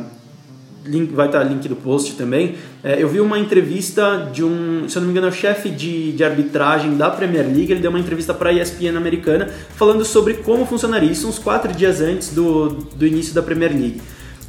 link, 0.87 1.13
vai 1.13 1.27
estar 1.27 1.43
link 1.43 1.69
do 1.69 1.75
post 1.75 2.13
também, 2.15 2.55
é, 2.85 3.03
eu 3.03 3.09
vi 3.09 3.21
uma 3.21 3.37
entrevista 3.39 4.31
de 4.33 4.45
um, 4.45 4.85
se 4.89 4.97
eu 4.97 5.01
não 5.01 5.07
me 5.09 5.13
engano, 5.13 5.27
é 5.27 5.31
o 5.31 5.33
chefe 5.33 5.69
de, 5.69 6.13
de 6.13 6.23
arbitragem 6.23 6.97
da 6.97 7.11
Premier 7.11 7.45
League, 7.47 7.73
ele 7.73 7.81
deu 7.81 7.91
uma 7.91 7.99
entrevista 7.99 8.33
para 8.33 8.51
a 8.51 8.53
ESPN 8.53 8.97
americana 8.97 9.49
falando 9.75 10.05
sobre 10.05 10.35
como 10.35 10.65
funcionaria 10.67 11.11
isso 11.11 11.27
uns 11.27 11.39
quatro 11.41 11.73
dias 11.73 12.01
antes 12.01 12.29
do, 12.33 12.69
do 12.95 13.05
início 13.05 13.35
da 13.35 13.43
Premier 13.43 13.73
League. 13.73 14.01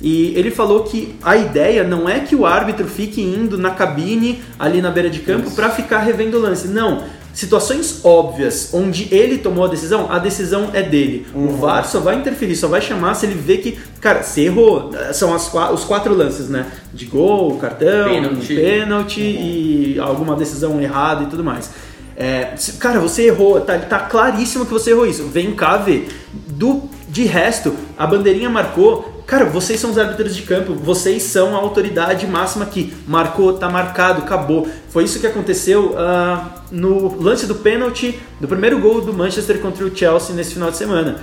E 0.04 0.38
ele 0.38 0.52
falou 0.52 0.84
que 0.84 1.16
a 1.24 1.38
ideia 1.38 1.82
não 1.82 2.10
é 2.10 2.20
que 2.20 2.36
o 2.36 2.46
árbitro 2.46 2.86
fique 2.86 3.22
indo 3.22 3.58
na 3.58 3.72
cabine 3.72 4.44
ali 4.60 4.82
na 4.82 4.92
beira 4.92 5.10
de 5.10 5.20
campo 5.20 5.50
para 5.52 5.70
ficar 5.70 6.00
revendo 6.00 6.38
o 6.38 6.42
lance. 6.42 6.68
Não. 6.68 7.04
Situações 7.34 8.02
óbvias 8.04 8.70
onde 8.74 9.08
ele 9.10 9.40
tomou 9.40 9.66
a 9.66 9.68
decisão, 9.68 10.12
a 10.12 10.20
decisão 10.20 10.70
é 10.74 10.84
dele. 10.84 11.26
O 11.34 11.48
VAR 11.54 11.88
só 11.88 12.00
vai 12.00 12.16
interferir, 12.16 12.56
só 12.56 12.68
vai 12.68 12.80
chamar 12.82 13.16
se 13.16 13.26
ele 13.26 13.34
vê 13.34 13.58
que, 13.58 13.80
cara, 14.00 14.22
você 14.22 14.42
errou. 14.42 14.92
São 15.14 15.34
as, 15.34 15.52
os 15.72 15.84
quatro 15.86 16.14
lances, 16.14 16.48
né? 16.50 16.68
De 16.94 17.06
gol, 17.06 17.58
cartão, 17.58 18.10
Pênalti. 18.10 18.56
pênalti 18.56 19.22
e 19.22 19.98
alguma 20.00 20.36
decisão 20.36 20.80
errada 20.80 21.24
e 21.24 21.28
tudo 21.28 21.44
mais. 21.44 21.72
É, 22.16 22.54
cara, 22.80 23.00
você 23.00 23.24
errou, 23.24 23.60
tá, 23.62 23.78
tá 23.80 24.00
claríssimo 24.00 24.66
que 24.66 24.72
você 24.72 24.92
errou 24.92 25.06
isso. 25.06 25.24
Vem 25.28 25.54
cá 25.54 25.78
ver. 25.78 26.10
Do, 26.48 26.84
de 27.10 27.24
resto, 27.26 27.76
a 27.98 28.06
bandeirinha 28.06 28.50
marcou. 28.50 29.24
Cara, 29.26 29.46
vocês 29.46 29.80
são 29.80 29.90
os 29.90 29.98
árbitros 29.98 30.36
de 30.36 30.42
campo, 30.42 30.74
vocês 30.74 31.24
são 31.24 31.56
a 31.56 31.60
autoridade 31.60 32.28
máxima 32.28 32.66
aqui. 32.66 32.94
Marcou, 33.08 33.54
tá 33.54 33.70
marcado, 33.70 34.22
acabou. 34.22 34.68
Foi 34.90 35.06
isso 35.06 35.20
que 35.20 35.26
aconteceu 35.26 35.96
ah, 35.98 36.50
no 36.70 37.20
lance 37.22 37.46
do 37.48 37.56
pênalti 37.56 38.20
do 38.40 38.48
primeiro 38.48 38.80
gol 38.80 39.02
do 39.02 39.14
Manchester 39.14 39.60
contra 39.60 39.86
o 39.86 39.96
Chelsea 39.96 40.36
nesse 40.36 40.54
final 40.54 40.70
de 40.70 40.78
semana. 40.78 41.22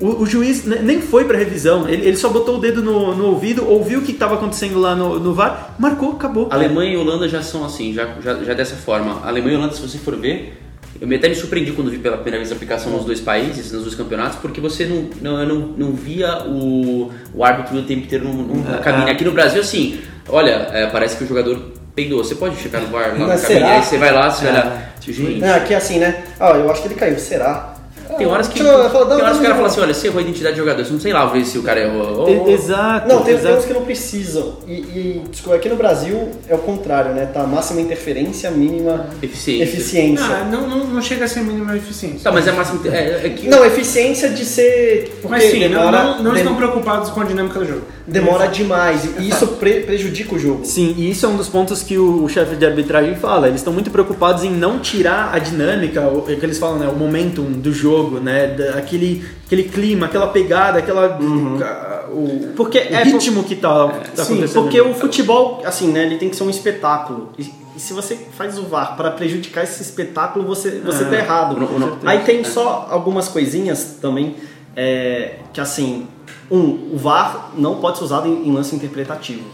O, 0.00 0.22
o 0.22 0.26
juiz 0.26 0.64
ne- 0.64 0.80
nem 0.80 1.00
foi 1.00 1.24
pra 1.24 1.38
revisão, 1.38 1.88
ele, 1.88 2.06
ele 2.08 2.16
só 2.16 2.28
botou 2.28 2.56
o 2.56 2.60
dedo 2.60 2.82
no, 2.82 3.14
no 3.14 3.26
ouvido, 3.26 3.68
ouviu 3.68 4.00
o 4.00 4.02
que 4.02 4.12
estava 4.12 4.34
acontecendo 4.34 4.80
lá 4.80 4.94
no, 4.96 5.18
no 5.20 5.32
VAR, 5.32 5.74
marcou, 5.78 6.12
acabou. 6.12 6.48
Alemanha 6.50 6.92
e 6.94 6.96
Holanda 6.96 7.28
já 7.28 7.40
são 7.42 7.64
assim, 7.64 7.92
já, 7.92 8.08
já, 8.22 8.34
já 8.42 8.52
dessa 8.54 8.74
forma. 8.74 9.20
Alemanha 9.24 9.54
e 9.54 9.56
Holanda, 9.58 9.74
se 9.74 9.80
você 9.82 9.98
for 9.98 10.16
ver, 10.16 10.58
Eu 11.00 11.06
me- 11.08 11.16
até 11.16 11.28
me 11.28 11.34
surpreendi 11.34 11.72
quando 11.72 11.90
vi 11.90 11.98
pela 11.98 12.16
primeira 12.16 12.38
vez 12.38 12.50
a 12.52 12.54
aplicação 12.54 12.92
nos 12.92 13.04
dois 13.04 13.20
países, 13.20 13.72
nos 13.72 13.82
dois 13.82 13.94
campeonatos, 13.94 14.38
porque 14.40 14.60
você 14.60 14.86
não, 14.86 15.08
não, 15.20 15.46
não, 15.46 15.58
não 15.76 15.92
via 15.92 16.42
o, 16.46 17.10
o 17.34 17.44
árbitro 17.44 17.76
o 17.76 17.82
tempo 17.82 18.04
inteiro 18.04 18.28
na 18.68 18.78
cabine. 18.78 19.10
Aqui 19.10 19.24
no 19.24 19.32
Brasil, 19.32 19.60
assim, 19.60 19.98
olha, 20.28 20.68
é, 20.72 20.86
parece 20.88 21.16
que 21.16 21.24
o 21.24 21.26
jogador 21.26 21.58
peidou. 21.94 22.22
Você 22.22 22.34
pode 22.36 22.56
checar 22.56 22.80
no 22.82 22.88
VAR 22.88 23.12
lá 23.14 23.18
na 23.18 23.26
Mas 23.28 23.42
cabine, 23.42 23.62
aí 23.64 23.82
você 23.82 23.98
vai 23.98 24.12
lá, 24.12 24.30
você 24.30 24.44
vai 24.44 24.52
lá. 24.54 24.82
Gente, 25.00 25.42
É, 25.44 25.54
aqui 25.54 25.74
é 25.74 25.76
assim, 25.76 25.98
né? 25.98 26.24
Ah, 26.38 26.50
eu 26.50 26.70
acho 26.70 26.82
que 26.82 26.88
ele 26.88 26.94
caiu, 26.94 27.18
será? 27.18 27.71
Tem 28.16 28.26
horas 28.26 28.48
que, 28.48 28.60
eu 28.60 28.64
dá- 28.66 28.88
tem 28.88 29.24
horas 29.24 29.32
que 29.32 29.38
o 29.38 29.42
cara 29.42 29.54
fala 29.54 29.66
assim, 29.66 29.80
olha, 29.80 29.94
você 29.94 30.06
errou 30.08 30.18
a 30.18 30.22
identidade 30.22 30.54
do 30.54 30.58
jogador, 30.58 30.84
você 30.84 30.92
não 30.92 31.00
sei 31.00 31.12
lá 31.12 31.26
ver 31.26 31.44
se 31.44 31.58
o 31.58 31.62
cara 31.62 31.80
errou. 31.80 32.28
Ou- 32.28 32.50
Exato. 32.50 33.08
Não, 33.08 33.16
tem, 33.22 33.26
tem 33.26 33.34
exato. 33.34 33.58
uns 33.58 33.64
que 33.64 33.72
não 33.72 33.82
precisam. 33.82 34.56
E, 34.66 34.72
e, 34.72 35.22
desculpa, 35.30 35.56
aqui 35.56 35.68
no 35.68 35.76
Brasil 35.76 36.28
é 36.48 36.54
o 36.54 36.58
contrário, 36.58 37.12
né? 37.14 37.26
Tá 37.26 37.44
máxima 37.44 37.80
interferência, 37.80 38.50
mínima 38.50 39.06
Eficiência. 39.22 39.64
eficiência. 39.64 40.24
Ah, 40.24 40.44
não, 40.50 40.66
não, 40.68 40.84
não 40.86 41.02
chega 41.02 41.24
a 41.24 41.28
ser 41.28 41.40
mínima 41.40 41.76
eficiência. 41.76 42.20
Tá, 42.24 42.32
mas 42.32 42.46
é 42.46 42.52
máximo. 42.52 42.80
É, 42.86 43.26
é 43.26 43.28
que, 43.30 43.48
Não, 43.48 43.64
eficiência 43.64 44.28
de 44.30 44.44
ser. 44.44 45.18
Porque 45.22 45.28
Mas 45.28 45.44
sim, 45.50 45.60
não, 45.60 45.68
demora, 45.68 46.02
não, 46.02 46.22
não 46.22 46.32
dem- 46.32 46.42
estão 46.42 46.54
preocupados 46.56 47.10
com 47.10 47.20
a 47.20 47.24
dinâmica 47.24 47.58
do 47.58 47.66
jogo. 47.66 47.82
Demora 48.06 48.46
demais. 48.48 49.04
E 49.18 49.28
isso 49.28 49.46
pre- 49.58 49.80
prejudica 49.80 50.34
o 50.34 50.38
jogo. 50.38 50.64
Sim, 50.64 50.94
e 50.98 51.10
isso 51.10 51.24
é 51.26 51.28
um 51.28 51.36
dos 51.36 51.48
pontos 51.48 51.82
que 51.82 51.96
o 51.98 52.28
chefe 52.28 52.56
de 52.56 52.64
arbitragem 52.66 53.14
fala. 53.16 53.46
Eles 53.48 53.60
estão 53.60 53.72
muito 53.72 53.90
preocupados 53.90 54.42
em 54.44 54.50
não 54.50 54.78
tirar 54.78 55.34
a 55.34 55.38
dinâmica, 55.38 56.00
o 56.08 56.24
é 56.30 56.34
que 56.36 56.44
eles 56.44 56.58
falam, 56.58 56.78
né, 56.78 56.88
o 56.88 56.96
momentum 56.96 57.44
do 57.52 57.72
jogo, 57.72 58.18
né, 58.20 58.48
da- 58.48 58.78
aquele, 58.78 59.24
aquele 59.46 59.64
clima, 59.64 60.06
aquela 60.06 60.26
pegada, 60.28 60.78
aquela 60.78 61.06
a- 61.06 62.10
o, 62.10 62.52
Porque 62.56 62.78
o 62.78 62.94
é 62.94 63.02
ritmo 63.04 63.42
que 63.44 63.56
tá, 63.56 63.88
tá 63.88 64.24
Sim, 64.24 64.34
acontecendo. 64.34 64.62
porque 64.62 64.80
o 64.80 64.94
futebol, 64.94 65.62
assim, 65.64 65.88
né, 65.92 66.04
ele 66.04 66.16
tem 66.18 66.28
que 66.28 66.36
ser 66.36 66.42
um 66.44 66.50
espetáculo. 66.50 67.30
E, 67.38 67.42
e 67.74 67.80
se 67.80 67.92
você 67.94 68.18
faz 68.36 68.58
o 68.58 68.64
VAR 68.64 68.96
para 68.96 69.10
prejudicar 69.12 69.64
esse 69.64 69.80
espetáculo, 69.82 70.44
você, 70.44 70.80
você 70.84 71.04
É, 71.04 71.06
tá 71.06 71.16
errado. 71.16 71.54
com 71.56 71.78
certeza. 71.78 71.96
Aí 72.04 72.18
tem 72.20 72.44
só 72.44 72.86
algumas 72.90 73.28
coisinhas 73.28 73.96
também, 74.00 74.36
é, 74.76 75.36
que 75.52 75.60
assim, 75.60 76.06
um, 76.52 76.94
o 76.94 76.98
VAR 76.98 77.52
não 77.56 77.76
pode 77.76 77.98
ser 77.98 78.04
usado 78.04 78.28
em, 78.28 78.48
em 78.48 78.52
lance 78.52 78.76
interpretativo. 78.76 79.44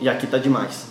E 0.00 0.08
aqui 0.08 0.26
tá 0.26 0.38
demais. 0.38 0.86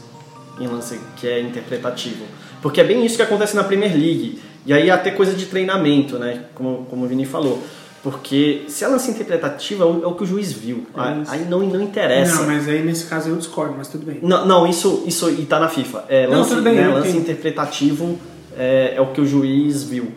Em 0.60 0.68
lance 0.68 1.00
que 1.16 1.28
é 1.28 1.40
interpretativo. 1.40 2.26
Porque 2.62 2.82
é 2.82 2.84
bem 2.84 3.06
isso 3.06 3.16
que 3.16 3.22
acontece 3.22 3.56
na 3.56 3.64
Premier 3.64 3.94
League. 3.94 4.42
E 4.66 4.74
aí 4.74 4.90
até 4.92 5.12
coisa 5.12 5.34
de 5.34 5.46
treinamento, 5.46 6.18
né? 6.18 6.46
Como, 6.56 6.86
como 6.90 7.06
o 7.06 7.08
Vini 7.08 7.26
falou. 7.26 7.64
Porque 8.04 8.66
se 8.68 8.84
é 8.84 8.88
lance 8.88 9.10
interpretativo, 9.10 9.82
é 9.82 9.86
o, 9.86 10.12
é 10.12 10.14
que 10.14 10.24
o 10.24 10.26
juiz 10.28 10.52
viu. 10.52 10.86
Aí, 10.94 11.24
aí 11.28 11.46
não, 11.46 11.62
não 11.62 11.82
interessa. 11.82 12.36
Não, 12.36 12.46
mas 12.46 12.68
aí 12.68 12.84
nesse 12.84 13.06
caso 13.06 13.30
eu 13.30 13.36
discordo, 13.36 13.74
mas 13.76 13.88
tudo 13.88 14.06
bem. 14.06 14.20
Não, 14.22 14.46
não, 14.46 14.68
isso, 14.68 15.04
isso 15.08 15.30
e 15.30 15.46
tá 15.46 15.60
na 15.60 15.70
FIFA. 15.70 16.06
É, 16.08 16.28
Não, 16.28 16.38
lance, 16.38 16.50
tudo 16.50 16.62
bem, 16.62 16.76
né, 16.76 16.88
lance 16.88 17.10
entendo. 17.10 17.22
interpretativo 17.22 18.20
é, 18.56 18.94
é 18.96 19.02
o 19.02 19.08
que 19.08 19.22
o 19.22 19.26
juiz 19.26 19.84
viu. 19.84 20.14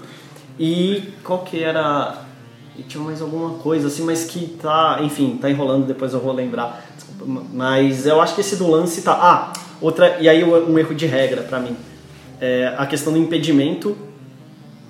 E 0.58 1.02
qual 1.24 1.38
que 1.40 1.62
era. 1.62 2.27
E 2.78 2.82
tinha 2.84 3.02
mais 3.02 3.20
alguma 3.20 3.58
coisa 3.58 3.88
assim, 3.88 4.04
mas 4.04 4.24
que 4.24 4.46
tá. 4.46 5.00
Enfim, 5.02 5.36
tá 5.40 5.50
enrolando, 5.50 5.84
depois 5.84 6.14
eu 6.14 6.20
vou 6.20 6.32
lembrar. 6.32 6.86
Desculpa, 6.94 7.42
mas 7.52 8.06
eu 8.06 8.20
acho 8.20 8.36
que 8.36 8.40
esse 8.40 8.54
do 8.54 8.70
lance 8.70 9.02
tá. 9.02 9.12
Ah, 9.12 9.52
outra. 9.80 10.18
E 10.20 10.28
aí 10.28 10.44
um 10.44 10.78
erro 10.78 10.94
de 10.94 11.04
regra 11.04 11.42
pra 11.42 11.58
mim. 11.58 11.76
É 12.40 12.72
a 12.78 12.86
questão 12.86 13.12
do 13.12 13.18
impedimento 13.18 13.96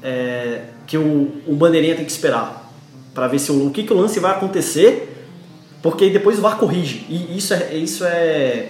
é, 0.03 0.65
que 0.87 0.99
o, 0.99 1.33
o 1.47 1.55
bandeirinha 1.55 1.97
tem 1.97 2.05
que 2.05 2.11
esperar 2.11 2.71
para 3.15 3.27
ver 3.27 3.39
se 3.39 3.51
o, 3.51 3.67
o 3.67 3.71
que, 3.71 3.83
que 3.83 3.93
o 3.93 3.97
lance 3.97 4.21
vai 4.21 4.33
acontecer, 4.33 5.27
porque 5.83 6.11
depois 6.11 6.39
o 6.39 6.43
VAR 6.43 6.59
corrige. 6.59 7.07
E 7.09 7.39
isso 7.39 7.55
é, 7.55 7.75
isso 7.75 8.05
é 8.05 8.69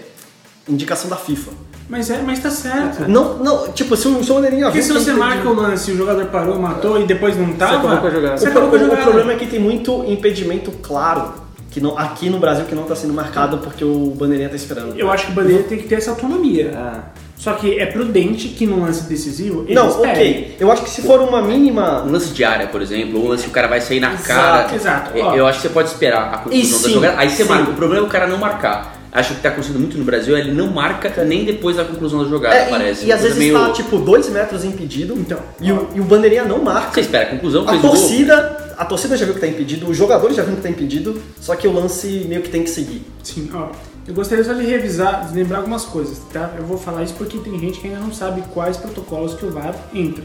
indicação 0.69 1.09
da 1.11 1.17
FIFA. 1.17 1.51
Mas, 1.89 2.11
é, 2.11 2.21
mas 2.21 2.39
tá 2.39 2.51
certo. 2.51 3.09
Não, 3.09 3.39
não, 3.39 3.69
tipo, 3.73 3.97
se 3.97 4.07
o, 4.09 4.23
se 4.23 4.31
o 4.31 4.35
bandeirinha 4.35 4.67
Porque 4.67 4.83
se 4.83 4.93
você 4.93 5.13
marca 5.15 5.49
o 5.49 5.55
lance 5.55 5.91
e 5.91 5.95
o 5.95 5.97
jogador 5.97 6.27
parou, 6.27 6.59
matou 6.59 7.01
e 7.01 7.07
depois 7.07 7.35
não 7.37 7.53
tava, 7.55 7.77
acabou 7.79 7.97
com 7.99 8.07
a 8.07 8.11
jogada. 8.11 8.37
você 8.37 8.47
o, 8.47 8.51
acabou 8.51 8.69
pro- 8.69 8.79
com 8.79 8.85
a 8.85 8.87
o 8.87 8.91
jogada. 8.91 9.05
problema 9.11 9.33
é 9.33 9.37
que 9.37 9.47
tem 9.47 9.59
muito 9.59 10.05
impedimento 10.07 10.71
claro 10.83 11.33
que 11.71 11.81
não, 11.81 11.97
aqui 11.99 12.29
no 12.29 12.39
Brasil 12.39 12.67
que 12.67 12.75
não 12.75 12.83
está 12.83 12.95
sendo 12.95 13.15
marcado 13.15 13.59
porque 13.59 13.85
o 13.85 14.15
bandeirinha 14.19 14.51
tá 14.51 14.57
esperando. 14.57 14.99
Eu 14.99 15.11
acho 15.11 15.27
que 15.27 15.33
o 15.33 15.35
bandeira 15.35 15.63
tem 15.63 15.79
que 15.79 15.89
ter 15.89 15.95
essa 15.95 16.11
autonomia. 16.11 16.73
Ah, 16.77 17.01
Só 17.39 17.55
que 17.55 17.79
é 17.79 17.87
prudente 17.87 18.49
que 18.49 18.67
no 18.67 18.83
lance 18.83 19.05
decisivo 19.05 19.65
ele 19.65 19.75
não, 19.75 19.89
espere. 19.89 20.11
ok. 20.11 20.57
Eu 20.61 20.71
acho 20.71 20.83
que 20.83 20.91
se 20.91 21.01
for 21.01 21.21
uma 21.21 21.41
mínima 21.41 22.03
Um 22.07 22.13
lance 22.13 22.35
de 22.35 22.45
área, 22.45 22.67
por 22.67 22.83
exemplo, 22.83 23.19
ou 23.19 23.27
um 23.27 23.29
lance 23.29 23.45
que 23.45 23.49
o 23.49 23.53
cara 23.53 23.67
vai 23.69 23.81
sair 23.81 24.01
na 24.01 24.13
Exato, 24.13 24.25
cara. 24.27 24.75
exato. 24.75 25.17
Eu- 25.17 25.25
Ó. 25.25 25.35
Eu 25.37 25.47
acho 25.47 25.61
que 25.63 25.69
você 25.69 25.73
pode 25.73 25.89
esperar 25.89 26.23
a 26.35 26.37
E 26.37 26.39
conclusão 26.43 26.83
da 26.83 26.89
sim, 26.89 26.95
jogada. 26.95 27.15
Aí 27.19 27.31
você 27.31 27.45
sim. 27.45 27.49
marca. 27.49 27.71
O 27.71 27.75
problema 27.75 28.05
é 28.05 28.07
o 28.07 28.11
cara 28.11 28.27
não 28.27 28.37
marcar. 28.39 28.98
Acho 29.11 29.35
que 29.35 29.41
tá 29.41 29.49
acontecendo 29.49 29.79
muito 29.79 29.97
no 29.97 30.05
Brasil, 30.05 30.37
ele 30.37 30.53
não 30.53 30.69
marca 30.71 31.25
nem 31.25 31.45
depois 31.45 31.77
da 31.77 31.85
conclusão 31.85 32.23
da 32.23 32.29
jogada, 32.29 32.55
É, 32.55 32.67
e- 32.67 32.71
parece. 32.71 33.07
e, 33.07 33.13
às 33.13 33.21
Uma 33.21 33.29
coisa 33.29 33.35
vezes 33.35 33.39
meio- 33.39 33.57
está 33.57 33.73
tipo 33.73 33.99
dois 33.99 34.29
metros 34.29 34.65
impedido 34.65 35.15
Então, 35.15 35.39
e, 35.61 35.73
o, 35.73 35.89
e 35.95 36.01
o 36.01 36.05
bandeirinha 36.05 36.45
não 36.45 36.63
marca. 36.63 36.93
Você 36.93 37.01
espera 37.01 37.25
a 37.29 37.31
conclusão, 37.31 37.67
A 37.67 37.73
o 37.75 37.79
gol. 37.81 37.91
torcida, 37.91 38.75
a 38.77 38.85
torcida 38.85 39.17
já 39.17 39.25
viu 39.25 39.35
que 39.35 39.41
tá 39.41 39.47
impedido, 39.47 39.89
os 39.89 39.97
jogadores 39.97 40.37
já 40.37 40.43
viram 40.43 40.57
que 40.57 40.63
tá 40.63 40.69
impedido, 40.69 41.21
só 41.41 41.57
que 41.57 41.67
o 41.67 41.73
lance 41.73 42.27
meio 42.29 42.43
que 42.43 42.51
tem 42.51 42.63
que 42.63 42.71
seguir. 42.71 43.03
Sim, 43.23 43.49
ó. 43.55 43.69
Eu 44.07 44.15
gostaria 44.15 44.43
só 44.45 44.53
de 44.55 44.65
revisar, 44.65 45.27
de 45.29 45.35
lembrar 45.35 45.59
algumas 45.59 45.85
coisas, 45.85 46.19
tá? 46.33 46.53
Eu 46.57 46.65
vou 46.65 46.79
falar 46.79 47.03
isso 47.03 47.15
porque 47.15 47.39
tem 47.39 47.59
gente 47.59 47.79
que 47.81 47.89
ainda 47.89 48.01
não 48.01 48.13
sabe 48.13 48.43
quais 48.55 48.77
protocolos 48.77 49.35
que 49.35 49.45
o 49.45 49.51
VAR 49.51 49.75
entra. 49.95 50.25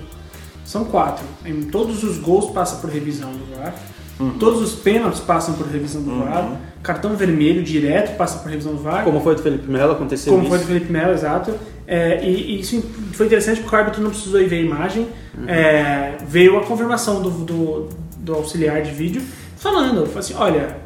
São 0.65 0.85
quatro. 0.85 1.25
Em 1.45 1.63
todos 1.63 2.03
os 2.03 2.17
gols 2.17 2.51
passam 2.51 2.79
por 2.79 2.89
revisão 2.89 3.31
do 3.31 3.45
VAR. 3.57 3.73
Todos 4.39 4.61
os 4.61 4.73
pênaltis 4.75 5.19
passam 5.19 5.55
por 5.55 5.67
revisão 5.67 6.01
do 6.01 6.19
VAR. 6.19 6.59
Cartão 6.83 7.15
vermelho 7.15 7.63
direto 7.63 8.15
passa 8.17 8.39
por 8.39 8.49
revisão 8.49 8.73
do 8.75 8.81
VAR. 8.81 9.03
como 9.03 9.19
foi 9.21 9.35
do 9.35 9.41
Felipe 9.41 9.69
Melo, 9.71 9.93
aconteceu 9.93 10.31
Como 10.33 10.43
isso. 10.43 10.49
foi 10.51 10.59
do 10.59 10.65
Felipe 10.65 10.91
Melo, 10.91 11.13
exato. 11.13 11.53
É, 11.87 12.23
e, 12.23 12.55
e 12.57 12.59
isso 12.61 12.81
foi 13.13 13.25
interessante 13.25 13.61
porque 13.61 13.75
o 13.75 13.79
árbitro 13.79 14.01
não 14.01 14.09
precisou 14.11 14.39
ir 14.41 14.47
ver 14.47 14.57
a 14.57 14.61
imagem. 14.61 15.07
É, 15.47 16.13
veio 16.27 16.57
a 16.57 16.63
confirmação 16.63 17.21
do, 17.21 17.29
do, 17.29 17.89
do 18.17 18.33
auxiliar 18.33 18.81
de 18.81 18.91
vídeo 18.91 19.21
falando, 19.57 20.07
assim, 20.17 20.33
olha, 20.37 20.77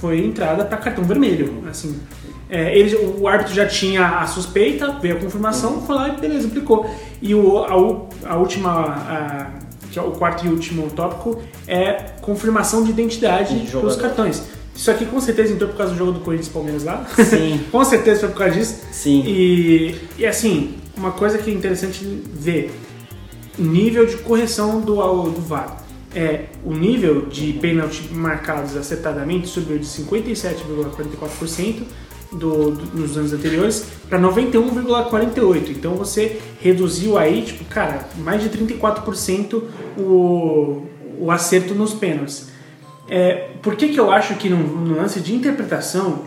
foi 0.00 0.24
entrada 0.24 0.64
para 0.64 0.76
cartão 0.78 1.04
vermelho. 1.04 1.62
Assim, 1.70 1.98
é, 2.50 2.76
ele, 2.78 2.94
o 3.18 3.26
árbitro 3.26 3.54
já 3.54 3.66
tinha 3.66 4.20
a 4.20 4.26
suspeita, 4.26 4.98
veio 5.00 5.16
a 5.16 5.20
confirmação, 5.20 5.80
foi 5.82 5.94
lá 5.96 6.08
e 6.10 6.20
beleza, 6.20 6.46
aplicou. 6.48 6.88
E 7.22 7.34
o, 7.34 7.58
a, 7.64 8.30
a 8.32 8.36
última, 8.36 8.70
a- 8.70 9.50
que 9.96 10.00
é 10.00 10.02
o 10.02 10.10
quarto 10.10 10.44
e 10.44 10.50
último 10.50 10.90
tópico, 10.90 11.40
é 11.66 11.94
confirmação 12.20 12.84
de 12.84 12.90
identidade 12.90 13.58
De 13.60 13.72
dos 13.72 13.96
cartões. 13.96 14.42
Isso 14.74 14.90
aqui 14.90 15.06
com 15.06 15.18
certeza 15.18 15.54
entrou 15.54 15.70
por 15.70 15.78
causa 15.78 15.94
do 15.94 15.98
jogo 15.98 16.12
do 16.12 16.20
Corinthians 16.20 16.48
e 16.48 16.50
Palmeiras 16.50 16.84
lá. 16.84 17.06
Sim. 17.16 17.64
com 17.72 17.82
certeza 17.82 18.20
foi 18.20 18.28
por 18.28 18.36
causa 18.36 18.52
disso. 18.52 18.74
Sim. 18.92 19.22
E, 19.26 19.94
e 20.18 20.26
assim, 20.26 20.74
uma 20.94 21.12
coisa 21.12 21.38
que 21.38 21.50
é 21.50 21.54
interessante 21.54 22.04
ver, 22.04 22.78
nível 23.58 24.04
de 24.04 24.18
correção 24.18 24.82
do, 24.82 24.96
do 25.30 25.40
VAR. 25.40 25.82
É, 26.14 26.44
o 26.62 26.74
nível 26.74 27.24
de 27.24 27.54
pênalti 27.54 28.12
marcados 28.12 28.76
acertadamente 28.76 29.48
subiu 29.48 29.78
de 29.78 29.86
57,44% 29.86 31.84
do, 32.36 32.70
do- 32.72 32.98
nos 33.00 33.16
anos 33.16 33.32
anteriores 33.32 33.86
para 34.08 34.18
91,48%. 34.20 35.70
Então 35.70 35.94
você 35.94 36.40
reduziu 36.60 37.18
aí, 37.18 37.42
tipo, 37.42 37.64
cara, 37.66 38.08
mais 38.18 38.42
de 38.42 38.48
34% 38.50 39.62
o, 39.98 40.86
o 41.18 41.30
acerto 41.30 41.74
nos 41.74 41.92
pênaltis. 41.94 42.48
É, 43.08 43.50
por 43.62 43.76
que, 43.76 43.88
que 43.88 44.00
eu 44.00 44.10
acho 44.10 44.34
que 44.34 44.48
no, 44.48 44.56
no 44.58 44.96
lance 44.96 45.20
de 45.20 45.34
interpretação 45.34 46.24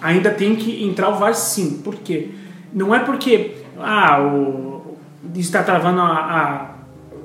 ainda 0.00 0.30
tem 0.30 0.56
que 0.56 0.84
entrar 0.84 1.10
o 1.10 1.18
VAR 1.18 1.34
sim? 1.34 1.80
Por 1.84 1.94
quê? 1.96 2.30
Não 2.72 2.94
é 2.94 2.98
porque 3.00 3.56
ah, 3.78 4.20
o, 4.22 4.96
está 5.36 5.62
travando 5.62 6.00
a, 6.00 6.06
a, 6.06 6.70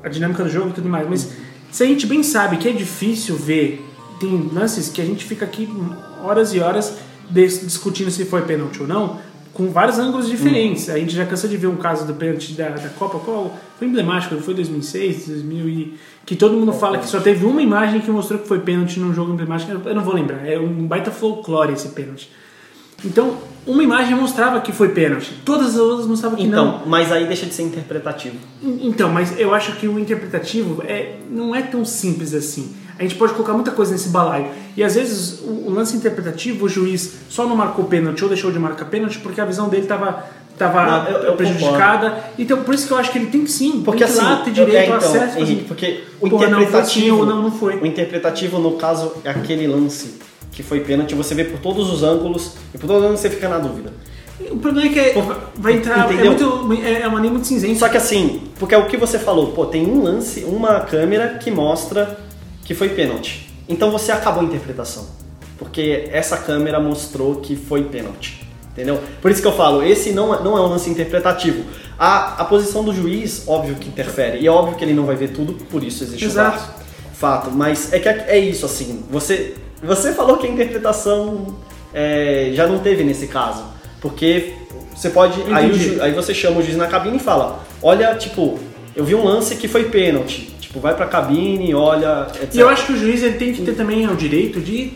a 0.03 0.09
dinâmica 0.09 0.43
do 0.43 0.49
jogo 0.49 0.69
e 0.69 0.73
tudo 0.73 0.87
mais, 0.87 1.07
mas 1.09 1.31
se 1.71 1.83
a 1.83 1.85
gente 1.87 2.05
bem 2.05 2.21
sabe 2.21 2.57
que 2.57 2.67
é 2.67 2.71
difícil 2.71 3.35
ver, 3.35 3.83
tem 4.19 4.49
lances 4.53 4.89
que 4.89 5.01
a 5.01 5.05
gente 5.05 5.25
fica 5.25 5.45
aqui 5.45 5.67
horas 6.23 6.53
e 6.53 6.59
horas 6.59 6.97
discutindo 7.31 8.11
se 8.11 8.25
foi 8.25 8.41
pênalti 8.41 8.81
ou 8.81 8.87
não, 8.87 9.19
com 9.53 9.69
vários 9.69 9.99
ângulos 9.99 10.27
diferentes. 10.27 10.89
A 10.89 10.97
gente 10.97 11.13
já 11.13 11.25
cansou 11.25 11.49
de 11.49 11.57
ver 11.57 11.67
um 11.67 11.75
caso 11.75 12.05
do 12.05 12.13
pênalti 12.13 12.53
da, 12.53 12.69
da 12.69 12.89
Copa, 12.89 13.19
qual 13.19 13.57
foi 13.77 13.87
emblemático, 13.87 14.35
foi 14.37 14.53
2006, 14.53 15.27
2000 15.27 15.69
e 15.69 15.97
que 16.25 16.35
todo 16.35 16.55
mundo 16.55 16.71
fala 16.71 16.97
que 16.97 17.07
só 17.07 17.19
teve 17.19 17.45
uma 17.45 17.61
imagem 17.61 18.01
que 18.01 18.11
mostrou 18.11 18.39
que 18.39 18.47
foi 18.47 18.59
pênalti 18.59 18.99
num 18.99 19.13
jogo 19.13 19.33
emblemático. 19.33 19.71
Eu 19.71 19.95
não 19.95 20.03
vou 20.03 20.13
lembrar, 20.13 20.45
é 20.47 20.57
um 20.57 20.87
baita 20.87 21.11
folclore 21.11 21.73
esse 21.73 21.89
pênalti. 21.89 22.29
Então, 23.03 23.37
uma 23.65 23.83
imagem 23.83 24.15
mostrava 24.15 24.61
que 24.61 24.71
foi 24.71 24.89
pênalti, 24.89 25.33
todas 25.43 25.69
as 25.69 25.77
outras 25.77 26.07
mostravam 26.07 26.37
que 26.37 26.47
não. 26.47 26.75
Então, 26.75 26.83
mas 26.85 27.11
aí 27.11 27.25
deixa 27.25 27.45
de 27.45 27.53
ser 27.53 27.63
interpretativo. 27.63 28.35
Então, 28.63 29.09
mas 29.09 29.39
eu 29.39 29.53
acho 29.53 29.75
que 29.77 29.87
o 29.87 29.99
interpretativo 29.99 30.83
é, 30.83 31.17
não 31.29 31.55
é 31.55 31.61
tão 31.61 31.83
simples 31.83 32.33
assim. 32.33 32.75
A 33.01 33.07
gente 33.07 33.15
pode 33.15 33.33
colocar 33.33 33.53
muita 33.53 33.71
coisa 33.71 33.91
nesse 33.91 34.09
balaio. 34.09 34.47
E 34.77 34.83
às 34.83 34.95
vezes 34.95 35.39
o, 35.41 35.69
o 35.69 35.73
lance 35.73 35.95
interpretativo, 35.97 36.65
o 36.65 36.69
juiz 36.69 37.13
só 37.29 37.45
não 37.47 37.55
marcou 37.55 37.85
pênalti 37.85 38.21
ou 38.23 38.29
deixou 38.29 38.51
de 38.51 38.59
marcar 38.59 38.85
pênalti 38.85 39.17
porque 39.19 39.41
a 39.41 39.45
visão 39.45 39.67
dele 39.69 39.83
estava 39.83 40.23
tava 40.57 40.85
Não, 40.85 41.07
eu- 41.07 41.19
eu 41.23 41.33
prejudicada. 41.35 42.17
Então 42.37 42.61
por 42.63 42.75
isso 42.75 42.85
que 42.85 42.93
eu 42.93 42.97
acho 42.97 43.11
que 43.11 43.17
ele 43.17 43.27
tem 43.27 43.43
que 43.43 43.51
sim, 43.51 43.81
Porque 43.83 44.03
tem 44.05 44.13
que 44.13 44.19
assim, 44.19 44.29
lá 44.29 44.35
ter 44.37 44.51
direito 44.51 44.75
é, 44.75 44.91
ao 44.91 44.97
então, 44.97 45.09
acesso. 45.15 45.39
Henrique, 45.39 45.63
porque 45.63 46.03
o 46.19 46.29
Porra, 46.29 46.47
não, 46.49 46.59
interpretativo, 46.61 47.17
ou 47.17 47.25
não, 47.25 47.41
não 47.41 47.51
foi. 47.51 47.77
o 47.77 47.85
interpretativo 47.85 48.59
no 48.59 48.73
caso 48.73 49.11
é 49.23 49.31
aquele 49.31 49.65
lance 49.65 50.15
que 50.51 50.61
foi 50.61 50.81
pênalti, 50.81 51.15
você 51.15 51.33
vê 51.33 51.45
por 51.45 51.59
todos 51.59 51.89
os 51.91 52.03
ângulos 52.03 52.51
e 52.75 52.77
por 52.77 52.85
todos 52.85 52.97
os 52.97 53.03
ângulos 53.03 53.19
você 53.21 53.29
fica 53.31 53.49
na 53.49 53.57
dúvida. 53.57 53.91
O 54.51 54.57
problema 54.57 54.87
é 54.89 54.91
que 54.93 54.99
é- 54.99 55.15
vai 55.55 55.73
entrar. 55.73 56.11
É, 56.11 56.23
muito, 56.25 56.73
é, 56.83 57.01
é 57.01 57.07
uma 57.07 57.19
linha 57.19 57.31
muito 57.31 57.47
cinzenta. 57.47 57.79
Só 57.79 57.87
que 57.89 57.97
assim, 57.97 58.41
porque 58.59 58.73
é 58.75 58.77
o 58.77 58.85
que 58.87 58.97
você 58.97 59.17
falou, 59.19 59.51
pô, 59.53 59.65
tem 59.67 59.85
um 59.87 60.03
lance, 60.03 60.43
uma 60.43 60.79
câmera 60.81 61.37
que 61.39 61.49
mostra 61.51 62.19
que 62.71 62.77
foi 62.77 62.89
pênalti. 62.89 63.47
Então 63.67 63.91
você 63.91 64.11
acabou 64.11 64.41
a 64.41 64.45
interpretação. 64.45 65.05
Porque 65.57 66.07
essa 66.11 66.37
câmera 66.37 66.79
mostrou 66.79 67.35
que 67.35 67.55
foi 67.55 67.83
pênalti. 67.83 68.47
Entendeu? 68.71 68.99
Por 69.21 69.29
isso 69.29 69.41
que 69.41 69.47
eu 69.47 69.51
falo, 69.51 69.83
esse 69.83 70.11
não, 70.13 70.33
é- 70.33 70.41
não 70.41 70.57
é 70.57 70.61
um 70.61 70.67
lance 70.67 70.89
interpretativo. 70.89 71.65
A, 71.99 72.41
a 72.41 72.45
posição 72.45 72.83
do 72.83 72.93
juiz, 72.93 73.43
óbvio 73.45 73.75
que 73.75 73.89
interfere. 73.89 74.39
E 74.39 74.47
é 74.47 74.51
óbvio 74.51 74.77
que 74.77 74.83
ele 74.85 74.93
não 74.93 75.05
vai 75.05 75.15
ver 75.17 75.29
tudo, 75.33 75.53
por 75.65 75.83
isso 75.83 76.03
existe 76.05 76.23
Exato. 76.25 76.57
o 76.57 76.59
VAR. 76.61 76.75
Fato. 77.13 77.51
Mas 77.51 77.91
é 77.93 77.99
que 77.99 78.07
é, 78.09 78.25
é 78.29 78.39
isso, 78.39 78.65
assim. 78.65 79.03
Você, 79.11 79.53
você 79.83 80.13
falou 80.13 80.37
que 80.37 80.47
a 80.47 80.49
interpretação 80.49 81.57
é, 81.93 82.51
já 82.53 82.65
não 82.65 82.79
teve 82.79 83.03
nesse 83.03 83.27
caso. 83.27 83.63
Porque 83.99 84.53
você 84.95 85.09
pode. 85.11 85.39
Aí, 85.53 85.71
ju- 85.73 86.01
aí 86.01 86.11
você 86.13 86.33
chama 86.33 86.59
o 86.59 86.63
juiz 86.63 86.75
na 86.77 86.87
cabine 86.87 87.17
e 87.17 87.19
fala: 87.19 87.63
Olha, 87.83 88.15
tipo, 88.15 88.57
eu 88.95 89.03
vi 89.05 89.13
um 89.13 89.23
lance 89.23 89.55
que 89.57 89.67
foi 89.67 89.83
pênalti. 89.89 90.50
Tipo, 90.71 90.79
vai 90.79 90.95
pra 90.95 91.05
cabine, 91.05 91.75
olha, 91.75 92.27
etc. 92.35 92.55
E 92.55 92.59
eu 92.59 92.69
acho 92.69 92.85
que 92.85 92.93
o 92.93 92.97
juiz 92.97 93.21
ele 93.21 93.37
tem 93.37 93.51
que 93.51 93.61
ter 93.61 93.73
também 93.73 94.07
o 94.07 94.15
direito 94.15 94.61
de, 94.61 94.93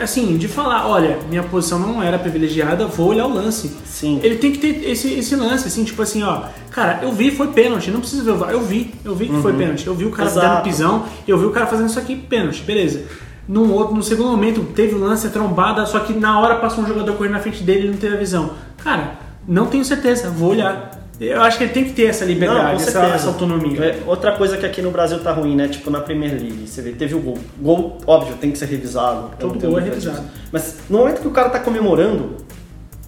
assim, 0.00 0.36
de 0.36 0.48
falar, 0.48 0.88
olha, 0.88 1.16
minha 1.30 1.44
posição 1.44 1.78
não 1.78 2.02
era 2.02 2.18
privilegiada, 2.18 2.86
vou 2.86 3.10
olhar 3.10 3.26
o 3.26 3.32
lance. 3.32 3.70
Sim. 3.84 4.18
Ele 4.20 4.34
tem 4.34 4.50
que 4.50 4.58
ter 4.58 4.90
esse, 4.90 5.12
esse 5.14 5.36
lance, 5.36 5.68
assim, 5.68 5.84
tipo 5.84 6.02
assim, 6.02 6.24
ó, 6.24 6.42
cara, 6.72 6.98
eu 7.02 7.12
vi, 7.12 7.30
foi 7.30 7.46
pênalti, 7.52 7.88
não 7.92 8.00
precisa 8.00 8.24
ver 8.24 8.32
o 8.32 8.36
VAR, 8.36 8.50
eu 8.50 8.62
vi, 8.62 8.92
eu 9.04 9.14
vi 9.14 9.28
que 9.28 9.40
foi 9.40 9.52
pênalti, 9.52 9.86
eu 9.86 9.94
vi 9.94 10.06
o 10.06 10.10
cara 10.10 10.28
Exato. 10.28 10.46
dando 10.46 10.62
pisão, 10.64 11.04
eu 11.28 11.38
vi 11.38 11.46
o 11.46 11.50
cara 11.50 11.66
fazendo 11.66 11.88
isso 11.88 12.00
aqui, 12.00 12.16
pênalti, 12.16 12.62
beleza. 12.62 13.04
Num 13.46 13.72
outro, 13.72 13.94
no 13.94 14.02
segundo 14.02 14.28
momento, 14.28 14.60
teve 14.74 14.96
o 14.96 14.98
lance, 14.98 15.24
a 15.24 15.30
trombada, 15.30 15.86
só 15.86 16.00
que 16.00 16.12
na 16.12 16.40
hora 16.40 16.56
passou 16.56 16.82
um 16.82 16.86
jogador 16.88 17.14
correndo 17.14 17.34
na 17.34 17.40
frente 17.40 17.62
dele 17.62 17.86
e 17.86 17.90
não 17.90 17.96
teve 17.96 18.16
a 18.16 18.18
visão. 18.18 18.54
Cara, 18.82 19.14
não 19.46 19.66
tenho 19.66 19.84
certeza, 19.84 20.30
vou 20.30 20.50
olhar. 20.50 20.91
Eu 21.26 21.42
acho 21.42 21.56
que 21.56 21.64
ele 21.64 21.72
tem 21.72 21.84
que 21.84 21.92
ter 21.92 22.06
essa 22.06 22.24
Não, 22.24 22.32
liberdade, 22.32 22.76
com 22.76 22.88
essa, 22.88 23.04
essa 23.06 23.28
autonomia. 23.28 23.84
É, 23.84 24.02
outra 24.06 24.32
coisa 24.32 24.56
que 24.56 24.66
aqui 24.66 24.82
no 24.82 24.90
Brasil 24.90 25.20
tá 25.20 25.32
ruim, 25.32 25.54
né? 25.54 25.68
Tipo 25.68 25.90
na 25.90 26.00
Premier 26.00 26.32
League, 26.32 26.66
você 26.66 26.82
vê, 26.82 26.92
teve 26.92 27.14
o 27.14 27.20
gol. 27.20 27.38
Gol, 27.60 27.98
óbvio, 28.06 28.36
tem 28.36 28.50
que 28.50 28.58
ser 28.58 28.66
revisado. 28.66 29.30
Todo 29.38 29.62
não 29.62 29.70
gol 29.70 29.78
é 29.78 29.84
revisado. 29.84 30.20
disso. 30.20 30.30
Mas 30.50 30.76
no 30.90 30.98
momento 30.98 31.20
que 31.20 31.28
o 31.28 31.30
cara 31.30 31.48
tá 31.50 31.60
comemorando, 31.60 32.36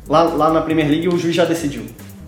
lá, 0.08 0.22
lá 0.22 0.52
na 0.52 0.62
Premier 0.62 0.88
League 0.88 1.08
o 1.08 1.18
juiz 1.18 1.34
já 1.34 1.44
decidiu. 1.44 1.82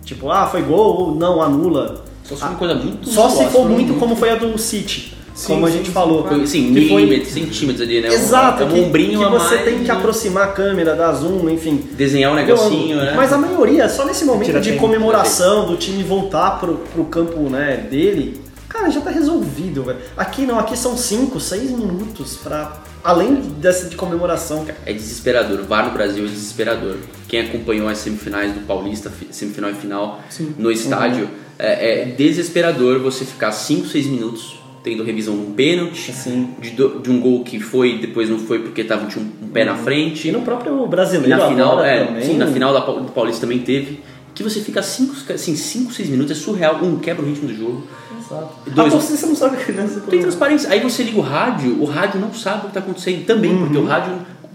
Tipo, 0.04 0.30
ah, 0.30 0.46
foi 0.46 0.62
gol 0.62 0.96
ou 0.96 1.14
não, 1.14 1.42
anula. 1.42 2.04
Só 2.22 2.34
se 2.34 2.40
for 2.40 2.48
uma 2.48 2.58
coisa 2.58 2.74
muito 2.74 3.08
Só 3.08 3.28
se 3.28 3.44
for 3.44 3.50
for 3.50 3.68
muito 3.68 3.94
como 3.94 4.16
foi 4.16 4.30
a 4.30 4.34
do 4.34 4.58
City. 4.58 5.15
Sim, 5.36 5.46
como 5.48 5.66
a 5.66 5.70
sim, 5.70 5.76
gente 5.76 5.86
sim, 5.88 5.92
falou. 5.92 6.22
claro. 6.24 6.42
Assim, 6.42 6.72
Que 6.74 6.88
foi- 6.88 7.02
milímetros, 7.02 7.32
centímetros 7.34 7.80
ali, 7.86 8.00
né? 8.00 8.08
Exato, 8.08 8.62
é 8.62 8.66
um 8.66 8.68
que, 8.70 8.80
ombrinho 8.80 9.18
que 9.20 9.24
a 9.24 9.28
você 9.28 9.54
mais 9.56 9.64
tem 9.64 9.84
que 9.84 9.90
aproximar 9.90 10.44
a 10.44 10.52
câmera, 10.52 10.94
dar 10.96 11.12
zoom, 11.12 11.48
enfim. 11.50 11.84
Desenhar 11.92 12.32
um 12.32 12.34
negocinho, 12.34 12.96
né? 12.96 13.12
Mas 13.14 13.32
a 13.32 13.38
maioria, 13.38 13.88
só 13.88 14.04
nesse 14.06 14.24
momento 14.24 14.46
Tira 14.46 14.60
de 14.60 14.70
tempo. 14.70 14.80
comemoração, 14.80 15.66
do 15.66 15.76
time 15.76 16.02
voltar 16.02 16.58
pro, 16.58 16.76
pro 16.92 17.04
campo 17.04 17.38
né, 17.50 17.86
dele, 17.90 18.40
cara, 18.68 18.88
já 18.90 19.00
tá 19.02 19.10
resolvido, 19.10 19.84
velho. 19.84 19.98
Aqui 20.16 20.46
não, 20.46 20.58
aqui 20.58 20.76
são 20.76 20.96
5, 20.96 21.38
6 21.38 21.70
minutos 21.70 22.36
pra. 22.42 22.82
Além 23.04 23.34
dessa 23.60 23.88
de 23.88 23.94
comemoração. 23.94 24.66
É 24.84 24.92
desesperador. 24.92 25.62
VAR 25.62 25.86
no 25.86 25.92
Brasil 25.92 26.24
é 26.24 26.28
desesperador. 26.28 26.96
Quem 27.28 27.40
acompanhou 27.42 27.86
as 27.88 27.98
semifinais 27.98 28.52
do 28.52 28.60
Paulista, 28.66 29.10
fi- 29.10 29.28
semifinal 29.30 29.70
e 29.70 29.74
final 29.74 30.20
Sim. 30.28 30.52
no 30.58 30.72
estádio, 30.72 31.28
é, 31.56 32.00
é 32.00 32.04
desesperador 32.06 32.98
você 32.98 33.24
ficar 33.24 33.52
5, 33.52 33.86
6 33.86 34.06
minutos 34.06 34.56
tendo 34.86 35.02
revisão 35.02 35.34
de 35.34 35.40
um 35.40 35.52
pênalti, 35.52 36.14
de, 36.60 36.70
de 36.70 37.10
um 37.10 37.18
gol 37.18 37.42
que 37.42 37.58
foi 37.58 37.98
depois 37.98 38.30
não 38.30 38.38
foi 38.38 38.60
porque 38.60 38.84
tava 38.84 39.06
tinha 39.06 39.24
um, 39.42 39.48
pé 39.48 39.64
na 39.64 39.74
frente. 39.74 40.28
E 40.28 40.32
no 40.32 40.42
próprio 40.42 40.84
E 40.84 40.88
brasileiro 40.88 41.36
na 41.36 41.48
final, 41.48 41.84
é, 41.84 42.04
também. 42.04 42.22
sim, 42.24 42.36
na 42.36 42.46
final 42.46 42.72
da 42.72 42.78
do 42.78 43.10
Paulista 43.10 43.40
também 43.40 43.58
teve. 43.58 44.00
Que 44.32 44.44
você 44.44 44.60
fica 44.60 44.80
5, 44.80 45.32
assim, 45.32 45.56
5, 45.56 45.92
6 45.92 46.08
minutos, 46.10 46.30
é 46.30 46.40
surreal. 46.40 46.76
Um, 46.84 46.98
quebra 47.00 47.24
o 47.24 47.28
ritmo 47.28 47.48
do 47.48 47.56
jogo. 47.56 47.82
Exato. 48.16 48.54
Dois, 48.70 48.92
você, 48.92 49.26
não 49.26 49.34
sabe 49.34 49.56
que 49.56 49.72
né, 49.72 49.88
você 49.88 49.98
Tem 50.08 50.20
transparência. 50.20 50.70
Aí 50.70 50.78
você 50.78 51.02
liga 51.02 51.18
o 51.18 51.22
rádio, 51.22 51.82
o 51.82 51.84
rádio 51.84 52.20
não 52.20 52.32
sabe 52.32 52.58
o 52.58 52.60
que 52.60 52.66
está 52.68 52.80
acontecendo 52.80 53.24
também, 53.24 53.58
porque 53.58 53.76
o 53.78 53.84
rádio, 53.84 54.12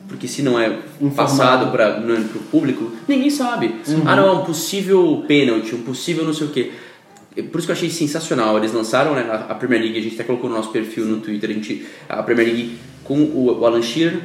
porque 0.07 0.29
se 0.29 0.41
não 0.41 0.57
é 0.57 0.69
Uhum. 0.69 1.07
Informado. 1.07 1.15
passado 1.15 1.71
para 1.71 1.99
o 1.99 2.43
público, 2.51 2.91
ninguém 3.05 3.29
sabe. 3.29 3.75
Uhum. 3.87 4.03
Ah, 4.05 4.15
não, 4.15 4.27
é 4.27 4.31
um 4.31 4.43
possível 4.45 5.25
pênalti, 5.27 5.75
um 5.75 5.81
possível 5.81 6.23
não 6.23 6.33
sei 6.33 6.47
o 6.47 6.51
quê. 6.51 6.71
Por 7.35 7.57
isso 7.57 7.67
que 7.67 7.71
eu 7.71 7.75
achei 7.75 7.89
sensacional. 7.89 8.57
Eles 8.57 8.73
lançaram 8.73 9.13
né, 9.13 9.45
a 9.47 9.55
Premier 9.55 9.81
League, 9.81 9.97
a 9.97 10.01
gente 10.01 10.15
até 10.15 10.23
colocou 10.23 10.49
no 10.49 10.55
nosso 10.55 10.71
perfil 10.71 11.05
no 11.05 11.21
Twitter, 11.21 11.49
a, 11.49 11.53
gente, 11.53 11.85
a 12.09 12.21
Premier 12.21 12.47
League 12.47 12.77
com 13.03 13.19
o, 13.23 13.65
Alan 13.65 13.81
Shearer, 13.81 14.19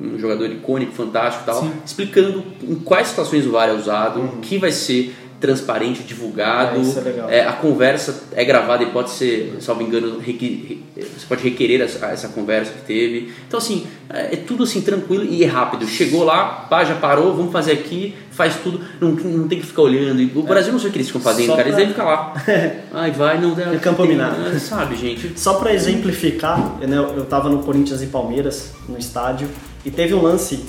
um 0.00 0.18
jogador 0.18 0.50
icônico, 0.50 0.92
fantástico 0.92 1.44
e 1.44 1.46
tal, 1.46 1.60
Sim. 1.60 1.72
explicando 1.84 2.44
em 2.62 2.74
quais 2.76 3.08
situações 3.08 3.46
o 3.46 3.52
VAR 3.52 3.68
é 3.68 3.72
usado, 3.72 4.20
o 4.20 4.38
que 4.40 4.58
vai 4.58 4.72
ser 4.72 5.14
transparente, 5.44 6.02
divulgado. 6.02 6.78
É, 6.78 6.80
isso 6.80 6.98
é 6.98 7.02
legal. 7.02 7.28
É, 7.28 7.44
a 7.46 7.52
conversa 7.52 8.22
é 8.32 8.42
gravada 8.46 8.82
e 8.82 8.86
pode 8.86 9.10
ser, 9.10 9.54
salvo 9.60 9.82
engano, 9.82 10.18
requi- 10.18 10.82
re- 10.96 11.02
você 11.04 11.26
pode 11.28 11.42
requerer 11.42 11.82
essa, 11.82 12.06
essa 12.06 12.28
conversa 12.28 12.72
que 12.72 12.80
teve. 12.86 13.30
Então, 13.46 13.58
assim, 13.58 13.86
é, 14.08 14.32
é 14.32 14.36
tudo 14.36 14.62
assim 14.62 14.80
tranquilo 14.80 15.22
e 15.24 15.44
rápido. 15.44 15.86
Chegou 15.86 16.24
lá, 16.24 16.66
pá, 16.70 16.82
já 16.82 16.94
parou, 16.94 17.34
vamos 17.34 17.52
fazer 17.52 17.72
aqui, 17.72 18.14
faz 18.30 18.56
tudo, 18.62 18.80
não, 18.98 19.10
não 19.10 19.46
tem 19.46 19.60
que 19.60 19.66
ficar 19.66 19.82
olhando. 19.82 20.22
O 20.38 20.42
Brasil 20.42 20.72
não 20.72 20.80
sei 20.80 20.88
o 20.88 20.92
que 20.92 20.96
eles 20.98 21.08
ficam 21.08 21.20
fazendo, 21.20 21.46
Só 21.48 21.56
cara, 21.56 21.68
eles 21.68 21.74
pra- 21.74 21.84
devem 21.84 21.92
ficar 21.94 22.04
lá. 22.04 22.74
Ai, 23.02 23.10
vai, 23.10 23.38
não 23.40 23.52
dá. 23.52 23.74
É 23.74 23.76
campo 23.78 24.02
tem- 24.02 24.12
minado. 24.12 24.36
é, 24.48 24.58
Sabe, 24.58 24.96
gente? 24.96 25.32
Só 25.38 25.54
pra 25.54 25.74
exemplificar, 25.74 26.78
né, 26.80 26.96
eu 26.96 27.24
tava 27.26 27.50
no 27.50 27.62
Corinthians 27.62 28.00
e 28.02 28.06
Palmeiras, 28.06 28.70
no 28.88 28.96
estádio, 28.98 29.46
e 29.84 29.90
teve 29.90 30.14
um 30.14 30.22
lance 30.22 30.64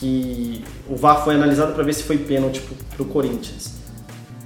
que 0.00 0.62
o 0.88 0.96
VAR 0.96 1.24
foi 1.24 1.34
analisado 1.34 1.72
pra 1.74 1.82
ver 1.82 1.92
se 1.92 2.02
foi 2.04 2.16
pênalti 2.18 2.60
pro, 2.60 2.76
pro 2.96 3.04
Corinthians. 3.06 3.77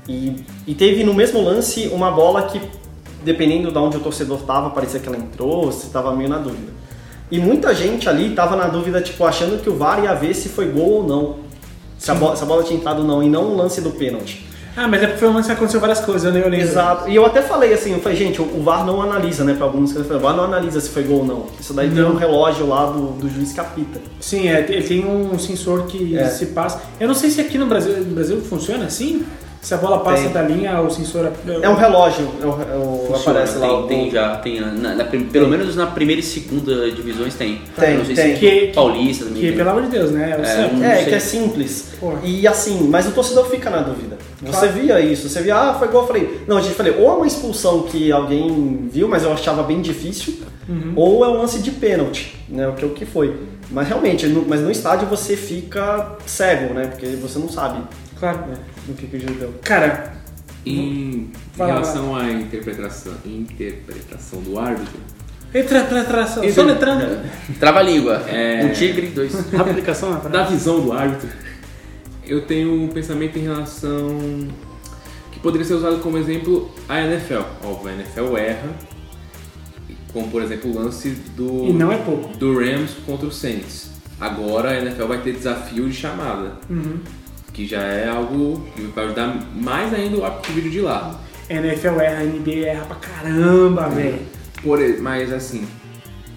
E, 0.09 0.45
e 0.67 0.75
teve 0.75 1.05
no 1.05 1.15
mesmo 1.15 1.41
lance 1.43 1.89
uma 1.93 2.11
bola 2.11 2.43
que, 2.45 2.61
dependendo 3.25 3.71
de 3.71 3.79
onde 3.79 3.97
o 3.97 4.01
torcedor 4.01 4.39
tava, 4.43 4.71
parecia 4.71 4.99
que 5.01 5.09
ela 5.09 5.17
entrou, 5.17 5.71
se 5.71 5.89
tava 5.91 6.15
meio 6.15 6.29
na 6.29 6.39
dúvida. 6.39 6.73
E 7.31 7.39
muita 7.39 7.75
gente 7.75 8.09
ali 8.09 8.31
tava 8.35 8.57
na 8.57 8.67
dúvida, 8.67 9.01
tipo, 9.01 9.25
achando 9.25 9.63
que 9.63 9.71
o 9.71 9.77
VAR 9.77 10.03
ia 10.05 10.13
ver 10.15 10.35
se 10.35 10.49
foi 10.49 10.67
gol 10.69 10.91
ou 11.03 11.07
não. 11.07 11.37
Se 11.99 12.11
a, 12.11 12.15
bola, 12.15 12.35
se 12.37 12.43
a 12.43 12.47
bola 12.47 12.63
tinha 12.65 12.79
entrado 12.79 12.99
ou 12.99 13.05
não, 13.05 13.23
e 13.23 13.29
não 13.29 13.45
o 13.53 13.57
lance 13.57 13.81
do 13.81 13.91
pênalti. 13.91 14.45
Ah, 14.77 14.89
mas 14.89 15.03
é 15.03 15.07
porque 15.07 15.21
foi 15.21 15.29
um 15.29 15.35
lance 15.35 15.47
que 15.47 15.53
aconteceu 15.53 15.79
várias 15.81 16.01
coisas, 16.01 16.25
eu 16.25 16.33
nem 16.33 16.43
olhei. 16.43 16.61
Exato. 16.61 17.09
E 17.09 17.15
eu 17.15 17.25
até 17.25 17.41
falei 17.43 17.73
assim, 17.75 17.93
eu 17.93 18.01
falei, 18.01 18.19
gente, 18.19 18.41
o 18.41 18.45
o 18.45 18.63
VAR 18.63 18.85
não 18.85 19.01
analisa, 19.01 19.45
né, 19.45 19.55
pra 19.55 19.67
alguns, 19.67 19.93
falei, 19.93 20.09
o 20.17 20.19
VAR 20.19 20.35
não 20.37 20.45
analisa 20.45 20.81
se 20.81 20.89
foi 20.89 21.05
gol 21.05 21.19
ou 21.21 21.25
não. 21.27 21.47
Isso 21.61 21.73
daí 21.73 21.89
tem 21.91 22.03
Não. 22.03 22.13
um 22.13 22.17
relógio 22.17 22.67
lá 22.67 22.87
do, 22.87 23.13
do 23.13 23.29
juiz 23.31 23.53
que 23.53 23.61
apita. 23.61 24.01
Sim, 24.19 24.49
é, 24.49 24.61
ele 24.69 24.83
tem 24.83 25.07
um 25.07 25.39
sensor 25.39 25.85
que 25.87 26.17
É. 26.17 26.29
se 26.29 26.47
passa. 26.47 26.83
Eu 26.99 27.07
não 27.07 27.15
sei 27.15 27.31
se 27.31 27.41
aqui 27.41 27.57
no 27.57 27.67
Brasil, 27.67 27.97
no 27.99 28.15
Brasil 28.15 28.41
funciona 28.41 28.87
assim. 28.87 29.25
Se 29.63 29.75
a 29.75 29.77
bola 29.77 30.01
passa 30.01 30.25
Tem. 30.25 30.33
da 30.33 30.43
linha, 30.43 30.81
o 30.81 30.91
sensor. 30.91 31.31
É 31.63 31.69
um 31.69 31.75
relógio, 31.77 32.29
é 32.43 32.45
o, 32.45 32.49
é 32.49 32.77
o- 32.77 33.07
Funciona, 33.13 33.39
aparece 33.39 33.59
lá 33.59 33.69
tem, 33.69 33.77
o... 33.79 33.83
tem 33.87 34.11
já, 34.11 34.37
tem, 34.39 34.61
na- 34.61 34.95
na 34.97 35.05
prim- 35.05 35.27
pelo 35.27 35.49
menos 35.49 35.77
na 35.77 35.87
primeira 35.87 36.21
e 36.21 36.25
segunda 36.25 36.91
divisões 36.91 37.35
tem. 37.37 37.61
Tem, 37.79 37.97
não 37.97 38.05
sei 38.05 38.15
tem. 38.17 38.35
se 38.35 38.41
Que- 38.41 38.73
Paulista 38.75 39.25
também 39.27 39.41
Que, 39.41 39.49
tem. 39.49 39.57
pelo 39.57 39.71
amor 39.71 39.83
de 39.85 39.89
Deus, 39.91 40.11
né? 40.11 40.33
É 40.33 40.37
o 40.37 40.45
É, 40.45 40.67
um- 40.75 40.85
É, 40.85 41.05
que 41.05 41.15
é 41.15 41.19
simples. 41.21 41.93
Porra. 42.01 42.19
E 42.25 42.45
assim, 42.45 42.89
mas 42.89 43.07
o 43.07 43.13
torcedor 43.13 43.47
fica 43.49 43.71
na 43.71 43.79
dúvida. 43.83 44.19
Você 44.43 44.51
Claro. 44.51 44.73
via 44.73 45.01
isso, 45.01 45.29
você 45.29 45.41
via, 45.41 45.55
ah, 45.57 45.75
foi 45.75 45.87
gol, 45.87 46.01
eu 46.03 46.07
falei, 46.09 46.41
não, 46.49 46.57
a 46.57 46.61
gente 46.61 46.75
falei, 46.75 46.97
ou 46.99 47.09
é 47.13 47.15
uma 47.15 47.27
expulsão 47.29 47.83
que 47.83 48.11
alguém 48.11 48.89
viu, 48.91 49.07
mas 49.07 49.23
eu 49.23 49.33
achava 49.33 49.63
bem 49.63 49.81
difícil, 49.81 50.41
Uhum. 50.69 50.93
ou 50.97 51.25
é 51.25 51.29
um 51.29 51.35
lance 51.39 51.61
de 51.61 51.71
pênalti, 51.71 52.35
né, 52.49 52.67
o 52.67 52.73
que, 52.73 52.85
o 52.85 52.91
que 52.91 53.07
foi. 53.07 53.37
Mas 53.71 53.87
realmente, 53.87 54.27
no, 54.27 54.45
mas 54.45 54.61
no 54.61 54.73
estádio 54.73 55.07
você 55.07 55.37
fica 55.37 56.17
cego, 56.27 56.75
né, 56.75 56.89
porque 56.89 57.07
você 57.15 57.39
não 57.39 57.49
sabe 57.49 57.81
Claro. 58.19 58.39
né, 58.49 58.55
o 58.89 58.95
que, 58.95 59.07
que 59.07 59.17
o 59.17 59.21
juiz 59.21 59.37
deu. 59.39 59.55
Cara, 59.63 60.15
Em 60.67 61.31
Fala, 61.57 61.73
relação 61.75 62.15
à 62.17 62.31
interpretação, 62.31 63.15
interpretação 63.27 64.41
do 64.43 64.59
árbitro, 64.59 65.01
interpretação. 65.55 66.43
Inter- 66.43 66.55
Soletrando. 66.55 67.21
Trava 67.61 67.81
a 67.81 67.83
língua. 67.83 68.23
É. 68.29 68.65
Um 68.65 68.73
tigre, 68.73 69.09
dois. 69.09 69.35
Aplicação 69.55 70.11
na 70.11 70.19
da 70.19 70.45
visão 70.45 70.81
do 70.81 70.93
árbitro, 70.93 71.29
eu 72.27 72.43
tenho 72.47 72.73
um 72.73 72.89
pensamento 72.89 73.39
em 73.39 73.43
relação 73.43 74.19
que 75.31 75.39
poderia 75.41 75.67
ser 75.67 75.75
usado 75.75 75.99
como 75.99 76.17
exemplo 76.19 76.71
a 76.89 77.01
NFL. 77.03 77.43
Óbvio, 77.65 77.91
a 77.91 77.95
NFL 77.95 78.37
erra, 78.39 78.69
como 80.13 80.29
por 80.29 80.43
exemplo 80.43 80.71
o 80.71 80.75
lance 80.79 81.11
do, 81.37 81.67
E 81.69 81.73
não 81.73 81.91
é 81.93 81.99
pouco. 81.99 82.37
do 82.37 82.59
Rams 82.59 82.93
contra 83.05 83.27
o 83.27 83.33
Saints. 83.33 83.91
Agora 84.21 84.71
a 84.71 84.79
NFL 84.79 85.07
vai 85.07 85.21
ter 85.21 85.33
desafio 85.35 85.89
de 85.89 85.95
chamada, 85.95 86.53
Uhum. 86.71 86.99
Que 87.53 87.67
já 87.67 87.81
é 87.83 88.09
algo 88.09 88.65
que 88.75 88.83
vai 88.83 89.05
ajudar 89.07 89.35
mais 89.55 89.93
ainda 89.93 90.17
o 90.17 90.25
árbitro 90.25 90.53
de 90.53 90.61
vídeo 90.61 90.71
de 90.73 90.81
lá. 90.81 91.21
NFL 91.51 92.01
erra, 92.01 92.25
NBA 92.25 92.67
erra 92.67 92.85
pra 92.87 92.97
caramba, 92.97 93.89
velho. 93.89 94.19
Por, 94.63 94.81
e- 94.81 94.97
mas 94.99 95.33
assim, 95.33 95.67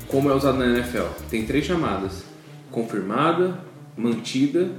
como 0.07 0.29
é 0.29 0.33
usado 0.35 0.57
na 0.57 0.65
NFL, 0.65 1.05
tem 1.29 1.45
três 1.45 1.63
chamadas: 1.65 2.23
confirmada, 2.71 3.59
mantida 3.95 4.69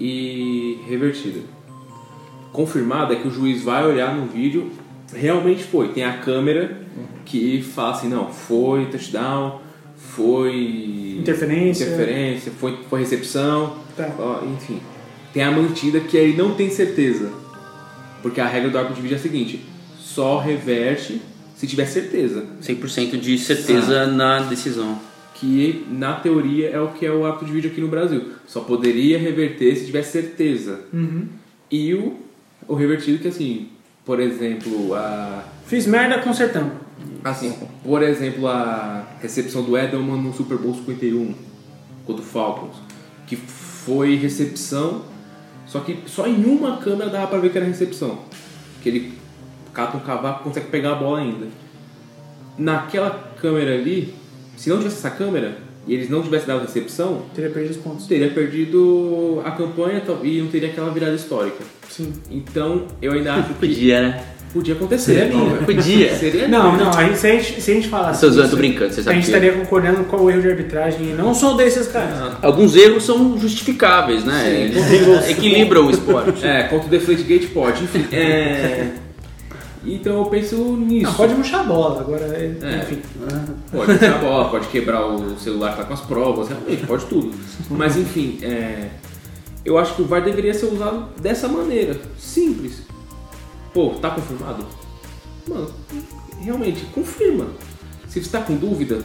e 0.00 0.78
revertida. 0.88 1.40
Confirmada 2.52 3.12
é 3.14 3.16
que 3.16 3.28
o 3.28 3.30
juiz 3.30 3.62
vai 3.62 3.84
olhar 3.86 4.14
no 4.16 4.26
vídeo, 4.26 4.70
realmente 5.14 5.62
foi. 5.62 5.88
Tem 5.88 6.04
a 6.04 6.18
câmera 6.18 6.80
que 7.24 7.62
fala 7.62 7.92
assim: 7.92 8.08
não, 8.08 8.32
foi 8.32 8.86
touchdown, 8.86 9.60
foi 9.96 11.16
Interferência. 11.20 11.84
interferência 11.84 12.52
foi, 12.58 12.78
foi 12.88 13.00
recepção, 13.00 13.76
Tá. 13.96 14.10
ó, 14.18 14.44
enfim. 14.44 14.80
Tem 15.36 15.44
a 15.44 15.50
mantida 15.50 16.00
que 16.00 16.16
aí 16.16 16.34
não 16.34 16.54
tem 16.54 16.70
certeza. 16.70 17.30
Porque 18.22 18.40
a 18.40 18.46
regra 18.46 18.70
do 18.70 18.78
árbitro 18.78 18.96
de 18.96 19.02
vídeo 19.02 19.16
é 19.16 19.18
a 19.18 19.22
seguinte: 19.22 19.60
só 19.98 20.38
reverte 20.38 21.20
se 21.54 21.66
tiver 21.66 21.84
certeza. 21.84 22.46
100% 22.62 23.20
de 23.20 23.36
certeza 23.36 24.06
na 24.06 24.38
decisão. 24.38 24.98
Que 25.34 25.84
na 25.90 26.14
teoria 26.14 26.70
é 26.70 26.80
o 26.80 26.88
que 26.88 27.04
é 27.04 27.10
o 27.10 27.26
árbitro 27.26 27.48
de 27.48 27.52
vídeo 27.52 27.70
aqui 27.70 27.82
no 27.82 27.88
Brasil. 27.88 28.30
Só 28.46 28.62
poderia 28.62 29.18
reverter 29.18 29.76
se 29.76 29.84
tivesse 29.84 30.12
certeza. 30.12 30.80
Uhum. 30.90 31.26
E 31.70 31.92
o, 31.92 32.16
o 32.66 32.74
revertido 32.74 33.18
que 33.18 33.28
assim, 33.28 33.68
por 34.06 34.20
exemplo, 34.20 34.94
a. 34.94 35.44
Fiz 35.66 35.86
merda 35.86 36.18
consertando. 36.20 36.72
Assim, 37.22 37.54
por 37.84 38.02
exemplo, 38.02 38.48
a 38.48 39.06
recepção 39.20 39.62
do 39.62 39.76
Edelman 39.76 40.16
no 40.16 40.32
Super 40.32 40.56
Bowl 40.56 40.74
51 40.74 41.34
contra 42.06 42.22
o 42.22 42.26
Falcons, 42.26 42.76
que 43.26 43.36
foi 43.36 44.16
recepção, 44.16 45.14
só 45.76 45.80
que 45.84 45.98
só 46.06 46.26
em 46.26 46.44
uma 46.44 46.78
câmera 46.78 47.10
dava 47.10 47.26
pra 47.26 47.38
ver 47.38 47.50
que 47.52 47.58
era 47.58 47.66
recepção. 47.66 48.20
Que 48.82 48.88
ele 48.88 49.12
cata 49.74 49.96
um 49.96 50.00
cavaco 50.00 50.40
e 50.40 50.44
consegue 50.44 50.68
pegar 50.68 50.92
a 50.92 50.94
bola 50.94 51.18
ainda. 51.18 51.46
Naquela 52.58 53.10
câmera 53.40 53.74
ali, 53.74 54.14
se 54.56 54.70
não 54.70 54.78
tivesse 54.78 54.96
essa 54.96 55.10
câmera 55.10 55.58
e 55.86 55.92
eles 55.94 56.08
não 56.08 56.22
tivessem 56.22 56.48
dado 56.48 56.62
recepção, 56.62 57.22
Teria 57.34 57.50
perdido 57.50 57.72
os 57.72 57.76
pontos. 57.76 58.06
teria 58.06 58.30
perdido 58.30 59.42
a 59.44 59.50
campanha 59.50 60.02
e 60.22 60.40
não 60.40 60.48
teria 60.48 60.70
aquela 60.70 60.90
virada 60.90 61.14
histórica. 61.14 61.62
Sim. 61.88 62.12
Então, 62.30 62.86
eu 63.02 63.12
ainda 63.12 63.34
acho 63.34 63.48
que 63.48 63.54
Podia, 63.54 64.00
né? 64.02 64.24
Podia 64.52 64.74
acontecer. 64.74 65.14
Seria 65.14 65.24
lindo. 65.34 65.64
Podia. 65.66 66.14
Seria 66.16 66.48
Não, 66.48 66.76
não, 66.76 66.90
a 66.90 67.04
gente, 67.04 67.18
se, 67.18 67.26
a 67.26 67.30
gente, 67.32 67.60
se 67.60 67.70
a 67.70 67.74
gente 67.74 67.88
falasse. 67.88 68.20
Tô 68.20 68.30
zoando, 68.30 68.50
tô 68.50 68.56
brincando, 68.56 68.92
você 68.94 69.00
A 69.00 69.04
sabe 69.04 69.16
gente 69.16 69.24
que- 69.24 69.30
estaria 69.30 69.52
concordando 69.52 70.04
com 70.04 70.16
o 70.16 70.30
erro 70.30 70.42
de 70.42 70.48
arbitragem 70.48 71.10
e 71.10 71.12
não 71.12 71.34
sou 71.34 71.56
desses 71.56 71.88
caras. 71.88 72.36
Alguns 72.42 72.74
erros 72.76 73.04
são 73.04 73.38
justificáveis, 73.38 74.24
né? 74.24 74.50
Eles 74.72 75.28
equilibram 75.30 75.86
o 75.86 75.90
esporte. 75.90 76.44
É, 76.46 76.64
contra 76.64 76.86
o 76.86 76.90
Deflategate 76.90 77.46
pode, 77.48 77.84
enfim. 77.84 78.06
É... 78.12 78.88
Então 79.88 80.18
eu 80.18 80.24
penso 80.24 80.56
nisso. 80.76 81.04
Não, 81.06 81.14
pode 81.14 81.34
murchar 81.34 81.60
a 81.60 81.62
bola, 81.62 82.00
agora, 82.00 82.24
é- 82.24 82.56
É. 82.60 82.78
enfim. 82.82 82.98
Pode 83.70 83.92
quebrar 83.98 84.16
a 84.16 84.18
bola, 84.18 84.48
pode 84.50 84.66
quebrar 84.66 85.06
o 85.06 85.38
celular 85.38 85.70
que 85.72 85.76
tá 85.78 85.84
com 85.84 85.94
as 85.94 86.00
provas, 86.00 86.48
realmente, 86.48 86.84
pode 86.84 87.04
tudo. 87.04 87.30
Mas 87.70 87.96
enfim, 87.96 88.36
é, 88.42 88.88
eu 89.64 89.78
acho 89.78 89.94
que 89.94 90.02
o 90.02 90.04
VAR 90.04 90.22
deveria 90.24 90.52
ser 90.54 90.66
usado 90.66 91.04
dessa 91.20 91.46
maneira, 91.46 91.96
simples. 92.18 92.82
Pô, 93.76 93.90
tá 93.90 94.08
confirmado? 94.08 94.64
Mano, 95.46 95.70
realmente, 96.40 96.86
confirma. 96.94 97.48
Se 98.08 98.24
você 98.24 98.30
tá 98.30 98.40
com 98.40 98.56
dúvida, 98.56 99.04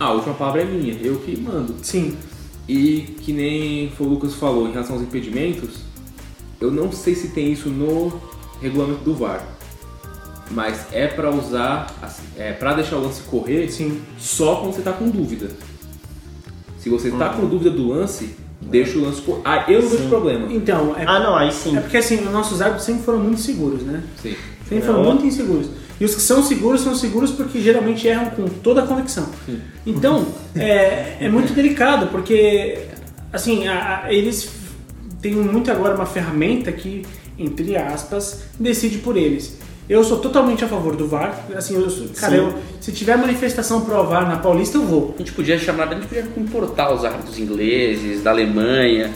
a 0.00 0.12
última 0.12 0.32
palavra 0.32 0.62
é 0.62 0.64
minha, 0.64 0.94
eu 0.94 1.16
que 1.16 1.38
mando. 1.38 1.74
Sim. 1.82 2.16
E 2.66 3.02
que 3.20 3.34
nem 3.34 3.90
foi 3.90 4.06
o 4.06 4.08
Lucas 4.08 4.32
falou 4.32 4.66
em 4.66 4.72
relação 4.72 4.96
aos 4.96 5.04
impedimentos, 5.04 5.80
eu 6.58 6.70
não 6.70 6.90
sei 6.90 7.14
se 7.14 7.28
tem 7.28 7.52
isso 7.52 7.68
no 7.68 8.18
regulamento 8.62 9.04
do 9.04 9.14
VAR. 9.14 9.46
Mas 10.50 10.86
é 10.90 11.06
pra 11.06 11.30
usar, 11.30 11.94
assim, 12.00 12.24
é 12.38 12.54
para 12.54 12.72
deixar 12.72 12.96
o 12.96 13.02
lance 13.02 13.20
correr 13.24 13.70
Sim. 13.70 14.00
só 14.16 14.56
quando 14.56 14.72
você 14.72 14.80
tá 14.80 14.94
com 14.94 15.10
dúvida. 15.10 15.50
Se 16.78 16.88
você 16.88 17.10
tá 17.10 17.28
com 17.28 17.46
dúvida 17.46 17.70
do 17.70 17.88
lance, 17.88 18.36
deixa 18.70 18.98
o 18.98 19.02
lance 19.02 19.20
correr. 19.22 19.40
Ah, 19.44 19.64
eu 19.68 19.82
não 19.82 19.88
vejo 19.88 20.08
problema. 20.08 20.52
Então, 20.52 20.94
é, 20.98 21.04
Ah, 21.06 21.18
não, 21.20 21.36
aí 21.36 21.52
sim. 21.52 21.76
é 21.76 21.80
porque 21.80 21.96
assim, 21.96 22.16
os 22.24 22.32
nossos 22.32 22.60
árbitros 22.60 22.84
sempre 22.86 23.04
foram 23.04 23.18
muito 23.20 23.40
seguros, 23.40 23.82
né? 23.82 24.02
Sim. 24.22 24.34
Sempre 24.68 24.84
foram 24.86 25.02
Não. 25.02 25.10
muito 25.12 25.26
inseguros. 25.26 25.68
E 26.00 26.04
os 26.04 26.14
que 26.14 26.20
são 26.20 26.42
seguros 26.42 26.82
são 26.82 26.94
seguros 26.94 27.30
porque 27.30 27.60
geralmente 27.60 28.06
erram 28.06 28.26
com 28.30 28.44
toda 28.48 28.82
a 28.82 28.86
convicção. 28.86 29.26
Então, 29.86 30.26
é, 30.54 31.16
é 31.20 31.28
muito 31.28 31.52
delicado, 31.54 32.08
porque 32.08 32.78
assim, 33.32 33.66
a- 33.66 34.02
a- 34.04 34.12
eles 34.12 34.48
têm 35.22 35.32
muito 35.34 35.70
agora 35.70 35.94
uma 35.94 36.04
ferramenta 36.06 36.70
que, 36.72 37.02
entre 37.38 37.76
aspas, 37.76 38.42
decide 38.60 38.98
por 38.98 39.16
eles. 39.16 39.56
Eu 39.88 40.02
sou 40.02 40.18
totalmente 40.18 40.64
a 40.64 40.68
favor 40.68 40.96
do 40.96 41.06
VAR. 41.06 41.38
Assim, 41.56 41.74
eu 41.76 41.88
sou- 41.88 42.08
cara, 42.18 42.34
eu- 42.34 42.54
se 42.80 42.90
tiver 42.92 43.16
manifestação 43.16 43.82
pro 43.82 44.02
VAR 44.04 44.28
na 44.28 44.36
Paulista, 44.36 44.78
eu 44.78 44.82
vou. 44.84 45.14
A 45.14 45.18
gente 45.18 45.32
podia 45.32 45.58
chamar, 45.58 45.88
a 45.88 45.94
gente 45.94 46.06
podia 46.06 46.24
importar 46.36 46.92
os 46.92 47.04
árbitros 47.04 47.38
ingleses, 47.38 48.20
da 48.22 48.30
Alemanha, 48.32 49.12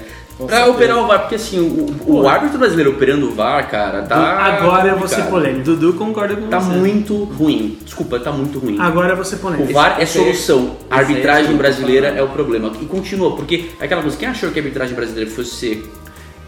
pra 0.46 0.66
operar 0.68 0.98
o 0.98 1.08
VAR, 1.08 1.18
porque 1.22 1.34
assim, 1.34 1.58
o, 1.58 2.12
o 2.22 2.28
árbitro 2.28 2.56
brasileiro 2.58 2.92
operando 2.92 3.28
o 3.28 3.32
VAR, 3.34 3.68
cara, 3.68 4.02
tá. 4.02 4.16
Agora 4.16 4.88
eu 4.90 4.96
vou 4.98 5.08
ser 5.08 5.22
polêmico. 5.24 5.64
Dudu 5.64 5.94
concorda 5.94 6.36
com 6.36 6.46
Tá 6.46 6.60
você. 6.60 6.76
muito 6.76 7.24
ruim. 7.24 7.76
Desculpa, 7.84 8.20
tá 8.20 8.30
muito 8.30 8.60
ruim. 8.60 8.76
Agora 8.78 9.10
eu 9.10 9.16
vou 9.16 9.24
ser 9.24 9.34
O 9.34 9.38
polêmico. 9.38 9.72
VAR 9.72 9.96
é 9.98 10.02
aí- 10.02 10.06
solução. 10.06 10.76
A 10.88 10.94
aí 10.94 11.00
arbitragem 11.00 11.52
é 11.52 11.56
brasileira 11.56 12.08
é 12.08 12.22
o 12.22 12.28
problema. 12.28 12.70
E 12.80 12.84
continua, 12.86 13.34
porque 13.34 13.70
é 13.80 13.84
aquela 13.86 14.02
coisa, 14.02 14.16
quem 14.16 14.28
achou 14.28 14.50
que 14.52 14.58
a 14.60 14.62
arbitragem 14.62 14.94
brasileira 14.94 15.28
fosse 15.28 15.82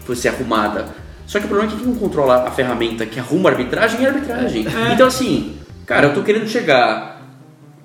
fosse 0.05 0.21
ser 0.21 0.29
arrumada? 0.29 0.85
Só 1.25 1.39
que 1.39 1.45
o 1.45 1.47
problema 1.47 1.71
é 1.71 1.75
que 1.75 1.81
quem 1.81 1.91
não 1.91 1.99
controla 1.99 2.47
a 2.47 2.51
ferramenta 2.51 3.05
que 3.05 3.19
arruma 3.19 3.49
a 3.49 3.53
arbitragem 3.53 4.03
é 4.03 4.09
a 4.09 4.13
arbitragem. 4.13 4.65
Então 4.93 5.07
assim, 5.07 5.55
cara, 5.85 6.07
eu 6.07 6.13
tô 6.13 6.21
querendo 6.21 6.47
chegar 6.47 7.21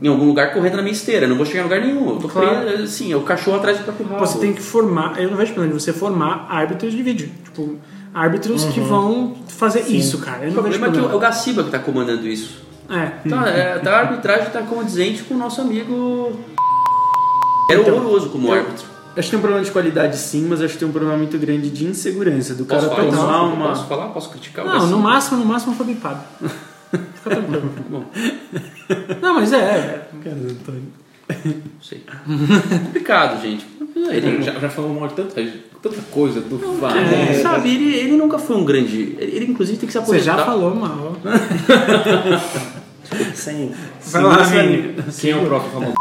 em 0.01 0.07
algum 0.09 0.27
lugar 0.27 0.53
correndo 0.53 0.77
na 0.77 0.83
minha 0.83 0.93
esteira, 0.93 1.27
não 1.27 1.37
vou 1.37 1.45
chegar 1.47 1.61
em 1.61 1.65
lugar 1.65 1.81
nenhum. 1.81 2.11
Eu 2.11 2.17
tô 2.19 2.29
Claro. 2.29 2.61
preso, 2.67 2.83
assim, 2.85 3.13
é 3.13 3.17
o 3.17 3.23
cachorro 3.23 3.57
atrás 3.57 3.79
do 3.79 3.85
próprio 3.85 4.07
rabo. 4.07 4.21
Você 4.27 4.39
tem 4.39 4.53
que 4.53 4.63
formar, 4.63 5.21
eu 5.21 5.31
não 5.31 5.37
vejo 5.37 5.53
problema 5.55 5.77
de 5.77 5.83
você 5.83 5.93
formar 5.93 6.47
árbitros 6.49 6.93
de 6.93 7.03
vídeo. 7.03 7.31
Tipo, 7.45 7.77
árbitros 8.15 8.65
que 8.67 8.81
vão 8.81 9.35
fazer 9.49 9.81
isso, 9.89 10.19
cara. 10.19 10.45
Eu 10.45 10.51
O 10.51 10.55
problema 10.55 10.87
é 10.87 10.91
que 10.91 10.99
o- 10.99 11.11
é 11.11 11.15
o. 11.15 11.19
Gaciba 11.19 11.65
que 11.65 11.71
tá 11.71 11.79
comandando 11.79 12.27
isso. 12.29 12.63
É. 12.91 13.29
Tá, 13.29 13.49
é, 13.49 13.79
tá, 13.81 13.91
a 13.97 13.99
arbitragem 14.01 14.51
tá 14.51 14.63
condizente 14.63 15.23
com 15.25 15.35
o 15.35 15.39
nosso 15.39 15.61
amigo. 15.61 16.33
Era 17.71 17.81
Então, 17.81 17.97
horroroso 17.97 18.31
como 18.31 18.53
árbitro. 18.53 18.87
Acho 19.19 19.27
que 19.27 19.31
tem 19.31 19.39
um 19.39 19.43
problema 19.43 19.65
de 19.65 19.71
qualidade 19.73 20.17
sim, 20.17 20.47
mas 20.49 20.63
acho 20.63 20.75
que 20.75 20.79
tem 20.79 20.89
um 20.89 20.93
problema 20.93 21.17
muito 21.17 21.37
grande 21.39 21.71
de 21.71 21.85
insegurança. 21.85 22.55
Do 22.55 22.65
Posso 22.65 22.89
cara 22.89 23.03
falar, 23.03 23.11
tomar 23.11 23.27
posso, 23.27 23.55
uma. 23.55 23.69
posso 23.69 23.87
falar? 23.87 24.07
Posso 24.09 24.31
criticar 24.31 24.65
Não, 24.65 24.87
no 24.87 24.99
máximo, 24.99 25.39
no 25.39 25.45
máximo 25.45 25.75
foi 25.75 25.87
bipado. 25.87 26.21
Fica 26.91 27.31
tranquilo. 27.31 27.71
Bom, 27.91 28.05
Não, 29.21 29.35
mas 29.35 29.53
é, 29.53 29.59
é. 29.59 30.09
Não 31.45 31.55
sei. 31.83 32.05
Complicado, 32.85 33.43
gente. 33.43 33.67
Ele 33.97 34.41
já, 34.41 34.53
já 34.53 34.71
falou 34.71 34.95
mal 34.95 35.09
de 35.09 35.15
tanta, 35.15 35.43
tanta 35.83 36.01
coisa 36.13 36.41
do 36.41 36.57
VAR. 36.79 36.97
É, 36.97 37.01
né? 37.01 37.35
sabe, 37.43 37.75
ele, 37.75 37.95
ele 37.97 38.17
nunca 38.17 38.39
foi 38.39 38.57
um 38.57 38.65
grande. 38.65 39.17
Ele, 39.19 39.37
ele, 39.37 39.47
inclusive 39.51 39.79
tem 39.79 39.87
que 39.89 39.93
se 39.93 39.99
Você 39.99 40.13
aposentar. 40.13 40.39
já 40.39 40.45
falou 40.45 40.75
mal. 40.75 41.17
Sim. 43.35 43.73
Vai 44.07 44.23
lá, 44.23 44.37
Vini. 44.45 44.95
Quem 45.19 45.33
é 45.33 45.37
o 45.37 45.45
próximo 45.47 45.73
famoso? 45.73 45.95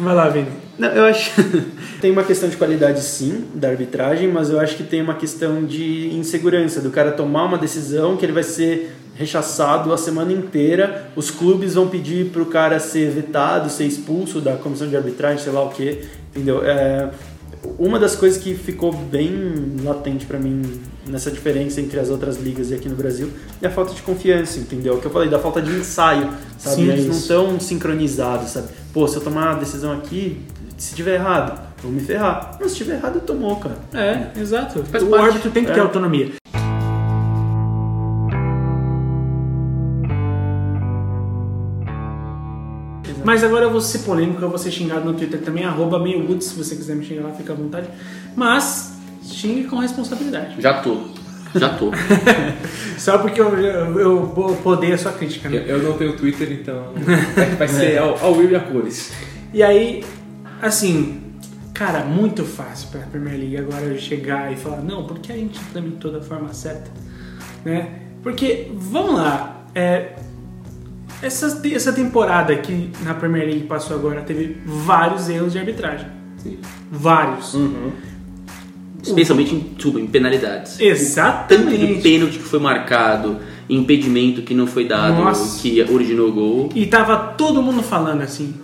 Vai 0.00 0.14
lá, 0.14 0.28
Vini. 0.30 0.48
Não, 0.78 0.88
eu 0.88 1.04
acho. 1.04 1.32
tem 2.00 2.10
uma 2.10 2.22
questão 2.24 2.48
de 2.48 2.56
qualidade 2.56 3.00
sim 3.00 3.44
da 3.54 3.68
arbitragem, 3.68 4.28
mas 4.28 4.50
eu 4.50 4.60
acho 4.60 4.76
que 4.76 4.82
tem 4.82 5.00
uma 5.00 5.14
questão 5.14 5.64
de 5.64 6.14
insegurança, 6.14 6.80
do 6.80 6.90
cara 6.90 7.12
tomar 7.12 7.44
uma 7.44 7.58
decisão 7.58 8.16
que 8.16 8.24
ele 8.24 8.32
vai 8.32 8.42
ser 8.42 8.94
rechaçado 9.14 9.92
a 9.92 9.96
semana 9.96 10.32
inteira. 10.32 11.10
Os 11.16 11.30
clubes 11.30 11.74
vão 11.74 11.88
pedir 11.88 12.26
pro 12.26 12.46
cara 12.46 12.78
ser 12.78 13.10
vetado, 13.10 13.70
ser 13.70 13.84
expulso 13.84 14.40
da 14.40 14.56
comissão 14.56 14.88
de 14.88 14.96
arbitragem, 14.96 15.42
sei 15.42 15.52
lá 15.52 15.64
o 15.64 15.70
que. 15.70 16.02
Entendeu? 16.34 16.62
É, 16.64 17.08
uma 17.78 17.98
das 17.98 18.14
coisas 18.14 18.40
que 18.40 18.54
ficou 18.54 18.92
bem 18.92 19.76
latente 19.82 20.26
pra 20.26 20.38
mim 20.38 20.62
nessa 21.06 21.30
diferença 21.30 21.80
entre 21.80 21.98
as 21.98 22.10
outras 22.10 22.36
ligas 22.36 22.70
e 22.70 22.74
aqui 22.74 22.88
no 22.88 22.96
Brasil 22.96 23.30
é 23.62 23.66
a 23.66 23.70
falta 23.70 23.94
de 23.94 24.02
confiança, 24.02 24.58
entendeu? 24.58 24.94
O 24.94 25.00
que 25.00 25.06
eu 25.06 25.10
falei, 25.10 25.28
da 25.28 25.38
falta 25.38 25.62
de 25.62 25.70
ensaio, 25.70 26.30
sabe? 26.58 26.76
Sim, 26.76 26.88
Eles 26.88 27.04
não 27.04 27.12
isso. 27.12 27.20
estão 27.20 27.60
sincronizados, 27.60 28.50
sabe? 28.50 28.68
Pô, 28.92 29.06
se 29.06 29.16
eu 29.16 29.22
tomar 29.22 29.52
uma 29.52 29.60
decisão 29.60 29.92
aqui, 29.92 30.40
se 30.76 30.94
tiver 30.94 31.14
errado, 31.14 31.58
eu 31.78 31.82
vou 31.84 31.92
me 31.92 32.00
ferrar. 32.00 32.56
Mas 32.60 32.70
se 32.72 32.76
tiver 32.78 32.94
errado, 32.96 33.20
tomou, 33.20 33.56
cara. 33.56 33.76
É, 33.94 34.38
exato. 34.40 34.82
Faz 34.84 35.02
o 35.02 35.06
parte. 35.08 35.24
árbitro 35.26 35.50
tem 35.50 35.64
que 35.64 35.72
ter 35.72 35.78
É. 35.78 35.82
autonomia. 35.82 36.32
Mas 43.24 43.42
agora 43.42 43.64
eu 43.64 43.70
vou 43.72 43.80
ser 43.80 44.00
polêmico, 44.00 44.40
eu 44.40 44.48
vou 44.48 44.58
ser 44.58 44.70
xingado 44.70 45.04
no 45.04 45.14
Twitter 45.14 45.40
também, 45.40 45.64
arroba 45.64 45.98
meio 45.98 46.40
se 46.40 46.54
você 46.54 46.76
quiser 46.76 46.94
me 46.94 47.04
xingar 47.04 47.24
lá, 47.24 47.30
fica 47.32 47.52
à 47.52 47.56
vontade. 47.56 47.88
Mas 48.36 48.92
xingue 49.24 49.64
com 49.64 49.76
responsabilidade. 49.78 50.60
Já 50.60 50.80
tô. 50.80 50.98
Já 51.54 51.70
tô. 51.70 51.90
Só 52.98 53.18
porque 53.18 53.40
eu, 53.40 53.48
eu, 53.58 53.98
eu 54.00 54.58
poder 54.62 54.92
a 54.92 54.98
sua 54.98 55.12
crítica, 55.12 55.48
Eu, 55.48 55.52
né? 55.60 55.64
eu 55.66 55.82
não 55.82 55.94
tenho 55.94 56.16
Twitter, 56.16 56.52
então 56.52 56.92
vai, 57.34 57.46
vai 57.56 57.68
ser 57.68 57.98
ao, 57.98 58.16
ao 58.22 58.32
Will 58.34 58.50
e 58.50 58.56
a 58.56 58.60
cores. 58.60 59.12
E 59.52 59.62
aí, 59.62 60.04
assim, 60.60 61.22
cara, 61.74 62.04
muito 62.04 62.44
fácil 62.44 62.88
pra 62.90 63.00
Premier 63.00 63.38
League 63.38 63.56
agora 63.56 63.98
chegar 63.98 64.52
e 64.52 64.56
falar, 64.56 64.82
não, 64.82 65.04
porque 65.04 65.32
a 65.32 65.36
gente 65.36 65.58
implementou 65.58 66.12
da 66.12 66.20
forma 66.20 66.52
certa, 66.52 66.90
né? 67.64 68.00
Porque, 68.22 68.70
vamos 68.74 69.14
lá, 69.14 69.66
é, 69.74 70.16
essa, 71.22 71.60
essa 71.68 71.92
temporada 71.92 72.54
que 72.56 72.90
na 73.02 73.14
Premier 73.14 73.46
League 73.46 73.66
passou 73.66 73.96
agora 73.96 74.22
teve 74.22 74.58
vários 74.64 75.28
erros 75.28 75.52
de 75.52 75.58
arbitragem. 75.58 76.08
Sim. 76.38 76.58
Vários. 76.90 77.54
Especialmente 79.02 79.54
em, 79.54 79.60
desculpa, 79.74 80.00
em 80.00 80.06
penalidades. 80.06 80.72
Tanto 80.72 80.82
de 80.82 80.88
Exatamente. 80.88 82.02
pênalti 82.02 82.38
que 82.38 82.44
foi 82.44 82.58
marcado, 82.58 83.38
impedimento 83.68 84.42
que 84.42 84.54
não 84.54 84.66
foi 84.66 84.86
dado, 84.86 85.22
Nossa. 85.22 85.60
que 85.60 85.80
originou 85.82 86.28
o 86.28 86.32
gol. 86.32 86.68
E 86.74 86.86
tava 86.86 87.16
todo 87.16 87.62
mundo 87.62 87.82
falando 87.82 88.22
assim, 88.22 88.54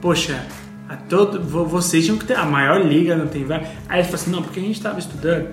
poxa, 0.00 0.46
a 0.90 0.96
todo, 0.96 1.40
vo- 1.40 1.64
vocês 1.64 2.04
tinham 2.04 2.18
que 2.18 2.24
ter 2.24 2.34
a 2.36 2.44
maior 2.44 2.84
liga, 2.84 3.14
não 3.14 3.28
tem 3.28 3.44
VAR. 3.44 3.62
Aí 3.88 4.00
eles 4.00 4.06
falam 4.10 4.20
assim, 4.22 4.30
não, 4.30 4.42
porque 4.42 4.58
a 4.58 4.62
gente 4.62 4.76
estava 4.76 4.98
estudando 4.98 5.48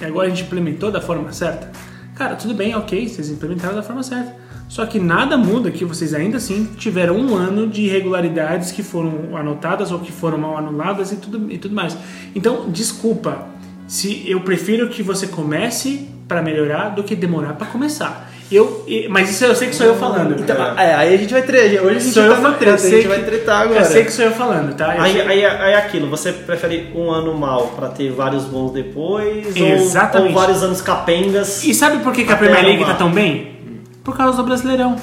e 0.00 0.04
agora 0.04 0.26
a 0.26 0.30
gente 0.30 0.42
implementou 0.42 0.92
da 0.92 1.00
forma 1.00 1.32
certa. 1.32 1.70
Cara, 2.14 2.34
tudo 2.36 2.52
bem, 2.54 2.74
ok, 2.76 3.08
vocês 3.08 3.30
implementaram 3.30 3.74
da 3.74 3.82
forma 3.82 4.02
certa. 4.02 4.34
Só 4.68 4.84
que 4.84 4.98
nada 4.98 5.36
muda 5.36 5.70
que 5.70 5.84
vocês 5.84 6.12
ainda 6.12 6.36
assim 6.38 6.66
tiveram 6.76 7.16
um 7.16 7.34
ano 7.34 7.68
de 7.68 7.82
irregularidades 7.82 8.72
que 8.72 8.82
foram 8.82 9.36
anotadas 9.36 9.92
ou 9.92 10.00
que 10.00 10.10
foram 10.12 10.36
mal 10.38 10.58
anuladas 10.58 11.12
e 11.12 11.16
tudo, 11.16 11.50
e 11.52 11.56
tudo 11.56 11.74
mais. 11.74 11.96
Então, 12.34 12.68
desculpa, 12.68 13.46
se 13.86 14.28
eu 14.28 14.40
prefiro 14.40 14.88
que 14.88 15.02
você 15.02 15.26
comece 15.28 16.08
para 16.26 16.42
melhorar 16.42 16.88
do 16.90 17.02
que 17.04 17.14
demorar 17.16 17.52
para 17.54 17.68
começar. 17.68 18.30
Eu, 18.50 18.84
mas 19.10 19.28
isso 19.30 19.44
eu 19.44 19.56
sei 19.56 19.68
que 19.68 19.74
sou 19.74 19.86
eu 19.86 19.96
falando. 19.96 20.40
Então, 20.40 20.56
é, 20.78 20.94
aí 20.94 21.14
a 21.14 21.16
gente 21.16 21.32
vai 21.32 21.42
tretar. 21.42 21.84
Hoje 21.84 21.96
a 21.96 21.98
gente 22.00 22.12
Sou 22.14 22.22
eu 22.22 22.34
tá 22.34 22.40
na 22.40 22.50
fa- 22.52 22.56
treta, 22.58 22.70
eu 22.82 22.86
a 22.86 22.90
gente 22.90 23.08
vai 23.08 23.22
tretar 23.24 23.62
agora. 23.62 23.80
Eu 23.80 23.84
sei 23.84 24.04
que 24.04 24.12
sou 24.12 24.24
eu 24.24 24.30
falando, 24.32 24.74
tá? 24.76 24.94
Eu 24.96 25.02
Aí, 25.02 25.12
sei- 25.14 25.22
aí, 25.22 25.44
aí 25.44 25.72
é 25.72 25.76
aquilo, 25.76 26.08
você 26.08 26.32
prefere 26.32 26.92
um 26.94 27.10
ano 27.10 27.34
mal 27.34 27.68
pra 27.76 27.88
ter 27.88 28.10
vários 28.12 28.44
bons 28.44 28.72
depois? 28.72 29.48
ou- 29.56 29.66
Exatamente. 29.66 30.34
Ou, 30.34 30.40
vários 30.40 30.62
anos 30.62 30.80
capengas? 30.80 31.64
E 31.64 31.74
sabe 31.74 31.98
por 32.04 32.12
que, 32.12 32.24
que 32.24 32.32
a 32.32 32.36
Premier 32.36 32.64
League 32.64 32.84
tá 32.84 32.94
tão 32.94 33.10
bem? 33.10 33.56
Por 34.04 34.16
causa 34.16 34.36
do 34.36 34.44
Brasileirão. 34.44 34.94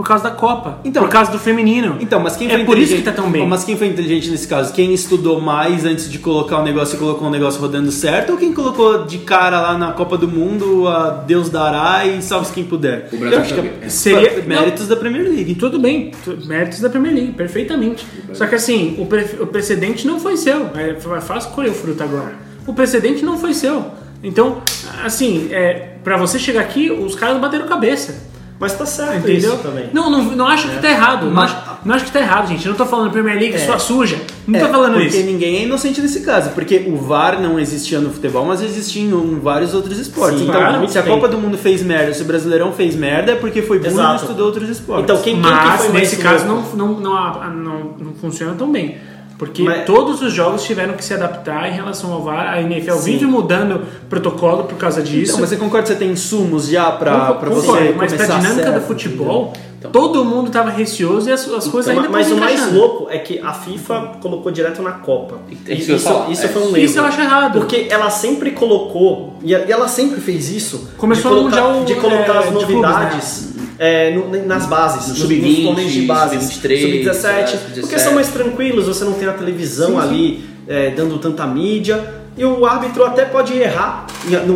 Por 0.00 0.08
causa 0.08 0.24
da 0.24 0.30
Copa. 0.30 0.78
Então- 0.82 1.02
por 1.02 1.10
causa 1.10 1.30
do 1.30 1.38
feminino. 1.38 1.98
Então, 2.00 2.18
mas 2.20 2.34
quem 2.34 2.48
é 2.50 2.54
foi 2.54 2.64
por 2.64 2.78
isso 2.78 2.96
que 2.96 3.02
tá 3.02 3.12
tão 3.12 3.30
bem. 3.30 3.46
Mas 3.46 3.64
quem 3.64 3.76
foi 3.76 3.88
inteligente 3.88 4.30
nesse 4.30 4.48
caso? 4.48 4.72
Quem 4.72 4.94
estudou 4.94 5.42
mais 5.42 5.84
antes 5.84 6.10
de 6.10 6.18
colocar 6.18 6.58
o 6.60 6.62
negócio 6.64 6.96
e 6.96 6.98
colocou 6.98 7.28
o 7.28 7.30
negócio 7.30 7.60
rodando 7.60 7.92
certo? 7.92 8.30
Ou 8.30 8.38
quem 8.38 8.50
colocou 8.54 9.04
de 9.04 9.18
cara 9.18 9.60
lá 9.60 9.76
na 9.76 9.92
Copa 9.92 10.16
do 10.16 10.26
Mundo 10.26 10.88
a 10.88 11.10
Deus 11.10 11.50
dará 11.50 12.06
e 12.06 12.22
salve 12.22 12.50
quem 12.54 12.64
puder? 12.64 13.10
O 13.12 13.16
Brasil 13.18 13.38
Eu 13.38 13.44
acho 13.44 13.54
que 13.54 13.60
é 13.84 13.88
Seria- 13.90 14.42
méritos 14.46 14.88
da 14.88 14.96
Premier 14.96 15.22
League. 15.24 15.52
E 15.52 15.54
tudo 15.54 15.78
bem, 15.78 16.12
méritos 16.46 16.80
da 16.80 16.88
Premier 16.88 17.14
League, 17.14 17.32
perfeitamente. 17.32 18.06
Só 18.32 18.46
que 18.46 18.54
assim, 18.54 18.96
o, 18.98 19.04
pre- 19.04 19.36
o 19.38 19.46
precedente 19.46 20.06
não 20.06 20.18
foi 20.18 20.38
seu. 20.38 20.70
É 20.74 20.96
é 20.96 21.20
fácil 21.20 21.50
colher 21.50 21.72
o 21.72 21.74
fruto 21.74 22.02
agora. 22.02 22.32
O 22.66 22.72
precedente 22.72 23.22
não 23.22 23.36
foi 23.36 23.52
seu. 23.52 23.84
Então, 24.24 24.62
assim, 25.04 25.48
é, 25.50 25.96
para 26.02 26.16
você 26.16 26.38
chegar 26.38 26.62
aqui, 26.62 26.90
os 26.90 27.14
caras 27.14 27.38
bateram 27.38 27.66
cabeça. 27.66 28.29
Mas 28.60 28.74
tá 28.76 28.84
certo 28.84 29.26
Entendeu? 29.26 29.58
Não, 29.90 30.10
não, 30.10 30.22
não 30.22 30.46
acho 30.46 30.68
que 30.68 30.76
tá 30.82 30.90
errado. 30.90 31.24
Não 31.24 31.32
Mas- 31.32 31.50
acho, 31.50 31.62
não 31.82 31.94
acho 31.94 32.04
que 32.04 32.12
tá 32.12 32.20
errado, 32.20 32.46
gente. 32.46 32.66
Eu 32.66 32.72
não 32.72 32.76
tô 32.76 32.84
falando 32.84 33.10
Premier 33.10 33.38
League 33.38 33.58
sua 33.58 33.78
suja. 33.78 34.20
Não 34.46 34.58
É, 34.60 34.62
tô 34.62 34.68
falando 34.68 34.92
porque 34.92 35.16
isso. 35.16 35.26
ninguém 35.26 35.56
é 35.56 35.62
inocente 35.62 35.98
nesse 36.02 36.20
caso, 36.20 36.50
porque 36.50 36.84
o 36.86 36.94
VAR 36.96 37.40
não 37.40 37.58
existia 37.58 38.00
no 38.00 38.10
futebol, 38.10 38.44
mas 38.44 38.60
existia 38.60 39.02
em 39.02 39.40
vários 39.40 39.72
outros 39.72 39.98
esportes. 39.98 40.40
Sim, 40.40 40.48
então, 40.48 40.60
claro, 40.60 40.86
se 40.88 40.98
a. 40.98 41.02
Copa 41.02 41.26
do 41.26 41.38
Mundo 41.38 41.56
fez 41.56 41.82
merda, 41.82 42.12
se 42.12 42.20
o 42.20 42.26
Brasileirão 42.26 42.70
fez 42.74 42.94
merda, 42.94 43.32
é 43.32 43.34
porque 43.36 43.62
foi 43.62 43.78
burro 43.78 44.12
e 44.12 44.16
estudou 44.16 44.46
outros 44.46 44.68
esportes. 44.68 45.04
Então, 45.04 45.16
quem, 45.22 45.40
quem 45.40 45.42
que 45.42 45.48
Mas 45.50 45.80
foi 45.80 45.92
nesse 45.98 46.16
caso 46.18 46.44
não, 46.44 46.60
não, 46.74 47.00
não, 47.00 47.50
não, 47.54 47.94
não 47.98 48.14
funciona 48.20 48.54
tão 48.58 48.70
bem. 48.70 48.98
Porque 49.40 49.62
Mas- 49.62 49.86
todos 49.86 50.20
os 50.20 50.34
jogos 50.34 50.62
tiveram 50.64 50.92
que 50.92 51.02
se 51.02 51.14
adaptar 51.14 51.66
em 51.66 51.72
relação 51.72 52.12
ao 52.12 52.22
VAR. 52.22 52.52
A 52.52 52.60
NFL 52.60 52.92
Sim. 52.96 53.12
vive 53.12 53.24
mudando 53.24 53.86
protocolo 54.06 54.64
por 54.64 54.76
causa 54.76 55.02
disso. 55.02 55.30
Então, 55.32 55.40
mas 55.40 55.48
você 55.48 55.56
concorda 55.56 55.86
que 55.86 55.94
você 55.94 55.98
tem 55.98 56.10
insumos 56.10 56.68
já 56.68 56.92
pra, 56.92 57.32
pra 57.32 57.48
você 57.48 57.66
Concordo, 57.66 57.94
mas 57.96 58.12
começar 58.12 58.26
pra 58.26 58.36
dinâmica 58.36 58.62
certo, 58.70 58.80
do 58.82 58.86
futebol, 58.86 59.54
Então- 59.78 59.90
todo 59.92 60.22
mundo 60.26 60.48
estava 60.48 60.68
receoso 60.68 61.30
e 61.30 61.32
as, 61.32 61.40
as 61.48 61.68
coisas 61.68 61.90
Então, 61.90 62.04
ainda 62.04 62.10
mas 62.14 62.30
o 62.30 62.36
mais 62.36 62.70
louco 62.70 63.06
é 63.08 63.16
que 63.16 63.38
a 63.38 63.54
FIFA 63.54 64.18
colocou 64.20 64.52
direto 64.52 64.82
na 64.82 64.92
Copa. 64.92 65.38
É 65.66 65.72
E 65.72 65.78
isso 65.78 65.92
isso, 65.92 66.24
isso 66.28 66.44
é. 66.44 66.48
foi 66.48 66.62
um 66.62 66.66
erro. 66.76 66.76
Isso 66.76 66.98
eu 66.98 67.04
acho 67.06 67.18
errado. 67.18 67.60
Porque 67.60 67.86
ela 67.88 68.10
sempre 68.10 68.50
colocou, 68.50 69.38
e 69.42 69.54
ela 69.54 69.88
sempre 69.88 70.20
fez 70.20 70.50
isso, 70.50 70.86
Começou 70.98 71.30
de 71.32 71.38
colocar, 71.50 71.62
Mundial, 71.72 71.84
de 71.86 71.94
colocar 71.94 72.34
é, 72.34 72.38
as 72.40 72.44
de 72.44 72.50
clubes, 72.50 72.68
novidades 72.68 73.48
é, 73.82 74.10
no- 74.14 74.46
nas 74.46 74.66
bases, 74.66 75.08
No 75.08 75.14
sub-20, 75.16 75.40
nos 75.56 75.64
torneios 75.64 75.92
de 75.92 76.02
bases, 76.02 76.42
sub-23, 76.52 76.80
sub-17, 76.82 77.46
sub-17. 77.48 77.80
porque 77.80 77.98
são 77.98 78.12
mais 78.14 78.28
tranquilos, 78.28 78.86
você 78.86 79.04
não 79.04 79.14
tem 79.14 79.26
a 79.26 79.32
televisão 79.32 79.98
ali 79.98 80.44
é, 80.68 80.90
dando 80.90 81.18
tanta 81.18 81.46
mídia. 81.46 82.20
E 82.36 82.44
o 82.44 82.64
árbitro 82.64 83.04
até 83.04 83.24
pode 83.24 83.54
errar 83.58 84.06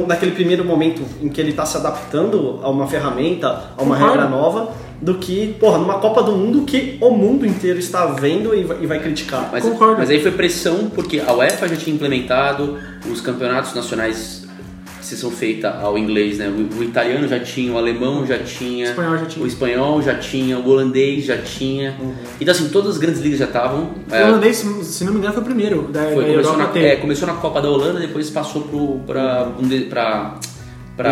naquele 0.07 0.31
primeiro 0.33 0.65
momento 0.65 1.03
em 1.21 1.29
que 1.29 1.41
ele 1.41 1.51
está 1.51 1.67
se 1.67 1.77
adaptando 1.77 2.61
a 2.63 2.69
uma 2.71 2.87
ferramenta, 2.87 3.49
a 3.77 3.83
uma 3.83 3.97
Concordo. 3.97 4.05
regra 4.21 4.29
nova, 4.29 4.69
do 5.03 5.15
que, 5.15 5.55
porra, 5.59 5.79
numa 5.79 5.95
Copa 5.95 6.23
do 6.23 6.33
Mundo 6.33 6.63
que 6.63 6.97
o 7.01 7.11
mundo 7.11 7.45
inteiro 7.45 7.79
está 7.79 8.07
vendo 8.07 8.55
e 8.55 8.63
vai, 8.63 8.77
e 8.81 8.87
vai 8.87 9.01
criticar. 9.01 9.49
Mas, 9.53 9.65
Concordo. 9.65 9.97
mas 9.99 10.09
aí 10.09 10.23
foi 10.23 10.31
pressão 10.31 10.89
porque 10.95 11.21
a 11.27 11.33
UEFA 11.33 11.67
já 11.69 11.77
tinha 11.77 11.95
implementado 11.95 12.79
os 13.11 13.21
campeonatos 13.21 13.75
nacionais 13.75 14.44
que 15.11 15.17
são 15.17 15.31
feitos 15.31 15.65
ao 15.65 15.97
inglês, 15.99 16.39
né? 16.39 16.49
O, 16.49 16.79
o 16.79 16.83
italiano 16.85 17.27
já 17.29 17.39
tinha, 17.41 17.73
o 17.73 17.79
alemão 17.79 18.27
já 18.27 18.39
tinha, 18.39 18.87
O 18.87 18.91
espanhol 18.91 19.19
já 19.19 19.27
tinha. 19.27 19.45
o 19.45 19.47
espanhol 19.49 20.03
já 20.03 20.15
tinha, 20.19 20.59
o 20.59 20.69
holandês 20.69 21.25
já 21.25 21.39
tinha. 21.39 21.97
Então 22.41 22.53
assim, 22.53 22.69
todas 22.69 22.91
as 22.93 22.99
grandes 22.99 23.21
ligas 23.21 23.39
já 23.39 23.45
estavam. 23.47 23.91
O 24.11 24.15
é, 24.15 24.27
holandês, 24.27 24.57
se 24.57 25.05
não 25.05 25.13
me 25.13 25.19
engano, 25.19 25.35
foi 25.35 25.43
o 25.43 25.47
primeiro 25.47 25.83
da, 25.93 26.03
foi, 26.05 26.25
da 26.25 26.31
começou, 26.31 26.57
na, 26.57 26.79
é, 26.79 26.97
começou 26.97 27.27
na 27.29 27.35
Copa 27.35 27.61
da 27.63 27.71
Holanda, 27.71 28.01
depois 28.01 28.31
passou 28.31 28.63
Bunde- 29.57 29.85
pra, 29.87 30.37
pra 30.97 31.11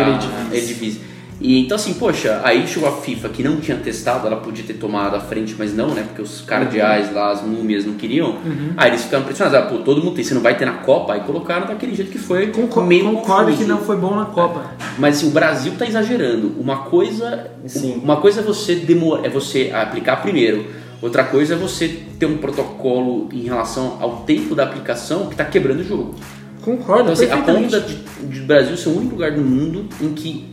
Eredivisie. 0.51 1.01
E 1.41 1.59
então 1.59 1.75
assim, 1.75 1.95
poxa, 1.95 2.39
aí 2.43 2.65
chegou 2.67 2.87
a 2.87 2.91
FIFA 3.01 3.29
que 3.29 3.43
não 3.43 3.57
tinha 3.57 3.75
testado, 3.77 4.25
ela 4.27 4.37
podia 4.37 4.63
ter 4.63 4.75
tomado 4.75 5.15
a 5.15 5.19
frente, 5.19 5.55
mas 5.57 5.75
não, 5.75 5.89
né? 5.89 6.03
Porque 6.03 6.21
os 6.21 6.41
cardeais 6.41 7.11
lá, 7.13 7.31
as 7.31 7.41
múmias 7.41 7.85
não 7.85 7.95
queriam. 7.95 8.29
Uhum. 8.45 8.73
Aí 8.77 8.91
eles 8.91 9.03
ficaram 9.03 9.23
pressionados, 9.25 9.59
ah, 9.59 9.63
pô, 9.69 9.79
todo 9.79 10.01
mundo 10.01 10.15
tem, 10.15 10.23
você 10.23 10.33
não 10.33 10.41
vai 10.41 10.55
ter 10.57 10.65
na 10.65 10.73
Copa, 10.73 11.13
aí 11.13 11.21
colocaram 11.21 11.67
daquele 11.67 11.95
jeito 11.95 12.11
que 12.11 12.17
foi 12.19 12.47
Concor- 12.47 12.85
meio 12.85 13.03
Concordo 13.05 13.45
confuso. 13.51 13.57
que 13.63 13.65
não 13.69 13.79
foi 13.79 13.97
bom 13.97 14.15
na 14.15 14.25
Copa. 14.25 14.71
Mas 14.97 15.17
assim, 15.17 15.27
o 15.27 15.31
Brasil 15.31 15.73
tá 15.77 15.85
exagerando. 15.85 16.53
Uma 16.59 16.77
coisa, 16.83 17.51
Sim. 17.65 17.99
uma 18.03 18.17
coisa 18.17 18.39
é 18.39 18.43
você 18.43 18.75
demora, 18.75 19.25
é 19.25 19.29
você 19.29 19.71
aplicar 19.73 20.17
primeiro. 20.21 20.65
Outra 21.01 21.25
coisa 21.25 21.55
é 21.55 21.57
você 21.57 21.89
ter 22.17 22.25
um 22.25 22.37
protocolo 22.37 23.27
em 23.33 23.41
relação 23.41 23.97
ao 23.99 24.17
tempo 24.21 24.55
da 24.55 24.63
aplicação 24.63 25.27
que 25.27 25.35
tá 25.35 25.43
quebrando 25.43 25.81
o 25.81 25.83
jogo. 25.83 26.15
Concordo, 26.61 27.01
Então, 27.11 27.13
assim, 27.13 27.25
a 27.25 27.37
perfeitamente. 27.37 27.79
de, 28.21 28.27
de 28.27 28.39
Brasil 28.39 28.77
ser 28.77 28.87
o 28.87 28.97
único 28.97 29.15
lugar 29.15 29.31
do 29.33 29.41
mundo 29.41 29.85
em 29.99 30.13
que 30.13 30.52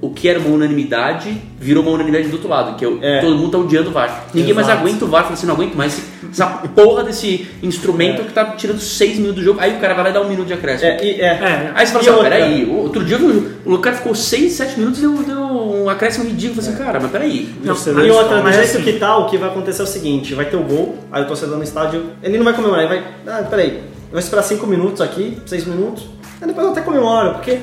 o 0.00 0.10
que 0.10 0.28
era 0.28 0.38
uma 0.38 0.50
unanimidade 0.50 1.40
virou 1.58 1.82
uma 1.82 1.92
unanimidade 1.92 2.28
do 2.28 2.34
outro 2.34 2.48
lado, 2.48 2.76
que 2.76 2.84
é, 2.84 2.88
o- 2.88 2.98
É. 3.02 3.20
todo 3.22 3.34
mundo 3.36 3.50
tá 3.52 3.58
odiando 3.58 3.88
o 3.88 3.92
VAR. 3.92 4.26
Ninguém 4.34 4.52
mais 4.52 4.66
Exato. 4.68 4.82
aguenta 4.82 5.04
o 5.04 5.08
VAR, 5.08 5.22
fala 5.22 5.34
assim, 5.34 5.46
não 5.46 5.54
aguento 5.54 5.74
mais 5.74 6.00
essa 6.30 6.46
porra 6.46 7.02
desse 7.02 7.46
instrumento 7.62 8.22
que 8.24 8.32
tá 8.32 8.44
tirando 8.56 8.78
6 8.78 9.16
minutos 9.16 9.36
do 9.36 9.42
jogo. 9.42 9.58
Aí 9.58 9.74
o 9.76 9.80
cara 9.80 9.94
vai 9.94 10.04
lá 10.04 10.10
e 10.10 10.12
dá 10.12 10.20
um 10.20 10.28
minuto 10.28 10.46
de 10.48 10.52
acréscimo. 10.52 10.90
É, 10.90 10.96
é. 11.02 11.20
É. 11.20 11.72
Aí 11.74 11.86
você 11.86 11.92
fala 11.92 12.04
assim, 12.04 12.10
outra? 12.10 12.24
peraí, 12.30 12.70
outro 12.70 13.04
dia 13.04 13.18
o 13.64 13.78
cara 13.78 13.96
ficou 13.96 14.14
6, 14.14 14.52
7 14.52 14.78
minutos 14.78 14.98
e 14.98 15.02
deu, 15.02 15.12
deu 15.22 15.38
um 15.38 15.88
acréscimo 15.88 16.26
ridículo. 16.26 16.60
Assim, 16.60 16.74
cara, 16.76 17.00
mas 17.00 17.10
peraí. 17.10 17.54
Não, 17.64 17.74
E 18.04 18.10
outra, 18.10 18.42
mas 18.42 18.54
jeito 18.56 18.70
assim- 18.76 18.82
que 18.82 18.92
tá, 18.98 19.16
o 19.16 19.26
que 19.30 19.38
vai 19.38 19.48
acontecer 19.48 19.80
é 19.80 19.84
o 19.84 19.88
seguinte, 19.88 20.34
vai 20.34 20.44
ter 20.44 20.56
o 20.56 20.62
gol, 20.62 20.98
aí 21.10 21.22
o 21.22 21.26
torcedor 21.26 21.56
no 21.56 21.64
estádio, 21.64 22.04
ele 22.22 22.36
não 22.36 22.44
vai 22.44 22.52
comemorar, 22.52 22.84
ele 22.84 23.00
vai, 23.00 23.04
ah, 23.40 23.42
peraí, 23.44 23.80
vai 24.12 24.20
esperar 24.20 24.42
5 24.42 24.66
minutos 24.66 25.00
aqui, 25.00 25.38
6 25.46 25.64
minutos, 25.64 26.04
aí 26.40 26.46
depois 26.46 26.66
eu 26.66 26.72
até 26.72 26.82
comemoro, 26.82 27.32
porque 27.34 27.58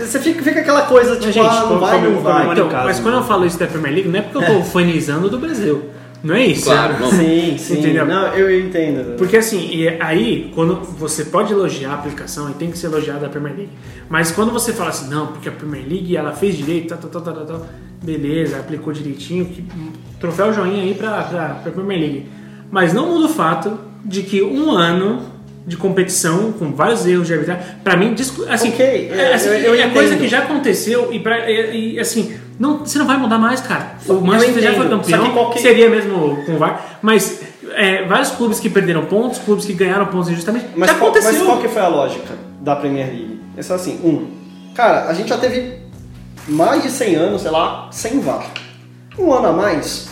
você 0.00 0.18
fica, 0.20 0.42
fica 0.42 0.60
aquela 0.60 0.82
coisa, 0.82 1.16
tipo, 1.16 1.32
gente, 1.32 1.46
ah, 1.46 1.66
não 1.68 1.78
vai, 1.78 2.00
não 2.00 2.20
vai. 2.20 2.52
então, 2.52 2.68
casa, 2.68 2.84
mas 2.84 2.96
né? 2.98 3.02
quando 3.02 3.14
eu 3.16 3.24
falo 3.24 3.46
isso 3.46 3.58
da 3.58 3.66
Premier 3.66 3.94
League, 3.94 4.08
não 4.08 4.18
é 4.18 4.22
porque 4.22 4.38
eu 4.38 4.58
tô 4.58 4.64
fanizando 4.64 5.28
do 5.28 5.38
Brasil. 5.38 5.90
Não 6.22 6.34
é 6.34 6.46
isso. 6.46 6.64
Claro, 6.64 6.98
não. 6.98 7.10
Sim, 7.10 7.56
sim, 7.58 7.78
Entendeu? 7.78 8.04
não, 8.04 8.26
eu 8.34 8.60
entendo. 8.60 9.16
Porque 9.16 9.36
assim, 9.36 9.70
e 9.72 9.88
aí, 10.00 10.50
quando 10.54 10.80
você 10.82 11.24
pode 11.26 11.52
elogiar 11.52 11.90
a 11.90 11.94
aplicação 11.94 12.50
e 12.50 12.54
tem 12.54 12.70
que 12.70 12.78
ser 12.78 12.86
elogiada 12.86 13.26
a 13.26 13.28
Premier 13.28 13.54
League, 13.54 13.72
mas 14.08 14.32
quando 14.32 14.50
você 14.50 14.72
fala 14.72 14.90
assim, 14.90 15.08
não, 15.08 15.28
porque 15.28 15.48
a 15.48 15.52
Premier 15.52 15.84
League 15.88 16.16
ela 16.16 16.32
fez 16.32 16.56
direito, 16.56 16.88
tal, 16.88 16.98
tal, 16.98 17.20
tal, 17.22 17.34
tal, 17.34 17.46
tal, 17.46 17.66
beleza, 18.02 18.58
aplicou 18.58 18.92
direitinho, 18.92 19.46
que, 19.46 19.64
troféu 20.18 20.52
joinha 20.52 20.82
aí 20.82 20.94
pra, 20.94 21.22
pra, 21.22 21.48
pra 21.62 21.72
Premier 21.72 22.00
League. 22.00 22.26
Mas 22.70 22.92
não 22.92 23.06
muda 23.06 23.26
o 23.26 23.28
fato 23.28 23.78
de 24.04 24.22
que 24.22 24.42
um 24.42 24.72
ano 24.72 25.37
de 25.68 25.76
competição 25.76 26.50
com 26.52 26.72
vários 26.72 27.06
erros 27.06 27.26
de 27.26 27.34
arbitragem, 27.34 27.62
pra 27.84 27.96
mim, 27.96 28.14
assim, 28.48 28.68
Ok, 28.70 29.10
é, 29.12 29.34
assim, 29.34 29.48
eu- 29.50 29.74
eu 29.74 29.80
é 29.82 29.88
coisa 29.90 30.16
que 30.16 30.26
já 30.26 30.38
aconteceu 30.40 31.12
e, 31.12 31.20
pra, 31.20 31.50
e, 31.50 31.94
e, 31.96 32.00
assim, 32.00 32.34
não, 32.58 32.78
você 32.78 32.98
não 32.98 33.06
vai 33.06 33.16
mudar 33.18 33.38
mais, 33.38 33.60
cara. 33.60 33.92
O 34.08 34.14
Manchester 34.14 34.62
já 34.62 34.72
foi 34.74 34.88
campeão, 34.88 35.26
que 35.26 35.32
qualquer- 35.32 35.60
seria 35.60 35.90
mesmo 35.90 36.42
com 36.46 36.52
o 36.54 36.58
VAR, 36.58 36.98
mas 37.02 37.40
é, 37.74 38.04
vários 38.06 38.30
clubes 38.30 38.58
que 38.58 38.70
perderam 38.70 39.04
pontos, 39.04 39.38
clubes 39.38 39.64
que 39.66 39.74
ganharam 39.74 40.06
pontos 40.06 40.30
injustamente, 40.30 40.66
Mas 40.74 40.88
já 40.90 40.96
qual, 40.96 41.10
aconteceu. 41.10 41.32
mas 41.34 41.42
qual 41.42 41.58
que 41.58 41.68
foi 41.68 41.82
a 41.82 41.88
lógica 41.88 42.34
da 42.62 42.74
Premier 42.74 43.06
League? 43.08 43.40
É 43.56 43.62
só 43.62 43.74
assim, 43.74 44.00
um, 44.02 44.26
cara, 44.74 45.06
a 45.06 45.12
gente 45.12 45.28
já 45.28 45.36
teve 45.36 45.74
mais 46.48 46.82
de 46.82 46.90
100 46.90 47.14
anos, 47.16 47.42
sei 47.42 47.50
lá, 47.50 47.88
sem 47.92 48.20
VAR. 48.20 48.46
Um 49.18 49.30
ano 49.32 49.48
a 49.48 49.52
mais 49.52 50.08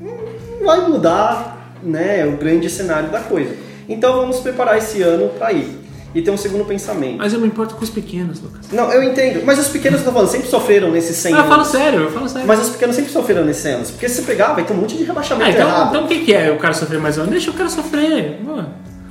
não 0.00 0.66
vai 0.66 0.86
mudar 0.86 1.56
né, 1.82 2.26
o 2.26 2.32
grande 2.32 2.68
cenário 2.68 3.08
da 3.08 3.20
coisa. 3.20 3.54
Então 3.88 4.14
vamos 4.16 4.38
preparar 4.40 4.76
esse 4.78 5.02
ano 5.02 5.28
para 5.30 5.52
ir. 5.52 5.86
E 6.14 6.22
ter 6.22 6.30
um 6.30 6.38
segundo 6.38 6.64
pensamento. 6.64 7.18
Mas 7.18 7.34
eu 7.34 7.38
me 7.40 7.46
importo 7.46 7.74
com 7.74 7.84
os 7.84 7.90
pequenos, 7.90 8.40
Lucas. 8.40 8.66
Não, 8.72 8.90
eu 8.90 9.02
entendo, 9.02 9.44
mas 9.44 9.58
os 9.58 9.68
pequenos, 9.68 10.00
eu 10.00 10.06
tô 10.06 10.12
falando, 10.12 10.28
sempre 10.28 10.48
sofreram 10.48 10.90
nesses 10.90 11.14
100 11.18 11.34
Ah, 11.34 11.38
eu 11.38 11.42
falo 11.44 11.54
anos. 11.56 11.68
sério, 11.68 12.00
eu 12.00 12.10
falo 12.10 12.28
sério. 12.28 12.48
Mas 12.48 12.62
os 12.62 12.70
pequenos 12.70 12.96
sempre 12.96 13.12
sofreram 13.12 13.44
nesses 13.44 13.62
100 13.62 13.72
anos. 13.74 13.90
Porque 13.90 14.08
se 14.08 14.14
você 14.16 14.22
pegar, 14.22 14.54
vai 14.54 14.64
ter 14.64 14.72
um 14.72 14.76
monte 14.76 14.96
de 14.96 15.04
rebaixamento 15.04 15.50
Ah, 15.50 15.52
então, 15.52 15.68
errado. 15.68 15.88
então 15.90 16.04
o 16.04 16.08
que, 16.08 16.20
que 16.20 16.32
é 16.34 16.50
o 16.50 16.56
cara 16.56 16.72
sofrer 16.72 16.98
mais 16.98 17.18
um 17.18 17.22
ano? 17.22 17.30
Deixa 17.30 17.50
o 17.50 17.54
cara 17.54 17.68
sofrer. 17.68 18.40
pô. 18.42 18.62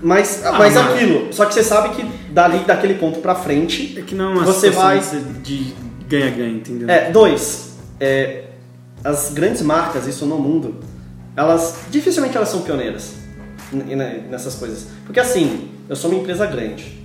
Mas, 0.01 0.41
Ah, 0.43 0.53
mas 0.53 0.75
aquilo, 0.75 1.31
só 1.31 1.45
que 1.45 1.53
você 1.53 1.63
sabe 1.63 1.95
que 1.95 2.03
dali, 2.31 2.59
daquele 2.65 2.95
ponto 2.95 3.19
pra 3.19 3.35
frente, 3.35 3.95
É 3.97 4.01
que 4.01 4.15
não 4.15 4.25
é 4.25 4.33
uma 4.37 4.45
Você 4.45 4.67
situação 4.71 5.19
de 5.43 5.73
ganha-ganha, 6.09 6.49
entendeu? 6.55 6.89
É, 6.89 7.11
dois, 7.11 7.73
é, 7.99 8.45
as 9.03 9.31
grandes 9.33 9.61
marcas, 9.61 10.07
isso 10.07 10.25
no 10.25 10.37
mundo, 10.39 10.75
elas 11.35 11.75
dificilmente 11.91 12.35
elas 12.35 12.49
são 12.49 12.61
pioneiras. 12.61 13.13
N- 13.73 13.93
n- 13.95 14.21
nessas 14.29 14.55
coisas. 14.55 14.87
Porque 15.05 15.19
assim, 15.19 15.69
eu 15.89 15.95
sou 15.95 16.11
uma 16.11 16.19
empresa 16.19 16.45
grande. 16.45 16.97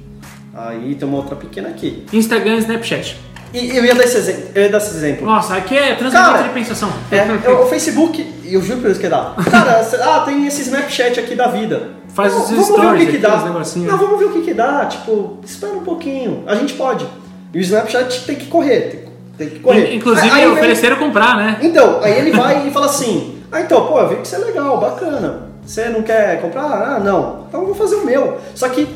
Aí 0.54 0.94
tem 0.94 1.08
uma 1.08 1.18
outra 1.18 1.34
pequena 1.36 1.68
aqui. 1.70 2.04
Instagram 2.12 2.56
e 2.56 2.58
Snapchat. 2.58 3.18
E 3.54 3.76
eu 3.76 3.84
ia 3.84 3.94
dar 3.94 4.04
esse 4.04 4.16
exemplo. 4.16 4.42
Eu 4.54 4.62
ia 4.62 4.68
dar 4.70 4.78
esse 4.78 4.96
exemplo. 4.96 5.26
Nossa, 5.26 5.56
aqui 5.56 5.76
é 5.76 5.94
transmissão 5.94 6.42
de 6.42 6.48
pensação. 6.50 6.92
É, 7.10 7.26
eu- 7.46 7.62
o 7.62 7.66
Facebook, 7.66 8.20
e 8.44 8.54
eu 8.54 8.62
juro 8.62 8.80
pra 8.80 8.88
Deus 8.88 8.98
que 8.98 9.08
dá. 9.08 9.34
Cara, 9.50 9.80
ah, 10.02 10.20
tem 10.20 10.46
esse 10.46 10.62
Snapchat 10.62 11.20
aqui 11.20 11.34
da 11.34 11.48
vida. 11.48 11.90
Faz 12.14 12.32
os 12.34 12.50
vamos 12.50 12.66
ver 12.68 12.72
o 12.74 12.76
stories 12.76 13.06
que, 13.06 13.12
que 13.12 13.18
dá. 13.18 13.36
Não, 13.38 13.98
vamos 13.98 14.18
ver 14.18 14.24
o 14.26 14.32
que, 14.32 14.42
que 14.42 14.54
dá. 14.54 14.84
Tipo, 14.86 15.38
espera 15.44 15.72
um 15.72 15.80
pouquinho. 15.84 16.44
A 16.46 16.54
gente 16.54 16.74
pode. 16.74 17.06
E 17.54 17.58
o 17.58 17.60
Snapchat 17.60 18.24
tem 18.26 18.36
que 18.36 18.46
correr. 18.46 19.08
Tem, 19.38 19.48
que 19.48 19.58
correr. 19.60 19.94
Inclusive, 19.94 20.30
Aí- 20.30 20.46
ofereceram 20.46 20.96
comprar, 20.96 21.36
né? 21.36 21.58
Então, 21.62 22.00
aí 22.02 22.18
ele 22.18 22.32
vai 22.32 22.68
e 22.68 22.70
fala 22.70 22.86
assim: 22.86 23.38
Ah, 23.50 23.60
então, 23.62 23.86
pô, 23.86 23.98
eu 23.98 24.08
vi 24.10 24.16
que 24.16 24.28
você 24.28 24.36
é 24.36 24.38
legal, 24.40 24.78
bacana. 24.78 25.51
Você 25.64 25.88
não 25.88 26.02
quer 26.02 26.40
comprar? 26.40 26.64
Ah, 26.64 26.98
não. 27.00 27.46
Então 27.48 27.60
eu 27.60 27.66
vou 27.66 27.74
fazer 27.74 27.96
o 27.96 28.04
meu. 28.04 28.38
Só 28.54 28.68
que. 28.68 28.86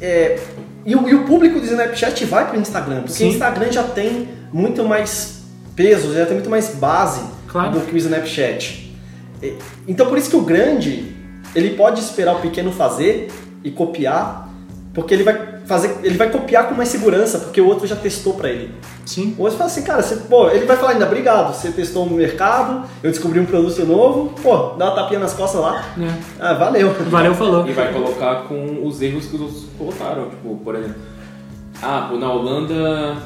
é, 0.00 0.38
e, 0.84 0.96
o, 0.96 1.08
e 1.08 1.14
o 1.14 1.24
público 1.24 1.60
do 1.60 1.64
Snapchat 1.64 2.24
vai 2.24 2.48
pro 2.48 2.58
Instagram, 2.58 3.02
porque 3.02 3.22
o 3.22 3.26
Instagram 3.28 3.70
já 3.70 3.84
tem 3.84 4.28
muito 4.52 4.82
mais 4.84 5.42
peso, 5.76 6.12
já 6.12 6.24
tem 6.26 6.34
muito 6.34 6.50
mais 6.50 6.74
base 6.74 7.22
Claro. 7.46 7.70
do 7.72 7.80
que 7.82 7.94
o 7.94 7.96
Snapchat. 7.96 8.92
Então 9.86 10.06
por 10.06 10.16
isso 10.18 10.30
que 10.30 10.36
o 10.36 10.42
grande, 10.42 11.14
ele 11.54 11.70
pode 11.70 12.00
esperar 12.00 12.34
o 12.36 12.40
pequeno 12.40 12.72
fazer 12.72 13.30
e 13.62 13.70
copiar, 13.70 14.48
porque 14.94 15.14
ele 15.14 15.22
vai 15.22 15.51
fazer, 15.72 15.96
ele 16.02 16.18
vai 16.18 16.28
copiar 16.30 16.68
com 16.68 16.74
mais 16.74 16.90
segurança, 16.90 17.38
porque 17.38 17.60
o 17.60 17.66
outro 17.66 17.86
já 17.86 17.96
testou 17.96 18.34
pra 18.34 18.50
ele. 18.50 18.74
Sim. 19.06 19.34
O 19.38 19.42
outro 19.42 19.56
fala 19.56 19.70
assim, 19.70 19.82
cara, 19.82 20.02
você, 20.02 20.16
pô, 20.16 20.50
ele 20.50 20.66
vai 20.66 20.76
falar 20.76 20.90
ainda, 20.92 21.06
obrigado, 21.06 21.54
você 21.54 21.70
testou 21.72 22.04
no 22.04 22.14
mercado, 22.16 22.86
eu 23.02 23.10
descobri 23.10 23.40
um 23.40 23.46
produto 23.46 23.84
novo, 23.86 24.34
pô, 24.42 24.74
dá 24.76 24.86
uma 24.86 24.94
tapinha 24.94 25.20
nas 25.20 25.32
costas 25.32 25.60
lá. 25.62 25.82
É. 25.98 26.12
Ah, 26.38 26.52
valeu. 26.52 26.92
Valeu, 27.08 27.34
falou. 27.34 27.66
E 27.66 27.72
vai 27.72 27.90
colocar 27.92 28.42
com 28.42 28.86
os 28.86 29.00
erros 29.00 29.26
que 29.26 29.36
os 29.36 29.40
outros 29.40 29.64
colocaram. 29.78 30.28
Tipo, 30.28 30.56
por 30.56 30.74
exemplo, 30.74 30.96
ah, 31.80 32.08
pô, 32.10 32.18
na 32.18 32.30
Holanda 32.30 33.16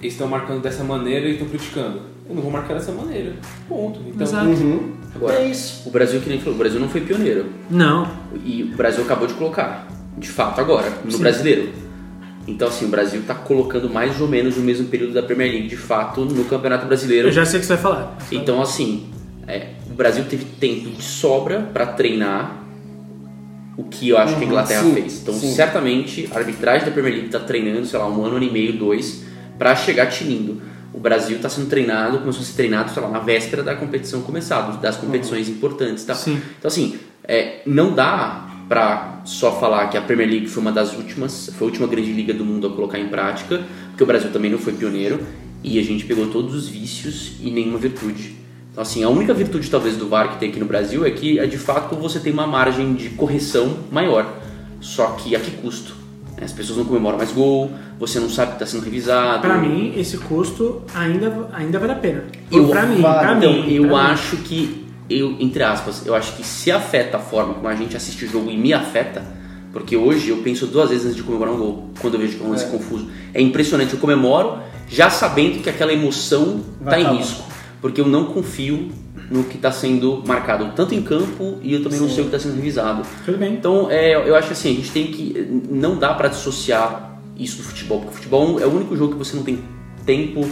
eles 0.00 0.12
estão 0.14 0.26
marcando 0.28 0.60
dessa 0.62 0.82
maneira 0.84 1.26
e 1.26 1.32
estão 1.32 1.48
criticando. 1.48 2.00
Eu 2.28 2.34
não 2.34 2.42
vou 2.42 2.50
marcar 2.50 2.74
dessa 2.74 2.90
maneira. 2.92 3.34
Ponto. 3.68 4.00
Então, 4.06 4.26
Exato. 4.26 4.46
Uhum. 4.46 4.92
Agora, 5.14 5.36
É 5.36 5.46
isso. 5.48 5.88
o 5.88 5.90
Brasil, 5.92 6.20
que 6.20 6.28
nem 6.28 6.38
falou, 6.38 6.54
o 6.54 6.58
Brasil 6.58 6.78
não 6.80 6.88
foi 6.88 7.00
pioneiro. 7.00 7.46
Não. 7.70 8.06
E 8.44 8.64
o 8.64 8.76
Brasil 8.76 9.02
acabou 9.04 9.26
de 9.26 9.34
colocar, 9.34 9.86
de 10.16 10.28
fato, 10.28 10.60
agora, 10.60 10.90
no 11.04 11.10
Sim. 11.12 11.18
brasileiro. 11.18 11.70
Então, 12.48 12.68
assim, 12.68 12.84
o 12.84 12.88
Brasil 12.88 13.22
tá 13.26 13.34
colocando 13.34 13.90
mais 13.90 14.20
ou 14.20 14.28
menos 14.28 14.56
no 14.56 14.62
mesmo 14.62 14.86
período 14.86 15.12
da 15.14 15.22
Premier 15.22 15.50
League, 15.50 15.68
de 15.68 15.76
fato, 15.76 16.24
no 16.24 16.44
Campeonato 16.44 16.86
Brasileiro. 16.86 17.28
Eu 17.28 17.32
já 17.32 17.44
sei 17.44 17.58
o 17.58 17.60
que 17.60 17.66
você 17.66 17.74
vai 17.74 17.82
falar. 17.82 18.16
Então, 18.30 18.62
assim, 18.62 19.08
é, 19.48 19.70
o 19.90 19.94
Brasil 19.94 20.24
teve 20.28 20.44
tempo 20.44 20.88
de 20.90 21.02
sobra 21.02 21.60
para 21.72 21.86
treinar 21.86 22.62
o 23.76 23.82
que 23.84 24.08
eu 24.08 24.16
acho 24.16 24.34
que 24.34 24.36
a 24.36 24.38
Uhum, 24.38 24.46
Inglaterra 24.46 24.82
sim, 24.84 24.94
fez. 24.94 25.20
Então, 25.22 25.34
sim. 25.34 25.52
certamente, 25.54 26.28
a 26.32 26.38
arbitragem 26.38 26.86
da 26.86 26.92
Premier 26.92 27.14
League 27.14 27.28
tá 27.30 27.40
treinando, 27.40 27.84
sei 27.84 27.98
lá, 27.98 28.08
um 28.08 28.24
ano, 28.24 28.36
ano 28.36 28.44
e 28.44 28.50
meio, 28.50 28.72
dois, 28.74 29.24
para 29.58 29.74
chegar 29.74 30.06
tinindo. 30.06 30.62
O 30.94 31.00
Brasil 31.00 31.36
está 31.36 31.48
sendo 31.48 31.68
treinado, 31.68 32.18
começou 32.20 32.42
a 32.42 32.44
ser 32.44 32.54
treinado, 32.54 32.90
sei 32.92 33.02
lá, 33.02 33.10
na 33.10 33.18
véspera 33.18 33.62
da 33.62 33.74
competição 33.74 34.22
começar, 34.22 34.62
das 34.80 34.96
competições 34.96 35.48
importantes, 35.48 36.04
tá? 36.04 36.14
Sim. 36.14 36.40
Então, 36.58 36.68
assim, 36.68 36.96
é, 37.24 37.60
não 37.66 37.92
dá 37.92 38.45
pra 38.68 39.20
só 39.24 39.52
falar 39.58 39.86
que 39.88 39.96
a 39.96 40.02
Premier 40.02 40.28
League 40.28 40.46
foi 40.48 40.60
uma 40.62 40.72
das 40.72 40.92
últimas, 40.96 41.50
foi 41.56 41.66
a 41.66 41.70
última 41.70 41.86
grande 41.86 42.12
liga 42.12 42.32
do 42.34 42.44
mundo 42.44 42.66
a 42.66 42.70
colocar 42.70 42.98
em 42.98 43.08
prática, 43.08 43.62
porque 43.88 44.02
o 44.02 44.06
Brasil 44.06 44.30
também 44.30 44.50
não 44.50 44.58
foi 44.58 44.72
pioneiro 44.72 45.20
e 45.62 45.78
a 45.78 45.82
gente 45.82 46.04
pegou 46.04 46.26
todos 46.28 46.54
os 46.54 46.68
vícios 46.68 47.32
e 47.40 47.50
nenhuma 47.50 47.78
virtude. 47.78 48.34
Então, 48.72 48.82
assim, 48.82 49.02
a 49.02 49.08
única 49.08 49.32
virtude 49.32 49.70
talvez 49.70 49.96
do 49.96 50.06
VAR 50.08 50.30
que 50.32 50.38
tem 50.38 50.50
aqui 50.50 50.60
no 50.60 50.66
Brasil 50.66 51.04
é 51.06 51.10
que, 51.10 51.38
é, 51.38 51.46
de 51.46 51.56
fato, 51.56 51.96
você 51.96 52.20
tem 52.20 52.32
uma 52.32 52.46
margem 52.46 52.94
de 52.94 53.08
correção 53.10 53.74
maior. 53.90 54.30
Só 54.80 55.06
que 55.12 55.34
a 55.34 55.40
que 55.40 55.50
custo? 55.52 55.94
As 56.42 56.52
pessoas 56.52 56.76
não 56.76 56.84
comemoram 56.84 57.16
mais 57.16 57.32
gol, 57.32 57.70
você 57.98 58.20
não 58.20 58.28
sabe 58.28 58.48
que 58.50 58.56
está 58.56 58.66
sendo 58.66 58.84
revisado. 58.84 59.40
Pra 59.40 59.56
mim, 59.56 59.94
esse 59.96 60.18
custo 60.18 60.82
ainda, 60.94 61.48
ainda 61.54 61.78
vale 61.78 61.92
a 61.92 61.96
pena. 61.96 62.24
Eu- 62.52 62.68
pra 62.68 62.82
mim, 62.84 63.00
pra 63.00 63.34
Então, 63.38 63.52
mim. 63.54 63.72
eu 63.72 63.88
pra 63.88 64.04
mim. 64.08 64.10
acho 64.10 64.36
que, 64.38 64.85
eu, 65.08 65.36
entre 65.38 65.62
aspas, 65.62 66.04
eu 66.06 66.14
acho 66.14 66.36
que 66.36 66.44
se 66.44 66.70
afeta 66.70 67.16
a 67.16 67.20
forma 67.20 67.54
como 67.54 67.68
a 67.68 67.74
gente 67.74 67.96
assiste 67.96 68.24
o 68.24 68.28
jogo 68.28 68.50
e 68.50 68.56
me 68.56 68.72
afeta, 68.72 69.24
porque 69.72 69.96
hoje 69.96 70.30
eu 70.30 70.38
penso 70.38 70.66
duas 70.66 70.90
vezes 70.90 71.04
antes 71.04 71.16
de 71.16 71.22
comemorar 71.22 71.54
um 71.54 71.58
gol, 71.58 71.90
quando 72.00 72.14
eu 72.14 72.20
vejo 72.20 72.36
que 72.36 72.42
é 72.42 72.46
um 72.46 72.50
lance 72.50 72.66
confuso. 72.66 73.08
É 73.32 73.40
impressionante, 73.40 73.94
eu 73.94 74.00
comemoro 74.00 74.58
já 74.88 75.10
sabendo 75.10 75.62
que 75.62 75.68
aquela 75.68 75.92
emoção 75.92 76.60
está 76.80 76.98
em 76.98 77.16
risco, 77.16 77.44
porque 77.80 78.00
eu 78.00 78.06
não 78.06 78.26
confio 78.26 78.90
no 79.30 79.44
que 79.44 79.56
está 79.56 79.72
sendo 79.72 80.22
marcado, 80.26 80.72
tanto 80.74 80.94
em 80.94 81.02
campo 81.02 81.58
e 81.62 81.74
eu 81.74 81.82
também 81.82 81.98
não 81.98 82.08
sei 82.08 82.24
o 82.24 82.28
que 82.28 82.36
está 82.36 82.38
sendo 82.38 82.56
revisado. 82.56 83.02
Tudo 83.24 83.38
bem. 83.38 83.54
Então, 83.54 83.90
é, 83.90 84.14
eu 84.14 84.34
acho 84.36 84.48
que 84.48 84.52
assim, 84.52 84.70
a 84.70 84.74
gente 84.74 84.90
tem 84.92 85.06
que. 85.08 85.62
Não 85.68 85.96
dá 85.96 86.14
pra 86.14 86.28
dissociar 86.28 87.20
isso 87.36 87.58
do 87.58 87.64
futebol, 87.64 87.98
porque 88.00 88.12
o 88.12 88.16
futebol 88.16 88.60
é 88.60 88.66
o 88.66 88.74
único 88.74 88.96
jogo 88.96 89.12
que 89.12 89.18
você 89.18 89.36
não 89.36 89.42
tem 89.42 89.58
tempo, 90.04 90.48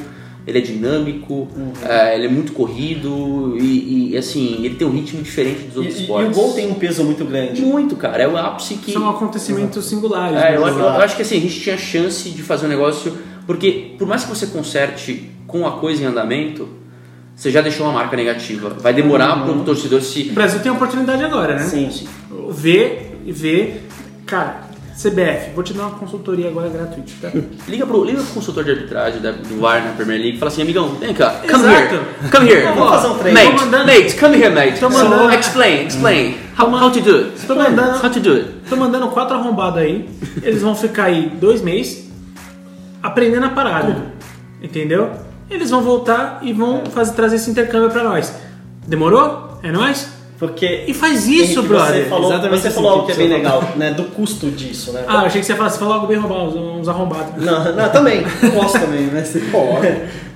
ele 0.47 0.59
é 0.59 0.61
dinâmico, 0.61 1.49
é, 1.83 2.15
ele 2.16 2.27
é 2.27 2.29
muito 2.29 2.53
corrido 2.53 3.57
e, 3.59 4.11
e, 4.12 4.16
assim, 4.16 4.57
ele 4.65 4.75
tem 4.75 4.87
um 4.87 4.91
ritmo 4.91 5.23
diferente 5.23 5.62
dos 5.62 5.77
outros 5.79 5.95
e- 5.97 5.99
e 5.99 6.01
o 6.01 6.03
esportes. 6.03 6.37
gol 6.37 6.53
tem 6.53 6.71
um 6.71 6.75
peso 6.75 7.03
muito 7.05 7.25
grande. 7.25 7.62
Muito, 7.62 7.97
cara, 7.97 8.23
é 8.23 8.29
o 8.29 8.37
ápice 8.37 8.75
que. 8.75 8.93
São 8.93 9.09
acontecimentos 9.09 9.85
singulares. 9.87 10.37
É, 10.37 10.51
né? 10.53 10.57
eu, 10.57 10.66
eu- 10.66 10.79
eu 10.79 10.89
acho 11.01 11.16
que 11.16 11.23
assim, 11.23 11.39
a 11.39 11.41
gente 11.41 11.59
tinha 11.61 11.79
chance 11.79 12.29
de 12.29 12.43
fazer 12.43 12.66
um 12.66 12.69
negócio, 12.69 13.16
porque 13.47 13.95
por 13.99 14.07
mais 14.07 14.25
que 14.25 14.29
você 14.31 14.47
conserte 14.47 15.31
com 15.47 15.66
a 15.66 15.73
coisa 15.79 16.03
em 16.03 16.07
andamento, 16.07 16.69
você 17.35 17.51
já 17.51 17.61
deixou 17.61 17.87
uma 17.87 17.93
marca 17.95 18.16
negativa. 18.16 18.69
Vai 18.71 18.93
demorar 18.93 19.43
para 19.45 19.53
o 19.53 19.65
torcedor 19.65 20.01
se. 20.03 20.29
O 20.31 20.33
Brasil 20.35 20.61
tem 20.61 20.71
a 20.71 20.75
oportunidade 20.75 21.25
agora, 21.25 21.55
né? 21.55 21.62
Sim. 21.65 21.91
Ver, 22.51 23.19
ver. 23.27 23.89
Cara, 24.27 24.64
CBF, 24.97 25.51
vou 25.55 25.65
te 25.65 25.73
dar 25.73 25.89
uma 25.89 25.99
consultoria 25.99 26.49
agora 26.49 26.69
gratuita, 26.69 27.11
tá? 27.21 27.31
Liga 27.69 27.85
pro, 27.85 28.05
liga 28.05 28.23
pro 28.23 28.33
consultor 28.35 28.62
de 28.65 28.71
arbitragem 28.71 29.21
da- 29.21 29.33
do 29.33 29.61
VAR 29.61 29.83
na 29.85 29.91
Premier 29.93 30.21
League 30.21 30.37
e 30.37 30.39
fala 30.39 30.53
assim, 30.53 30.62
amigão, 30.62 30.89
vem 31.01 31.12
cá, 31.12 31.41
come 31.51 31.65
Exato. 31.65 31.95
here, 31.95 32.05
come 32.31 32.49
here. 32.49 32.62
Vamos 32.75 32.89
fazer 32.91 33.07
um 33.09 33.19
treino. 33.19 33.39
Mate, 33.41 33.55
mandando- 33.65 33.87
mate, 33.87 34.15
come 34.16 34.37
here, 34.37 34.55
mate. 34.55 34.79
Tô 34.81 34.89
mandando- 34.89 35.33
explain, 35.35 35.87
explain. 35.89 36.37
How, 36.57 36.71
how 36.71 36.91
to 36.93 37.01
do 37.01 37.16
it. 37.16 37.47
Tô 37.47 37.55
mandando- 37.57 38.05
How 38.07 38.11
to 38.11 38.21
do 38.21 38.33
it. 38.35 38.49
Tô 38.71 38.77
mandando 38.77 39.09
quatro 39.09 39.37
arrombados 39.37 39.81
aí. 39.81 40.09
Eles 40.43 40.62
vão 40.62 40.77
ficar 40.77 41.05
aí 41.07 41.29
dois 41.41 41.61
meses 41.61 42.09
aprendendo 43.03 43.47
a 43.47 43.51
parada. 43.51 43.97
Entendeu? 44.62 45.11
Eles 45.51 45.71
vão 45.71 45.83
voltar 45.83 46.39
e 46.43 46.53
vão 46.53 46.85
fazer, 46.87 47.12
trazer 47.15 47.37
esse 47.37 47.51
intercâmbio 47.51 47.91
pra 47.91 48.05
nós. 48.05 48.33
Demorou? 48.87 49.59
É 49.62 49.71
nóis? 49.73 50.14
Porque. 50.39 50.85
E 50.86 50.94
faz 50.94 51.27
isso, 51.28 51.61
Henrique, 51.61 51.69
brother. 51.69 52.02
Você 52.02 52.09
falou, 52.09 52.32
Exatamente 52.32 52.62
você 52.62 52.70
falou 52.70 52.90
algo 52.90 53.06
que 53.06 53.12
é 53.12 53.15
bem 53.15 53.28
você 53.28 53.35
legal, 53.35 53.62
né? 53.77 53.93
Do 53.93 54.05
custo 54.05 54.51
disso, 54.51 54.93
né? 54.93 55.05
Ah, 55.06 55.23
eu 55.23 55.27
achei 55.27 55.40
que 55.40 55.47
você 55.47 55.52
ia 55.52 55.56
falar, 55.56 55.70
você 55.70 55.78
falou 55.78 55.94
algo 55.94 56.06
bem 56.06 56.19
roubado, 56.19 56.59
uns 56.59 56.89
arrombados. 56.89 57.44
Não, 57.44 57.73
não, 57.73 57.89
também. 57.90 58.24
Eu 58.43 58.51
gosto 58.52 58.78
também, 58.81 59.02
né? 59.02 59.24
Pode. 59.52 59.86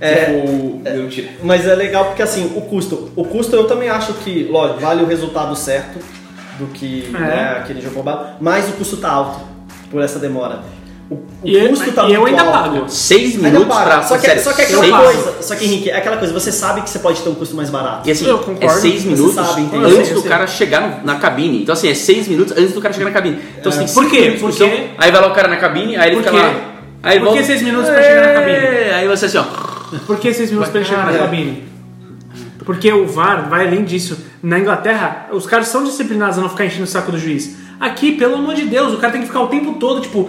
É. 0.01 0.25
Tipo, 0.25 0.99
não 1.03 1.09
tira. 1.09 1.29
Mas 1.43 1.67
é 1.67 1.75
legal 1.75 2.07
porque 2.07 2.23
assim, 2.23 2.53
o 2.55 2.61
custo. 2.61 3.11
O 3.17 3.25
custo 3.25 3.57
eu 3.57 3.67
também 3.67 3.89
acho 3.89 4.15
que, 4.15 4.45
lógico, 4.45 4.81
vale 4.81 5.03
o 5.03 5.07
resultado 5.07 5.55
certo 5.57 5.99
do 6.59 6.67
que 6.69 7.11
É. 7.15 7.19
né, 7.19 7.57
aquele 7.61 7.81
jogo 7.81 7.97
roubado, 7.97 8.37
mas 8.41 8.69
o 8.69 8.73
custo 8.73 8.97
tá 8.99 9.11
alto 9.11 9.41
por 9.91 10.03
essa 10.03 10.19
demora. 10.19 10.61
O, 11.41 11.47
o 11.47 11.49
E 11.49 11.57
eu- 11.57 11.69
custo 11.69 11.93
tá 11.93 12.09
e 12.09 12.15
eu 12.15 12.27
ainda 12.27 12.43
alto. 12.43 12.53
pago. 12.53 12.85
Seis 12.89 13.37
minutos 13.37 13.69
paga. 13.69 13.85
pra... 13.85 14.03
Só 14.03 14.17
que, 14.19 14.27
sério, 14.27 14.43
só 14.43 14.53
que 14.53 14.63
é 14.63 14.65
seis- 14.67 14.79
aquela 14.81 15.03
coisa, 15.05 15.35
só 15.43 15.55
que 15.55 15.65
Henrique, 15.65 15.91
é 15.91 15.97
aquela 15.97 16.17
coisa, 16.17 16.33
você 16.35 16.51
sabe 16.51 16.83
que 16.83 16.91
você 16.91 16.99
pode 16.99 17.21
ter 17.23 17.29
um 17.29 17.35
custo 17.35 17.55
mais 17.55 17.71
barato. 17.71 18.09
E 18.09 18.13
assim, 18.13 18.27
Eu 18.27 18.37
é 18.41 18.43
concordo, 18.43 18.81
seis 18.81 19.03
você 19.03 19.09
minutos 19.09 19.35
sabe, 19.35 19.61
antes 19.63 19.73
Eu 19.73 19.91
sei, 19.91 20.01
eu 20.11 20.15
do 20.17 20.21
sei. 20.23 20.31
cara 20.31 20.47
chegar 20.49 21.01
na 21.05 21.15
cabine. 21.17 21.63
Então 21.63 21.73
assim, 21.75 21.89
é 21.89 21.95
seis 21.95 22.27
minutos 22.27 22.57
antes 22.57 22.73
do 22.73 22.81
cara 22.81 22.93
chegar 22.93 23.07
na 23.07 23.13
cabine. 23.13 23.39
Então 23.59 23.71
você 23.71 23.79
tem 23.85 23.95
Por 23.95 24.11
quê? 24.11 24.37
Porque- 24.41 24.65
Aí 24.99 25.13
vai 25.13 25.21
lá 25.21 25.29
o 25.29 25.33
cara 25.35 25.47
na 25.49 25.57
cabine, 25.59 25.97
aí 25.97 26.09
ele 26.09 26.17
Por 26.17 26.25
fica 26.25 26.37
quê? 26.37 26.43
lá... 26.43 26.55
Aí 27.05 27.19
Por 27.21 27.27
volta- 27.27 27.41
que 27.41 27.47
seis 27.47 27.63
minutos 27.63 27.89
pra 27.89 28.03
chegar 28.03 28.27
na 28.27 28.33
cabine? 28.35 28.57
É, 28.57 28.95
Aí 28.97 29.07
você 29.09 29.27
assim, 29.27 29.39
ó... 29.39 29.45
Por 30.07 30.19
que 30.19 30.35
seis 30.35 30.51
minutos 30.51 30.71
pra 30.73 30.81
ele 30.81 30.89
chegar 30.91 31.07
na 31.11 31.17
cabine? 31.17 31.69
Porque 32.65 32.93
o 32.93 33.07
VAR 33.07 33.49
vai 33.49 33.67
além 33.67 33.85
disso. 33.85 34.19
Na 34.43 34.59
Inglaterra, 34.59 35.29
os 35.33 35.47
caras 35.47 35.69
são 35.69 35.85
disciplinados 35.85 36.37
a 36.39 36.41
não 36.43 36.49
ficar 36.49 36.67
enchendo 36.67 36.85
o 36.85 36.87
saco 36.87 37.11
do 37.13 37.19
juiz. 37.19 37.57
Aqui, 37.81 38.13
pelo 38.13 38.35
amor 38.35 38.55
de 38.55 38.65
Deus, 38.67 38.93
o 38.93 38.97
cara 38.99 39.13
tem 39.13 39.23
que 39.23 39.29
ficar 39.29 39.41
o 39.41 39.47
tempo 39.47 39.75
todo, 39.75 40.01
tipo, 40.03 40.29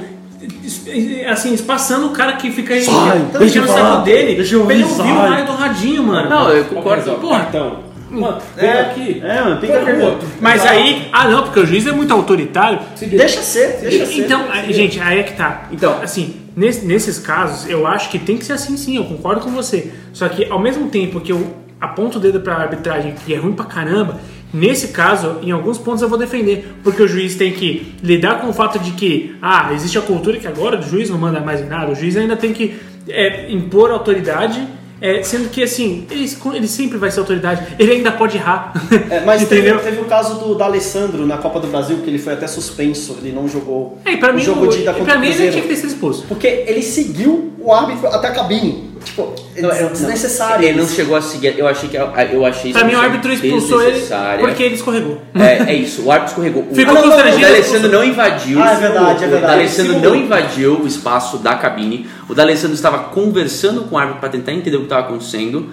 assim, 1.30 1.54
espaçando 1.54 2.08
o 2.08 2.10
cara 2.12 2.34
que 2.34 2.52
fica 2.52 2.80
Sai, 2.82 3.20
deixa 3.38 3.46
enchendo 3.60 3.68
eu 3.68 3.74
o 3.74 3.78
saco 3.78 4.04
dele 4.06 4.36
deixa 4.36 4.56
eu 4.56 4.66
pra 4.66 4.74
ele 4.74 4.84
ouvir, 4.84 5.02
o 5.02 5.16
raio 5.18 5.46
do 5.46 5.52
radinho, 5.54 6.04
mano. 6.04 6.30
Não, 6.30 6.50
eu 6.50 6.66
Concordo. 6.66 7.12
Porra. 7.16 7.46
Então, 7.50 7.80
mano, 8.10 8.38
vem 8.56 8.70
É. 8.70 8.82
aqui. 8.82 9.22
É, 9.24 9.42
mano, 9.42 9.60
tem 9.60 9.70
que 9.70 9.76
o 9.92 10.02
outro. 10.06 10.28
Mas 10.40 10.66
aí, 10.66 11.08
ah 11.12 11.28
não, 11.28 11.44
porque 11.44 11.60
o 11.60 11.66
juiz 11.66 11.86
é 11.86 11.92
muito 11.92 12.14
autoritário. 12.14 12.80
Deixa 13.00 13.42
ser, 13.42 13.80
deixa 13.82 14.06
ser. 14.06 14.20
Então, 14.20 14.46
aí, 14.52 14.72
gente, 14.74 15.00
aí 15.00 15.20
é 15.20 15.24
que 15.24 15.34
tá. 15.34 15.64
Então. 15.72 16.00
assim, 16.02 16.36
nesse- 16.56 16.86
nesses 16.86 17.20
casos, 17.20 17.70
eu 17.70 17.86
acho 17.86 18.10
que 18.10 18.18
tem 18.20 18.38
que 18.38 18.46
ser 18.46 18.54
assim 18.54 18.78
sim, 18.78 18.96
eu 18.98 19.04
concordo 19.06 19.42
com 19.42 19.50
você. 19.52 19.92
Só 20.14 20.28
que 20.30 20.46
ao 20.50 20.60
mesmo 20.60 20.88
tempo 20.90 21.20
que 21.20 21.32
eu 21.32 21.56
aponto 21.82 22.18
o 22.18 22.22
dedo 22.22 22.40
pra 22.42 22.56
arbitragem, 22.56 23.14
que 23.26 23.34
é 23.34 23.38
ruim 23.38 23.54
pra 23.54 23.66
caramba, 23.66 24.18
nesse 24.54 24.90
caso, 24.90 25.38
em 25.42 25.52
alguns 25.52 25.78
pontos 25.78 26.02
eu 26.02 26.10
vou 26.10 26.18
defender. 26.18 26.74
Porque 26.84 27.02
o 27.02 27.08
juiz 27.08 27.36
tem 27.36 27.52
que 27.54 27.94
lidar 28.04 28.42
com 28.42 28.48
o 28.50 28.54
fato 28.54 28.80
de 28.80 28.92
que, 28.92 29.36
ah, 29.42 29.72
existe 29.74 29.98
a 29.98 30.02
cultura 30.02 30.38
que 30.38 30.48
agora 30.48 30.80
o 30.80 30.82
juiz 30.82 31.10
não 31.10 31.18
manda 31.18 31.40
mais 31.40 31.62
em 31.62 31.66
nada, 31.66 31.92
o 31.92 31.96
juiz 31.96 32.16
ainda 32.18 32.36
tem 32.36 32.54
que 32.54 32.76
é, 33.08 33.52
impor 33.52 33.92
autoridade 33.92 34.68
É, 35.02 35.24
sendo 35.24 35.48
que, 35.50 35.64
assim, 35.64 36.06
ele, 36.12 36.30
ele 36.56 36.68
sempre 36.68 36.98
vai 36.98 37.10
ser 37.10 37.22
autoridade. 37.22 37.66
Ele 37.80 37.90
ainda 37.94 38.12
pode 38.12 38.36
errar. 38.36 38.74
É, 39.10 39.22
mas 39.24 39.48
teve, 39.48 39.72
teve 39.76 40.02
o 40.02 40.04
caso 40.04 40.38
do 40.44 40.56
D'Alessandro 40.56 41.26
na 41.26 41.38
Copa 41.38 41.58
do 41.62 41.68
Brasil, 41.68 42.00
que 42.04 42.10
ele 42.10 42.20
foi 42.20 42.34
até 42.34 42.46
suspenso, 42.48 43.18
ele 43.22 43.32
não 43.32 43.48
jogou 43.48 43.98
É, 44.04 44.12
e 44.12 44.18
pra 44.18 44.34
o 44.34 44.36
mim, 44.36 44.42
jogo 44.42 44.66
o- 44.66 44.68
de 44.68 44.82
ida 44.82 44.92
e 44.92 44.94
contra 44.96 45.14
pra 45.14 45.18
mim 45.22 45.28
ele 45.30 45.52
tinha 45.52 45.62
que 45.62 45.70
ter 45.70 45.76
sido 45.78 45.88
expulso. 45.92 46.26
Porque 46.28 46.48
ele 46.68 46.82
seguiu 46.82 47.54
o 47.60 47.72
árbitro 47.74 48.08
até 48.08 48.28
a 48.28 48.32
cabine. 48.32 48.89
Tipo, 49.04 49.34
é 49.56 49.86
desnecessário. 49.90 50.66
Ele 50.68 50.78
não 50.80 50.88
chegou 50.88 51.16
a 51.16 51.22
seguir. 51.22 51.58
Eu 51.58 51.68
achei 51.68 51.88
que 51.90 51.96
eu 51.98 52.46
achei 52.46 52.72
Pra 52.74 52.84
mim, 52.84 52.96
o 52.96 53.00
árbitro 53.00 53.32
expulsou 53.32 53.82
ele 53.82 54.02
porque 54.40 54.64
ele 54.64 54.76
escorregou. 54.76 55.22
É, 55.36 55.72
é 55.72 55.76
isso, 55.76 56.04
o 56.04 56.12
árbitro 56.12 56.32
escorregou. 56.34 56.68
O- 56.70 56.76
Ficou 56.76 56.96
o- 56.98 57.02
constrangido, 57.04 57.38
O 57.38 57.42
D'Alessandro 57.42 57.92
não 57.92 58.04
invadiu. 58.04 58.62
Ah, 58.62 58.72
é 58.72 58.76
verdade, 58.76 59.24
é 59.24 59.28
O 59.28 59.30
verdade. 59.32 59.54
D'Alessandro 59.54 59.94
Segurou. 59.94 60.16
não 60.16 60.22
invadiu 60.22 60.80
o 60.82 60.88
espaço 60.88 61.38
da 61.38 61.56
cabine. 61.56 62.08
O 62.28 62.34
D'Alessandro 62.36 62.76
estava 62.76 63.00
conversando 63.06 63.84
com 63.84 63.96
o 63.96 63.98
árbitro 63.98 64.20
para 64.20 64.30
tentar 64.30 64.52
entender 64.52 64.76
o 64.78 64.82
que 64.82 64.86
estava 64.86 65.08
acontecendo. 65.08 65.70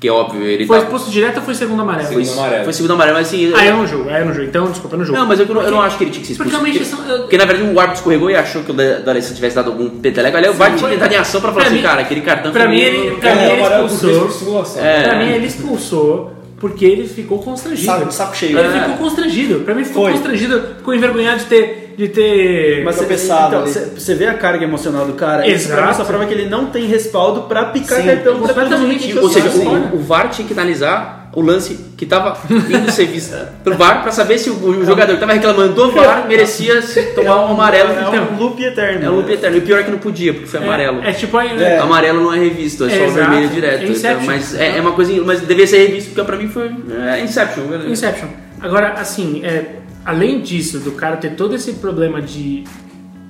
Que 0.00 0.06
é 0.06 0.12
óbvio, 0.12 0.44
ele 0.44 0.64
Foi 0.64 0.76
tava- 0.76 0.86
expulso 0.94 1.10
direto 1.10 1.38
ou 1.38 1.42
foi 1.42 1.54
segundo 1.56 1.82
amarelo? 1.82 2.12
foi, 2.12 2.24
Segundo 2.24 2.38
amarelo. 2.40 2.64
foi 2.64 2.72
segundo 2.72 2.92
amarelo, 2.92 3.16
mas 3.18 3.26
assim. 3.26 3.52
Ah, 3.52 3.66
eu 3.66 3.76
não 3.78 3.84
jogo, 3.86 4.08
aí 4.08 4.20
eu 4.20 4.26
não 4.26 4.32
jogo. 4.32 4.46
Então, 4.46 4.70
desculpa, 4.70 4.94
eu 4.94 4.98
não 5.00 5.04
jogo. 5.04 5.18
Não, 5.18 5.26
mas 5.26 5.40
eu 5.40 5.46
não, 5.46 5.60
eu 5.62 5.70
não 5.72 5.82
acho 5.82 5.98
que 5.98 6.04
ele 6.04 6.10
tinha 6.12 6.20
que 6.20 6.26
ser 6.28 6.32
expulso. 6.34 6.56
Porque 6.56 6.78
porque, 6.78 7.12
eu- 7.12 7.18
porque, 7.22 7.36
na 7.36 7.44
verdade 7.44 7.68
o 7.68 7.80
árbitro 7.80 7.98
escorregou 7.98 8.30
e 8.30 8.36
achou 8.36 8.62
que 8.62 8.70
o 8.70 8.74
Da- 8.74 8.98
D'Alessandro 9.00 9.34
tivesse 9.34 9.56
dado 9.56 9.70
algum 9.72 9.90
peteleco. 9.90 10.36
Ali 10.36 10.48
o 10.48 10.52
VAR 10.54 10.68
tinha 10.68 10.78
foi- 10.78 10.94
entrar 10.94 11.12
em 11.12 11.16
ação 11.16 11.40
pra 11.40 11.50
falar 11.50 11.62
pra 11.62 11.66
assim, 11.72 11.76
mim- 11.78 11.82
cara, 11.82 12.00
aquele 12.02 12.20
cartão 12.20 12.52
pra 12.52 12.62
foi 12.62 12.70
mim, 12.70 12.80
ele- 12.80 13.10
pra 13.16 13.30
É, 13.30 13.34
mim, 13.34 13.42
ele 13.42 13.60
amarelo 13.60 13.88
por 13.88 13.94
expulsou. 13.94 14.82
É. 14.84 15.02
Pra 15.02 15.18
mim, 15.18 15.30
ele 15.32 15.46
expulsou 15.46 16.32
porque 16.60 16.84
ele 16.84 17.08
ficou 17.08 17.38
constrangido. 17.42 17.86
Saco, 17.92 18.12
saco 18.12 18.36
cheio. 18.36 18.56
Ele 18.56 18.68
É. 18.68 18.80
ficou 18.82 18.96
constrangido. 18.98 19.60
Pra 19.64 19.74
mim, 19.74 19.84
ficou 19.84 20.04
Foi. 20.04 20.12
constrangido, 20.12 20.62
ficou 20.78 20.94
envergonhado 20.94 21.40
de 21.40 21.44
ter. 21.46 21.87
De 21.98 22.08
ter... 22.08 22.84
Mas 22.84 22.96
tropeçado 22.96 23.46
então, 23.48 23.62
ali. 23.62 23.72
cê- 23.72 23.86
você 23.96 24.14
vê 24.14 24.26
a 24.26 24.34
carga 24.34 24.62
emocional 24.64 25.04
do 25.04 25.14
cara. 25.14 25.44
Isso 25.48 25.66
pra 25.66 25.78
mim 25.78 25.82
Exato. 25.88 25.96
só 25.98 26.04
prova 26.04 26.26
que 26.26 26.32
ele 26.32 26.48
não 26.48 26.66
tem 26.66 26.86
respaldo 26.86 27.42
pra 27.42 27.64
picar 27.66 28.00
Sim, 28.00 28.06
cartão 28.06 28.38
completamente. 28.38 29.08
que 29.08 29.18
Ou 29.18 29.28
seja, 29.28 29.48
o 29.48 29.96
o, 29.96 29.98
VAR 29.98 30.30
tinha 30.30 30.46
que 30.46 30.54
analisar 30.54 31.28
o 31.34 31.42
lance 31.42 31.76
que 31.96 32.04
estava 32.04 32.38
indo 32.48 32.90
ser 32.92 33.06
visto 33.06 33.36
pelo 33.64 33.76
VAR 33.76 34.02
pra 34.02 34.12
saber 34.12 34.38
se 34.38 34.48
o, 34.48 34.54
o 34.64 34.84
jogador 34.86 35.08
que 35.08 35.14
estava 35.24 35.32
reclamando 35.32 35.72
do 35.74 35.90
VAR 35.90 36.24
merecia 36.28 36.80
tomar 37.16 37.44
um 37.46 37.50
amarelo. 37.50 37.90
É 37.90 38.00
Então, 38.00 38.28
um 38.32 38.38
loop 38.38 38.62
eterno. 38.62 39.04
é 39.04 39.10
um 39.10 39.16
loop 39.16 39.32
eterno. 39.32 39.56
E 39.56 39.60
pior 39.60 39.80
é 39.80 39.82
que 39.82 39.90
não 39.90 39.98
podia, 39.98 40.32
porque 40.32 40.46
foi 40.48 40.60
amarelo. 40.62 41.02
É, 41.02 41.10
é 41.10 41.12
tipo 41.12 41.36
aí. 41.36 41.60
É. 41.60 41.78
Amarelo 41.78 42.22
não 42.22 42.32
é 42.32 42.38
revisto, 42.38 42.84
é 42.84 42.90
só 42.90 42.94
É, 42.94 43.06
o 43.08 43.10
vermelho 43.10 43.48
direto. 43.48 43.72
É 43.80 43.82
Então, 43.82 43.90
Inception. 43.90 44.24
mas 44.26 44.54
é, 44.54 44.78
é 44.78 44.80
uma 44.80 44.92
coisa, 44.92 45.12
mas 45.24 45.40
devia 45.40 45.66
ser 45.66 45.78
revisto, 45.88 46.10
porque 46.10 46.22
pra 46.24 46.36
mim 46.36 46.46
foi 46.48 46.70
é, 47.08 47.20
Inception. 47.24 47.64
beleza. 47.64 47.88
Inception. 47.90 48.28
Agora, 48.60 48.92
assim, 48.92 49.40
é, 49.44 49.64
além 50.08 50.40
disso, 50.40 50.78
do 50.78 50.92
cara 50.92 51.18
ter 51.18 51.36
todo 51.36 51.54
esse 51.54 51.74
problema 51.74 52.22
de 52.22 52.64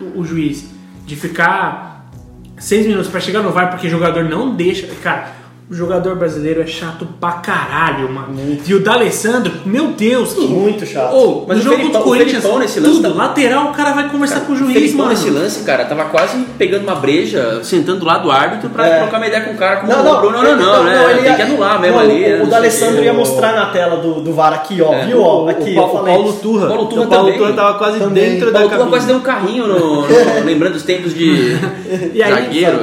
o, 0.00 0.20
o 0.20 0.24
juiz 0.24 0.64
de 1.04 1.16
ficar 1.16 2.08
seis 2.56 2.86
minutos 2.86 3.10
pra 3.10 3.18
chegar 3.18 3.42
no 3.42 3.50
VAR 3.50 3.68
porque 3.70 3.88
o 3.88 3.90
jogador 3.90 4.22
não 4.22 4.54
deixa. 4.54 4.86
Cara, 5.02 5.32
o 5.70 5.74
jogador 5.74 6.16
brasileiro 6.16 6.62
é 6.62 6.66
chato 6.66 7.06
pra 7.20 7.32
caralho, 7.32 8.08
mano. 8.10 8.58
E 8.66 8.74
o 8.74 8.80
D'Alessandro, 8.80 9.52
meu 9.66 9.88
Deus, 9.88 10.32
que. 10.32 10.46
Muito 10.46 10.86
chato. 10.86 11.14
Ô, 11.14 11.44
Mas 11.46 11.58
no 11.58 11.60
o 11.60 11.64
jogo 11.64 11.76
Felipão- 11.76 12.00
do 12.00 12.06
o 12.06 12.08
Corinthians, 12.08 12.42
Felipão 12.42 12.58
nesse 12.58 12.80
lance 12.80 12.94
tudo, 13.02 13.08
tá- 13.10 13.14
lateral, 13.14 13.68
o 13.70 13.72
cara 13.74 13.92
vai 13.92 14.08
conversar 14.08 14.40
com 14.40 14.52
o 14.52 14.54
O 14.54 14.58
juiz, 14.58 14.72
Felipão 14.72 14.98
mano. 15.06 15.10
nesse 15.10 15.28
lance, 15.30 15.64
cara, 15.64 15.84
tava 15.84 16.06
quase 16.06 16.38
pegando 16.56 16.84
uma 16.84 16.94
breja, 16.94 17.60
sentando 17.62 18.00
do 18.00 18.06
lado 18.06 18.22
do 18.22 18.30
árbitro 18.30 18.70
pra 18.70 18.86
É. 18.86 18.98
trocar 19.00 19.18
uma 19.18 19.26
ideia 19.26 19.42
com 19.44 19.52
o 19.52 19.56
cara. 19.56 19.76
Como 19.80 19.92
Não, 19.92 20.00
o 20.00 20.04
não, 20.04 20.20
Bruno, 20.20 20.42
não, 20.42 20.56
não, 20.56 20.56
não, 20.56 20.84
né? 20.84 21.04
ele 21.10 21.14
Tem 21.20 21.24
ia- 21.30 21.36
que 21.36 21.42
anular 21.42 21.80
mesmo 21.80 21.96
não, 21.96 22.04
ali. 22.04 22.14
O, 22.24 22.28
né, 22.28 22.34
o 22.34 22.38
não 22.44 22.46
D'Alessandro 22.48 23.04
ia 23.04 23.12
mostrar 23.12 23.52
na 23.52 23.66
tela 23.66 23.96
do, 23.98 24.20
do 24.22 24.32
VAR 24.32 24.54
aqui, 24.54 24.80
ó. 24.80 24.92
É. 24.94 25.04
Viu, 25.06 25.20
ó? 25.20 25.44
O, 25.44 25.48
Aqui, 25.48 25.74
o, 25.76 25.82
o 25.84 25.88
falei. 25.92 26.14
Paulo 26.14 26.32
Turra. 26.34 26.66
Paulo 26.68 26.86
Turra 26.86 27.02
o 27.02 27.06
Paulo. 27.08 27.32
Turra 27.34 27.52
tava 27.52 27.78
quase 27.78 27.98
Também. 27.98 28.30
dentro 28.32 28.48
O 28.48 28.52
da 28.52 28.66
cabine. 28.68 28.88
quase 28.90 29.06
deu 29.06 29.16
um 29.16 29.20
carrinho, 29.20 29.66
no, 29.66 29.78
no- 30.02 30.06
lembrando 30.46 30.76
os 30.76 30.82
tempos 30.82 31.12
de 31.14 31.56
zagueiro. 32.16 32.80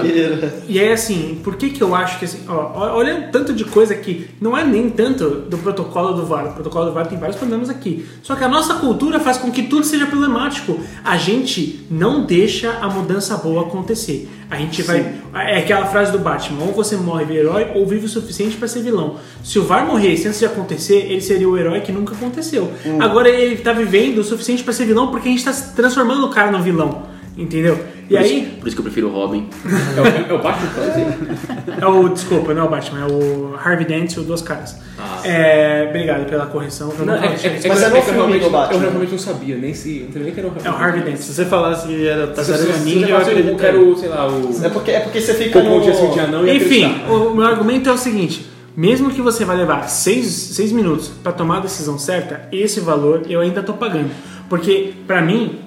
E 0.68 0.80
aí, 0.80 0.91
assim, 0.91 1.40
por 1.44 1.56
que 1.56 1.70
que 1.70 1.82
eu 1.82 1.94
acho 1.95 2.20
que, 2.20 2.26
assim, 2.26 2.40
ó, 2.48 2.74
olha 2.76 3.27
o 3.27 3.31
tanto 3.31 3.53
de 3.53 3.64
coisa 3.64 3.95
que 3.95 4.30
não 4.39 4.57
é 4.57 4.64
nem 4.64 4.89
tanto 4.89 5.30
do 5.30 5.57
protocolo 5.57 6.14
do 6.14 6.26
VAR. 6.26 6.47
O 6.47 6.53
protocolo 6.53 6.85
do 6.85 6.93
VAR 6.93 7.07
tem 7.07 7.18
vários 7.18 7.38
problemas 7.38 7.69
aqui. 7.69 8.06
Só 8.22 8.35
que 8.35 8.43
a 8.43 8.47
nossa 8.47 8.76
cultura 8.76 9.19
faz 9.19 9.38
com 9.38 9.52
que 9.52 9.64
tudo 9.64 9.85
seja 9.85 10.06
problemático. 10.06 10.80
A 11.03 11.18
gente 11.18 11.85
não 11.89 12.26
deixa 12.26 12.72
a 12.81 12.88
mudança 12.89 13.38
boa 13.38 13.64
acontecer. 13.64 14.30
A 14.49 14.57
gente 14.57 14.81
vai. 14.84 15.15
É 15.34 15.57
aquela 15.60 15.85
frase 15.88 16.11
do 16.11 16.19
Batman: 16.19 16.65
ou 16.65 16.73
você 16.73 16.95
morre 16.95 17.26
de 17.26 17.34
herói 17.34 17.72
ou 17.73 17.85
vive 17.85 18.06
o 18.06 18.10
suficiente 18.10 18.56
pra 18.57 18.68
ser 18.68 18.81
vilão. 18.81 19.18
Se 19.43 19.57
o 19.57 19.64
VAR 19.64 19.85
morresse 19.85 20.27
antes 20.27 20.39
de 20.39 20.45
acontecer, 20.45 21.07
ele 21.11 21.22
seria 21.22 21.49
o 21.49 21.57
herói 21.57 21.81
que 21.81 21.91
nunca 21.91 22.14
aconteceu. 22.14 22.72
Agora 22.99 23.30
ele 23.30 23.57
tá 23.57 23.73
vivendo 23.73 24.19
o 24.19 24.23
suficiente 24.23 24.64
pra 24.64 24.73
ser 24.73 24.85
vilão 24.85 25.07
porque 25.07 25.27
a 25.27 25.31
gente 25.31 25.43
tá 25.43 25.53
transformando 25.76 26.26
o 26.26 26.30
cara 26.30 26.52
no 26.52 26.61
vilão. 26.61 27.03
Entendeu? 27.38 27.77
E 28.07 28.10
Por 28.10 28.18
aí. 28.19 28.41
isso, 28.44 28.52
por 28.60 28.68
isso 28.68 28.76
que 28.76 28.80
eu 28.82 28.84
prefiro 28.84 29.07
o 29.07 29.11
Robin. 29.11 29.48
É 29.98 30.02
o, 30.02 30.32
é 30.32 30.34
o 30.34 30.41
Batman? 30.41 30.69
É 31.82 31.86
o, 31.88 32.07
desculpa, 32.10 32.53
não 32.53 32.61
é 32.61 32.65
o 32.65 32.69
Batman, 32.69 33.02
é 33.02 33.11
o 33.11 33.56
Harvey 33.61 33.86
Dent 33.86 34.14
e 34.14 34.19
o 34.19 34.23
Duas 34.23 34.41
Caras. 34.41 34.77
É, 35.23 35.88
obrigado 35.90 36.26
pela 36.30 36.45
correção. 36.45 36.91
Eu 36.98 37.06
não 37.06 37.15
Não, 37.15 37.23
é, 37.23 37.27
é, 37.27 37.30
é, 37.64 37.68
Mas 37.68 37.82
é 37.82 37.86
eu- 37.88 37.90
no 37.90 37.98
é 37.98 38.02
que 38.02 38.07
eu 38.10 38.14
filme 38.14 38.18
realmente, 38.18 38.44
do 38.44 38.49
Batman. 38.52 38.76
Eu 38.76 38.80
realmente 38.91 39.11
não 39.11 39.19
sabia, 39.19 39.57
nem 39.57 39.73
se. 39.73 39.99
Não 40.02 40.07
sabia 40.07 40.23
nem 40.23 40.34
que 40.34 40.40
era 40.40 40.49
o 40.49 40.53
É 40.64 40.69
o 40.69 40.73
Harvey 40.76 41.02
Dent. 41.03 41.18
Se 41.18 41.34
você 41.34 41.45
falasse 41.45 41.88
que 41.88 42.07
era 42.07 42.27
Se 42.27 42.34
Tartaruga 42.34 42.77
Ninja, 42.80 42.99
eu 43.06 43.10
eu 43.10 43.18
acredito. 43.18 43.57
quero, 43.57 43.98
sei 43.98 44.10
lá, 44.10 44.27
o. 44.27 44.65
É 44.65 44.69
porque, 44.69 44.91
é 44.91 44.99
porque 45.02 45.19
você 45.22 45.34
fica 45.34 45.61
no... 45.64 45.77
o 45.77 45.82
dia 45.82 45.94
sim, 45.95 46.10
dia 46.11 46.27
não 46.27 46.48
e 46.48 46.56
Enfim, 46.57 46.86
o 47.10 47.32
meu 47.36 47.45
argumento 47.45 47.90
é 47.90 47.94
o 47.94 47.98
seguinte: 47.98 48.48
mesmo 48.77 49.10
que 49.10 49.22
você 49.22 49.44
vai 49.44 49.57
levar 49.57 49.88
seis, 49.90 50.27
seis 50.27 50.72
minutos 50.72 51.10
pra 51.23 51.32
tomar 51.32 51.57
a 51.57 51.61
decisão 51.61 51.98
certa, 51.98 52.48
esse 52.52 52.80
valor 52.80 53.23
eu 53.27 53.41
ainda 53.41 53.61
tô 53.64 53.73
pagando. 53.73 54.11
Porque, 54.48 54.94
pra 55.07 55.22
mim, 55.23 55.57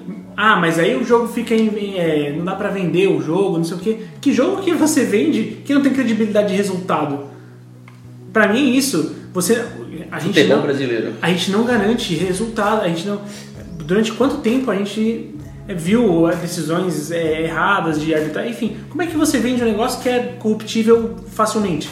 ah, 0.41 0.55
mas 0.55 0.79
aí 0.79 0.95
o 0.95 1.03
jogo 1.03 1.27
fica 1.27 1.53
em. 1.53 1.97
é, 1.97 2.31
não 2.31 2.45
dá 2.45 2.55
pra 2.55 2.69
vender 2.69 3.07
o 3.07 3.21
jogo, 3.21 3.57
não 3.57 3.65
sei 3.65 3.75
o 3.75 3.79
quê. 3.81 3.97
Que 4.21 4.31
jogo 4.31 4.61
que 4.61 4.73
você 4.73 5.03
vende 5.03 5.57
que 5.65 5.73
não 5.73 5.81
tem 5.81 5.91
credibilidade 5.91 6.47
de 6.47 6.55
resultado? 6.55 7.25
Pra 8.31 8.47
mim, 8.47 8.73
isso, 8.73 9.17
você. 9.33 9.61
A 10.09 10.17
gente 10.17 10.41
não, 10.45 10.61
brasileiro. 10.61 11.11
a 11.21 11.29
gente 11.29 11.51
não 11.51 11.65
garante 11.65 12.15
resultado, 12.15 12.85
a 12.85 12.87
gente 12.87 13.05
não. 13.05 13.21
Durante 13.79 14.13
quanto 14.13 14.37
tempo 14.37 14.71
a 14.71 14.75
gente 14.77 15.35
viu 15.67 16.29
eh, 16.29 16.35
decisões 16.37 17.11
eh, 17.11 17.41
erradas 17.43 17.99
de 17.99 18.15
arbitragem? 18.15 18.51
Enfim, 18.51 18.77
como 18.89 19.01
é 19.01 19.07
que 19.07 19.17
você 19.17 19.39
vende 19.39 19.61
um 19.61 19.65
negócio 19.65 20.01
que 20.01 20.07
é 20.07 20.37
corruptível 20.39 21.17
facilmente? 21.33 21.89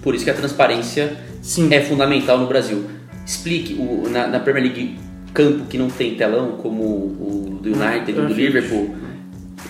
Por 0.00 0.14
isso 0.14 0.24
que 0.24 0.30
a 0.30 0.34
transparência 0.34 1.18
Sim. 1.42 1.68
é 1.70 1.82
fundamental 1.82 2.38
no 2.38 2.46
Brasil. 2.46 2.86
Explique 3.26 3.74
o, 3.74 4.08
na, 4.08 4.26
na 4.26 4.40
Premier 4.40 4.64
League 4.64 5.04
campo 5.34 5.66
que 5.66 5.76
não 5.76 5.88
tem 5.88 6.14
telão, 6.14 6.52
como 6.52 6.82
o 6.82 7.58
do 7.60 7.68
United 7.68 8.10
e 8.10 8.14
do 8.14 8.22
Anfield. 8.22 8.34
Liverpool, 8.34 8.94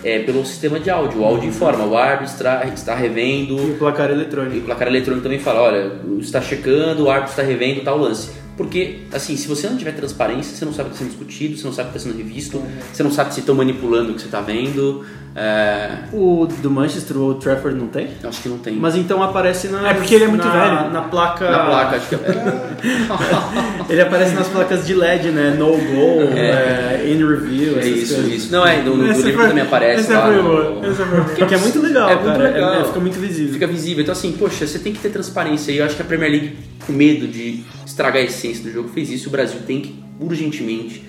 é 0.04 0.18
pelo 0.20 0.44
sistema 0.44 0.78
de 0.78 0.90
áudio. 0.90 1.22
O 1.22 1.24
áudio 1.24 1.48
informa, 1.48 1.84
o 1.84 1.96
árbitro 1.96 2.34
está, 2.34 2.64
está 2.66 2.94
revendo, 2.94 3.56
E 3.56 3.70
o 3.72 3.78
placar 3.78 4.10
E 4.10 4.12
o 4.12 4.16
eletrônico. 4.16 4.66
placar 4.66 4.86
eletrônico 4.88 5.22
também 5.22 5.38
fala, 5.38 5.62
olha, 5.62 5.92
está 6.20 6.40
checando, 6.40 7.04
o 7.04 7.10
árbitro 7.10 7.30
está 7.30 7.42
revendo 7.42 7.80
tal 7.80 7.98
lance. 7.98 8.30
Porque, 8.56 9.00
assim, 9.12 9.36
se 9.36 9.48
você 9.48 9.68
não 9.68 9.76
tiver 9.76 9.92
transparência, 9.92 10.56
você 10.56 10.64
não 10.64 10.72
sabe 10.72 10.88
o 10.88 10.92
que 10.92 10.96
está 10.96 11.04
sendo 11.04 11.16
discutido, 11.16 11.56
você 11.56 11.64
não 11.64 11.72
sabe 11.72 11.88
o 11.88 11.92
que 11.92 11.98
está 11.98 12.10
sendo 12.10 12.18
revisto, 12.18 12.62
você 12.92 13.02
não 13.02 13.10
sabe 13.10 13.34
se 13.34 13.40
estão 13.40 13.54
manipulando 13.54 14.12
o 14.12 14.14
que 14.14 14.20
você 14.20 14.26
está 14.26 14.40
vendo. 14.40 15.04
É, 15.36 15.88
O 16.12 16.46
do 16.46 16.70
Manchester, 16.70 17.16
o 17.16 17.22
Old 17.24 17.40
Trafford, 17.40 17.76
não 17.76 17.88
tem? 17.88 18.08
acho 18.22 18.40
que 18.40 18.48
não 18.48 18.58
tem. 18.58 18.74
Mas 18.76 18.94
então 18.94 19.20
aparece 19.20 19.66
na. 19.66 19.90
É 19.90 19.94
porque 19.94 20.14
ele 20.14 20.24
é 20.24 20.28
muito 20.28 20.46
na, 20.46 20.52
velho. 20.78 20.90
Na 20.92 21.02
placa. 21.02 21.50
Na 21.50 21.66
placa, 21.66 21.96
acho 21.96 22.08
que 22.08 22.14
é. 22.14 22.20
Ele 23.90 24.00
aparece 24.00 24.34
nas 24.34 24.46
placas 24.48 24.86
de 24.86 24.94
LED, 24.94 25.30
né? 25.30 25.50
No 25.58 25.66
goal, 25.76 26.22
é, 26.36 27.04
in 27.06 27.18
review, 27.26 27.76
É 27.76 27.80
essas 27.80 27.86
isso, 28.02 28.14
coisas. 28.14 28.32
isso. 28.32 28.52
Não, 28.52 28.64
é, 28.66 28.80
no, 28.82 28.96
no 28.96 29.06
livro 29.06 29.32
foi- 29.32 29.48
também 29.48 29.62
aparece 29.64 30.00
essa 30.02 30.18
lá. 30.20 30.26
foi 30.26 30.36
no- 30.36 30.42
boa, 30.42 30.86
essa 30.86 31.04
foi 31.06 31.20
boa. 31.20 31.46
Que 31.48 31.54
é 31.54 31.58
muito 31.58 31.82
legal, 31.82 32.08
É 32.10 32.14
muito 32.14 32.26
cara. 32.26 32.42
legal. 32.44 32.74
É- 32.80 32.84
fica 32.84 33.00
muito 33.00 33.18
visível. 33.18 33.52
Fica 33.54 33.66
visível. 33.66 34.02
Então, 34.02 34.12
assim, 34.12 34.32
poxa, 34.32 34.66
você 34.66 34.78
tem 34.78 34.92
que 34.92 35.00
ter 35.00 35.08
transparência. 35.10 35.72
E 35.72 35.78
eu 35.78 35.84
acho 35.84 35.96
que 35.96 36.02
a 36.02 36.04
Premier 36.04 36.30
League, 36.30 36.56
com 36.86 36.92
medo 36.92 37.26
de 37.26 37.64
estragar 37.84 38.22
a 38.22 38.24
essência 38.24 38.62
do 38.62 38.70
jogo, 38.70 38.88
fez 38.88 39.10
isso. 39.10 39.28
O 39.28 39.32
Brasil 39.32 39.58
tem 39.66 39.80
que, 39.80 39.94
urgentemente. 40.20 41.04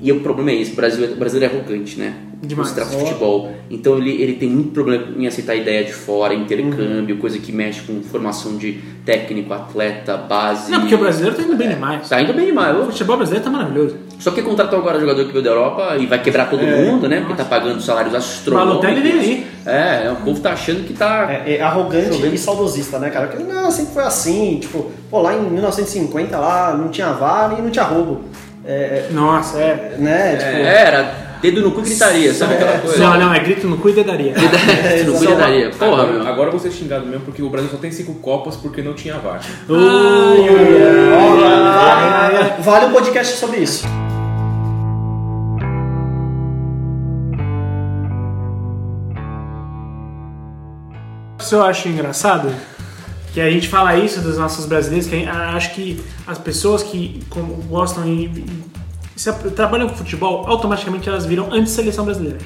E 0.00 0.12
o 0.12 0.20
problema 0.20 0.50
é 0.52 0.60
esse: 0.60 0.72
o 0.72 0.76
Brasil, 0.76 1.04
o 1.12 1.16
brasileiro 1.16 1.52
é 1.54 1.58
arrogante, 1.58 1.98
né? 1.98 2.14
Demais. 2.42 2.72
Trata 2.72 2.90
de 2.90 2.96
futebol. 2.96 3.52
Então, 3.70 3.96
ele, 3.96 4.20
ele 4.20 4.34
tem 4.34 4.48
muito 4.48 4.70
problema 4.70 5.06
em 5.16 5.26
aceitar 5.28 5.54
ideia 5.54 5.84
de 5.84 5.92
fora, 5.92 6.34
intercâmbio, 6.34 7.16
coisa 7.18 7.38
que 7.38 7.52
mexe 7.52 7.82
com 7.82 8.02
formação 8.02 8.56
de 8.56 8.80
técnico, 9.04 9.54
atleta, 9.54 10.16
base. 10.16 10.70
Não, 10.70 10.80
porque 10.80 10.94
o 10.94 10.98
brasileiro 10.98 11.36
tá 11.36 11.42
indo 11.42 11.56
bem 11.56 11.68
demais. 11.68 12.08
Tá 12.08 12.20
indo 12.20 12.34
bem 12.34 12.46
demais. 12.46 12.76
O 12.76 12.86
futebol 12.86 13.16
brasileiro 13.16 13.44
tá 13.44 13.50
maravilhoso. 13.50 13.96
Só 14.18 14.32
que 14.32 14.42
contratou 14.42 14.78
agora 14.78 14.98
jogador 14.98 15.24
que 15.24 15.32
veio 15.32 15.44
da 15.44 15.50
Europa 15.50 15.96
e 15.98 16.06
vai 16.06 16.20
quebrar 16.20 16.50
todo 16.50 16.62
mundo, 16.62 17.08
né? 17.08 17.20
Porque 17.20 17.34
tá 17.34 17.44
pagando 17.44 17.80
salários 17.80 18.14
astronômicos. 18.14 18.80
Balotelli 18.82 19.02
nem 19.02 19.20
aí. 19.20 19.46
É, 19.64 20.10
o 20.10 20.16
povo 20.24 20.40
tá 20.40 20.52
achando 20.52 20.84
que 20.84 20.94
tá. 20.94 21.28
É, 21.46 21.54
é 21.54 21.62
arrogante 21.62 22.26
e 22.26 22.38
saudosista, 22.38 22.98
né, 22.98 23.10
cara? 23.10 23.28
Porque, 23.28 23.44
não, 23.44 23.70
sempre 23.70 23.94
foi 23.94 24.04
assim. 24.04 24.58
Tipo, 24.60 24.90
pô, 25.08 25.20
lá 25.20 25.34
em 25.34 25.40
1950, 25.42 26.38
lá 26.38 26.76
não 26.76 26.88
tinha 26.88 27.12
VAR 27.12 27.56
e 27.56 27.62
não 27.62 27.70
tinha 27.70 27.84
roubo. 27.84 28.22
É, 28.64 29.06
Nossa, 29.10 29.58
é. 29.58 29.94
é, 29.94 29.96
né? 29.98 30.36
Tipo, 30.36 30.50
É, 30.50 30.86
era 30.86 31.31
dedo 31.42 31.60
no 31.60 31.72
cu 31.72 31.82
gritaria, 31.82 32.32
sabe 32.32 32.54
aquela 32.54 32.78
coisa? 32.78 32.98
Não, 32.98 33.18
não, 33.18 33.34
é 33.34 33.40
grito 33.40 33.66
no 33.66 33.76
cu 33.76 33.88
e 33.88 33.92
dedaria. 33.92 34.32
Dedo 34.96 35.12
no 35.12 35.18
cu 35.18 35.26
gritaria. 35.26 35.70
Porra, 35.70 36.02
agora, 36.02 36.12
meu. 36.12 36.26
agora 36.26 36.48
eu 36.48 36.52
vou 36.52 36.60
ser 36.60 36.70
xingado 36.70 37.04
mesmo 37.04 37.24
porque 37.24 37.42
o 37.42 37.50
Brasil 37.50 37.68
só 37.70 37.76
tem 37.76 37.90
cinco 37.90 38.14
Copas 38.14 38.56
porque 38.56 38.80
não 38.80 38.94
tinha 38.94 39.18
VAR. 39.18 39.40
ó, 39.68 39.76
vale, 41.84 42.62
vale 42.62 42.86
um 42.86 42.92
podcast 42.92 43.36
sobre 43.36 43.58
isso. 43.58 43.84
que 51.52 51.56
eu 51.56 51.62
acho 51.62 51.86
engraçado? 51.86 52.50
Que 53.34 53.40
a 53.40 53.50
gente 53.50 53.68
fala 53.68 53.94
isso 53.96 54.22
dos 54.22 54.38
nossos 54.38 54.64
brasileiros, 54.64 55.06
que 55.06 55.16
gente- 55.16 55.28
acho 55.28 55.74
que 55.74 56.02
as 56.26 56.38
pessoas 56.38 56.82
que 56.82 57.22
como, 57.28 57.56
gostam 57.64 58.06
e, 58.06 58.24
e 58.24 58.71
se 59.14 59.32
trabalham 59.54 59.88
com 59.88 59.94
futebol, 59.96 60.44
automaticamente 60.48 61.08
elas 61.08 61.26
viram 61.26 61.52
anti-seleção 61.52 62.04
brasileira. 62.04 62.38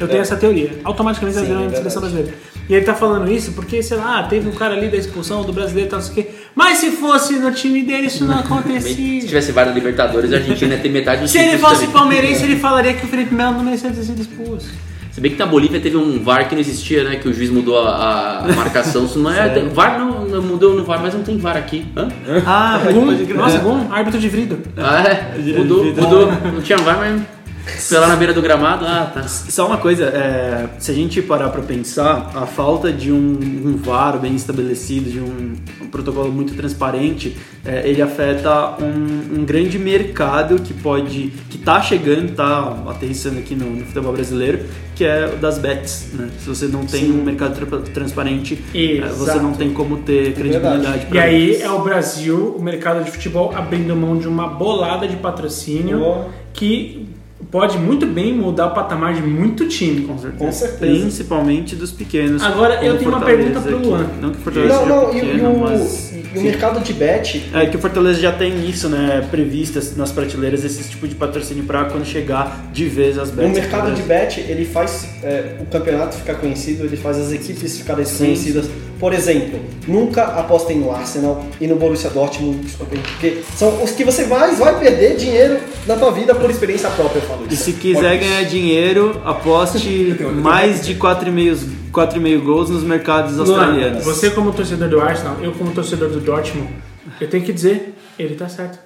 Eu 0.00 0.08
tenho 0.08 0.20
essa 0.20 0.36
teoria. 0.36 0.78
Automaticamente 0.84 1.36
elas 1.38 1.48
Sim, 1.48 1.54
viram 1.54 1.64
é 1.64 1.68
anti-seleção 1.68 2.02
verdade. 2.02 2.22
brasileira. 2.24 2.56
E 2.68 2.74
ele 2.74 2.84
tá 2.84 2.94
falando 2.94 3.30
isso 3.30 3.52
porque, 3.52 3.82
sei 3.82 3.96
lá, 3.96 4.22
teve 4.24 4.48
um 4.48 4.52
cara 4.52 4.74
ali 4.74 4.88
da 4.88 4.96
expulsão 4.96 5.42
do 5.44 5.52
brasileiro 5.52 5.88
e 5.88 5.90
tal, 5.90 6.00
não 6.00 6.06
sei 6.06 6.12
o 6.12 6.26
quê. 6.26 6.32
Mas 6.54 6.78
se 6.78 6.90
fosse 6.92 7.34
no 7.34 7.52
time 7.52 7.82
dele, 7.84 8.06
isso 8.08 8.24
não 8.24 8.38
Se 8.38 8.40
acontecia. 8.44 9.20
tivesse 9.20 9.52
VAR 9.52 9.66
na 9.66 9.72
Libertadores, 9.72 10.32
a 10.32 10.36
Argentina 10.36 10.74
ia 10.74 10.80
ter 10.80 10.88
metade 10.88 11.22
do 11.22 11.28
Se 11.28 11.38
ele 11.38 11.58
fosse 11.58 11.80
também. 11.82 11.90
palmeirense, 11.92 12.42
ele 12.44 12.56
falaria 12.56 12.94
que 12.94 13.04
o 13.04 13.08
Felipe 13.08 13.32
Melo 13.34 13.52
não 13.52 13.62
merecia 13.64 13.90
ter 13.90 14.02
sido 14.02 14.20
expulso. 14.20 14.68
Se 15.16 15.20
bem 15.22 15.32
que 15.32 15.38
na 15.38 15.46
Bolívia 15.46 15.80
teve 15.80 15.96
um 15.96 16.22
VAR 16.22 16.46
que 16.46 16.54
não 16.54 16.60
existia, 16.60 17.02
né? 17.02 17.16
Que 17.16 17.26
o 17.26 17.32
juiz 17.32 17.48
mudou 17.48 17.78
a, 17.78 18.40
a 18.40 18.52
marcação. 18.54 19.06
Isso 19.06 19.18
não 19.18 19.30
é. 19.32 19.48
tem- 19.48 19.66
VAR 19.70 19.98
não, 19.98 20.26
não 20.26 20.42
mudou 20.42 20.74
no 20.74 20.84
VAR, 20.84 21.00
mas 21.00 21.14
não 21.14 21.22
tem 21.22 21.38
VAR 21.38 21.56
aqui. 21.56 21.86
Hã? 21.96 22.06
Ah, 22.46 22.78
crer. 22.82 23.34
nossa, 23.34 23.56
Gum, 23.60 23.86
árbitro 23.90 24.20
de 24.20 24.28
vrido. 24.28 24.58
Ah, 24.76 25.02
é? 25.08 25.38
Mudou, 25.56 25.84
mudou. 25.86 26.26
Não 26.52 26.60
tinha 26.60 26.76
VAR, 26.76 26.98
mas. 26.98 27.22
Foi 27.66 27.98
lá 27.98 28.06
na 28.06 28.16
beira 28.16 28.32
do 28.32 28.40
gramado, 28.40 28.84
ah, 28.86 29.10
tá. 29.12 29.24
Só 29.24 29.66
uma 29.66 29.76
coisa, 29.76 30.04
é, 30.06 30.68
se 30.78 30.90
a 30.90 30.94
gente 30.94 31.20
parar 31.20 31.48
pra 31.50 31.62
pensar, 31.62 32.30
a 32.34 32.46
falta 32.46 32.92
de 32.92 33.10
um, 33.10 33.16
um 33.16 33.76
VAR 33.76 34.18
bem 34.18 34.34
estabelecido, 34.36 35.10
de 35.10 35.20
um, 35.20 35.54
um 35.82 35.88
protocolo 35.88 36.30
muito 36.30 36.54
transparente, 36.54 37.36
é, 37.64 37.88
ele 37.88 38.00
afeta 38.00 38.76
um, 38.80 39.40
um 39.40 39.44
grande 39.44 39.78
mercado 39.78 40.60
que 40.62 40.72
pode, 40.72 41.32
que 41.50 41.58
tá 41.58 41.82
chegando, 41.82 42.34
tá 42.34 42.84
aterrissando 42.88 43.38
aqui 43.40 43.54
no, 43.54 43.68
no 43.68 43.84
futebol 43.84 44.12
brasileiro, 44.12 44.60
que 44.94 45.04
é 45.04 45.26
o 45.34 45.36
das 45.36 45.58
bets, 45.58 46.10
né? 46.14 46.30
Se 46.38 46.48
você 46.48 46.66
não 46.66 46.86
tem 46.86 47.10
um 47.10 47.22
mercado 47.22 47.54
tra- 47.54 47.78
transparente, 47.92 48.62
é, 48.74 49.00
você 49.08 49.34
não 49.38 49.52
tem 49.52 49.72
como 49.72 49.98
ter 49.98 50.32
credibilidade 50.34 51.02
E 51.02 51.06
pra 51.06 51.22
aí 51.22 51.60
é 51.60 51.70
o 51.70 51.80
Brasil, 51.82 52.54
o 52.58 52.62
mercado 52.62 53.04
de 53.04 53.10
futebol, 53.10 53.52
abrindo 53.54 53.94
mão 53.96 54.16
de 54.16 54.28
uma 54.28 54.48
bolada 54.48 55.06
de 55.06 55.16
patrocínio 55.16 55.98
Boa. 55.98 56.28
que 56.54 57.05
pode 57.50 57.78
muito 57.78 58.06
bem 58.06 58.34
mudar 58.34 58.66
o 58.66 58.70
patamar 58.74 59.14
de 59.14 59.22
muito 59.22 59.66
time. 59.68 60.02
Com 60.02 60.18
certeza. 60.18 60.44
Com 60.44 60.52
certeza. 60.52 61.00
Principalmente 61.00 61.76
dos 61.76 61.90
pequenos. 61.92 62.42
Agora, 62.42 62.84
eu 62.84 62.98
tenho 62.98 63.10
uma 63.10 63.18
Fortaleza, 63.20 63.60
pergunta 63.60 63.68
pro 63.68 63.80
que- 63.80 63.86
Luan. 63.86 64.06
Não 64.20 64.30
que 64.30 64.36
Fortaleza 64.38 64.74
Não, 64.74 64.82
seja 64.82 64.94
não, 64.94 65.10
pequeno, 65.10 65.38
e 65.38 65.46
o, 65.46 65.58
mas... 65.60 66.12
e 66.34 66.38
o 66.38 66.42
mercado 66.42 66.80
de 66.80 66.92
bet, 66.92 67.50
É 67.54 67.66
que 67.66 67.76
o 67.76 67.80
Fortaleza 67.80 68.20
já 68.20 68.32
tem 68.32 68.68
isso, 68.68 68.88
né, 68.88 69.26
previsto 69.30 69.80
nas 69.96 70.12
prateleiras, 70.12 70.64
esse 70.64 70.88
tipo 70.90 71.06
de 71.08 71.14
patrocínio 71.14 71.64
para 71.64 71.84
quando 71.86 72.04
chegar 72.04 72.68
de 72.72 72.84
vez 72.86 73.18
as 73.18 73.30
o 73.30 73.32
bets. 73.32 73.52
mercado 73.52 73.94
de 73.94 74.02
bet, 74.02 74.40
ele 74.40 74.64
faz 74.64 75.08
é, 75.22 75.56
o 75.60 75.66
campeonato 75.66 76.16
ficar 76.16 76.34
conhecido, 76.34 76.84
ele 76.84 76.96
faz 76.96 77.16
as 77.18 77.32
equipes 77.32 77.78
ficarem 77.78 78.04
conhecidas. 78.04 78.68
Por 78.98 79.12
exemplo, 79.12 79.60
nunca 79.86 80.22
apostem 80.24 80.78
no 80.78 80.90
Arsenal 80.90 81.44
e 81.60 81.66
no 81.66 81.76
Borussia 81.76 82.08
Dortmund, 82.10 82.58
desculpem, 82.64 82.98
porque 83.00 83.42
são 83.54 83.82
os 83.82 83.90
que 83.90 84.04
você 84.04 84.24
mais 84.26 84.58
vai 84.58 84.78
perder 84.80 85.16
dinheiro 85.16 85.58
na 85.86 85.96
tua 85.96 86.10
vida 86.12 86.34
por 86.34 86.48
experiência 86.50 86.88
própria, 86.90 87.18
eu 87.20 87.26
falo 87.26 87.46
E 87.50 87.52
isso. 87.54 87.64
se 87.64 87.72
quiser 87.74 88.16
ganhar 88.18 88.42
dinheiro, 88.44 89.20
aposte 89.24 90.16
mais 90.42 90.84
de 90.84 90.94
4,5 90.94 91.58
4,5 91.92 92.40
gols 92.42 92.70
nos 92.70 92.82
mercados 92.82 93.38
australianos. 93.38 94.04
você 94.04 94.30
como 94.30 94.52
torcedor 94.52 94.88
do 94.88 95.00
Arsenal, 95.00 95.36
eu 95.42 95.52
como 95.52 95.72
torcedor 95.72 96.08
do 96.08 96.20
Dortmund, 96.20 96.68
eu 97.20 97.28
tenho 97.28 97.44
que 97.44 97.52
dizer, 97.52 97.94
ele 98.18 98.34
tá 98.34 98.48
certo. 98.48 98.78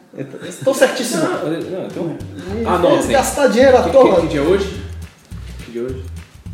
Estou 0.49 0.74
certíssimo. 0.74 1.23
Não, 1.23 1.51
não, 1.51 1.87
então. 1.87 2.16
Anotem. 2.66 2.97
fez 2.99 3.11
gastar 3.11 3.47
dinheiro 3.47 3.77
à 3.77 3.82
Que, 3.82 3.91
que, 3.91 3.93
toa. 3.97 4.20
que 4.23 4.27
dia 4.27 4.41
é 4.41 4.43
hoje? 4.43 4.66
Que 5.65 5.70
dia 5.70 5.82
é 5.82 5.85
hoje? 5.85 6.03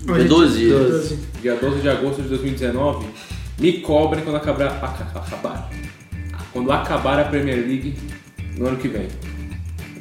Dia 0.04 0.24
12. 0.24 0.68
12. 0.70 1.18
Dia 1.42 1.54
12 1.56 1.80
de 1.80 1.88
agosto 1.88 2.22
de 2.22 2.28
2019. 2.28 3.06
Me 3.58 3.72
cobrem 3.80 4.22
quando 4.22 4.36
acabar, 4.36 4.66
aca- 4.66 5.18
acabar. 5.18 5.70
Quando 6.52 6.70
acabar 6.72 7.18
a 7.20 7.24
Premier 7.24 7.56
League 7.58 7.94
no 8.56 8.68
ano 8.68 8.76
que 8.76 8.88
vem. 8.88 9.08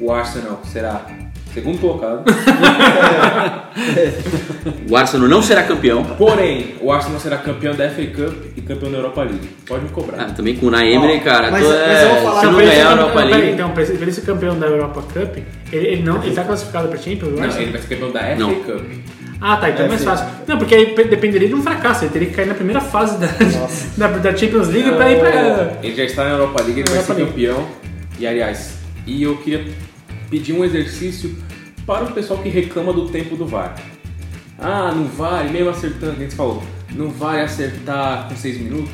O 0.00 0.12
Arsenal 0.12 0.60
será 0.64 1.06
segundo 1.52 1.78
colocado. 1.78 2.22
O 4.90 4.96
Arsenal 4.96 5.28
não 5.28 5.42
será 5.42 5.62
campeão. 5.64 6.02
Porém, 6.04 6.76
o 6.80 6.90
Arsenal 6.90 7.20
será 7.20 7.36
campeão 7.38 7.74
da 7.74 7.88
FA 7.90 8.06
Cup 8.06 8.34
e 8.56 8.62
campeão 8.62 8.90
da 8.90 8.98
Europa 8.98 9.22
League. 9.22 9.48
Pode 9.66 9.84
me 9.84 9.90
cobrar. 9.90 10.22
Ah, 10.22 10.30
também 10.32 10.56
com 10.56 10.66
o 10.66 10.70
Ó, 10.70 11.20
cara. 11.20 11.50
mas- 11.50 11.62
tu 11.62 11.68
mas 11.68 11.78
é- 11.78 12.04
eu 12.04 12.08
vou 12.14 12.22
falar- 12.22 12.40
se 12.40 12.46
não 12.46 12.54
ganhar 12.56 12.70
a 12.70 12.74
campeão- 12.74 12.90
Europa 12.90 13.06
não, 13.20 13.26
peraí, 13.28 13.40
League. 13.42 13.52
Então, 13.54 13.70
pra 13.70 13.82
ele 13.82 14.12
ser 14.12 14.20
campeão 14.22 14.58
da 14.58 14.66
Europa 14.66 15.02
Cup, 15.02 15.36
ele, 15.72 15.86
ele 15.86 16.02
não, 16.02 16.22
ele 16.22 16.34
tá 16.34 16.44
classificado 16.44 16.88
pra 16.88 16.96
Champions, 16.98 17.28
o 17.28 17.36
Não, 17.36 17.44
ele 17.60 17.70
vai 17.72 17.80
ser 17.82 17.88
campeão 17.88 18.12
da 18.12 18.20
FA 18.20 18.34
Não. 18.36 18.54
Cup. 18.54 18.82
Ah, 19.40 19.56
tá, 19.58 19.68
então 19.70 19.84
é 19.84 19.88
mais 19.88 20.02
fácil. 20.02 20.26
Não, 20.46 20.56
porque 20.58 20.74
aí 20.74 20.94
pe- 20.94 21.04
dependeria 21.04 21.48
de 21.48 21.54
um 21.54 21.62
fracasso, 21.62 22.04
ele 22.04 22.12
teria 22.12 22.28
que 22.28 22.34
cair 22.34 22.46
na 22.46 22.54
primeira 22.54 22.80
fase 22.80 23.18
da, 23.18 23.26
da, 24.08 24.16
da 24.18 24.36
Champions 24.36 24.68
League 24.68 24.90
pra 24.92 25.10
ir 25.12 25.18
pra... 25.20 25.78
Ele 25.82 25.94
já 25.94 26.04
está 26.04 26.24
na 26.24 26.30
Europa 26.30 26.62
League, 26.62 26.80
ele 26.80 26.88
vai 26.88 26.98
Europa 26.98 27.14
ser 27.14 27.20
League. 27.22 27.30
campeão. 27.32 27.68
E 28.18 28.26
aliás, 28.26 28.78
e 29.06 29.22
eu 29.22 29.36
queria 29.36 29.66
pedir 30.30 30.54
um 30.54 30.64
exercício 30.64 31.36
para 31.86 32.04
o 32.04 32.12
pessoal 32.12 32.40
que 32.42 32.48
reclama 32.48 32.92
do 32.92 33.08
tempo 33.10 33.36
do 33.36 33.46
VAR. 33.46 33.74
Ah, 34.58 34.90
não 34.96 35.04
vale, 35.04 35.50
mesmo 35.50 35.68
acertando, 35.68 36.12
a 36.12 36.22
gente 36.22 36.34
falou, 36.34 36.62
não 36.94 37.10
vale 37.10 37.42
acertar 37.42 38.26
com 38.28 38.34
6 38.34 38.58
minutos? 38.58 38.90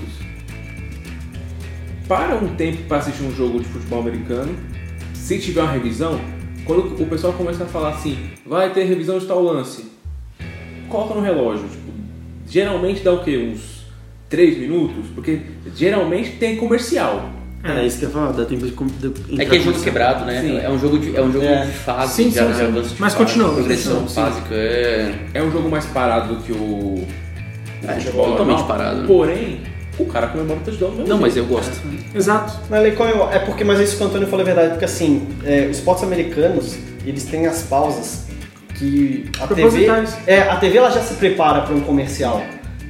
Para 2.08 2.34
um 2.34 2.48
tempo 2.56 2.82
para 2.88 2.98
assistir 2.98 3.22
um 3.22 3.34
jogo 3.34 3.60
de 3.60 3.66
futebol 3.68 4.00
americano, 4.00 4.54
se 5.14 5.38
tiver 5.38 5.62
uma 5.62 5.70
revisão, 5.72 6.20
quando 6.66 7.00
o 7.00 7.06
pessoal 7.06 7.32
começa 7.32 7.62
a 7.62 7.66
falar 7.66 7.90
assim, 7.90 8.18
vai 8.44 8.70
ter 8.70 8.84
revisão 8.84 9.18
de 9.18 9.26
tal 9.26 9.40
lance, 9.42 9.91
coloca 10.92 11.14
no 11.14 11.20
relógio. 11.20 11.64
Tipo, 11.68 11.92
geralmente 12.48 13.02
dá 13.02 13.12
o 13.12 13.24
quê? 13.24 13.36
Uns 13.52 13.82
3 14.28 14.58
minutos? 14.58 15.06
Porque 15.14 15.40
geralmente 15.74 16.32
tem 16.32 16.56
comercial. 16.56 17.30
É 17.64 17.86
isso 17.86 17.98
que 18.00 18.04
eu 18.06 18.08
ia 18.08 18.12
falar, 18.14 18.32
dá 18.32 18.44
tempo 18.44 18.66
de... 18.66 18.72
de 18.72 19.40
É 19.40 19.44
que 19.44 19.56
é 19.56 19.60
jogo 19.60 19.80
quebrado, 19.80 20.24
né? 20.24 20.40
Sim. 20.40 20.58
É 20.58 20.68
um 20.68 20.78
jogo 20.78 20.98
de, 20.98 21.16
é 21.16 21.22
um 21.22 21.30
jogo 21.32 21.44
É. 21.44 21.64
de 21.64 21.70
fase, 21.72 22.12
Sim, 22.14 22.28
de 22.28 22.34
sim, 22.34 22.38
sim. 22.40 22.62
avanço 22.64 22.94
de 22.94 23.00
Mas 23.00 23.14
fase, 23.14 23.16
continua, 23.24 23.54
progressão 23.54 24.02
básica. 24.02 24.54
É, 24.54 25.14
É 25.34 25.42
um 25.42 25.50
jogo 25.52 25.68
mais 25.70 25.86
parado 25.86 26.34
do 26.34 26.42
que 26.42 26.50
o, 26.50 26.56
o 26.56 27.06
é 27.86 27.94
futebol 28.00 28.32
totalmente 28.32 28.64
parado. 28.64 29.06
Porém, 29.06 29.60
o 29.96 30.06
cara 30.06 30.26
comemora 30.26 30.58
o 30.58 30.62
touchdown 30.64 30.90
do 30.90 30.96
mesmo 30.96 31.08
Não, 31.08 31.20
mas 31.20 31.36
eu 31.36 31.46
gosto. 31.46 31.80
Exato. 32.12 32.58
Não, 32.68 32.78
ele 32.84 32.96
come- 32.96 33.12
é 33.30 33.38
porque, 33.38 33.62
mas 33.62 33.78
isso 33.78 33.96
que 33.96 34.02
o 34.02 34.06
Antônio 34.06 34.26
falou 34.26 34.42
é 34.42 34.46
verdade, 34.46 34.70
porque 34.70 34.84
assim, 34.86 35.28
é, 35.44 35.68
os 35.70 35.76
esportes 35.76 36.02
americanos, 36.02 36.76
eles 37.06 37.22
têm 37.26 37.46
as 37.46 37.62
pausas 37.62 38.24
que 38.82 39.24
a 39.40 39.46
TV, 39.46 39.60
Propositais. 39.62 40.18
é, 40.26 40.40
a 40.42 40.56
TV 40.56 40.78
ela 40.78 40.90
já 40.90 41.00
se 41.00 41.14
prepara 41.14 41.60
para 41.62 41.74
um 41.74 41.80
comercial. 41.80 42.42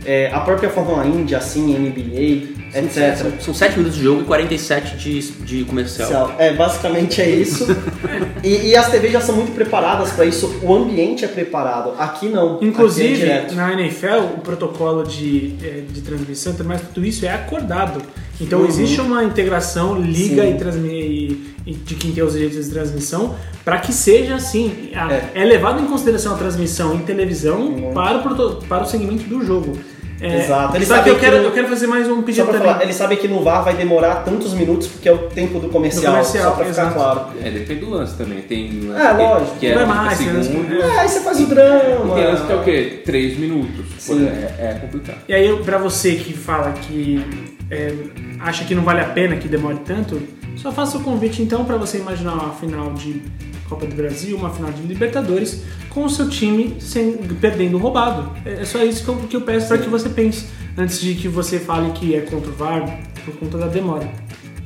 É, 0.04 0.30
a 0.32 0.40
própria 0.40 0.68
Fórmula 0.68 1.06
Indy, 1.06 1.34
assim, 1.34 1.74
NBA, 1.78 2.76
etc. 2.76 3.40
São 3.40 3.54
7 3.54 3.76
minutos 3.78 3.96
de 3.98 4.02
jogo 4.02 4.22
e 4.22 4.24
47 4.24 4.96
de, 4.96 5.20
de 5.44 5.64
comercial. 5.64 6.34
É, 6.38 6.52
basicamente 6.54 7.20
é 7.22 7.28
isso. 7.30 7.66
e, 8.42 8.70
e 8.70 8.76
as 8.76 8.90
TVs 8.90 9.12
já 9.12 9.20
são 9.20 9.36
muito 9.36 9.52
preparadas 9.52 10.10
para 10.10 10.24
isso, 10.24 10.58
o 10.62 10.74
ambiente 10.74 11.24
é 11.24 11.28
preparado. 11.28 11.92
Aqui 11.98 12.28
não. 12.28 12.54
aqui 12.56 12.64
é 12.64 12.68
Inclusive, 12.68 13.26
na 13.54 13.72
NFL, 13.74 14.24
o 14.36 14.40
protocolo 14.40 15.04
de, 15.04 15.54
eh, 15.62 15.82
de 15.88 16.00
transmissão, 16.00 16.52
mas 16.64 16.80
tudo 16.92 17.06
isso 17.06 17.24
é 17.24 17.32
acordado. 17.32 18.02
Então, 18.40 18.60
Uhum. 18.60 18.66
existe 18.66 19.00
uma 19.00 19.22
integração, 19.22 19.94
liga 20.00 20.42
Sim. 20.42 20.50
e, 20.50 20.54
transmi- 20.58 20.90
e- 20.90 21.51
e 21.51 21.51
de 21.66 21.94
quem 21.94 22.12
tem 22.12 22.22
os 22.24 22.32
direitos 22.32 22.64
de 22.66 22.70
transmissão, 22.72 23.34
para 23.64 23.78
que 23.78 23.92
seja 23.92 24.34
assim. 24.34 24.90
A- 24.94 25.12
É. 25.12 25.30
É. 25.34 25.44
levado 25.44 25.80
em 25.82 25.86
consideração 25.86 26.34
a 26.34 26.38
transmissão 26.38 26.94
em 26.94 26.98
televisão 27.00 27.92
para, 27.94 28.18
o, 28.18 28.56
para 28.66 28.82
o 28.82 28.86
segmento 28.86 29.24
do 29.24 29.44
jogo. 29.44 29.76
É, 30.20 30.38
Exato. 30.44 30.76
Eles 30.76 30.86
Só 30.86 31.02
que 31.02 31.08
eu 31.10 31.18
quero, 31.18 31.32
que 31.36 31.42
no- 31.42 31.48
eu 31.48 31.52
quero 31.52 31.66
fazer 31.66 31.88
mais 31.88 32.06
um 32.08 32.16
Só 32.16 32.22
pedido 32.22 32.44
pra 32.44 32.52
também. 32.54 32.68
falar, 32.72 32.84
eles 32.84 32.94
sabem 32.94 33.18
que 33.18 33.26
no 33.26 33.42
VAR 33.42 33.64
vai 33.64 33.74
demorar 33.74 34.16
tantos 34.24 34.54
minutos 34.54 34.86
porque 34.86 35.08
é 35.08 35.12
o 35.12 35.18
tempo 35.28 35.58
do 35.58 35.68
comercial, 35.68 36.12
Do 36.12 36.18
comercial, 36.18 36.50
só 36.50 36.56
pra 36.56 36.64
ficar 36.66 36.92
claro. 36.92 37.20
É, 37.42 37.50
depende 37.50 37.80
do 37.80 37.90
lance 37.90 38.16
também. 38.16 38.40
Tem 38.42 38.82
lance 38.82 39.04
É, 39.04 39.10
que, 39.14 39.20
lógico. 39.22 39.56
que 39.58 39.66
é 39.66 39.74
Vai 39.74 39.84
30 39.84 39.94
mais, 40.02 40.18
que- 40.18 40.24
segundos. 40.24 40.48
é. 40.48 40.78
É, 40.80 40.98
aí 41.00 41.08
você 41.08 41.20
faz 41.22 41.40
o 41.40 41.46
drama. 41.46 42.14
tem 42.14 42.24
lance 42.24 42.46
que 42.46 42.52
é 42.52 42.56
o 42.56 42.62
quê? 42.62 43.02
3 43.04 43.36
minutos. 43.36 43.84
Sim. 43.98 44.24
É, 44.28 44.54
é 44.60 44.78
complicado. 44.80 45.18
E 45.28 45.34
aí, 45.34 45.56
pra 45.64 45.78
você 45.78 46.12
que 46.14 46.32
fala 46.34 46.70
que 46.70 47.24
é, 47.68 47.92
acha 48.38 48.64
que 48.64 48.76
não 48.76 48.84
vale 48.84 49.00
a 49.00 49.06
pena 49.06 49.34
que 49.36 49.48
demore 49.48 49.78
tanto, 49.84 50.22
só 50.56 50.70
faça 50.72 50.98
o 50.98 51.02
convite 51.02 51.42
então 51.42 51.64
para 51.64 51.76
você 51.76 51.98
imaginar 51.98 52.34
uma 52.34 52.52
final 52.52 52.92
de 52.94 53.22
Copa 53.68 53.86
do 53.86 53.94
Brasil, 53.94 54.36
uma 54.36 54.50
final 54.50 54.70
de 54.70 54.82
Libertadores, 54.82 55.62
com 55.88 56.04
o 56.04 56.10
seu 56.10 56.28
time 56.28 56.76
sem, 56.78 57.16
perdendo 57.40 57.78
roubado. 57.78 58.30
É 58.44 58.62
é 58.62 58.64
só 58.64 58.82
isso 58.84 59.02
que 59.02 59.08
eu, 59.08 59.16
que 59.28 59.36
eu 59.36 59.40
peço 59.40 59.68
para 59.68 59.78
que 59.78 59.88
você 59.88 60.08
pense, 60.08 60.46
antes 60.76 61.00
de 61.00 61.14
que 61.14 61.26
você 61.26 61.58
fale 61.58 61.90
que 61.92 62.14
é 62.14 62.20
contra 62.20 62.50
o 62.50 62.54
VAR 62.54 63.00
por 63.24 63.34
conta 63.36 63.58
da 63.58 63.66
demora. 63.66 64.10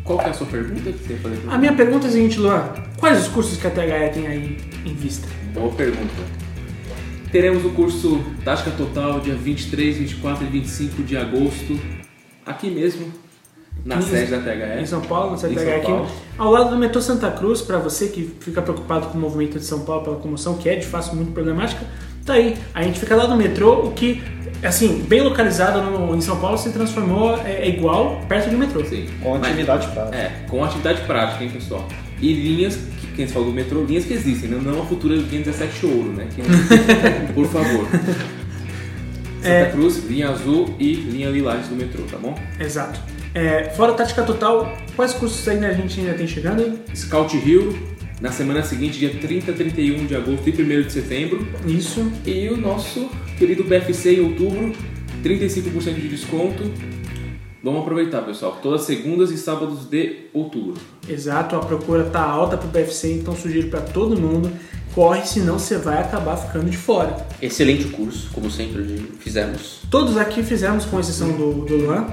Qual 0.03 0.19
que 0.19 0.27
é 0.27 0.31
a 0.31 0.35
sua 0.35 0.47
pergunta 0.47 0.93
que 0.93 0.99
você 0.99 1.13
ia 1.15 1.19
fazer 1.19 1.41
A 1.49 1.59
minha 1.59 1.73
pergunta 1.73 2.07
é 2.07 2.09
a 2.09 2.13
seguinte, 2.13 2.39
Luan: 2.39 2.69
quais 2.97 3.23
os 3.23 3.29
cursos 3.29 3.59
que 3.59 3.67
a 3.67 3.71
THE 3.71 4.13
tem 4.15 4.27
aí 4.27 4.57
em 4.85 4.95
vista? 4.95 5.29
Boa 5.53 5.73
pergunta. 5.73 6.15
Teremos 7.31 7.65
o 7.65 7.71
curso 7.71 8.25
Tática 8.45 8.71
Total 8.71 9.21
dia 9.21 9.35
23, 9.35 9.99
24 9.99 10.45
e 10.45 10.49
25 10.49 11.03
de 11.03 11.17
agosto, 11.17 11.79
aqui 12.45 12.71
mesmo, 12.71 13.13
na 13.85 13.97
Em- 13.97 14.03
sede 14.03 14.31
da 14.31 14.39
Em 14.39 14.79
THE. 14.83 14.87
São 14.87 15.01
Paulo, 15.01 15.31
na 15.31 15.37
Em 15.37 15.41
CTH 15.41 15.61
São 15.85 16.03
aqui, 16.03 16.13
ao 16.39 16.51
lado 16.51 16.71
do 16.71 16.77
metrô 16.77 17.01
Santa 17.01 17.31
Cruz, 17.31 17.61
para 17.63 17.79
você 17.79 18.09
que 18.09 18.35
fica 18.41 18.61
preocupado 18.63 19.07
com 19.09 19.19
o 19.19 19.21
movimento 19.21 19.59
de 19.59 19.65
São 19.65 19.81
Paulo 19.81 20.03
pela 20.05 20.17
comoção, 20.17 20.57
que 20.57 20.69
é 20.69 20.77
de 20.77 20.87
fato 20.87 21.15
muito 21.15 21.33
problemática, 21.33 21.85
tá 22.25 22.35
aí. 22.35 22.57
A 22.75 22.83
gente 22.83 22.99
fica 22.99 23.15
lá 23.15 23.29
no 23.29 23.37
metrô, 23.37 23.87
o 23.87 23.93
que 23.93 24.23
assim, 24.63 25.05
bem 25.09 25.21
localizado 25.21 25.81
no- 25.83 26.17
em 26.17 26.21
São 26.21 26.39
Paulo, 26.41 26.57
se 26.59 26.71
transformou 26.71 27.37
é, 27.45 27.63
é 27.63 27.69
igual 27.69 28.21
perto 28.29 28.49
de 28.51 28.57
um 28.57 28.59
metrô. 28.59 28.85
Sim. 28.85 29.07
Com 29.23 29.33
Mas- 29.39 29.43
atividade 29.45 29.87
prática. 29.89 30.17
É, 30.17 30.33
com 30.49 30.65
atividade 30.65 31.01
prática, 31.03 31.45
hein, 31.45 31.51
pessoal? 31.51 31.87
E 32.21 32.33
linhas, 32.33 32.77
que 32.77 33.07
quem 33.09 33.27
falou 33.29 33.49
do 33.49 33.55
metrô, 33.55 33.85
linhas 33.85 34.05
que 34.07 34.15
existem, 34.15 34.49
não, 34.51 34.61
não 34.63 34.83
a 34.83 34.87
futura 34.87 35.15
linha 35.15 35.43
17 35.43 35.85
ouro, 35.87 36.13
né? 36.13 36.27
Que- 36.35 36.43
por 37.35 37.47
favor. 37.47 37.87
Santa 39.43 39.49
É. 39.49 39.71
Cruz, 39.71 40.03
linha 40.09 40.31
azul 40.31 40.75
e 40.81 40.95
linha 40.95 41.29
lilás 41.29 41.69
do 41.69 41.77
metrô, 41.77 42.03
tá 42.11 42.17
bom? 42.17 42.35
Exato. 42.59 42.99
É, 43.37 43.65
fora 43.77 43.93
Tática 43.93 44.23
Total, 44.23 44.75
quais 44.97 45.13
cursos 45.13 45.47
ainda 45.47 45.67
a 45.67 45.73
gente 45.75 46.01
ainda 46.01 46.15
tem 46.15 46.27
chegando? 46.27 46.81
Scout 46.97 47.37
Hill, 47.37 47.79
na 48.19 48.33
semana 48.33 48.63
seguinte, 48.63 48.99
dia 48.99 49.11
30, 49.11 49.53
31 49.53 50.07
de 50.07 50.17
agosto 50.17 50.49
e 50.49 50.53
1 50.53 50.83
de 50.85 50.91
setembro. 50.91 51.47
Isso. 51.67 52.11
E 52.25 52.49
o 52.49 52.57
nosso 52.57 53.11
querido 53.39 53.63
BFC 53.63 54.15
em 54.15 54.21
outubro, 54.21 54.73
35% 55.23 55.97
de 55.97 56.09
desconto. 56.09 56.73
Vamos 57.63 57.83
aproveitar, 57.83 58.23
pessoal. 58.23 58.59
Todas 58.63 58.85
segundas 58.85 59.31
e 59.31 59.37
sábados 59.37 59.85
de 59.85 60.29
outubro. 60.33 60.81
Exato, 61.07 61.57
a 61.57 61.59
procura 61.59 62.05
tá 62.05 62.23
alta 62.23 62.57
pro 62.57 62.69
BFC, 62.69 63.13
então 63.13 63.37
sugiro 63.37 63.69
para 63.69 63.83
todo 63.83 64.19
mundo, 64.19 64.51
corre, 64.95 65.27
senão 65.27 65.59
você 65.59 65.77
vai 65.77 66.01
acabar 66.01 66.39
ficando 66.39 66.71
de 66.71 66.77
fora. 66.79 67.15
Excelente 67.43 67.85
curso, 67.89 68.31
como 68.33 68.51
sempre 68.51 69.07
fizemos. 69.19 69.83
Todos 69.91 70.17
aqui 70.17 70.43
fizemos, 70.43 70.87
com 70.87 70.99
exceção 70.99 71.33
do, 71.33 71.67
do 71.67 71.77
Luan, 71.77 72.07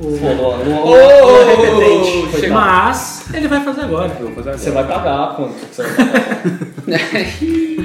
o- 0.00 0.18
Pô, 0.18 0.34
Luan, 0.34 0.56
Luan 0.84 1.40
é 1.40 1.54
repetente. 1.56 2.48
Mas 2.50 3.24
ele 3.34 3.48
vai 3.48 3.62
fazer 3.64 3.80
agora. 3.82 4.16
Eu 4.20 4.26
vou 4.26 4.34
fazer 4.36 4.48
agora. 4.50 4.58
Você 4.58 4.70
vai 4.70 4.86
pagar 4.86 5.36
quanto? 5.36 5.54
que 5.54 5.74
Você 5.74 5.82
vai 5.82 5.94
pagar? 5.94 6.48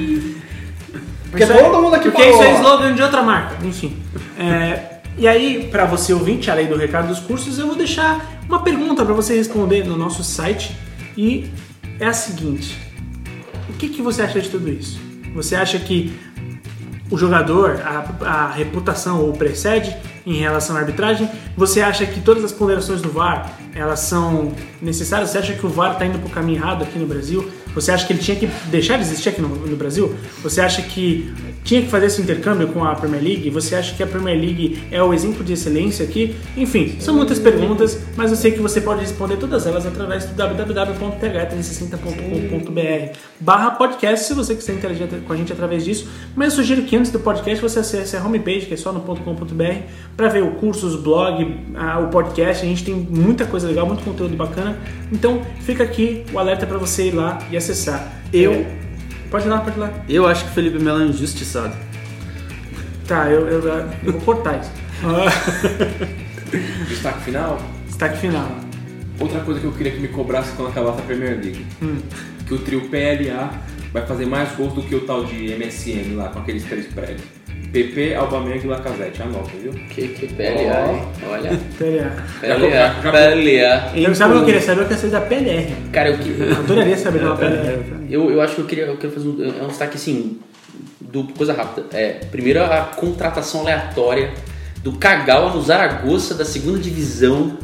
Porque 1.31 1.43
Isso 1.45 1.53
aí- 1.53 1.59
todo 1.63 1.81
mundo 1.81 1.95
aqui 1.95 2.11
Porque 2.11 2.29
isso 2.29 2.43
é 2.43 2.53
slogan 2.55 2.93
de 2.93 3.01
outra 3.01 3.23
marca, 3.23 3.57
enfim. 3.65 3.97
É, 4.37 4.97
e 5.17 5.27
aí, 5.27 5.67
para 5.71 5.85
você 5.85 6.13
ouvinte, 6.13 6.51
além 6.51 6.67
do 6.67 6.77
recado 6.77 7.07
dos 7.07 7.19
cursos, 7.19 7.57
eu 7.57 7.65
vou 7.65 7.75
deixar 7.75 8.23
uma 8.47 8.61
pergunta 8.61 9.03
para 9.03 9.13
você 9.15 9.35
responder 9.35 9.83
no 9.83 9.97
nosso 9.97 10.23
site 10.23 10.77
e 11.17 11.49
é 11.99 12.05
a 12.05 12.13
seguinte: 12.13 12.77
o 13.67 13.73
que, 13.73 13.89
que 13.89 14.01
você 14.01 14.21
acha 14.21 14.39
de 14.39 14.49
tudo 14.49 14.69
isso? 14.69 14.99
Você 15.33 15.55
acha 15.55 15.79
que 15.79 16.13
o 17.13 17.17
jogador, 17.17 17.79
a, 17.85 18.25
a 18.25 18.51
reputação 18.53 19.29
o 19.29 19.37
precede 19.37 19.95
em 20.25 20.33
relação 20.33 20.75
à 20.75 20.79
arbitragem? 20.79 21.29
Você 21.55 21.79
acha 21.79 22.07
que 22.07 22.19
todas 22.19 22.43
as 22.43 22.51
ponderações 22.51 23.03
do 23.03 23.09
VAR 23.11 23.53
elas 23.75 23.99
são 23.99 24.51
necessárias? 24.81 25.29
Você 25.29 25.37
acha 25.37 25.53
que 25.53 25.63
o 25.63 25.69
VAR 25.69 25.93
está 25.93 26.07
indo 26.07 26.17
para 26.17 26.27
o 26.27 26.31
caminho 26.31 26.57
errado 26.57 26.81
aqui 26.81 26.97
no 26.97 27.05
Brasil? 27.05 27.47
Você 27.75 27.91
acha 27.91 28.05
que 28.05 28.13
ele 28.13 28.19
tinha 28.21 28.37
que 28.37 28.47
deixar 28.69 28.97
de 28.97 29.03
existir 29.03 29.29
aqui 29.29 29.41
no, 29.41 29.49
no 29.49 29.75
Brasil? 29.75 30.13
Você 30.43 30.61
acha 30.61 30.81
que 30.81 31.31
tinha 31.63 31.81
que 31.81 31.87
fazer 31.87 32.07
esse 32.07 32.21
intercâmbio 32.21 32.67
com 32.67 32.83
a 32.83 32.93
Premier 32.95 33.23
League? 33.23 33.49
Você 33.49 33.75
acha 33.75 33.93
que 33.95 34.03
a 34.03 34.07
Premier 34.07 34.37
League 34.39 34.83
é 34.91 35.01
o 35.01 35.13
exemplo 35.13 35.43
de 35.43 35.53
excelência 35.53 36.05
aqui? 36.05 36.35
Enfim, 36.57 36.95
são 36.99 37.15
muitas 37.15 37.39
perguntas, 37.39 37.99
mas 38.15 38.31
eu 38.31 38.37
sei 38.37 38.51
que 38.51 38.59
você 38.59 38.81
pode 38.81 39.01
responder 39.01 39.37
todas 39.37 39.65
elas 39.65 39.85
através 39.85 40.25
do 40.25 40.33
www.th360.com.br 40.35 43.17
barra 43.39 43.71
podcast, 43.71 44.25
se 44.25 44.33
você 44.33 44.55
quiser 44.55 44.73
interagir 44.75 45.07
com 45.27 45.33
a 45.33 45.35
gente 45.35 45.51
através 45.51 45.83
disso. 45.83 46.07
Mas 46.35 46.51
eu 46.53 46.57
sugiro 46.57 46.83
que 46.83 46.95
antes 46.95 47.11
do 47.11 47.19
podcast 47.19 47.61
você 47.61 47.79
acesse 47.79 48.15
a 48.15 48.23
homepage, 48.23 48.65
que 48.67 48.73
é 48.73 48.77
só 48.77 48.91
no 48.91 49.01
.com.br, 49.01 49.63
para 50.15 50.27
ver 50.29 50.43
o 50.43 50.51
curso, 50.51 50.87
os 50.87 50.95
blog, 50.95 51.55
a- 51.75 51.99
o 51.99 52.07
podcast. 52.09 52.65
A 52.65 52.69
gente 52.69 52.83
tem 52.83 52.93
muita 52.93 53.45
coisa 53.45 53.67
legal, 53.67 53.85
muito 53.85 54.03
conteúdo 54.03 54.35
bacana. 54.35 54.77
Então 55.11 55.41
fica 55.61 55.83
aqui 55.83 56.23
o 56.33 56.39
alerta 56.39 56.65
para 56.65 56.77
você 56.77 57.07
ir 57.09 57.15
lá 57.15 57.39
e 57.51 57.57
acessar. 57.63 58.11
Eu- 58.31 58.51
É, 58.53 58.83
Pode 59.31 59.47
ir 59.47 59.49
lá, 59.49 59.57
pode 59.61 59.77
ir 59.77 59.79
lá. 59.79 59.91
Eu 60.07 60.27
acho 60.27 60.43
que 60.45 60.51
o 60.51 60.53
Felipe 60.53 60.77
Melo 60.79 61.01
é 61.01 61.05
injustiçado. 61.07 61.75
Tá, 63.07 63.29
eu, 63.31 63.47
eu, 63.47 63.67
eu 64.03 64.11
vou 64.13 64.21
cortar 64.21 64.59
isso. 64.61 64.71
Destaque 66.87 67.23
final. 67.23 67.59
Destaque 67.87 68.17
final. 68.19 68.47
Outra 69.19 69.39
coisa 69.41 69.59
que 69.59 69.65
eu 69.65 69.71
queria 69.71 69.91
que 69.91 69.99
me 69.99 70.07
cobrasse 70.09 70.51
quando 70.55 70.69
acabasse 70.69 70.99
a 70.99 71.01
Premier 71.03 71.31
League. 71.41 71.65
Que 72.47 72.53
o 72.53 72.59
trio 72.59 72.81
PLA 72.89 73.51
vai 73.91 74.05
fazer 74.05 74.25
mais 74.25 74.51
gols 74.55 74.73
do 74.73 74.81
que 74.83 74.93
o 74.95 75.01
tal 75.01 75.25
de 75.25 75.55
MSN 75.55 76.15
lá, 76.15 76.29
com 76.29 76.39
aqueles 76.39 76.63
três 76.63 76.85
prédios. 76.87 77.21
PP, 77.73 78.13
Aubameyang 78.13 78.63
e 78.63 78.67
Lacazette. 78.67 79.23
Anota, 79.23 79.49
viu? 79.59 79.73
Que, 79.89 80.09
que 80.09 80.27
PLA, 80.27 80.93
hein? 80.93 81.03
Olha. 81.27 81.59
PLA. 81.79 83.01
PLA. 83.01 83.91
Eu, 83.99 84.13
sabe 84.13 84.33
o 84.33 84.35
que 84.35 84.41
eu 84.41 84.45
queria 84.45 84.61
saber? 84.61 84.81
Eu 84.81 84.85
queria 84.85 85.01
saber 85.01 85.11
da 85.11 85.21
PLR. 85.21 85.75
Cara, 85.91 86.09
eu, 86.09 86.17
que- 86.19 86.39
Eu 86.39 86.51
adoraria 86.57 86.95
saber 86.97 87.23
uma 87.23 87.35
PLR. 87.35 87.81
eu, 88.11 88.29
eu 88.29 88.41
acho 88.41 88.55
que 88.55 88.61
eu 88.61 88.65
queria, 88.65 88.85
eu 88.85 88.95
queria 88.95 89.11
fazer 89.11 89.27
um, 89.27 89.53
é 89.59 89.63
um 89.63 89.67
destaque 89.69 89.95
assim, 89.95 90.37
do, 91.01 91.23
coisa 91.35 91.51
rápida. 91.51 91.87
É, 91.93 92.09
primeiro, 92.31 92.63
a 92.63 92.81
contratação 92.95 93.61
aleatória 93.61 94.31
do 94.83 94.91
Kagawa 94.93 95.51
no 95.51 95.61
Zaragoza 95.61 96.35
da 96.35 96.45
segunda 96.45 96.77
divisão. 96.77 97.57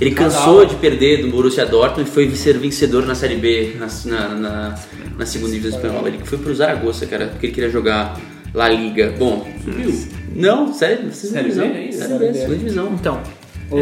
Ele 0.00 0.10
cansou 0.10 0.66
de 0.66 0.74
perder 0.74 1.22
do 1.22 1.28
Borussia 1.30 1.64
Dortmund 1.64 2.10
e 2.10 2.12
foi 2.12 2.28
ser 2.34 2.58
vencedor 2.58 3.06
na 3.06 3.14
Série 3.14 3.36
B, 3.36 3.76
na, 3.78 3.86
na, 4.06 4.28
na, 4.34 4.78
na 5.16 5.26
segunda 5.26 5.52
divisão 5.52 5.78
espanhola. 5.78 6.08
Ele 6.08 6.18
foi 6.24 6.38
pro 6.38 6.52
Zaragoza, 6.52 7.06
cara, 7.06 7.26
porque 7.28 7.46
ele 7.46 7.52
queria 7.54 7.70
jogar 7.70 8.18
La 8.54 8.68
Liga. 8.68 9.12
Bom, 9.18 9.46
Subiu. 9.64 9.92
não, 10.34 10.72
sério, 10.72 11.10
divisão. 11.10 11.64
ainda? 11.64 11.92
Série 11.92 12.18
B, 12.18 12.34
segunda 12.34 12.56
divisão. 12.56 12.88
Então, 12.94 13.20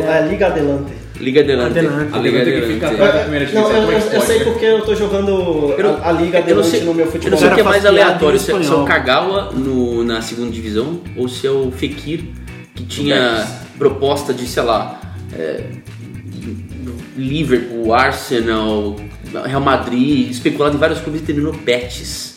A 0.09 0.21
Liga 0.21 0.47
Adelante. 0.47 0.93
Liga 1.21 1.41
Adelante. 1.43 1.79
Adelante. 1.79 2.15
A 2.15 2.19
Liga 2.19 2.41
Adelante. 2.41 3.23
primeira 3.23 3.53
Não, 3.53 3.71
eu, 3.71 3.77
é 3.77 3.95
eu, 3.95 3.99
eu 3.99 4.11
pode, 4.11 4.27
sei 4.27 4.41
porque 4.41 4.65
eu 4.65 4.81
tô 4.85 4.95
jogando 4.95 5.75
Eu 5.79 5.83
não- 5.85 6.05
a, 6.05 6.11
Liga 6.13 6.39
eu 6.39 6.41
não 6.41 6.41
Adelante 6.41 6.69
sei- 6.69 6.81
no 6.85 6.95
meu 6.95 7.05
Eu 7.07 7.13
futebol. 7.13 7.31
não 7.33 7.39
sei 7.39 7.49
o 7.49 7.55
que 7.55 7.61
é 7.61 7.65
mais 7.65 7.85
aleatório, 7.87 8.39
se 8.41 8.51
é, 8.51 8.55
é 8.55 8.59
o. 8.59 8.85
Kagawa 8.85 9.53
no, 9.53 10.03
na 10.03 10.21
segunda 10.23 10.51
divisão 10.51 11.01
ou 11.17 11.29
se 11.29 11.47
é 11.47 11.51
o 11.51 11.71
Fekir, 11.71 12.25
que 12.75 12.85
tinha 12.85 13.47
proposta 13.79 14.33
de, 14.33 14.47
sei 14.47 14.63
lá, 14.63 15.01
é, 15.39 15.65
Liverpool, 17.17 17.93
Arsenal, 17.93 18.97
Real 19.45 19.61
Madrid, 19.61 20.31
especulado 20.31 20.77
em 20.77 20.79
vários 20.79 21.01
clubes 21.01 21.21
e 21.21 21.25
terminou 21.25 21.53
Betis. 21.53 22.37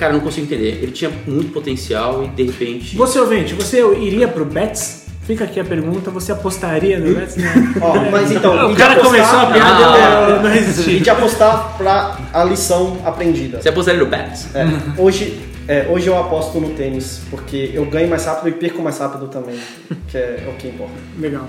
Cara, 0.00 0.12
eu 0.14 0.16
não 0.16 0.24
consigo 0.24 0.46
entender. 0.46 0.80
Ele 0.82 0.90
tinha 0.92 1.10
muito 1.26 1.52
potencial 1.52 2.24
e 2.24 2.28
de 2.28 2.42
repente. 2.44 2.96
você 2.96 3.20
ouvinte, 3.20 3.52
você 3.54 3.80
iria 3.98 4.26
pro 4.26 4.46
Betis? 4.46 5.04
Fica 5.24 5.44
aqui 5.44 5.60
a 5.60 5.64
pergunta, 5.64 6.10
você 6.10 6.32
apostaria 6.32 6.98
no 6.98 7.14
Betis? 7.14 7.36
Não. 7.36 7.82
Ó, 7.86 8.10
mas 8.10 8.32
então, 8.32 8.72
o 8.72 8.74
cara 8.74 8.94
apostar- 8.94 9.04
começou 9.04 9.38
a 9.38 9.46
piada 9.46 9.84
Ah. 9.86 10.30
eu, 10.30 10.42
não 10.42 10.90
E 10.94 11.00
de 11.00 11.10
apostar 11.10 11.76
pra 11.76 12.18
a 12.32 12.42
lição 12.42 12.96
aprendida. 13.04 13.60
Você 13.60 13.68
apostaria 13.68 14.00
no 14.00 14.06
Betis? 14.06 14.48
É, 14.56 14.66
hoje, 15.00 15.38
é, 15.68 15.86
hoje 15.88 16.08
eu 16.08 16.18
aposto 16.18 16.58
no 16.58 16.70
tênis, 16.70 17.20
porque 17.30 17.70
eu 17.74 17.84
ganho 17.84 18.08
mais 18.08 18.24
rápido 18.24 18.48
e 18.48 18.52
perco 18.52 18.82
mais 18.82 18.98
rápido 18.98 19.28
também, 19.28 19.56
que 20.08 20.16
é, 20.16 20.48
o 20.48 20.52
que 20.56 20.68
importa. 20.68 20.94
Legal. 21.18 21.46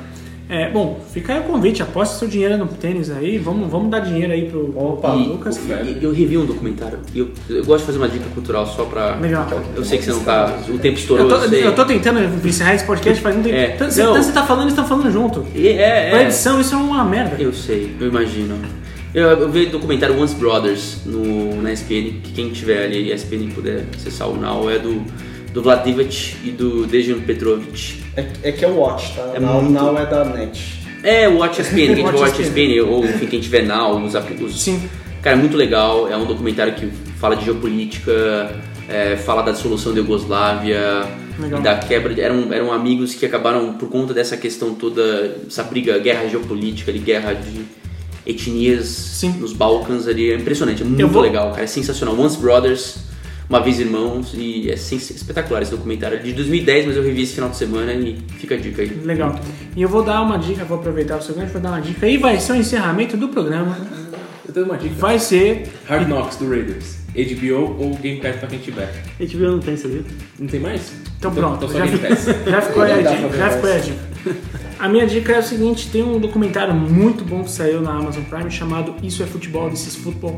É, 0.49 0.69
bom, 0.69 0.99
fica 1.13 1.33
aí 1.33 1.39
o 1.39 1.43
convite, 1.43 1.81
aposte 1.81 2.19
seu 2.19 2.27
dinheiro 2.27 2.57
no 2.57 2.67
tênis 2.67 3.09
aí, 3.09 3.37
vamos, 3.37 3.71
vamos 3.71 3.89
dar 3.89 3.99
dinheiro 3.99 4.33
aí 4.33 4.49
pro, 4.49 4.73
Opa. 4.77 5.11
pro 5.11 5.17
Lucas. 5.19 5.57
e 5.57 6.03
eu 6.03 6.11
revi 6.11 6.37
um 6.37 6.45
documentário 6.45 6.99
eu, 7.15 7.29
eu 7.49 7.63
gosto 7.63 7.79
de 7.81 7.85
fazer 7.85 7.97
uma 7.99 8.09
dica 8.09 8.25
cultural 8.33 8.67
só 8.67 8.83
pra. 8.83 9.15
Legal. 9.15 9.47
Eu 9.75 9.85
sei 9.85 9.97
que 9.97 10.03
você 10.03 10.11
não 10.11 10.23
tá. 10.23 10.57
O 10.67 10.77
tempo 10.77 10.97
estourou, 10.99 11.25
Eu 11.25 11.31
eu, 11.35 11.41
tô, 11.41 11.47
sei. 11.49 11.67
eu 11.67 11.75
tô 11.75 11.85
tentando 11.85 12.19
encerrar 12.47 12.75
esse 12.75 12.83
podcast 12.85 13.21
faz 13.23 13.37
um 13.37 13.41
tempo. 13.41 13.55
É, 13.55 13.67
Tanto, 13.69 13.93
você- 13.93 14.03
não. 14.03 14.13
tanto 14.13 14.25
você 14.25 14.31
tá 14.33 14.43
falando, 14.45 14.63
eles 14.63 14.73
estão 14.73 14.85
falando 14.87 15.09
junto. 15.11 15.45
E- 15.55 15.69
É, 15.69 16.09
Pra 16.09 16.19
é. 16.19 16.23
edição, 16.25 16.59
isso 16.59 16.73
é 16.75 16.77
uma 16.77 17.03
merda. 17.05 17.41
Eu 17.41 17.53
sei, 17.53 17.95
eu 17.99 18.07
imagino. 18.07 18.57
Eu, 19.13 19.23
eu 19.29 19.49
vi 19.49 19.65
o 19.65 19.69
documentário 19.71 20.19
Once 20.21 20.35
Brothers 20.35 20.99
no, 21.05 21.61
na 21.61 21.71
ESPN, 21.71 22.19
que 22.23 22.31
quem 22.33 22.49
tiver 22.49 22.85
ali 22.85 23.11
ESPN 23.11 23.49
puder 23.53 23.85
acessar 23.95 24.29
o 24.29 24.35
Now 24.37 24.69
é 24.69 24.79
do, 24.79 25.01
do 25.53 25.61
Vlad 25.61 25.83
Divac 25.83 26.35
e 26.43 26.51
do 26.51 26.85
Dejan 26.85 27.19
Petrovic. 27.21 28.01
É, 28.15 28.25
é 28.43 28.51
que 28.51 28.63
é 28.63 28.67
o 28.67 28.75
Watch, 28.77 29.13
tá? 29.15 29.31
É 29.35 29.39
Now, 29.39 29.61
muito- 29.61 29.73
Now 29.73 29.97
é 29.97 30.05
da 30.05 30.23
net. 30.25 30.79
É, 31.03 31.27
o 31.27 31.37
Watch 31.37 31.59
ESPN, 31.61 31.75
quem 31.95 32.05
tiver 32.05 32.13
Watch. 32.15 32.41
ESPN, 32.41 32.81
ou 32.81 33.03
enfim, 33.05 33.25
quem 33.27 33.39
tiver 33.41 33.63
Now, 33.63 33.97
os 34.03 34.15
aplicos. 34.15 34.61
Sim. 34.61 34.81
Cara, 35.21 35.35
é 35.35 35.39
muito 35.39 35.57
legal, 35.57 36.07
é 36.09 36.15
um 36.17 36.25
documentário 36.25 36.73
que 36.73 36.87
fala 37.19 37.35
de 37.35 37.45
geopolítica, 37.45 38.55
é, 38.89 39.15
fala 39.17 39.41
da 39.41 39.51
dissolução 39.51 39.93
da 39.93 39.99
Yugoslávia 39.99 41.03
Legal. 41.39 41.59
e 41.59 41.63
da 41.63 41.75
quebra. 41.75 42.13
De, 42.13 42.21
eram, 42.21 42.51
eram 42.53 42.71
amigos 42.71 43.13
que 43.15 43.25
acabaram, 43.25 43.73
por 43.73 43.89
conta 43.89 44.13
dessa 44.13 44.35
questão 44.37 44.73
toda, 44.73 45.37
essa 45.47 45.63
briga, 45.63 45.97
guerra 45.99 46.27
geopolítica, 46.27 46.91
ali, 46.91 46.99
guerra 46.99 47.33
de 47.33 47.61
etnias 48.25 48.85
Sim. 48.87 49.31
nos 49.39 49.53
Balcãs 49.53 50.07
ali. 50.07 50.31
É 50.31 50.35
impressionante, 50.35 50.81
é 50.81 50.85
muito 50.85 51.07
vou- 51.07 51.21
legal, 51.21 51.51
cara. 51.51 51.63
É 51.63 51.67
sensacional. 51.67 52.17
Once 52.19 52.37
Brothers, 52.37 52.97
uma 53.51 53.59
vez 53.59 53.81
irmãos, 53.81 54.33
e 54.33 54.71
é 54.71 54.75
espetacular 54.75 55.61
esse 55.61 55.71
documentário. 55.71 56.17
É 56.17 56.21
de 56.21 56.31
2010, 56.31 56.85
mas 56.85 56.95
eu 56.95 57.03
revi 57.03 57.23
esse 57.23 57.33
final 57.33 57.49
de 57.49 57.57
semana 57.57 57.91
e 57.91 58.17
fica 58.37 58.55
a 58.55 58.57
dica 58.57 58.81
aí. 58.81 58.87
Legal. 59.03 59.37
E 59.75 59.81
eu 59.81 59.89
vou 59.89 60.01
dar 60.01 60.21
uma 60.21 60.37
dica, 60.37 60.63
vou 60.63 60.79
aproveitar 60.79 61.17
o 61.17 61.21
seu 61.21 61.35
gancho, 61.35 61.51
vou 61.51 61.61
dar 61.61 61.71
uma 61.71 61.81
dica. 61.81 62.07
E 62.07 62.15
vai 62.15 62.39
ser 62.39 62.53
o 62.53 62.55
encerramento 62.55 63.17
do 63.17 63.27
programa. 63.27 63.77
Eu 64.47 64.53
tenho 64.53 64.65
uma 64.65 64.77
dica. 64.77 64.95
Vai 64.95 65.19
ser. 65.19 65.69
Hard 65.85 66.07
Knocks 66.07 66.37
do 66.37 66.49
Raiders. 66.49 67.01
HBO 67.13 67.75
ou 67.77 67.93
Game 67.97 68.21
Pass 68.21 68.37
pra 68.37 68.47
quem 68.47 68.59
tiver. 68.59 68.89
HBO 69.19 69.51
não 69.51 69.59
tem, 69.59 69.75
você 69.75 69.87
viu? 69.89 70.05
Não 70.39 70.47
tem 70.47 70.61
mais? 70.61 70.93
Então 71.19 71.33
pronto, 71.33 71.65
Então 71.65 71.67
só 71.67 71.77
já, 71.79 71.85
Game 71.87 71.97
Pass. 71.99 72.25
já 72.47 72.61
ficou 72.61 72.83
aí 72.83 72.91
a 72.93 73.01
dica. 73.01 73.37
Já 73.37 73.49
ficou 73.49 73.69
aí 73.69 73.75
a 73.75 73.79
dica. 73.79 73.99
A 74.79 74.87
minha 74.87 75.05
dica 75.05 75.33
é 75.33 75.39
o 75.39 75.43
seguinte: 75.43 75.89
tem 75.91 76.01
um 76.01 76.19
documentário 76.19 76.73
muito 76.73 77.25
bom 77.25 77.43
que 77.43 77.51
saiu 77.51 77.81
na 77.81 77.91
Amazon 77.91 78.23
Prime 78.23 78.49
chamado 78.49 78.95
Isso 79.03 79.21
é 79.21 79.25
Futebol, 79.25 79.69
This 79.69 79.87
is 79.87 79.95
Football. 79.97 80.37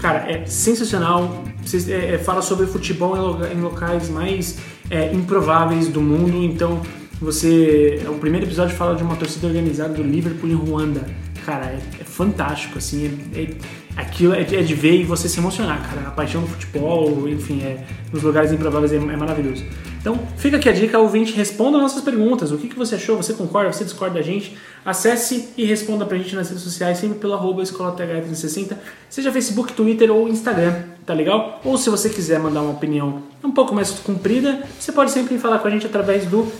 Cara, 0.00 0.30
é 0.30 0.44
sensacional. 0.46 1.44
É, 1.88 2.14
é, 2.14 2.18
fala 2.18 2.40
sobre 2.42 2.66
futebol 2.66 3.16
em, 3.16 3.20
loga- 3.20 3.52
em 3.52 3.60
locais 3.60 4.08
mais 4.08 4.58
é, 4.90 5.12
improváveis 5.12 5.88
do 5.88 6.00
mundo. 6.00 6.42
Então, 6.42 6.80
você. 7.20 8.02
O 8.08 8.14
primeiro 8.14 8.46
episódio 8.46 8.74
fala 8.76 8.96
de 8.96 9.02
uma 9.02 9.16
torcida 9.16 9.46
organizada 9.46 9.92
do 9.94 10.02
Liverpool 10.02 10.48
em 10.48 10.54
Ruanda. 10.54 11.06
Cara, 11.44 11.66
é, 11.66 11.78
é 12.00 12.04
fantástico, 12.04 12.78
assim. 12.78 13.18
É, 13.34 13.42
é- 13.42 13.50
aquilo 13.96 14.32
é, 14.32 14.42
de 14.44 14.74
ver 14.74 15.00
e 15.00 15.04
você 15.04 15.28
se 15.28 15.38
emocionar, 15.38 15.82
cara. 15.86 16.08
A 16.08 16.10
paixão 16.12 16.40
do 16.40 16.46
futebol, 16.46 17.28
enfim, 17.28 17.60
é, 17.62 17.84
nos 18.12 18.22
lugares 18.22 18.52
improváveis 18.52 18.92
é 18.92 18.98
maravilhoso. 18.98 19.64
Então, 20.00 20.18
fica 20.38 20.56
aqui 20.56 20.68
a 20.68 20.72
dica, 20.72 20.98
ouvinte, 20.98 21.32
responda 21.34 21.76
nossas 21.76 22.02
perguntas. 22.02 22.50
O 22.50 22.56
que, 22.56 22.68
que 22.68 22.76
você 22.76 22.94
achou? 22.94 23.18
Você 23.18 23.34
concorda? 23.34 23.70
Você 23.70 23.84
discorda 23.84 24.14
da 24.14 24.22
gente? 24.22 24.56
Acesse 24.84 25.50
e 25.58 25.66
responda 25.66 26.06
pra 26.06 26.16
gente 26.16 26.34
nas 26.34 26.48
redes 26.48 26.64
sociais, 26.64 26.96
sempre 26.96 27.18
pelo 27.18 27.34
arroba 27.34 27.62
escola 27.62 27.94
TH360, 27.94 28.78
seja 29.10 29.30
Facebook, 29.30 29.74
Twitter 29.74 30.10
ou 30.10 30.26
Instagram, 30.26 30.84
tá 31.04 31.12
legal? 31.12 31.60
Ou 31.62 31.76
se 31.76 31.90
você 31.90 32.08
quiser 32.08 32.40
mandar 32.40 32.62
uma 32.62 32.72
opinião 32.72 33.22
um 33.44 33.52
pouco 33.52 33.74
mais 33.74 33.90
comprida, 33.90 34.62
você 34.78 34.90
pode 34.90 35.10
sempre 35.10 35.36
falar 35.36 35.58
com 35.58 35.68
a 35.68 35.70
gente 35.70 35.84
através 35.84 36.24
do 36.24 36.50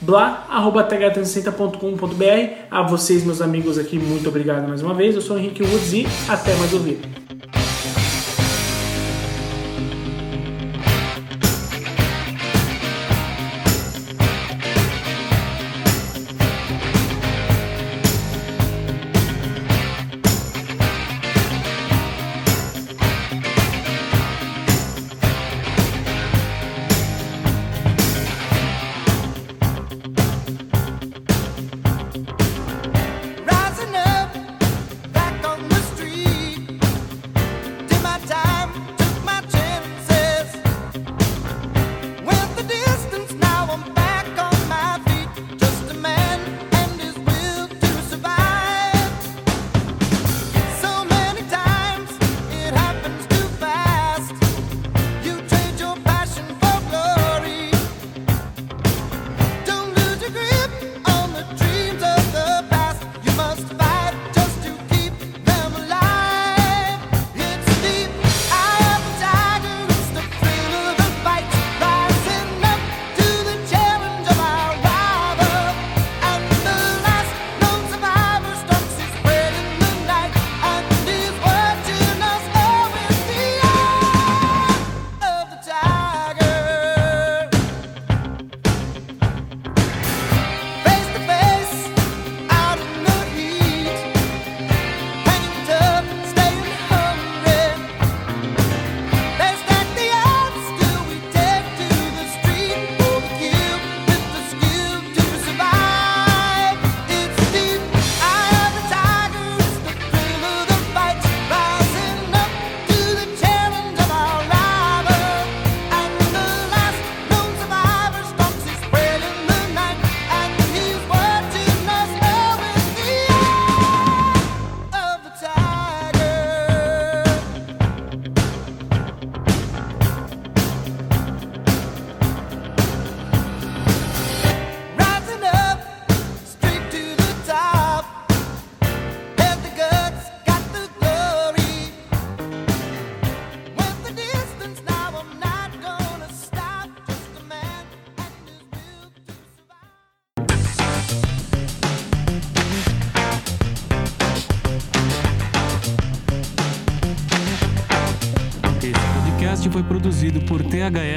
blá.th360.com.br. 0.00 2.54
A 2.70 2.82
vocês, 2.82 3.24
meus 3.24 3.40
amigos 3.40 3.78
aqui, 3.78 3.98
muito 3.98 4.28
obrigado 4.28 4.68
mais 4.68 4.80
uma 4.80 4.94
vez. 4.94 5.16
Eu 5.16 5.20
sou 5.20 5.34
o 5.34 5.40
Henrique 5.40 5.64
Woods 5.64 5.92
e 5.92 6.06
até 6.28 6.54
mais 6.54 6.72
ouvir. 6.72 7.19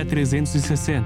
360. 0.05 1.02